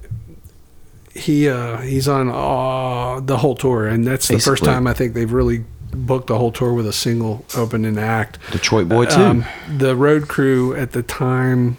he 1.13 1.47
uh, 1.47 1.78
he's 1.78 2.07
on 2.07 2.30
uh, 2.30 3.20
the 3.22 3.38
whole 3.38 3.55
tour, 3.55 3.88
and 3.88 4.05
that's 4.05 4.28
the 4.28 4.39
first 4.39 4.63
time 4.63 4.88
I 4.88 4.93
think 4.93 5.13
they've 5.13 5.32
really 5.32 5.63
booked 5.95 6.28
the 6.28 6.38
whole 6.38 6.51
tour 6.51 6.74
with 6.74 6.88
a 6.88 6.93
single 6.93 7.45
opening 7.55 7.97
act. 7.97 8.38
Detroit 8.51 8.89
Boy 8.89 9.05
too. 9.05 9.22
Um, 9.22 9.45
the 9.78 9.95
road 9.95 10.28
crew 10.28 10.76
at 10.76 10.91
the 10.91 11.03
time, 11.03 11.78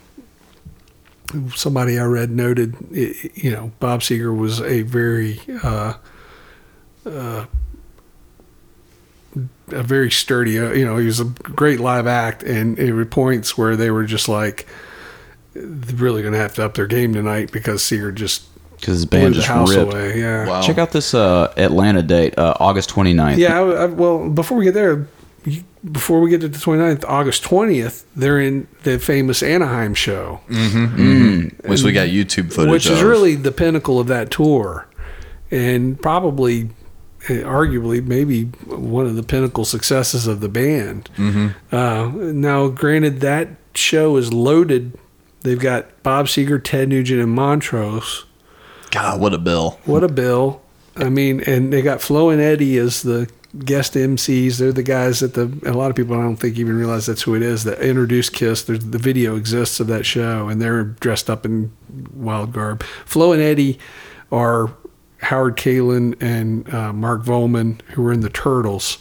somebody 1.55 1.99
I 1.99 2.05
read 2.05 2.30
noted, 2.30 2.74
you 2.91 3.51
know, 3.51 3.72
Bob 3.78 4.01
Seger 4.01 4.37
was 4.37 4.61
a 4.61 4.82
very, 4.82 5.41
uh, 5.62 5.95
uh, 7.05 7.47
a 9.68 9.82
very 9.82 10.11
sturdy, 10.11 10.59
uh, 10.59 10.72
you 10.72 10.84
know, 10.84 10.97
he 10.97 11.07
was 11.07 11.20
a 11.20 11.24
great 11.24 11.80
live 11.80 12.07
act, 12.07 12.43
and 12.43 12.76
there 12.76 12.95
were 12.95 13.05
points 13.05 13.57
where 13.59 13.76
they 13.76 13.91
were 13.91 14.05
just 14.05 14.28
like, 14.28 14.66
really 15.55 16.22
going 16.22 16.34
to 16.34 16.39
have 16.39 16.55
to 16.55 16.64
up 16.64 16.74
their 16.74 16.87
game 16.87 17.12
tonight 17.14 17.51
because 17.53 17.82
Seger 17.82 18.14
just 18.14 18.45
because 18.76 18.95
his 18.95 19.07
band 19.07 19.32
the 19.34 19.37
just 19.37 19.49
house 19.49 19.74
ripped. 19.74 19.93
away. 19.93 20.20
Yeah. 20.20 20.47
Wow. 20.47 20.62
Check 20.62 20.76
out 20.78 20.91
this 20.93 21.14
uh, 21.14 21.53
Atlanta 21.57 22.03
date, 22.03 22.39
uh, 22.39 22.55
August 22.61 22.91
29th. 22.91 23.39
Yeah, 23.39 23.59
I, 23.59 23.84
I, 23.84 23.87
well, 23.87 24.28
before 24.28 24.59
we 24.59 24.64
get 24.66 24.74
there, 24.74 25.09
before 25.91 26.20
we 26.20 26.28
get 26.30 26.41
to 26.43 26.49
the 26.49 26.59
29th, 26.59 27.05
August 27.09 27.43
20th, 27.45 28.05
they're 28.14 28.41
in 28.41 28.68
the 28.82 28.99
famous 28.99 29.43
Anaheim 29.43 29.95
show, 29.95 30.41
Which 30.49 31.82
we 31.82 31.93
got 31.93 32.09
YouTube 32.09 32.53
footage 32.53 32.70
which 32.70 32.87
is 32.87 33.01
of. 33.01 33.09
really 33.09 33.34
the 33.34 33.53
pinnacle 33.53 33.99
of 33.99 34.09
that 34.09 34.30
tour, 34.30 34.87
and 35.51 36.01
probably, 36.01 36.70
arguably, 37.26 38.04
maybe 38.04 38.44
one 38.44 39.06
of 39.06 39.16
the 39.16 39.22
pinnacle 39.22 39.64
successes 39.64 40.26
of 40.26 40.40
the 40.40 40.48
band. 40.48 41.08
Uh, 41.72 42.08
now, 42.14 42.68
granted, 42.68 43.20
that 43.20 43.48
show 43.74 44.16
is 44.16 44.32
loaded. 44.32 44.98
They've 45.42 45.58
got 45.58 46.02
Bob 46.02 46.26
Seger, 46.26 46.62
Ted 46.62 46.88
Nugent, 46.88 47.20
and 47.20 47.32
Montrose. 47.32 48.24
God, 48.90 49.20
what 49.20 49.34
a 49.34 49.38
bill. 49.38 49.78
What 49.84 50.02
a 50.04 50.08
bill. 50.08 50.62
I 50.96 51.08
mean, 51.10 51.42
and 51.46 51.72
they 51.72 51.82
got 51.82 52.00
Flo 52.00 52.30
and 52.30 52.40
Eddie 52.40 52.78
as 52.78 53.02
the 53.02 53.28
guest 53.58 53.94
MCs. 53.94 54.58
They're 54.58 54.72
the 54.72 54.82
guys 54.82 55.20
that 55.20 55.34
the 55.34 55.46
a 55.70 55.72
lot 55.72 55.90
of 55.90 55.96
people 55.96 56.18
I 56.18 56.22
don't 56.22 56.36
think 56.36 56.58
even 56.58 56.76
realize 56.76 57.06
that's 57.06 57.22
who 57.22 57.34
it 57.34 57.42
is 57.42 57.64
that 57.64 57.80
introduced 57.80 58.32
Kiss. 58.32 58.62
There's, 58.62 58.84
the 58.84 58.98
video 58.98 59.36
exists 59.36 59.80
of 59.80 59.86
that 59.88 60.06
show, 60.06 60.48
and 60.48 60.60
they're 60.60 60.84
dressed 60.84 61.28
up 61.28 61.44
in 61.44 61.72
wild 62.14 62.52
garb. 62.52 62.82
Flo 63.04 63.32
and 63.32 63.42
Eddie 63.42 63.78
are 64.32 64.72
Howard 65.26 65.56
Kaylan 65.56 66.14
and 66.20 66.72
uh, 66.72 66.92
Mark 66.92 67.24
Volman, 67.24 67.80
who 67.88 68.02
were 68.02 68.12
in 68.12 68.20
the 68.20 68.30
Turtles. 68.30 68.98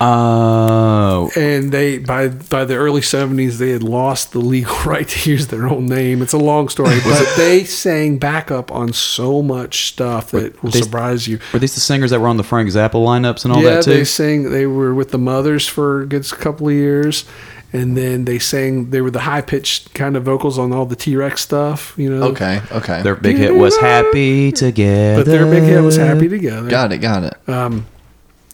Oh, 0.00 1.30
and 1.36 1.70
they 1.70 1.98
by 1.98 2.26
by 2.28 2.64
the 2.64 2.74
early 2.74 3.02
'70s 3.02 3.58
they 3.58 3.70
had 3.70 3.84
lost 3.84 4.32
the 4.32 4.40
legal 4.40 4.74
right 4.86 5.06
to 5.06 5.30
use 5.30 5.46
their 5.46 5.68
own 5.68 5.86
name. 5.86 6.22
It's 6.22 6.32
a 6.32 6.38
long 6.38 6.68
story, 6.68 6.98
but 7.04 7.24
they 7.36 7.62
sang 7.64 8.18
backup 8.18 8.72
on 8.72 8.92
so 8.92 9.42
much 9.42 9.86
stuff 9.86 10.32
that 10.32 10.60
will 10.60 10.72
they- 10.72 10.80
surprise 10.80 11.28
you. 11.28 11.38
were 11.52 11.60
these 11.60 11.74
the 11.74 11.80
singers 11.80 12.10
that 12.10 12.18
were 12.20 12.28
on 12.28 12.36
the 12.36 12.42
Frank 12.42 12.68
Zappa 12.70 12.92
lineups 12.94 13.44
and 13.44 13.52
all 13.52 13.62
yeah, 13.62 13.76
that 13.76 13.84
too? 13.84 13.90
they 13.94 14.04
sang. 14.04 14.50
They 14.50 14.66
were 14.66 14.92
with 14.92 15.12
the 15.12 15.18
Mothers 15.18 15.68
for 15.68 16.00
a 16.02 16.06
good 16.06 16.28
couple 16.30 16.66
of 16.68 16.74
years, 16.74 17.24
and 17.72 17.96
then 17.96 18.24
they 18.24 18.38
sang. 18.38 18.90
They 18.90 19.00
were 19.00 19.10
the 19.10 19.20
high 19.20 19.40
pitched 19.42 19.94
kind 19.94 20.16
of 20.16 20.24
vocals 20.24 20.58
on 20.58 20.72
all 20.72 20.86
the 20.86 20.96
T 20.96 21.16
Rex 21.16 21.40
stuff. 21.40 21.94
You 21.96 22.10
know. 22.14 22.28
Okay, 22.28 22.60
okay. 22.72 23.02
Their 23.02 23.14
big 23.14 23.36
hit 23.36 23.54
was 23.54 23.76
"Happy 23.78 24.52
Together," 24.52 25.24
But 25.24 25.30
their 25.30 25.46
big 25.46 25.62
hit 25.62 25.80
was 25.80 25.96
"Happy 25.96 26.28
Together." 26.28 26.68
got 26.68 26.92
it, 26.92 26.98
got 26.98 27.24
it. 27.24 27.48
Um, 27.48 27.86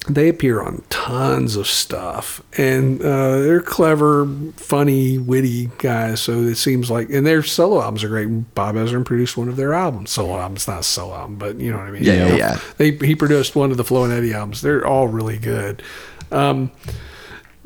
they 0.09 0.29
appear 0.29 0.63
on 0.63 0.85
tons 0.89 1.57
of 1.57 1.67
stuff, 1.67 2.41
and 2.57 3.01
uh, 3.01 3.39
they're 3.41 3.61
clever, 3.61 4.27
funny, 4.57 5.19
witty 5.19 5.71
guys. 5.79 6.21
So 6.21 6.43
it 6.43 6.57
seems 6.57 6.91
like, 6.91 7.11
and 7.11 7.27
their 7.27 7.43
solo 7.43 7.81
albums 7.81 8.05
are 8.05 8.09
great. 8.09 8.55
Bob 8.55 8.77
Ezrin 8.77 9.05
produced 9.05 9.37
one 9.37 9.49
of 9.49 9.57
their 9.57 9.75
albums. 9.75 10.13
Solo 10.13 10.39
albums, 10.39 10.69
not 10.69 10.81
a 10.81 10.83
solo 10.85 11.15
album, 11.15 11.37
but 11.37 11.59
you 11.59 11.73
know 11.73 11.79
what 11.79 11.89
I 11.89 11.91
mean. 11.91 12.05
Yeah, 12.05 12.13
You 12.13 12.19
yeah, 12.19 12.37
yeah. 12.37 12.61
They 12.77 12.93
he 12.93 13.17
produced 13.17 13.57
one 13.57 13.71
of 13.73 13.77
the 13.79 13.85
Flo 13.85 14.05
and 14.05 14.13
Eddie 14.13 14.33
albums. 14.33 14.63
They're 14.63 14.87
all 14.87 15.09
really 15.09 15.39
good. 15.39 15.83
Um, 16.31 16.71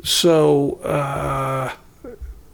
so. 0.03 0.75
Uh, 0.83 1.73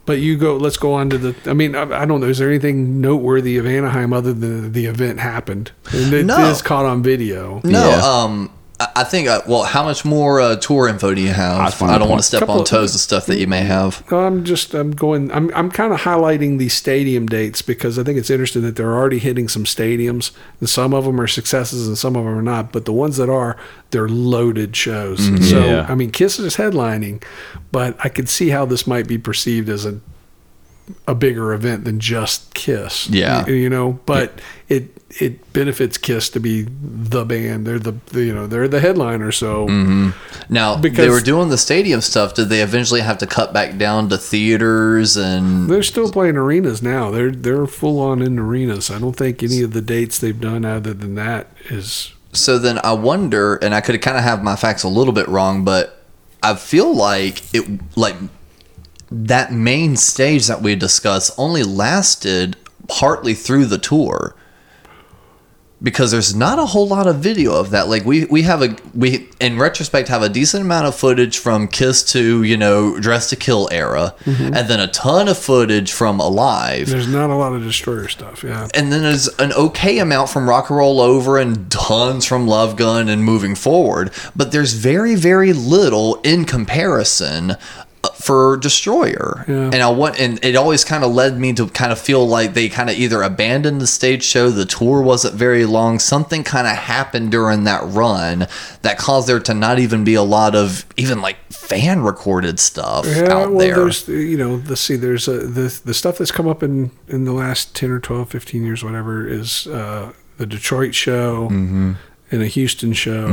but 0.05 0.19
you 0.19 0.37
go. 0.37 0.55
Let's 0.57 0.77
go 0.77 0.93
on 0.93 1.09
to 1.09 1.17
the. 1.17 1.35
I 1.49 1.53
mean, 1.53 1.75
I, 1.75 2.01
I 2.01 2.05
don't 2.05 2.21
know. 2.21 2.27
Is 2.27 2.37
there 2.37 2.47
anything 2.49 3.01
noteworthy 3.01 3.57
of 3.57 3.65
Anaheim 3.65 4.13
other 4.13 4.33
than 4.33 4.71
the 4.71 4.85
event 4.85 5.19
happened? 5.19 5.71
And 5.91 6.13
it 6.13 6.25
No. 6.25 6.49
is 6.49 6.61
caught 6.61 6.85
on 6.85 7.03
video. 7.03 7.59
No, 7.65 7.89
Yeah. 7.89 7.97
um, 7.97 8.49
I 8.79 8.87
I 8.97 9.03
think. 9.03 9.27
Uh, 9.27 9.41
well, 9.47 9.63
how 9.63 9.83
much 9.83 10.05
more 10.05 10.39
uh, 10.41 10.55
tour 10.55 10.87
info 10.87 11.13
do 11.13 11.21
you 11.21 11.29
have? 11.29 11.57
That's 11.57 11.75
fine. 11.75 11.89
I 11.89 11.97
don't 11.97 12.09
want 12.09 12.21
to 12.21 12.27
step 12.27 12.47
on 12.49 12.63
toes 12.63 12.93
of 12.95 13.01
stuff 13.01 13.25
that 13.27 13.39
you 13.39 13.47
may 13.47 13.61
have. 13.61 14.03
No, 14.11 14.19
I'm 14.19 14.43
just 14.43 14.73
I'm 14.73 14.91
going 14.91 15.31
I'm 15.31 15.53
I'm 15.55 15.69
kind 15.71 15.93
of 15.93 16.01
highlighting 16.01 16.57
these 16.57 16.73
stadium 16.73 17.25
dates 17.27 17.61
because 17.61 17.97
I 17.97 18.03
think 18.03 18.17
it's 18.17 18.29
interesting 18.29 18.61
that 18.63 18.75
they're 18.75 18.93
already 18.95 19.19
hitting 19.19 19.47
some 19.47 19.63
stadiums 19.65 20.31
and 20.59 20.69
some 20.69 20.93
of 20.93 21.05
them 21.05 21.19
are 21.21 21.27
successes 21.27 21.87
and 21.87 21.97
some 21.97 22.15
of 22.15 22.25
them 22.25 22.37
are 22.37 22.41
not 22.41 22.71
but 22.71 22.85
the 22.85 22.93
ones 22.93 23.17
that 23.17 23.29
are 23.29 23.57
they're 23.91 24.09
loaded 24.09 24.75
shows 24.75 25.25
so 25.49 25.65
Yeah. 25.65 25.85
I 25.89 25.95
mean 25.95 26.11
Kiss 26.11 26.39
is 26.39 26.57
headlining 26.57 27.23
but 27.71 27.95
I 28.03 28.09
could 28.09 28.29
see 28.29 28.49
how 28.49 28.65
this 28.65 28.85
might 28.87 29.07
be 29.07 29.17
perceived 29.17 29.69
as 29.69 29.85
a 29.85 29.99
a 31.07 31.15
bigger 31.15 31.53
event 31.53 31.83
than 31.85 31.99
just 31.99 32.53
Kiss 32.53 33.09
Yeah. 33.09 33.45
you, 33.45 33.53
you 33.53 33.69
know 33.69 33.99
but 34.05 34.39
it 34.69 34.93
it 35.21 35.51
benefits 35.53 35.97
Kiss 35.97 36.29
to 36.31 36.39
be 36.39 36.67
the 36.69 37.25
band 37.25 37.65
they're 37.65 37.79
the, 37.79 37.93
the 38.07 38.23
you 38.23 38.33
know 38.33 38.47
they're 38.47 38.67
the 38.67 38.79
headliner 38.79 39.31
so 39.31 39.67
mm-hmm. 39.67 40.09
Now 40.49 40.77
because 40.77 41.05
they 41.05 41.09
were 41.09 41.21
doing 41.21 41.49
the 41.49 41.57
stadium 41.57 42.01
stuff. 42.01 42.33
Did 42.33 42.49
they 42.49 42.61
eventually 42.61 43.01
have 43.01 43.17
to 43.19 43.27
cut 43.27 43.53
back 43.53 43.77
down 43.77 44.09
to 44.09 44.17
theaters 44.17 45.17
and? 45.17 45.69
They're 45.69 45.83
still 45.83 46.11
playing 46.11 46.37
arenas 46.37 46.81
now. 46.81 47.11
They're 47.11 47.31
they're 47.31 47.67
full 47.67 47.99
on 47.99 48.21
in 48.21 48.39
arenas. 48.39 48.89
I 48.89 48.99
don't 48.99 49.15
think 49.15 49.43
any 49.43 49.61
of 49.61 49.73
the 49.73 49.81
dates 49.81 50.19
they've 50.19 50.39
done 50.39 50.63
other 50.63 50.93
than 50.93 51.15
that 51.15 51.47
is 51.69 52.13
So 52.31 52.57
then 52.57 52.79
I 52.83 52.93
wonder, 52.93 53.55
and 53.55 53.75
I 53.75 53.81
could 53.81 54.01
kind 54.01 54.17
of 54.17 54.23
have 54.23 54.43
my 54.43 54.55
facts 54.55 54.83
a 54.83 54.89
little 54.89 55.13
bit 55.13 55.27
wrong, 55.27 55.65
but 55.65 56.01
I 56.41 56.55
feel 56.55 56.95
like 56.95 57.43
it 57.53 57.67
like 57.97 58.15
that 59.11 59.51
main 59.51 59.95
stage 59.95 60.47
that 60.47 60.61
we 60.61 60.75
discussed 60.75 61.31
only 61.37 61.63
lasted 61.63 62.57
partly 62.87 63.33
through 63.33 63.65
the 63.65 63.77
tour. 63.77 64.35
Because 65.79 66.09
there's 66.09 66.35
not 66.35 66.57
a 66.57 66.65
whole 66.65 66.87
lot 66.87 67.05
of 67.05 67.17
video 67.17 67.53
of 67.53 67.69
that. 67.69 67.87
Like 67.87 68.03
we 68.03 68.25
we 68.25 68.41
have 68.41 68.63
a 68.63 68.75
we 68.95 69.29
in 69.39 69.59
retrospect 69.59 70.07
have 70.07 70.23
a 70.23 70.29
decent 70.29 70.63
amount 70.63 70.87
of 70.87 70.95
footage 70.95 71.37
from 71.37 71.67
kiss 71.67 72.03
to 72.13 72.41
you 72.41 72.57
know 72.57 72.99
dress 72.99 73.29
to 73.29 73.35
kill 73.35 73.69
era 73.71 74.15
mm-hmm. 74.21 74.55
and 74.55 74.67
then 74.67 74.79
a 74.79 74.87
ton 74.87 75.27
of 75.27 75.37
footage 75.37 75.91
from 75.91 76.19
alive. 76.19 76.87
There's 76.87 77.07
not 77.07 77.29
a 77.29 77.35
lot 77.35 77.53
of 77.53 77.61
destroyer 77.61 78.07
stuff. 78.07 78.43
Yeah, 78.43 78.67
and 78.73 78.91
then 78.91 79.03
there's 79.03 79.27
an 79.37 79.53
okay 79.53 79.99
amount 79.99 80.31
from 80.31 80.49
Rock 80.49 80.71
and 80.71 80.77
Roll 80.77 80.99
Over 80.99 81.37
and 81.37 81.69
tons 81.69 82.25
from 82.25 82.47
Love 82.47 82.75
Gun 82.75 83.07
and 83.07 83.23
moving 83.23 83.53
forward, 83.53 84.11
but 84.35 84.51
there's 84.51 84.73
very 84.73 85.13
very 85.13 85.53
little 85.53 86.15
in 86.23 86.45
comparison 86.45 87.55
for 88.17 88.57
Destroyer. 88.57 89.45
Yeah. 89.47 89.65
And 89.71 89.75
I 89.75 89.89
want 89.89 90.19
and 90.19 90.43
it 90.43 90.55
always 90.55 90.83
kind 90.83 91.03
of 91.03 91.13
led 91.13 91.37
me 91.37 91.53
to 91.53 91.67
kind 91.67 91.91
of 91.91 91.99
feel 91.99 92.27
like 92.27 92.53
they 92.53 92.67
kind 92.67 92.89
of 92.89 92.97
either 92.97 93.21
abandoned 93.21 93.79
the 93.79 93.87
stage 93.87 94.23
show, 94.23 94.49
the 94.49 94.65
tour 94.65 95.01
wasn't 95.01 95.35
very 95.35 95.65
long, 95.65 95.99
something 95.99 96.43
kind 96.43 96.67
of 96.67 96.75
happened 96.75 97.31
during 97.31 97.63
that 97.65 97.83
run 97.85 98.47
that 98.81 98.97
caused 98.97 99.27
there 99.27 99.39
to 99.39 99.53
not 99.53 99.79
even 99.79 100.03
be 100.03 100.15
a 100.15 100.23
lot 100.23 100.55
of 100.55 100.85
even 100.97 101.21
like 101.21 101.37
fan 101.51 102.01
recorded 102.01 102.59
stuff 102.59 103.05
yeah. 103.05 103.23
out 103.31 103.49
well, 103.51 103.59
there. 103.59 103.75
there's 103.75 104.07
you 104.07 104.37
know 104.37 104.61
let's 104.67 104.81
see. 104.81 104.95
There's 104.95 105.27
a, 105.27 105.39
the 105.47 105.79
the 105.85 105.93
stuff 105.93 106.17
that's 106.17 106.31
come 106.31 106.47
up 106.47 106.63
in 106.63 106.91
in 107.07 107.25
the 107.25 107.33
last 107.33 107.75
ten 107.75 107.91
or 107.91 107.99
12, 107.99 108.29
15 108.29 108.63
years, 108.63 108.83
whatever, 108.83 109.27
is 109.27 109.67
uh, 109.67 110.11
the 110.37 110.45
Detroit 110.45 110.95
show 110.95 111.49
Mm-hmm. 111.49 111.93
and 112.31 112.41
a 112.41 112.47
Houston 112.47 112.93
show, 112.93 113.27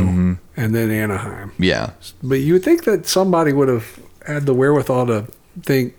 and 0.57 0.75
then 0.75 0.91
Anaheim. 0.91 1.53
yeah. 1.59 1.91
But 2.23 2.37
you 2.41 2.53
would 2.55 2.63
think 2.63 2.85
that 2.85 3.07
somebody 3.07 3.53
would 3.53 3.69
have 3.69 3.99
had 4.27 4.47
the 4.47 4.55
wherewithal 4.55 5.07
to 5.07 5.27
think 5.63 5.95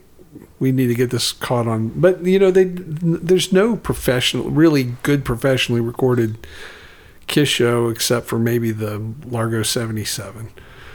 we 0.60 0.72
need 0.72 0.88
to 0.88 0.96
get 0.96 1.12
this 1.12 1.32
caught 1.32 1.68
on. 1.68 1.90
But 1.96 2.26
you 2.26 2.40
know, 2.40 2.52
they 2.52 2.66
there's 2.66 3.52
no 3.54 3.76
professional, 3.78 4.50
really 4.50 4.96
good 5.04 5.24
professionally 5.26 5.82
recorded 5.82 6.46
Kiss 7.28 7.50
show 7.50 7.90
except 7.90 8.28
for 8.28 8.38
maybe 8.38 8.72
the 8.72 9.02
Largo 9.26 9.64
'77. 9.64 10.50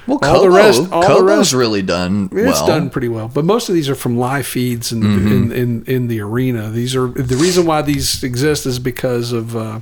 Well, 0.07 0.19
All 0.23 0.35
Cobo, 0.35 0.43
the 0.43 0.51
rest- 0.51 0.93
all 0.93 1.19
the 1.19 1.23
rest- 1.25 1.53
really 1.53 1.83
done 1.83 2.31
It's 2.33 2.61
well. 2.61 2.67
done 2.67 2.91
pretty 2.91 3.09
well, 3.09 3.29
but 3.29 3.45
most 3.45 3.69
of 3.69 3.75
these 3.75 3.89
are 3.89 3.95
from 3.95 4.17
live 4.17 4.47
feeds 4.47 4.93
in, 4.93 5.03
Mm-hmm. 5.03 5.29
in, 5.33 5.53
in 5.53 5.85
in 5.87 6.07
the 6.09 6.21
arena. 6.21 6.71
These 6.71 6.97
are 6.97 7.09
the 7.09 7.37
reason 7.37 7.67
why 7.67 7.83
these 7.83 8.23
exist 8.25 8.65
is 8.67 8.79
because 8.79 9.33
of 9.33 9.55
uh, 9.57 9.81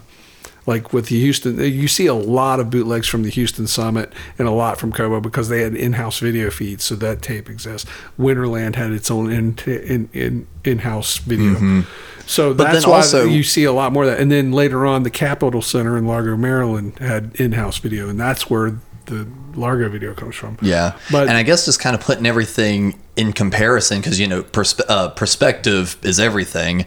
like 0.69 0.93
with 0.93 1.07
the 1.07 1.19
Houston. 1.19 1.59
You 1.59 1.89
see 1.89 2.07
a 2.07 2.15
lot 2.15 2.61
of 2.61 2.69
bootlegs 2.71 3.09
from 3.09 3.23
the 3.23 3.31
Houston 3.31 3.67
Summit 3.67 4.13
and 4.39 4.47
a 4.47 4.51
lot 4.51 4.79
from 4.79 4.93
Cobo 4.93 5.19
because 5.21 5.49
they 5.49 5.63
had 5.63 5.75
in-house 5.75 6.19
video 6.21 6.51
feeds, 6.51 6.85
so 6.85 6.95
that 6.97 7.23
tape 7.23 7.49
exists. 7.49 7.91
Winterland 8.19 8.75
had 8.77 8.93
its 8.93 9.11
own 9.11 9.33
in 9.33 9.57
in 9.67 10.09
in 10.13 10.47
in-house 10.65 11.17
video. 11.19 11.55
So 12.27 12.51
Mm-hmm. 12.51 12.57
But 12.59 12.73
that's 12.73 12.87
why 12.87 12.97
also- 12.97 13.25
you 13.25 13.43
see 13.43 13.65
a 13.65 13.73
lot 13.73 13.93
more 13.93 14.05
of 14.05 14.11
that. 14.11 14.21
And 14.21 14.31
then 14.31 14.53
later 14.53 14.85
on, 14.87 15.03
the 15.03 15.11
Capitol 15.11 15.63
Center 15.63 15.97
in 15.97 16.07
Largo, 16.07 16.37
Maryland, 16.37 16.99
had 16.99 17.33
in-house 17.37 17.79
video, 17.79 18.09
and 18.11 18.21
that's 18.21 18.51
where 18.51 18.79
the 19.07 19.27
Largo 19.55 19.89
video 19.89 20.13
comes 20.13 20.35
from. 20.37 20.59
Yeah, 20.61 20.93
But- 21.11 21.29
and 21.29 21.37
I 21.39 21.43
guess 21.43 21.65
just 21.65 21.81
kind 21.81 21.97
of 21.97 22.03
putting 22.03 22.27
everything 22.27 22.99
in 23.17 23.33
comparison 23.33 24.01
because 24.01 24.21
you 24.21 24.27
know 24.29 24.43
perspe- 24.43 24.85
uh, 24.89 25.09
perspective 25.09 25.97
is 26.03 26.21
everything. 26.21 26.85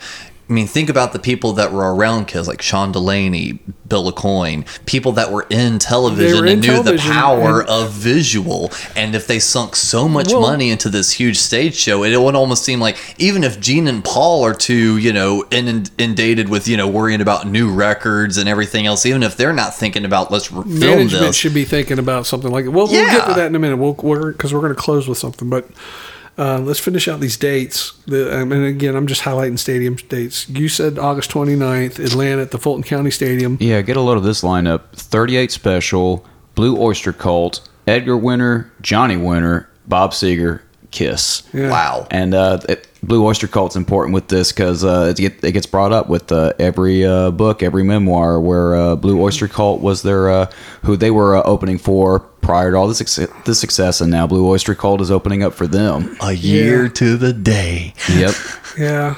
I 0.52 0.54
mean, 0.54 0.68
think 0.68 0.90
about 0.90 1.14
the 1.14 1.20
people 1.20 1.54
that 1.54 1.72
were 1.72 1.96
around 1.96 2.26
kids 2.28 2.46
like 2.46 2.62
Sean 2.62 2.92
Delaney, 2.92 3.60
Bill 3.88 4.12
Aucoin, 4.12 4.66
people 4.86 5.14
that 5.14 5.32
were 5.32 5.48
in 5.50 5.80
television 5.80 6.42
were 6.42 6.46
in 6.46 6.52
and 6.58 6.62
knew 6.62 6.84
the 6.84 6.98
power 6.98 7.62
and- 7.62 7.70
of 7.70 7.92
visual. 7.94 8.70
And 8.98 9.16
if 9.16 9.28
they 9.28 9.40
sunk 9.40 9.78
so 9.78 10.10
much 10.10 10.28
Well- 10.34 10.42
money 10.42 10.70
into 10.70 10.90
this 10.90 11.14
huge 11.14 11.38
stage 11.38 11.74
show, 11.76 12.04
it 12.04 12.22
would 12.22 12.36
almost 12.36 12.66
seem 12.66 12.82
like 12.82 12.98
even 13.18 13.46
if 13.46 13.62
Gene 13.62 13.88
and 13.88 14.04
Paul 14.04 14.44
are 14.44 14.54
too, 14.54 14.98
you 14.98 15.14
know, 15.14 15.46
inundated 15.52 16.50
with, 16.50 16.68
you 16.68 16.76
know, 16.76 16.88
worrying 16.88 17.22
about 17.22 17.48
new 17.48 17.72
records 17.72 18.38
and 18.38 18.50
everything 18.50 18.86
else, 18.86 19.06
even 19.06 19.24
if 19.24 19.38
they're 19.38 19.54
not 19.54 19.74
thinking 19.74 20.04
about 20.04 20.32
let's 20.34 20.48
film 20.48 20.68
management 20.80 21.28
this. 21.28 21.38
should 21.38 21.54
be 21.54 21.64
thinking 21.64 21.98
about 21.98 22.28
something 22.28 22.52
like 22.52 22.66
it. 22.66 22.70
Well, 22.70 22.88
we'll 22.88 23.06
get 23.06 23.26
to 23.26 23.34
that 23.36 23.46
in 23.48 23.56
a 23.56 23.60
minute. 23.60 23.78
We'll 23.78 23.94
we're 23.94 24.34
because 24.34 24.54
we're 24.54 24.60
going 24.60 24.76
to 24.76 24.82
close 24.82 25.08
with 25.08 25.18
something, 25.18 25.50
but 25.50 25.70
uh, 26.42 26.58
let's 26.58 26.80
finish 26.80 27.08
out 27.08 27.20
these 27.20 27.38
dates. 27.38 27.92
The, 28.08 28.42
um, 28.42 28.52
and 28.52 28.66
again, 28.66 28.96
I'm 28.96 29.06
just 29.06 29.22
highlighting 29.22 29.60
stadium 29.60 29.96
dates. 29.96 30.50
You 30.50 30.70
said 30.70 30.98
August 30.98 31.30
29th, 31.30 32.00
Atlanta 32.00 32.42
at 32.42 32.50
the 32.50 32.58
Fulton 32.58 32.84
County 32.84 33.12
Stadium. 33.12 33.58
Yeah, 33.60 33.82
get 33.82 33.96
a 33.96 34.02
load 34.02 34.18
of 34.18 34.24
this 34.24 34.42
lineup: 34.42 34.92
38 34.94 35.52
Special, 35.52 36.26
Blue 36.56 36.82
Oyster 36.82 37.14
Cult, 37.14 37.70
Edgar 37.86 38.18
Winter, 38.18 38.72
Johnny 38.82 39.18
Winter, 39.18 39.70
Bob 39.88 40.14
Seger, 40.14 40.62
Kiss. 40.90 41.44
Yeah. 41.54 41.70
Wow. 41.70 42.08
And 42.10 42.34
uh, 42.34 42.60
it, 42.68 42.88
Blue 43.04 43.24
Oyster 43.26 43.48
Cult's 43.48 43.76
important 43.76 44.14
with 44.14 44.28
this 44.28 44.52
because 44.52 44.84
uh, 44.84 45.14
it, 45.16 45.18
get, 45.18 45.44
it 45.44 45.52
gets 45.52 45.66
brought 45.66 45.92
up 45.92 46.10
with 46.10 46.32
uh, 46.32 46.54
every 46.60 47.06
uh, 47.06 47.32
book, 47.32 47.64
every 47.64 47.84
memoir 47.84 48.40
where 48.40 48.76
uh, 48.76 48.96
Blue 48.96 49.22
Oyster 49.22 49.48
Cult 49.48 49.82
was 49.82 50.02
their 50.02 50.30
uh, 50.30 50.52
who 50.84 50.98
they 50.98 51.12
were 51.12 51.36
uh, 51.36 51.44
opening 51.44 51.78
for 51.78 52.28
prior 52.42 52.72
to 52.72 52.78
all 52.78 52.88
the 52.88 52.96
success, 52.96 53.30
the 53.46 53.56
success, 53.56 54.02
and 54.02 54.10
now 54.12 54.28
Blue 54.28 54.48
Oyster 54.48 54.76
Cult 54.76 55.02
is 55.02 55.12
opening 55.12 55.44
up 55.44 55.54
for 55.54 55.68
them. 55.68 56.16
a 56.22 56.34
year 56.34 56.84
Yeah. 56.84 56.90
to 56.90 57.18
the 57.18 57.34
day. 57.34 57.94
Yep. 58.10 58.34
Yeah. 58.78 59.16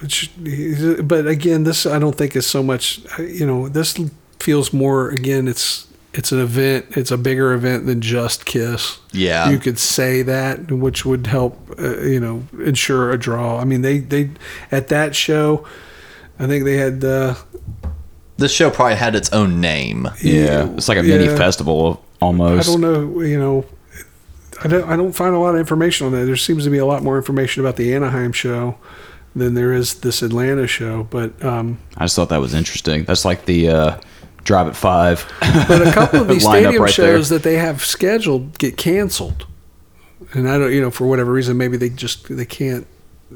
Which, 0.00 0.30
but 1.02 1.26
again, 1.26 1.64
this 1.64 1.86
I 1.86 1.98
don't 1.98 2.14
think 2.16 2.36
is 2.36 2.46
so 2.46 2.62
much. 2.62 3.00
You 3.18 3.46
know, 3.46 3.68
this 3.68 3.98
feels 4.38 4.72
more 4.72 5.08
again. 5.08 5.48
It's 5.48 5.86
it's 6.12 6.32
an 6.32 6.40
event. 6.40 6.86
It's 6.96 7.10
a 7.10 7.16
bigger 7.16 7.52
event 7.54 7.86
than 7.86 8.00
just 8.02 8.44
Kiss. 8.44 8.98
Yeah. 9.12 9.48
you 9.48 9.58
could 9.58 9.78
say 9.78 10.22
that, 10.22 10.70
which 10.70 11.06
would 11.06 11.28
help. 11.28 11.56
Uh, 11.78 12.00
you 12.00 12.20
know, 12.20 12.42
ensure 12.62 13.10
a 13.10 13.18
draw. 13.18 13.58
I 13.58 13.64
mean, 13.64 13.80
they 13.82 13.98
they 14.00 14.30
at 14.70 14.88
that 14.88 15.14
show, 15.16 15.64
I 16.38 16.46
think 16.46 16.64
they 16.64 16.76
had. 16.76 17.02
Uh, 17.04 17.36
This 18.40 18.52
show 18.52 18.70
probably 18.70 18.96
had 18.96 19.14
its 19.14 19.30
own 19.32 19.60
name. 19.60 20.08
Yeah, 20.22 20.68
it's 20.74 20.88
like 20.88 20.96
a 20.98 21.02
mini 21.02 21.26
Yeah. 21.26 21.36
festival 21.36 22.02
almost. 22.20 22.68
I 22.68 22.72
don't 22.72 22.80
know. 22.80 23.20
You 23.20 23.38
know, 23.38 23.64
I 24.64 24.68
don't. 24.68 24.88
I 24.88 24.96
don't 24.96 25.12
find 25.12 25.34
a 25.34 25.38
lot 25.38 25.54
of 25.54 25.60
information 25.60 26.06
on 26.06 26.12
that. 26.14 26.24
There 26.24 26.36
seems 26.36 26.64
to 26.64 26.70
be 26.70 26.78
a 26.78 26.86
lot 26.86 27.02
more 27.02 27.16
information 27.18 27.60
about 27.62 27.76
the 27.76 27.94
Anaheim 27.94 28.32
show 28.32 28.76
than 29.36 29.52
there 29.54 29.72
is 29.74 29.94
this 30.00 30.22
Atlanta 30.22 30.66
show. 30.66 31.06
But 31.10 31.44
um, 31.44 31.78
I 31.98 32.04
just 32.04 32.16
thought 32.16 32.30
that 32.30 32.40
was 32.40 32.54
interesting. 32.54 33.04
That's 33.04 33.26
like 33.26 33.44
the 33.44 33.68
uh, 33.68 34.00
Drive 34.44 34.68
at 34.68 34.76
Five. 34.76 35.30
but 35.68 35.86
a 35.86 35.92
couple 35.92 36.22
of 36.22 36.28
these 36.32 36.42
stadium 36.42 36.82
right 36.82 36.96
there. 36.96 37.16
shows 37.16 37.28
that 37.28 37.42
they 37.42 37.56
have 37.56 37.84
scheduled 37.84 38.58
get 38.58 38.78
canceled, 38.78 39.46
and 40.32 40.48
I 40.48 40.56
don't. 40.58 40.72
You 40.72 40.80
know, 40.80 40.90
for 40.90 41.06
whatever 41.06 41.30
reason, 41.30 41.58
maybe 41.58 41.76
they 41.76 41.90
just 41.90 42.34
they 42.34 42.46
can't. 42.46 42.86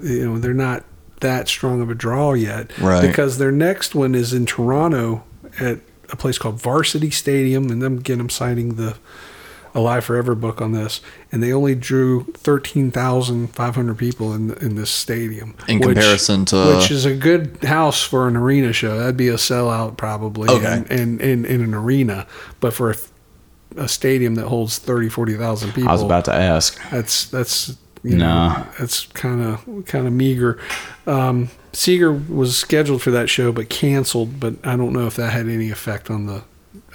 You 0.03 0.25
know, 0.31 0.39
they're 0.39 0.55
not 0.55 0.83
that 1.21 1.49
strong 1.49 1.81
of 1.81 1.91
a 1.91 1.95
draw 1.95 2.33
yet. 2.35 2.77
Right. 2.79 3.01
Because 3.01 3.39
their 3.39 3.53
next 3.53 3.95
one 3.95 4.15
is 4.15 4.33
in 4.33 4.47
Toronto 4.47 5.25
at 5.61 5.79
a 6.11 6.17
place 6.17 6.39
called 6.39 6.61
Varsity 6.61 7.11
Stadium, 7.11 7.71
and 7.71 7.81
then 7.83 7.99
again, 7.99 8.21
I'm 8.21 8.29
citing 8.31 8.75
the 8.75 8.97
Alive 9.77 10.05
Forever 10.05 10.37
book 10.37 10.61
on 10.61 10.71
this, 10.71 11.01
and 11.33 11.43
they 11.43 11.53
only 11.53 11.75
drew 11.75 12.25
thirteen 12.35 12.93
thousand 12.93 13.49
five 13.49 13.75
hundred 13.75 13.99
people 13.99 14.33
in 14.33 14.53
in 14.59 14.77
this 14.77 14.91
stadium. 14.91 15.57
In 15.67 15.81
which- 15.81 15.97
comparison 15.97 16.45
to- 16.47 16.77
which 16.77 16.91
is 16.93 17.05
a 17.05 17.15
good 17.15 17.59
house 17.65 18.01
for 18.03 18.29
an 18.29 18.37
arena 18.37 18.73
show. 18.73 18.99
That'd 18.99 19.17
be 19.17 19.29
a 19.29 19.35
sellout 19.35 19.97
probably. 19.97 20.49
Okay. 20.49 20.85
in, 20.91 21.19
in, 21.19 21.21
in, 21.21 21.45
in 21.45 21.61
an 21.61 21.75
arena, 21.75 22.27
but 22.61 22.73
for 22.73 22.93
a, 22.93 22.97
a 23.77 23.89
stadium 23.89 24.37
that 24.37 24.47
holds 24.47 24.79
30, 24.79 25.09
40,000 25.09 25.73
people, 25.73 25.89
I 25.89 25.93
was 25.93 26.03
about 26.03 26.27
to 26.27 26.33
ask. 26.35 26.79
that's 26.91 27.27
that's 27.27 27.77
you 28.05 28.17
No. 28.17 28.49
know 28.51 28.67
that's 28.79 29.07
kind 29.07 29.43
of 29.43 29.85
kind 29.87 30.07
of 30.07 30.13
meager. 30.13 30.59
Um, 31.07 31.49
Seger 31.73 32.29
was 32.29 32.57
scheduled 32.57 33.03
for 33.03 33.11
that 33.11 33.29
show 33.29 33.51
but 33.51 33.69
canceled. 33.69 34.39
But 34.39 34.55
I 34.65 34.77
don't 34.77 34.93
know 34.93 35.07
if 35.09 35.17
that 35.17 35.33
had 35.33 35.49
any 35.49 35.71
effect 35.71 36.11
on 36.11 36.27
the. 36.27 36.43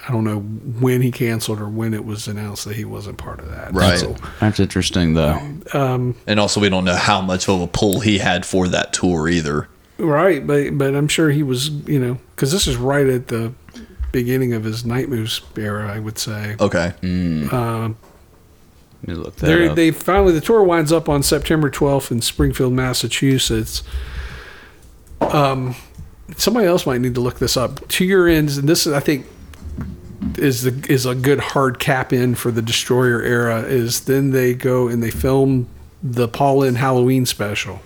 I 0.08 0.12
don't 0.12 0.24
know 0.24 0.38
when 0.40 1.02
he 1.02 1.10
canceled 1.10 1.60
or 1.60 1.68
when 1.68 1.92
it 1.92 2.04
was 2.06 2.26
announced 2.26 2.64
that 2.66 2.76
he 2.76 2.84
wasn't 2.86 3.18
part 3.18 3.38
of 3.40 3.50
that. 3.50 3.74
Right. 3.74 3.98
So, 3.98 4.16
That's 4.40 4.58
interesting 4.58 5.12
though. 5.14 5.38
Um, 5.74 6.14
and 6.26 6.40
also, 6.40 6.60
we 6.60 6.70
don't 6.70 6.84
know 6.86 6.96
how 6.96 7.20
much 7.20 7.48
of 7.48 7.60
a 7.60 7.66
pull 7.66 8.00
he 8.00 8.16
had 8.18 8.46
for 8.46 8.66
that 8.68 8.92
tour 8.94 9.28
either. 9.28 9.68
right, 9.98 10.46
but 10.46 10.78
but 10.78 10.94
I'm 10.94 11.08
sure 11.08 11.30
he 11.30 11.42
was 11.42 11.68
you 11.68 11.98
know 11.98 12.18
because 12.34 12.50
this 12.52 12.66
is 12.66 12.76
right 12.76 13.06
at 13.06 13.28
the 13.28 13.52
beginning 14.12 14.54
of 14.54 14.64
his 14.64 14.84
night 14.86 15.08
moves 15.10 15.40
era. 15.56 15.92
I 15.92 15.98
would 15.98 16.18
say. 16.18 16.56
Okay. 16.58 16.94
Hmm. 17.00 17.54
Um, 17.54 17.96
Let 19.02 19.08
me 19.08 19.14
look 19.22 19.36
that 19.36 19.46
They 19.46 19.68
up. 19.68 19.76
they 19.76 19.90
finally 19.90 20.32
the 20.32 20.40
tour 20.40 20.62
winds 20.62 20.92
up 20.92 21.08
on 21.08 21.22
September 21.22 21.70
12th 21.70 22.10
in 22.10 22.20
Springfield, 22.20 22.72
Massachusetts. 22.72 23.82
Um, 25.20 25.74
somebody 26.36 26.66
else 26.66 26.86
might 26.86 27.00
need 27.00 27.14
to 27.14 27.20
look 27.20 27.38
this 27.38 27.56
up. 27.56 27.86
To 27.88 28.04
your 28.04 28.28
ends, 28.28 28.58
and 28.58 28.68
this 28.68 28.86
is 28.86 28.92
I 28.92 29.00
think 29.00 29.26
is 30.36 30.62
the 30.62 30.86
is 30.92 31.06
a 31.06 31.14
good 31.14 31.40
hard 31.40 31.78
cap 31.78 32.12
in 32.12 32.34
for 32.34 32.50
the 32.50 32.62
Destroyer 32.62 33.22
era. 33.22 33.62
Is 33.62 34.04
then 34.04 34.30
they 34.30 34.54
go 34.54 34.88
and 34.88 35.02
they 35.02 35.10
film 35.10 35.68
the 36.02 36.28
Paul 36.28 36.58
Lynde 36.58 36.78
Halloween 36.78 37.26
special. 37.26 37.80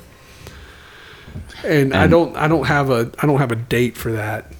And, 1.65 1.95
I 1.95 2.07
don't 2.07 2.37
I 2.37 2.47
don't 2.47 2.67
have 2.67 2.91
a 2.91 3.11
I 3.21 3.27
don't 3.27 3.39
have 3.39 3.53
a 3.53 3.57
date 3.57 3.97
for 3.97 4.13
that. 4.13 4.53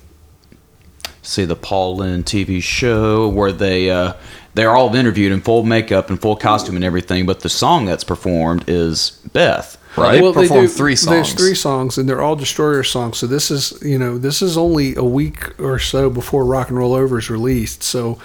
see 1.23 1.45
the 1.45 1.57
Paul 1.57 1.97
Lynde 1.97 2.25
TV 2.25 2.63
show 2.63 3.29
where 3.29 3.53
they 3.53 3.91
uh, 3.91 4.15
they're 4.55 4.77
all 4.77 4.95
interviewed 4.95 5.33
in 5.33 5.41
full 5.41 5.65
makeup 5.65 6.11
and 6.11 6.21
full 6.21 6.37
costume 6.37 6.77
and 6.77 6.85
everything, 6.85 7.27
but 7.27 7.41
the 7.41 7.49
song 7.49 7.85
that's 7.85 8.05
performed 8.05 8.65
is 8.69 9.11
Beth. 9.33 9.79
Right. 9.97 10.21
Well, 10.21 10.33
they 10.33 10.43
performed 10.43 10.69
do- 10.69 10.75
three 10.75 10.95
There's 10.97 11.35
three 11.35 11.55
songs, 11.55 11.99
and 11.99 12.09
they're 12.09 12.23
all 12.23 12.35
Destroyer 12.35 12.83
songs. 12.83 13.19
So 13.19 13.27
this 13.27 13.51
is, 13.51 13.81
you 13.83 13.99
know, 13.99 14.19
this 14.19 14.43
is 14.43 14.57
only 14.57 14.97
a 14.97 15.05
week 15.05 15.59
or 15.61 15.79
so 15.79 16.11
before 16.11 16.45
Rock 16.45 16.69
and 16.69 16.79
Roll 16.79 16.95
Over 16.95 17.19
is 17.19 17.31
released. 17.31 17.83
So 17.83 18.19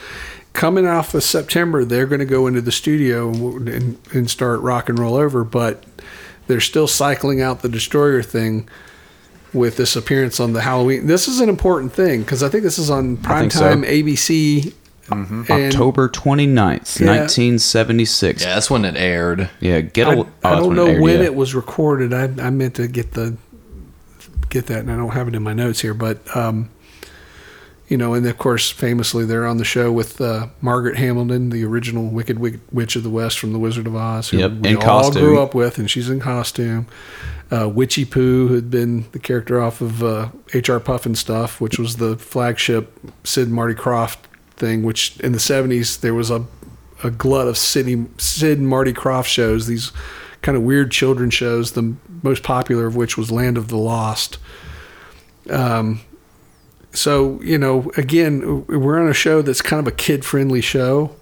coming 0.53 0.87
off 0.87 1.13
of 1.13 1.23
September, 1.23 1.85
they're 1.85 2.07
going 2.07 2.19
to 2.19 2.25
go 2.25 2.47
into 2.47 2.61
the 2.61 2.71
studio 2.71 3.29
and, 3.29 3.99
and 4.13 4.29
start 4.29 4.61
Rock 4.61 4.89
and 4.89 4.97
Roll 4.97 5.15
Over, 5.15 5.43
but 5.43 5.83
they're 6.47 6.59
still 6.59 6.87
cycling 6.87 7.39
out 7.39 7.61
the 7.61 7.69
Destroyer 7.69 8.23
thing 8.23 8.67
with 9.53 9.77
this 9.77 9.95
appearance 9.95 10.39
on 10.39 10.53
the 10.53 10.61
Halloween. 10.61 11.07
This 11.07 11.27
is 11.27 11.39
an 11.39 11.49
important 11.49 11.93
thing 11.93 12.21
because 12.21 12.43
I 12.43 12.49
think 12.49 12.63
this 12.63 12.77
is 12.77 12.89
on 12.89 13.17
primetime 13.17 13.51
so. 13.51 13.75
primetime 13.75 14.73
ABC. 15.09 15.49
and 15.49 15.73
October 15.73 16.09
29th, 16.09 16.99
Yeah. 16.99 17.07
1976. 17.07 18.43
Yeah, 18.43 18.53
that's 18.55 18.69
when 18.69 18.85
it 18.85 18.95
aired. 18.95 19.49
Yeah, 19.59 19.81
get 19.81 20.07
a. 20.07 20.11
I, 20.11 20.15
oh, 20.15 20.27
I 20.43 20.55
don't 20.55 20.73
it 20.73 20.75
know 20.75 20.85
aired, 20.87 21.01
when 21.01 21.19
yeah. 21.19 21.25
it 21.25 21.35
was 21.35 21.53
recorded. 21.55 22.13
I, 22.13 22.23
I 22.45 22.49
meant 22.49 22.75
to 22.75 22.87
get 22.87 23.11
the 23.13 23.37
get 24.49 24.65
that, 24.67 24.79
and 24.79 24.91
I 24.91 24.95
don't 24.97 25.11
have 25.11 25.27
it 25.27 25.35
in 25.35 25.43
my 25.43 25.53
notes 25.53 25.79
here. 25.81 25.93
But 25.93 26.19
um, 26.35 26.69
you 27.87 27.97
know, 27.97 28.13
and 28.13 28.25
of 28.27 28.37
course, 28.37 28.69
famously, 28.69 29.25
they're 29.25 29.47
on 29.47 29.57
the 29.57 29.65
show 29.65 29.91
with 29.91 30.21
uh, 30.21 30.47
Margaret 30.61 30.97
Hamilton, 30.97 31.49
the 31.49 31.63
original 31.65 32.07
Wicked 32.07 32.37
Wick- 32.39 32.59
Witch 32.71 32.95
of 32.95 33.03
the 33.03 33.09
West 33.09 33.39
from 33.39 33.51
The 33.53 33.59
Wizard 33.59 33.87
of 33.87 33.95
Oz, 33.95 34.29
who 34.29 34.37
Yep, 34.37 34.51
we 34.61 34.69
in 34.69 34.75
all 34.77 34.81
costume. 34.81 35.23
grew 35.23 35.41
up 35.41 35.55
with, 35.55 35.77
and 35.79 35.89
she's 35.89 36.09
in 36.09 36.19
costume. 36.19 36.85
Uh, 37.51 37.67
Witchy 37.67 38.05
Poo, 38.05 38.47
who 38.47 38.53
had 38.53 38.69
been 38.69 39.05
the 39.11 39.17
character 39.17 39.59
off 39.59 39.81
of 39.81 40.03
uh, 40.03 40.29
H.R. 40.53 40.79
Pufnstuf, 40.79 41.59
which 41.59 41.79
was 41.79 41.97
the 41.97 42.15
flagship 42.15 42.93
Sid 43.23 43.47
and 43.47 43.55
Marty 43.55 43.73
Krofft 43.73 44.17
thing, 44.59 44.83
which 44.83 45.19
in 45.19 45.31
the 45.31 45.37
70s 45.39 46.01
there 46.01 46.13
was 46.13 46.29
a, 46.29 46.45
a 47.03 47.09
glut 47.09 47.47
of 47.47 47.57
Sid, 47.57 48.21
Sid 48.21 48.59
and 48.59 48.67
Marty 48.67 48.93
Krofft 48.93 49.25
shows, 49.25 49.67
these 49.67 49.91
kind 50.41 50.57
of 50.57 50.63
weird 50.63 50.91
children 50.91 51.29
shows, 51.29 51.73
the 51.73 51.95
most 52.23 52.43
popular 52.43 52.87
of 52.87 52.95
which 52.95 53.17
was 53.17 53.31
Land 53.31 53.57
of 53.57 53.69
the 53.69 53.77
Lost. 53.77 54.37
Um, 55.49 56.01
so, 56.91 57.41
you 57.41 57.57
know, 57.57 57.91
again, 57.97 58.65
we're 58.67 58.99
on 58.99 59.09
a 59.09 59.13
show 59.13 59.41
that's 59.41 59.61
kind 59.61 59.79
of 59.79 59.87
a 59.87 59.95
kid 59.95 60.25
friendly 60.25 60.61
show. 60.61 61.15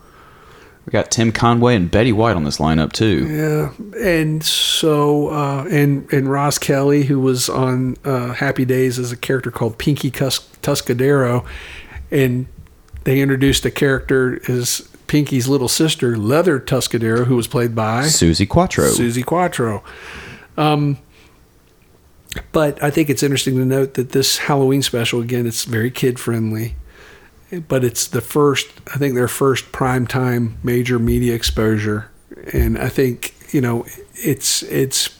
We 0.85 0.91
got 0.91 1.11
Tim 1.11 1.33
Conway 1.33 1.75
and 1.75 1.91
Betty 1.91 2.13
White 2.13 2.37
on 2.37 2.45
this 2.45 2.59
lineup 2.59 2.93
too. 2.93 3.27
Yeah, 3.27 4.01
and 4.01 4.41
so 4.41 5.27
uh, 5.27 5.65
and 5.69 6.09
and 6.13 6.31
Roz 6.31 6.57
Kelly, 6.57 7.03
who 7.03 7.19
was 7.19 7.49
on 7.49 7.97
uh, 8.05 8.31
Happy 8.31 8.63
Days 8.63 8.97
as 8.97 9.11
a 9.11 9.17
character 9.17 9.51
called 9.51 9.77
Pinky 9.77 10.09
Cus- 10.09 10.47
Tuscadero, 10.61 11.45
and 12.09 12.47
they 13.07 13.21
introduced 13.21 13.63
a 13.63 13.71
character 13.71 14.41
as 14.51 14.81
Pinky's 15.07 15.47
little 15.47 15.69
sister, 15.69 16.17
Leather 16.17 16.59
Tuscadero, 16.59 17.23
who 17.23 17.37
was 17.37 17.47
played 17.47 17.73
by 17.73 18.03
Suzi 18.03 18.47
Quatro. 18.47 18.83
Suzi 18.83 19.25
Quatro. 19.25 19.81
Um, 20.57 20.97
but 22.51 22.83
I 22.83 22.91
think 22.91 23.09
it's 23.09 23.23
interesting 23.23 23.55
to 23.55 23.63
note 23.63 23.93
that 23.93 24.09
this 24.09 24.39
Halloween 24.39 24.81
special, 24.81 25.21
again, 25.21 25.47
it's 25.47 25.63
very 25.63 25.89
kid 25.89 26.19
friendly, 26.19 26.75
but 27.69 27.85
it's 27.85 28.05
the 28.07 28.19
first, 28.19 28.67
I 28.93 28.97
think, 28.97 29.15
their 29.15 29.29
first 29.29 29.71
primetime 29.71 30.61
major 30.61 30.99
media 30.99 31.33
exposure, 31.33 32.11
and 32.51 32.77
I 32.77 32.89
think 32.89 33.33
you 33.53 33.61
know 33.61 33.85
it's 34.15 34.63
it's 34.63 35.17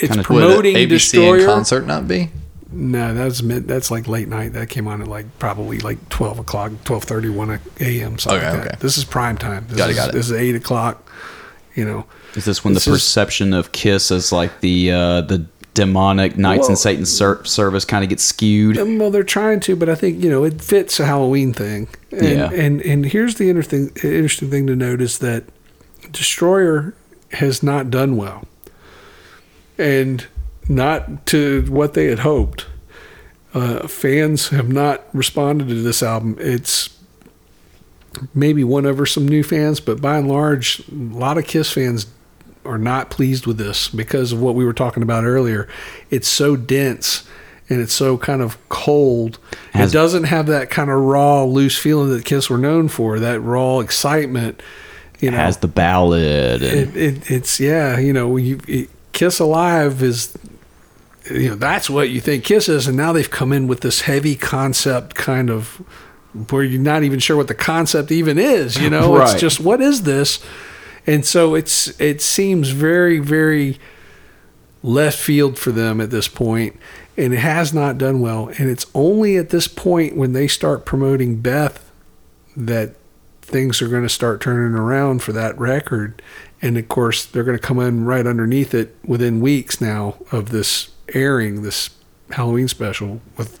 Kinda- 0.00 0.16
Would 0.16 0.24
promoting 0.24 0.74
ABC 0.74 0.88
Destroyer. 0.88 1.38
in 1.38 1.46
concert 1.46 1.86
not 1.86 2.08
be? 2.08 2.30
No, 2.74 3.14
that's 3.14 3.42
mid, 3.42 3.68
that's 3.68 3.90
like 3.90 4.08
late 4.08 4.28
night. 4.28 4.52
That 4.54 4.68
came 4.68 4.86
on 4.88 5.00
at 5.00 5.08
like 5.08 5.38
probably 5.38 5.78
like 5.78 6.08
twelve 6.08 6.38
o'clock, 6.38 6.72
twelve 6.84 7.04
thirty, 7.04 7.28
one 7.28 7.50
a.m. 7.80 8.18
Something 8.18 8.38
Okay, 8.42 8.50
like 8.50 8.62
that. 8.64 8.66
okay. 8.72 8.76
This 8.80 8.98
is 8.98 9.04
prime 9.04 9.38
time. 9.38 9.66
This 9.68 9.76
Got 9.78 9.88
it, 9.88 9.92
is, 9.92 9.96
got 9.96 10.08
it. 10.10 10.12
This 10.12 10.26
is 10.26 10.32
eight 10.32 10.54
o'clock. 10.56 11.10
You 11.74 11.84
know, 11.84 12.06
Is 12.34 12.44
this 12.44 12.62
when 12.64 12.74
This 12.74 12.84
the 12.84 12.92
is- 12.92 12.96
perception 12.98 13.52
of 13.52 13.72
Kiss 13.72 14.10
as 14.10 14.30
like 14.32 14.60
the 14.60 14.90
uh, 14.92 15.20
the 15.22 15.46
demonic 15.74 16.36
Knights 16.38 16.60
Well- 16.62 16.68
and 16.70 16.78
Satan 16.78 17.04
ser- 17.06 17.44
service 17.44 17.84
kind 17.84 18.04
of 18.04 18.10
gets 18.10 18.22
skewed? 18.22 18.76
Well, 18.76 19.10
they're 19.10 19.24
trying 19.24 19.58
to, 19.60 19.74
but 19.76 19.88
I 19.88 19.94
think 19.96 20.22
you 20.22 20.30
know 20.30 20.44
it 20.44 20.60
fits 20.62 21.00
a 21.00 21.06
Halloween 21.06 21.52
thing. 21.52 21.88
And, 22.12 22.22
Yeah. 22.22 22.50
And 22.52 22.80
and 22.82 23.06
here's 23.06 23.36
the 23.36 23.48
interesting 23.50 23.90
interesting 24.02 24.50
thing 24.50 24.66
to 24.68 24.76
note 24.76 25.00
is 25.00 25.18
that 25.18 25.44
Destroyer 26.12 26.94
has 27.32 27.62
not 27.62 27.90
done 27.90 28.16
well, 28.16 28.44
and 29.78 30.26
not 30.68 31.26
to 31.26 31.62
what 31.68 31.94
they 31.94 32.06
had 32.06 32.20
hoped. 32.20 32.66
Uh, 33.52 33.86
fans 33.86 34.48
have 34.48 34.68
not 34.68 35.04
responded 35.12 35.68
to 35.68 35.82
this 35.82 36.02
album. 36.02 36.36
It's 36.40 36.98
maybe 38.34 38.64
won 38.64 38.86
over 38.86 39.06
some 39.06 39.26
new 39.26 39.42
fans, 39.42 39.80
but 39.80 40.00
by 40.00 40.18
and 40.18 40.28
large, 40.28 40.82
a 40.88 40.94
lot 40.94 41.38
of 41.38 41.46
Kiss 41.46 41.70
fans 41.70 42.06
are 42.64 42.78
not 42.78 43.10
pleased 43.10 43.46
with 43.46 43.58
this 43.58 43.88
because 43.88 44.32
of 44.32 44.40
what 44.40 44.54
we 44.54 44.64
were 44.64 44.72
talking 44.72 45.02
about 45.02 45.24
earlier. 45.24 45.68
It's 46.10 46.28
so 46.28 46.56
dense 46.56 47.28
and 47.68 47.80
it's 47.80 47.92
so 47.92 48.18
kind 48.18 48.42
of 48.42 48.56
cold. 48.68 49.38
Has- 49.72 49.92
it 49.92 49.96
doesn't 49.96 50.24
have 50.24 50.46
that 50.46 50.70
kind 50.70 50.90
of 50.90 51.00
raw, 51.00 51.44
loose 51.44 51.78
feeling 51.78 52.10
that 52.10 52.24
Kiss 52.24 52.50
were 52.50 52.58
known 52.58 52.88
for. 52.88 53.18
That 53.18 53.40
raw 53.40 53.80
excitement, 53.80 54.62
you 55.20 55.30
know. 55.30 55.36
Has 55.36 55.58
the 55.58 55.68
ballad 55.68 56.62
and 56.62 56.96
it, 56.96 56.96
it, 56.96 57.30
it's 57.30 57.60
yeah, 57.60 57.98
you 57.98 58.12
know, 58.12 58.36
you 58.36 58.60
it, 58.66 58.90
Kiss 59.12 59.38
Alive 59.38 60.02
is 60.02 60.36
you 61.30 61.50
know 61.50 61.54
that's 61.54 61.88
what 61.88 62.10
you 62.10 62.20
think 62.20 62.44
Kiss 62.44 62.68
is, 62.68 62.86
and 62.86 62.96
now 62.96 63.12
they've 63.12 63.30
come 63.30 63.52
in 63.52 63.66
with 63.66 63.80
this 63.80 64.02
heavy 64.02 64.36
concept 64.36 65.14
kind 65.14 65.50
of 65.50 65.82
where 66.50 66.62
you're 66.62 66.80
not 66.80 67.02
even 67.04 67.18
sure 67.18 67.36
what 67.36 67.48
the 67.48 67.54
concept 67.54 68.10
even 68.10 68.38
is. 68.38 68.80
You 68.80 68.90
know, 68.90 69.20
it's 69.20 69.40
just 69.40 69.60
what 69.60 69.80
is 69.80 70.02
this? 70.02 70.44
And 71.06 71.24
so 71.24 71.54
it's 71.54 71.98
it 72.00 72.20
seems 72.20 72.70
very 72.70 73.18
very 73.18 73.78
left 74.82 75.18
field 75.18 75.58
for 75.58 75.72
them 75.72 76.00
at 76.00 76.10
this 76.10 76.28
point, 76.28 76.76
and 77.16 77.32
it 77.32 77.38
has 77.38 77.72
not 77.72 77.98
done 77.98 78.20
well. 78.20 78.48
And 78.58 78.68
it's 78.68 78.86
only 78.94 79.36
at 79.36 79.50
this 79.50 79.68
point 79.68 80.16
when 80.16 80.32
they 80.32 80.46
start 80.46 80.84
promoting 80.84 81.40
Beth 81.40 81.90
that 82.56 82.96
things 83.40 83.80
are 83.80 83.88
going 83.88 84.02
to 84.02 84.08
start 84.08 84.40
turning 84.40 84.78
around 84.78 85.22
for 85.22 85.32
that 85.32 85.58
record. 85.58 86.20
And 86.60 86.78
of 86.78 86.88
course, 86.88 87.24
they're 87.24 87.44
going 87.44 87.58
to 87.58 87.62
come 87.62 87.78
in 87.78 88.04
right 88.04 88.26
underneath 88.26 88.74
it 88.74 88.96
within 89.04 89.40
weeks 89.40 89.80
now 89.80 90.16
of 90.32 90.50
this 90.50 90.90
airing 91.12 91.62
this 91.62 91.90
Halloween 92.30 92.68
special 92.68 93.20
with 93.36 93.60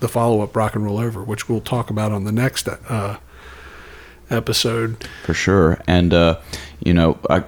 the 0.00 0.08
follow 0.08 0.42
up 0.42 0.56
Rock 0.56 0.74
and 0.74 0.84
Roll 0.84 0.98
Over, 0.98 1.22
which 1.22 1.48
we'll 1.48 1.60
talk 1.60 1.90
about 1.90 2.12
on 2.12 2.24
the 2.24 2.32
next 2.32 2.68
uh, 2.68 3.18
episode. 4.30 5.06
for 5.24 5.34
sure. 5.34 5.80
And 5.86 6.12
uh, 6.12 6.40
you 6.80 6.94
know, 6.94 7.18
I 7.28 7.44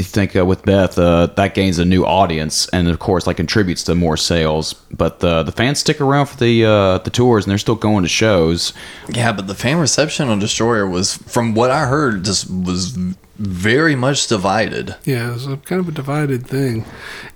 think 0.00 0.36
uh, 0.36 0.44
with 0.44 0.64
Beth, 0.64 0.98
uh, 0.98 1.26
that 1.26 1.54
gains 1.54 1.78
a 1.78 1.84
new 1.84 2.04
audience, 2.04 2.68
and 2.68 2.88
of 2.88 2.98
course, 2.98 3.26
like 3.26 3.36
contributes 3.36 3.82
to 3.84 3.94
more 3.94 4.16
sales. 4.16 4.74
But 4.92 5.20
the 5.20 5.42
the 5.42 5.52
fans 5.52 5.80
stick 5.80 6.00
around 6.00 6.26
for 6.26 6.36
the 6.36 6.64
uh, 6.64 6.98
the 6.98 7.10
tours, 7.10 7.44
and 7.44 7.50
they're 7.50 7.58
still 7.58 7.74
going 7.74 8.02
to 8.02 8.08
shows. 8.08 8.72
Yeah, 9.08 9.32
but 9.32 9.46
the 9.46 9.54
fan 9.54 9.78
reception 9.78 10.28
on 10.28 10.38
Destroyer 10.38 10.86
was, 10.86 11.16
from 11.16 11.54
what 11.54 11.70
I 11.70 11.86
heard, 11.86 12.24
just 12.24 12.50
was 12.50 12.96
very 13.38 13.94
much 13.94 14.26
divided. 14.26 14.96
Yeah, 15.04 15.34
it's 15.34 15.46
a 15.46 15.56
kind 15.58 15.80
of 15.80 15.88
a 15.88 15.92
divided 15.92 16.46
thing, 16.46 16.84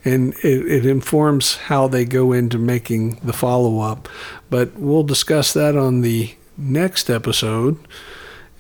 and 0.05 0.35
it, 0.43 0.67
it 0.67 0.87
informs 0.87 1.57
how 1.57 1.89
they 1.89 2.05
go 2.05 2.33
into 2.33 2.59
making 2.59 3.21
the 3.23 3.33
follow 3.33 3.81
up. 3.81 4.09
But 4.51 4.75
we'll 4.75 5.05
discuss 5.05 5.53
that 5.53 5.77
on 5.77 6.01
the 6.03 6.35
next 6.59 7.09
episode. 7.11 7.79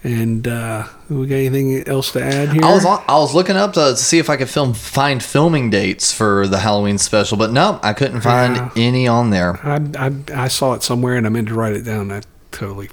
And 0.04 0.48
uh, 0.48 0.88
we 1.08 1.28
got 1.28 1.36
anything 1.36 1.86
else 1.86 2.10
to 2.12 2.24
add 2.24 2.52
here? 2.52 2.64
I 2.64 2.72
was 2.74 2.84
I 2.84 3.14
was 3.18 3.34
looking 3.36 3.54
up 3.54 3.74
to, 3.74 3.90
to 3.90 3.96
see 3.96 4.18
if 4.18 4.28
I 4.28 4.36
could 4.36 4.50
film 4.50 4.74
find 4.74 5.22
filming 5.22 5.70
dates 5.70 6.12
for 6.12 6.48
the 6.48 6.58
Halloween 6.58 6.98
special, 6.98 7.36
but 7.36 7.52
no, 7.52 7.78
I 7.84 7.92
couldn't 7.92 8.22
find 8.22 8.56
Yeah. 8.56 8.70
any 8.74 9.06
on 9.06 9.30
there. 9.30 9.64
I, 9.64 9.78
I 9.96 10.12
I 10.34 10.48
saw 10.48 10.74
it 10.74 10.82
somewhere 10.82 11.14
and 11.14 11.24
I 11.24 11.30
meant 11.30 11.46
to 11.48 11.54
write 11.54 11.74
it 11.74 11.82
down. 11.82 12.10
I 12.10 12.22
totally. 12.50 12.88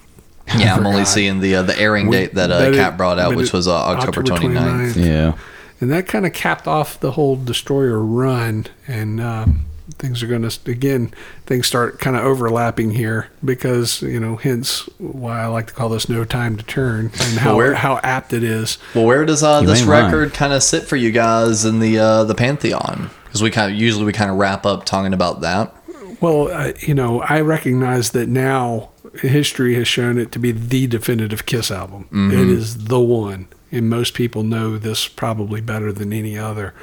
Yeah, 0.57 0.75
I'm 0.75 0.85
only 0.87 1.05
seeing 1.05 1.39
the 1.39 1.55
uh, 1.55 1.61
the 1.63 1.79
airing 1.79 2.07
We- 2.07 2.17
date 2.17 2.35
that 2.35 2.51
uh, 2.51 2.59
that 2.71 2.73
it- 2.93 2.97
brought 2.97 3.19
out, 3.19 3.35
which 3.35 3.53
was 3.53 3.67
uh, 3.67 3.75
October, 3.75 4.23
29th. 4.23 4.95
Yeah. 4.95 5.37
And 5.81 5.89
that 5.91 6.07
kind 6.07 6.25
of 6.25 6.33
capped 6.33 6.67
off 6.67 6.99
the 6.99 7.11
whole 7.11 7.35
destroyer 7.37 7.99
run, 7.99 8.65
and 8.87 9.21
um, 9.21 9.65
things 9.97 10.21
are 10.21 10.27
going 10.27 10.47
to 10.47 10.71
again 10.71 11.13
things 11.45 11.65
start 11.67 11.99
kind 11.99 12.15
of 12.15 12.23
overlapping 12.23 12.91
here 12.91 13.27
because 13.43 14.01
you 14.01 14.19
know 14.19 14.35
hence 14.35 14.81
why 14.97 15.39
I 15.41 15.45
like 15.47 15.67
to 15.67 15.73
call 15.73 15.89
this 15.89 16.09
no 16.09 16.25
time 16.25 16.57
to 16.57 16.63
turn 16.63 17.05
and 17.21 17.39
how 17.39 17.55
where- 17.55 17.75
how 17.75 17.99
apt 18.03 18.33
it 18.33 18.43
is. 18.43 18.77
Well, 18.93 19.05
where 19.05 19.23
does 19.25 19.41
uh, 19.43 19.61
this 19.61 19.83
record 19.83 20.33
kind 20.33 20.51
of 20.53 20.63
sit 20.63 20.83
for 20.83 20.95
you 20.97 21.11
guys 21.11 21.63
in 21.65 21.79
the 21.79 21.97
uh, 21.99 22.23
the 22.25 22.35
pantheon? 22.35 23.09
Because 23.25 23.41
we 23.43 23.51
kind 23.51 23.71
of 23.71 23.79
usually 23.79 24.03
we 24.05 24.11
kind 24.11 24.31
of 24.31 24.37
wrap 24.37 24.65
up 24.65 24.83
talking 24.85 25.13
about 25.13 25.41
that. 25.41 25.73
Well, 26.19 26.51
uh, 26.51 26.73
you 26.81 26.93
know, 26.93 27.21
I 27.21 27.39
recognize 27.39 28.09
that 28.11 28.27
now 28.27 28.89
history 29.15 29.75
has 29.75 29.87
shown 29.87 30.17
it 30.17 30.31
to 30.33 30.39
be 30.39 30.51
the 30.51 30.87
definitive 30.87 31.45
Kiss 31.45 31.71
album. 31.71 32.07
It 32.31 32.47
is 32.49 32.85
the 32.85 32.99
one, 32.99 33.47
and 33.71 33.89
most 33.89 34.13
people 34.13 34.43
know 34.43 34.77
this 34.77 35.07
probably 35.07 35.61
better 35.61 35.91
than 35.91 36.13
any 36.13 36.37
other. 36.37 36.73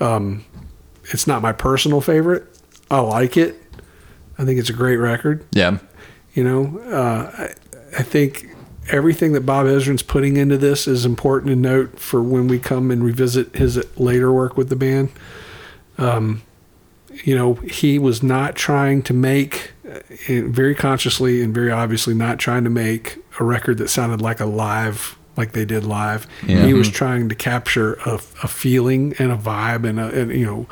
Um, 0.00 0.44
it's 1.12 1.26
not 1.26 1.42
my 1.42 1.52
personal 1.52 2.00
favorite. 2.00 2.44
I 2.90 3.00
like 3.00 3.36
it. 3.36 3.60
I 4.38 4.44
think 4.44 4.60
it's 4.60 4.70
a 4.70 4.74
great 4.74 4.96
record. 4.96 5.44
Yeah, 5.52 5.78
You 6.34 6.44
know, 6.44 6.78
uh, 6.90 7.30
I, 7.36 7.54
I 7.98 8.02
think 8.02 8.46
everything 8.90 9.32
that 9.32 9.42
Bob 9.42 9.66
Ezrin's 9.66 10.02
putting 10.02 10.36
into 10.36 10.56
this 10.56 10.86
is 10.86 11.04
important 11.04 11.50
to 11.50 11.56
note 11.56 11.98
for 11.98 12.22
when 12.22 12.48
we 12.48 12.58
come 12.58 12.90
and 12.90 13.02
revisit 13.02 13.56
his 13.56 13.82
later 13.98 14.32
work 14.32 14.56
with 14.56 14.68
the 14.68 14.76
band. 14.76 15.10
Um, 15.98 16.42
you 17.24 17.34
know, 17.34 17.54
he 17.54 17.98
was 17.98 18.22
not 18.22 18.54
trying 18.54 19.02
to 19.02 19.12
make, 19.12 19.72
very 20.26 20.74
consciously 20.74 21.42
and 21.42 21.54
very 21.54 21.70
obviously, 21.70 22.14
not 22.14 22.38
trying 22.38 22.64
to 22.64 22.70
make 22.70 23.18
a 23.40 23.44
record 23.44 23.78
that 23.78 23.88
sounded 23.88 24.20
like 24.20 24.40
a 24.40 24.46
live, 24.46 25.16
like 25.36 25.52
they 25.52 25.64
did 25.64 25.84
live. 25.84 26.26
Yeah. 26.46 26.66
He 26.66 26.74
was 26.74 26.90
trying 26.90 27.28
to 27.28 27.34
capture 27.34 27.94
a, 28.06 28.14
a 28.42 28.48
feeling 28.48 29.14
and 29.18 29.32
a 29.32 29.36
vibe 29.36 29.88
and, 29.88 29.98
a, 30.00 30.20
and, 30.20 30.32
you 30.32 30.46
know, 30.46 30.66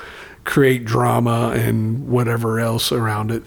create 0.45 0.85
drama 0.85 1.51
and 1.55 2.09
whatever 2.09 2.61
else 2.61 2.93
around 2.93 3.31
it. 3.31 3.43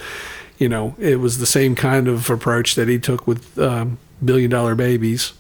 You 0.58 0.70
know, 0.70 0.96
it 1.00 1.18
was 1.18 1.38
the 1.38 1.46
same 1.46 1.76
kind 1.76 2.08
of 2.08 2.30
approach 2.30 2.76
that 2.76 2.88
he 2.88 3.00
took 3.00 3.26
with 3.28 3.58
um, 3.58 3.98
Billion 4.24 4.50
Dollar 4.52 4.76
Babies 4.76 5.34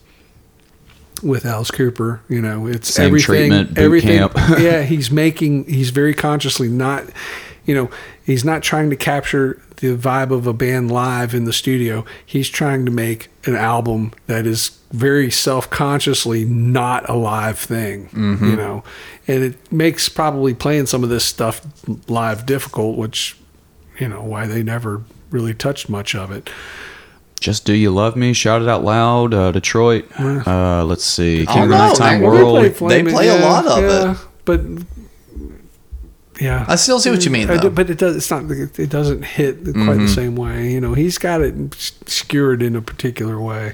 with 1.23 1.45
Alice 1.45 1.71
Cooper. 1.71 2.21
You 2.29 2.41
know, 2.41 2.67
it's 2.67 2.93
Same 2.93 3.07
everything. 3.07 3.51
everything. 3.77 4.19
camp. 4.19 4.33
yeah, 4.59 4.83
he's 4.83 5.11
making. 5.11 5.65
He's 5.65 5.89
very 5.89 6.13
consciously 6.13 6.69
not. 6.69 7.05
You 7.65 7.75
know, 7.75 7.89
he's 8.23 8.43
not 8.43 8.63
trying 8.63 8.89
to 8.89 8.95
capture 8.95 9.61
the 9.77 9.95
vibe 9.95 10.31
of 10.31 10.45
a 10.47 10.53
band 10.53 10.91
live 10.91 11.33
in 11.33 11.45
the 11.45 11.53
studio. 11.53 12.03
He's 12.25 12.49
trying 12.49 12.85
to 12.85 12.91
make 12.91 13.29
an 13.45 13.55
album 13.55 14.13
that 14.27 14.45
is 14.45 14.77
very 14.91 15.29
self-consciously 15.31 16.45
not 16.45 17.07
a 17.09 17.13
live 17.15 17.59
thing. 17.59 18.09
You 18.13 18.55
know, 18.55 18.83
and 19.27 19.43
it 19.43 19.71
makes 19.71 20.09
probably 20.09 20.53
playing 20.53 20.87
some 20.87 21.03
of 21.03 21.09
this 21.09 21.23
stuff 21.25 21.61
live 22.09 22.45
difficult, 22.45 22.97
which 22.97 23.37
you 23.99 24.07
know 24.07 24.23
why 24.23 24.47
they 24.47 24.63
never 24.63 25.03
really 25.29 25.53
touched 25.53 25.89
much 25.89 26.15
of 26.15 26.31
it. 26.31 26.49
Just 27.39 27.63
do 27.63 27.73
you 27.73 27.89
love 27.91 28.17
me? 28.17 28.33
Shout 28.33 28.61
it 28.61 28.67
out 28.67 28.83
loud. 28.83 29.33
Uh, 29.33 29.51
Detroit. 29.51 30.05
Uh, 30.19 30.83
let's 30.83 31.05
see. 31.05 31.45
King 31.45 31.63
of 31.63 31.69
the 31.69 31.77
know, 31.77 31.87
Nighttime 31.89 32.21
man. 32.21 32.29
World. 32.29 32.65
They 32.89 33.03
play 33.03 33.29
a 33.29 33.39
lot 33.39 33.65
of 33.65 33.83
it. 33.83 34.27
but 34.43 34.61
yeah, 36.39 36.65
I 36.67 36.75
still 36.75 36.99
see 36.99 37.09
what 37.09 37.25
you 37.25 37.31
mean, 37.31 37.47
mm. 37.47 37.55
though. 37.55 37.69
do- 37.69 37.75
but 37.75 37.89
it 37.89 37.97
does. 37.97 38.15
It's 38.15 38.31
not. 38.31 38.49
It 38.49 38.89
doesn't 38.89 39.23
hit 39.23 39.63
quite 39.63 39.63
the 39.63 39.71
mm-hmm. 39.73 40.07
same 40.07 40.35
way. 40.35 40.71
You 40.71 40.81
know, 40.81 40.93
he's 40.93 41.17
got 41.17 41.41
it 41.41 41.73
skewered 42.05 42.61
in 42.61 42.75
a 42.75 42.81
particular 42.81 43.39
way. 43.39 43.73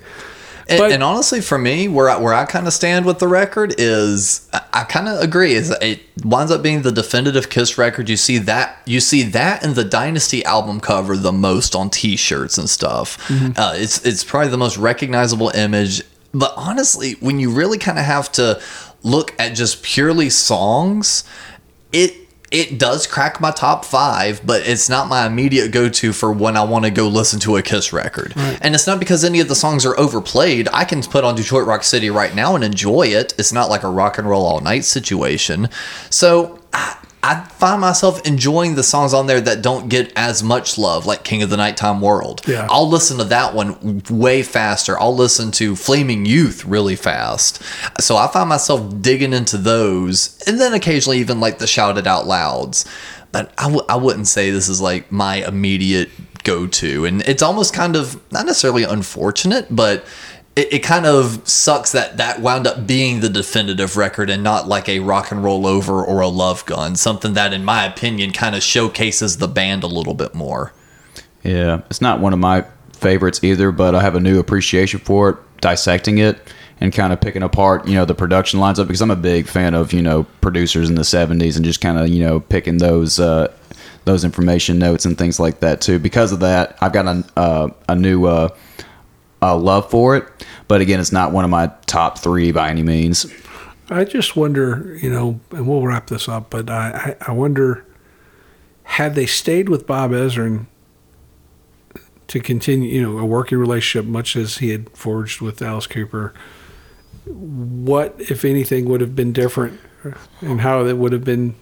And, 0.67 0.79
But- 0.79 0.91
and 0.91 1.03
honestly, 1.03 1.41
for 1.41 1.57
me, 1.57 1.87
where 1.87 2.09
I, 2.09 2.17
where 2.17 2.33
I 2.33 2.45
kind 2.45 2.65
of 2.65 2.73
stand 2.73 3.05
with 3.05 3.19
the 3.19 3.27
record 3.27 3.75
is, 3.77 4.49
I, 4.51 4.61
I 4.73 4.83
kind 4.83 5.07
of 5.07 5.19
agree. 5.21 5.53
Is 5.53 5.69
it 5.81 6.01
winds 6.23 6.51
up 6.51 6.63
being 6.63 6.81
the 6.81 6.91
definitive 6.91 7.49
Kiss 7.49 7.77
record. 7.77 8.09
You 8.09 8.17
see 8.17 8.37
that 8.39 8.81
you 8.85 8.99
see 8.99 9.23
that 9.23 9.63
in 9.63 9.73
the 9.73 9.83
Dynasty 9.83 10.43
album 10.43 10.79
cover 10.79 11.15
the 11.17 11.31
most 11.31 11.75
on 11.75 11.89
T-shirts 11.89 12.57
and 12.57 12.69
stuff. 12.69 13.17
Mm-hmm. 13.27 13.51
Uh, 13.55 13.73
it's 13.75 14.03
it's 14.05 14.23
probably 14.23 14.49
the 14.49 14.57
most 14.57 14.77
recognizable 14.77 15.49
image. 15.49 16.01
But 16.33 16.53
honestly, 16.57 17.13
when 17.19 17.39
you 17.39 17.51
really 17.51 17.77
kind 17.77 17.97
of 17.97 18.05
have 18.05 18.31
to 18.33 18.59
look 19.03 19.33
at 19.39 19.55
just 19.55 19.83
purely 19.83 20.29
songs, 20.29 21.23
it 21.93 22.13
it 22.51 22.77
does 22.77 23.07
crack 23.07 23.41
my 23.41 23.51
top 23.51 23.83
five, 23.85 24.45
but 24.45 24.67
it's 24.67 24.89
not 24.89 25.07
my 25.09 25.25
immediate 25.25 25.71
go 25.71 25.89
to 25.89 26.13
for 26.13 26.31
when 26.31 26.55
I 26.55 26.63
want 26.63 26.85
to 26.85 26.91
go 26.91 27.07
listen 27.07 27.39
to 27.41 27.57
a 27.57 27.61
Kiss 27.61 27.91
record. 27.91 28.33
And 28.35 28.75
it's 28.75 28.87
not 28.87 28.99
because 28.99 29.23
any 29.23 29.39
of 29.39 29.47
the 29.47 29.55
songs 29.55 29.85
are 29.85 29.99
overplayed. 29.99 30.69
I 30.71 30.85
can 30.85 31.01
put 31.01 31.23
on 31.23 31.35
Detroit 31.35 31.67
Rock 31.67 31.83
City 31.83 32.09
right 32.09 32.33
now 32.35 32.55
and 32.55 32.63
enjoy 32.63 33.07
it. 33.07 33.33
It's 33.37 33.51
not 33.51 33.69
like 33.69 33.83
a 33.83 33.89
rock 33.89 34.17
and 34.17 34.29
roll 34.29 34.45
all 34.45 34.61
night 34.61 34.85
situation. 34.85 35.69
So 36.09 36.59
I, 36.71 36.97
I 37.25 37.43
find 37.43 37.81
myself 37.81 38.21
enjoying 38.27 38.75
the 38.75 38.83
songs 38.83 39.11
on 39.11 39.25
there 39.25 39.41
that 39.41 39.63
don't 39.63 39.89
get 39.89 40.13
as 40.15 40.43
much 40.43 40.77
love, 40.77 41.07
like 41.07 41.23
King 41.23 41.41
of 41.41 41.49
the 41.49 41.57
Nighttime 41.57 41.99
World. 41.99 42.41
Yeah. 42.47 42.67
I'll 42.69 42.87
listen 42.87 43.17
to 43.17 43.23
that 43.23 43.55
one 43.55 44.03
way 44.11 44.43
faster. 44.43 44.99
I'll 44.99 45.15
listen 45.15 45.49
to 45.53 45.75
Flaming 45.75 46.27
Youth 46.27 46.65
really 46.65 46.95
fast. 46.95 47.63
So 47.99 48.15
I 48.15 48.27
find 48.27 48.47
myself 48.47 49.01
digging 49.01 49.33
into 49.33 49.57
those, 49.57 50.39
and 50.45 50.61
then 50.61 50.73
occasionally 50.75 51.17
even 51.17 51.39
like 51.39 51.57
the 51.57 51.65
shouted 51.65 52.05
out 52.05 52.27
louds. 52.27 52.85
But 53.31 53.51
I 53.57 53.63
w- 53.63 53.85
I 53.89 53.95
wouldn't 53.95 54.27
say 54.27 54.51
this 54.51 54.69
is 54.69 54.79
like 54.79 55.11
my 55.11 55.37
immediate 55.47 56.11
go 56.43 56.67
to. 56.67 57.05
And 57.05 57.23
it's 57.23 57.41
almost 57.41 57.73
kind 57.73 57.95
of 57.95 58.21
not 58.31 58.45
necessarily 58.45 58.83
unfortunate, 58.83 59.65
but 59.75 60.05
it, 60.55 60.73
it 60.73 60.79
kind 60.79 61.05
of 61.05 61.47
sucks 61.47 61.91
that 61.91 62.17
that 62.17 62.41
wound 62.41 62.67
up 62.67 62.87
being 62.87 63.19
the 63.19 63.29
definitive 63.29 63.97
record 63.97 64.29
and 64.29 64.43
not 64.43 64.67
like 64.67 64.87
a 64.87 64.99
rock 64.99 65.31
and 65.31 65.43
roll 65.43 65.67
over 65.67 66.03
or 66.03 66.21
a 66.21 66.27
love 66.27 66.65
gun. 66.65 66.95
Something 66.95 67.33
that, 67.33 67.53
in 67.53 67.65
my 67.65 67.85
opinion, 67.85 68.31
kind 68.31 68.55
of 68.55 68.63
showcases 68.63 69.37
the 69.37 69.47
band 69.47 69.83
a 69.83 69.87
little 69.87 70.13
bit 70.13 70.33
more. 70.33 70.73
Yeah, 71.43 71.81
it's 71.89 72.01
not 72.01 72.19
one 72.19 72.33
of 72.33 72.39
my 72.39 72.65
favorites 72.93 73.43
either, 73.43 73.71
but 73.71 73.93
I 73.93 74.01
have 74.01 74.15
a 74.15 74.19
new 74.19 74.39
appreciation 74.39 74.99
for 74.99 75.29
it, 75.29 75.37
dissecting 75.61 76.17
it 76.17 76.39
and 76.81 76.91
kind 76.93 77.13
of 77.13 77.21
picking 77.21 77.43
apart, 77.43 77.87
you 77.87 77.93
know, 77.93 78.03
the 78.03 78.15
production 78.15 78.59
lines 78.59 78.79
up 78.79 78.87
because 78.87 79.01
I'm 79.01 79.11
a 79.11 79.15
big 79.15 79.47
fan 79.47 79.73
of, 79.73 79.93
you 79.93 80.01
know, 80.01 80.23
producers 80.41 80.89
in 80.89 80.95
the 80.95 81.03
70s 81.03 81.55
and 81.55 81.63
just 81.63 81.79
kind 81.79 81.97
of, 81.97 82.09
you 82.09 82.19
know, 82.19 82.39
picking 82.39 82.77
those 82.77 83.19
uh 83.19 83.53
those 84.05 84.23
information 84.23 84.77
notes 84.77 85.05
and 85.05 85.17
things 85.17 85.39
like 85.39 85.59
that 85.59 85.81
too. 85.81 85.99
Because 85.99 86.31
of 86.31 86.39
that, 86.41 86.77
I've 86.81 86.93
got 86.93 87.07
a 87.07 87.23
uh, 87.35 87.69
a 87.89 87.95
new 87.95 88.25
uh, 88.25 88.49
uh 89.51 89.57
love 89.57 89.89
for 89.89 90.15
it, 90.15 90.27
but 90.67 90.81
again, 90.81 90.99
it's 90.99 91.11
not 91.11 91.31
one 91.31 91.43
of 91.43 91.49
my 91.49 91.71
top 91.85 92.19
3 92.19 92.51
by 92.51 92.69
any 92.69 92.83
means. 92.83 93.25
I 93.89 94.03
just 94.03 94.35
wonder, 94.35 94.97
you 95.01 95.11
know, 95.11 95.39
and 95.51 95.67
we'll 95.67 95.83
wrap 95.83 96.07
this 96.07 96.27
up, 96.27 96.49
but 96.49 96.69
I, 96.69 97.15
I, 97.21 97.31
wonder 97.31 97.85
had 98.83 99.13
they 99.13 99.27
stayed 99.27 99.69
with 99.69 99.85
Bob 99.85 100.11
Ezrin 100.11 100.65
to 102.27 102.39
continue, 102.39 102.89
you 102.89 103.01
know, 103.01 103.19
a 103.19 103.25
working 103.25 103.59
relationship, 103.59 104.09
much 104.09 104.35
as 104.35 104.57
he 104.57 104.69
had 104.69 104.89
forged 104.97 105.39
with 105.39 105.61
Alice 105.61 105.85
Cooper, 105.85 106.33
what, 107.25 108.15
if 108.17 108.43
anything, 108.43 108.85
would 108.85 109.01
have 109.01 109.15
been 109.15 109.31
different, 109.31 109.79
and 110.41 110.61
how 110.61 110.85
it 110.85 110.97
would 110.97 111.11
have 111.11 111.23
been 111.23 111.55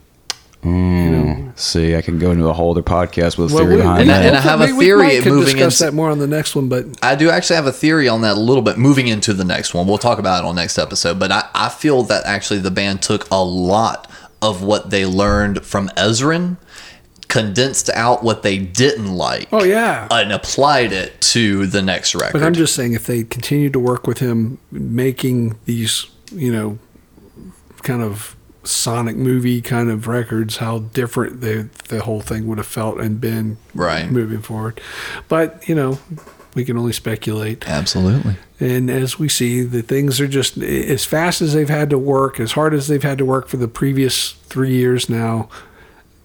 Mm. 0.63 1.57
See, 1.59 1.95
I 1.95 2.01
can 2.01 2.19
go 2.19 2.31
into 2.31 2.47
a 2.47 2.53
whole 2.53 2.71
other 2.71 2.81
podcast 2.81 3.37
with 3.37 3.51
a 3.51 3.55
Well, 3.55 3.63
theory 3.63 3.75
we- 3.75 3.81
behind 3.81 4.01
and 4.03 4.11
I- 4.11 4.19
that. 4.19 4.25
and 4.27 4.35
I 4.37 4.39
have 4.41 4.61
a 4.61 4.65
we- 4.67 4.73
we 4.73 4.85
theory 4.85 5.03
might 5.03 5.23
could 5.23 5.31
moving 5.33 5.55
discuss 5.55 5.81
into- 5.81 5.91
that 5.91 5.95
more 5.95 6.09
on 6.09 6.19
the 6.19 6.27
next 6.27 6.55
one, 6.55 6.67
but 6.69 6.85
I 7.03 7.15
do 7.15 7.29
actually 7.29 7.57
have 7.57 7.67
a 7.67 7.71
theory 7.71 8.07
on 8.07 8.21
that 8.21 8.37
a 8.37 8.39
little 8.39 8.63
bit 8.63 8.77
moving 8.77 9.07
into 9.07 9.33
the 9.33 9.43
next 9.43 9.73
one. 9.73 9.87
We'll 9.87 9.97
talk 9.97 10.19
about 10.19 10.43
it 10.43 10.47
on 10.47 10.55
next 10.55 10.77
episode. 10.77 11.19
But 11.19 11.31
I, 11.31 11.43
I 11.53 11.69
feel 11.69 12.03
that 12.03 12.25
actually 12.25 12.59
the 12.59 12.71
band 12.71 13.01
took 13.01 13.27
a 13.31 13.43
lot 13.43 14.09
of 14.41 14.61
what 14.63 14.89
they 14.89 15.05
learned 15.05 15.63
from 15.65 15.89
Ezrin, 15.97 16.57
condensed 17.29 17.89
out 17.95 18.23
what 18.23 18.43
they 18.43 18.57
didn't 18.59 19.11
like, 19.15 19.47
oh 19.51 19.63
yeah. 19.63 20.07
and 20.11 20.31
applied 20.31 20.91
it 20.91 21.19
to 21.21 21.65
the 21.65 21.81
next 21.81 22.13
record. 22.13 22.33
But 22.33 22.43
I'm 22.43 22.53
just 22.53 22.75
saying, 22.75 22.93
if 22.93 23.07
they 23.07 23.23
continued 23.23 23.73
to 23.73 23.79
work 23.79 24.05
with 24.05 24.19
him, 24.19 24.59
making 24.71 25.55
these, 25.65 26.05
you 26.31 26.51
know, 26.53 26.77
kind 27.81 28.03
of 28.03 28.35
sonic 28.63 29.15
movie 29.15 29.61
kind 29.61 29.89
of 29.89 30.07
records, 30.07 30.57
how 30.57 30.79
different 30.79 31.41
the 31.41 31.69
the 31.89 32.01
whole 32.01 32.21
thing 32.21 32.47
would 32.47 32.57
have 32.57 32.67
felt 32.67 32.99
and 32.99 33.19
been 33.19 33.57
Right. 33.73 34.09
moving 34.09 34.41
forward. 34.41 34.79
But 35.27 35.67
you 35.67 35.75
know, 35.75 35.99
we 36.55 36.63
can 36.65 36.77
only 36.77 36.93
speculate. 36.93 37.67
Absolutely. 37.67 38.35
And 38.59 38.89
as 38.89 39.19
we 39.19 39.27
see, 39.27 39.63
the 39.63 39.81
things 39.81 40.21
are 40.21 40.27
just 40.27 40.57
as 40.57 41.03
fast 41.03 41.41
as 41.41 41.53
they've 41.53 41.67
had 41.69 41.89
to 41.89 41.97
work, 41.97 42.39
as 42.39 42.53
hard 42.53 42.73
as 42.73 42.87
they've 42.87 43.03
had 43.03 43.17
to 43.17 43.25
work 43.25 43.47
for 43.47 43.57
the 43.57 43.67
previous 43.67 44.33
three 44.47 44.73
years 44.75 45.09
now, 45.09 45.49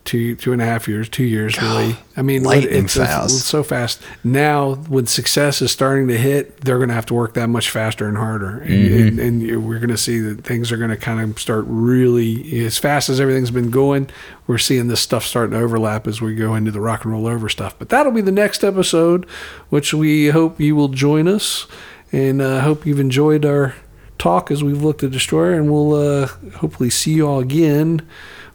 two 0.09 0.35
two 0.37 0.55
and 0.55 0.63
a 0.63 0.65
half 0.65 0.89
years, 0.89 1.07
two 1.07 1.25
years 1.25 1.61
really. 1.61 1.95
I 2.17 2.23
mean, 2.23 2.43
lightning 2.43 2.85
it's, 2.85 2.97
fast. 2.97 3.37
it's 3.37 3.45
so 3.45 3.63
fast. 3.63 4.03
Now, 4.25 4.75
when 4.75 5.07
success 5.07 5.61
is 5.61 5.71
starting 5.71 6.09
to 6.09 6.17
hit, 6.17 6.63
they're 6.63 6.79
going 6.79 6.89
to 6.89 6.95
have 6.95 7.05
to 7.07 7.15
work 7.15 7.35
that 7.35 7.49
much 7.49 7.69
faster 7.69 8.09
and 8.09 8.17
harder, 8.17 8.61
and, 8.61 9.21
and, 9.21 9.43
and 9.43 9.69
we're 9.69 9.79
going 9.79 9.91
to 9.91 9.99
see 9.99 10.19
that 10.21 10.45
things 10.45 10.73
are 10.73 10.79
going 10.79 10.91
to 10.91 10.97
kind 10.97 11.21
of 11.21 11.39
start 11.39 11.67
really 11.69 12.65
as 12.65 12.79
fast 12.79 13.11
as 13.11 13.21
everything's 13.21 13.51
been 13.51 13.71
going. 13.71 14.09
We're 14.47 14.57
seeing 14.57 14.89
this 14.89 15.01
stuff 15.01 15.25
starting 15.25 15.53
to 15.53 15.63
overlap 15.63 16.07
as 16.07 16.23
we 16.23 16.35
go 16.35 16.55
into 16.55 16.71
the 16.71 16.81
rock 16.81 17.05
and 17.05 17.13
roll 17.13 17.27
over 17.27 17.51
stuff. 17.51 17.79
But 17.79 17.91
that'll 17.91 18.13
be 18.13 18.23
the 18.23 18.33
next 18.33 18.65
episode, 18.65 19.27
which 19.69 19.93
we 19.93 20.29
hope 20.29 20.59
you 20.59 20.75
will 20.75 20.89
join 20.89 21.29
us, 21.29 21.67
and 22.13 22.41
uh, 22.41 22.63
hope 22.63 22.87
you've 22.87 22.99
enjoyed 22.99 23.45
our 23.45 23.75
talk 24.17 24.51
as 24.51 24.65
we've 24.65 24.83
looked 24.83 25.03
at 25.03 25.11
Destroyer, 25.11 25.53
and 25.53 25.71
we'll 25.71 25.93
uh, 25.93 26.27
hopefully 26.57 26.89
see 26.89 27.13
you 27.13 27.29
all 27.29 27.41
again 27.41 28.09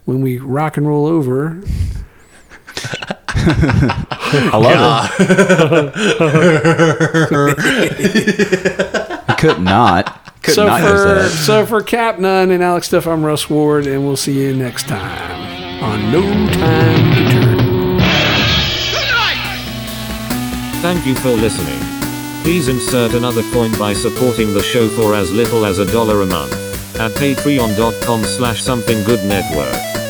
when 0.04 0.20
we 0.20 0.38
rock 0.38 0.76
and 0.76 0.86
roll 0.86 1.06
over. 1.06 1.62
I 3.46 4.56
love 4.56 5.10
it. 5.18 6.24
I 9.28 9.34
could 9.34 9.60
not. 9.60 10.20
Could 10.42 10.54
so 10.54 10.66
not 10.66 10.82
use 10.82 10.90
for 10.90 11.14
that. 11.14 11.30
so 11.30 11.66
for 11.66 11.82
Cap 11.82 12.18
Nunn 12.18 12.50
and 12.50 12.62
Alex 12.62 12.90
Duff, 12.90 13.06
I'm 13.06 13.24
Russ 13.24 13.48
Ward, 13.48 13.86
and 13.86 14.04
we'll 14.04 14.16
see 14.16 14.42
you 14.42 14.54
next 14.54 14.86
time 14.88 15.82
on 15.82 16.12
No 16.12 16.20
Time 16.52 17.14
to 17.14 17.30
Turn. 17.32 17.54
Thank 20.82 21.06
you 21.06 21.14
for 21.14 21.30
listening. 21.30 21.80
Please 22.42 22.68
insert 22.68 23.14
another 23.14 23.42
coin 23.52 23.72
by 23.78 23.94
supporting 23.94 24.52
the 24.52 24.62
show 24.62 24.86
for 24.88 25.14
as 25.14 25.32
little 25.32 25.64
as 25.64 25.78
a 25.78 25.90
dollar 25.90 26.20
a 26.20 26.26
month 26.26 26.63
at 26.96 27.12
patreon.com 27.12 28.24
slash 28.24 28.62
something 28.62 29.02
good 29.04 29.24
network. 29.24 30.03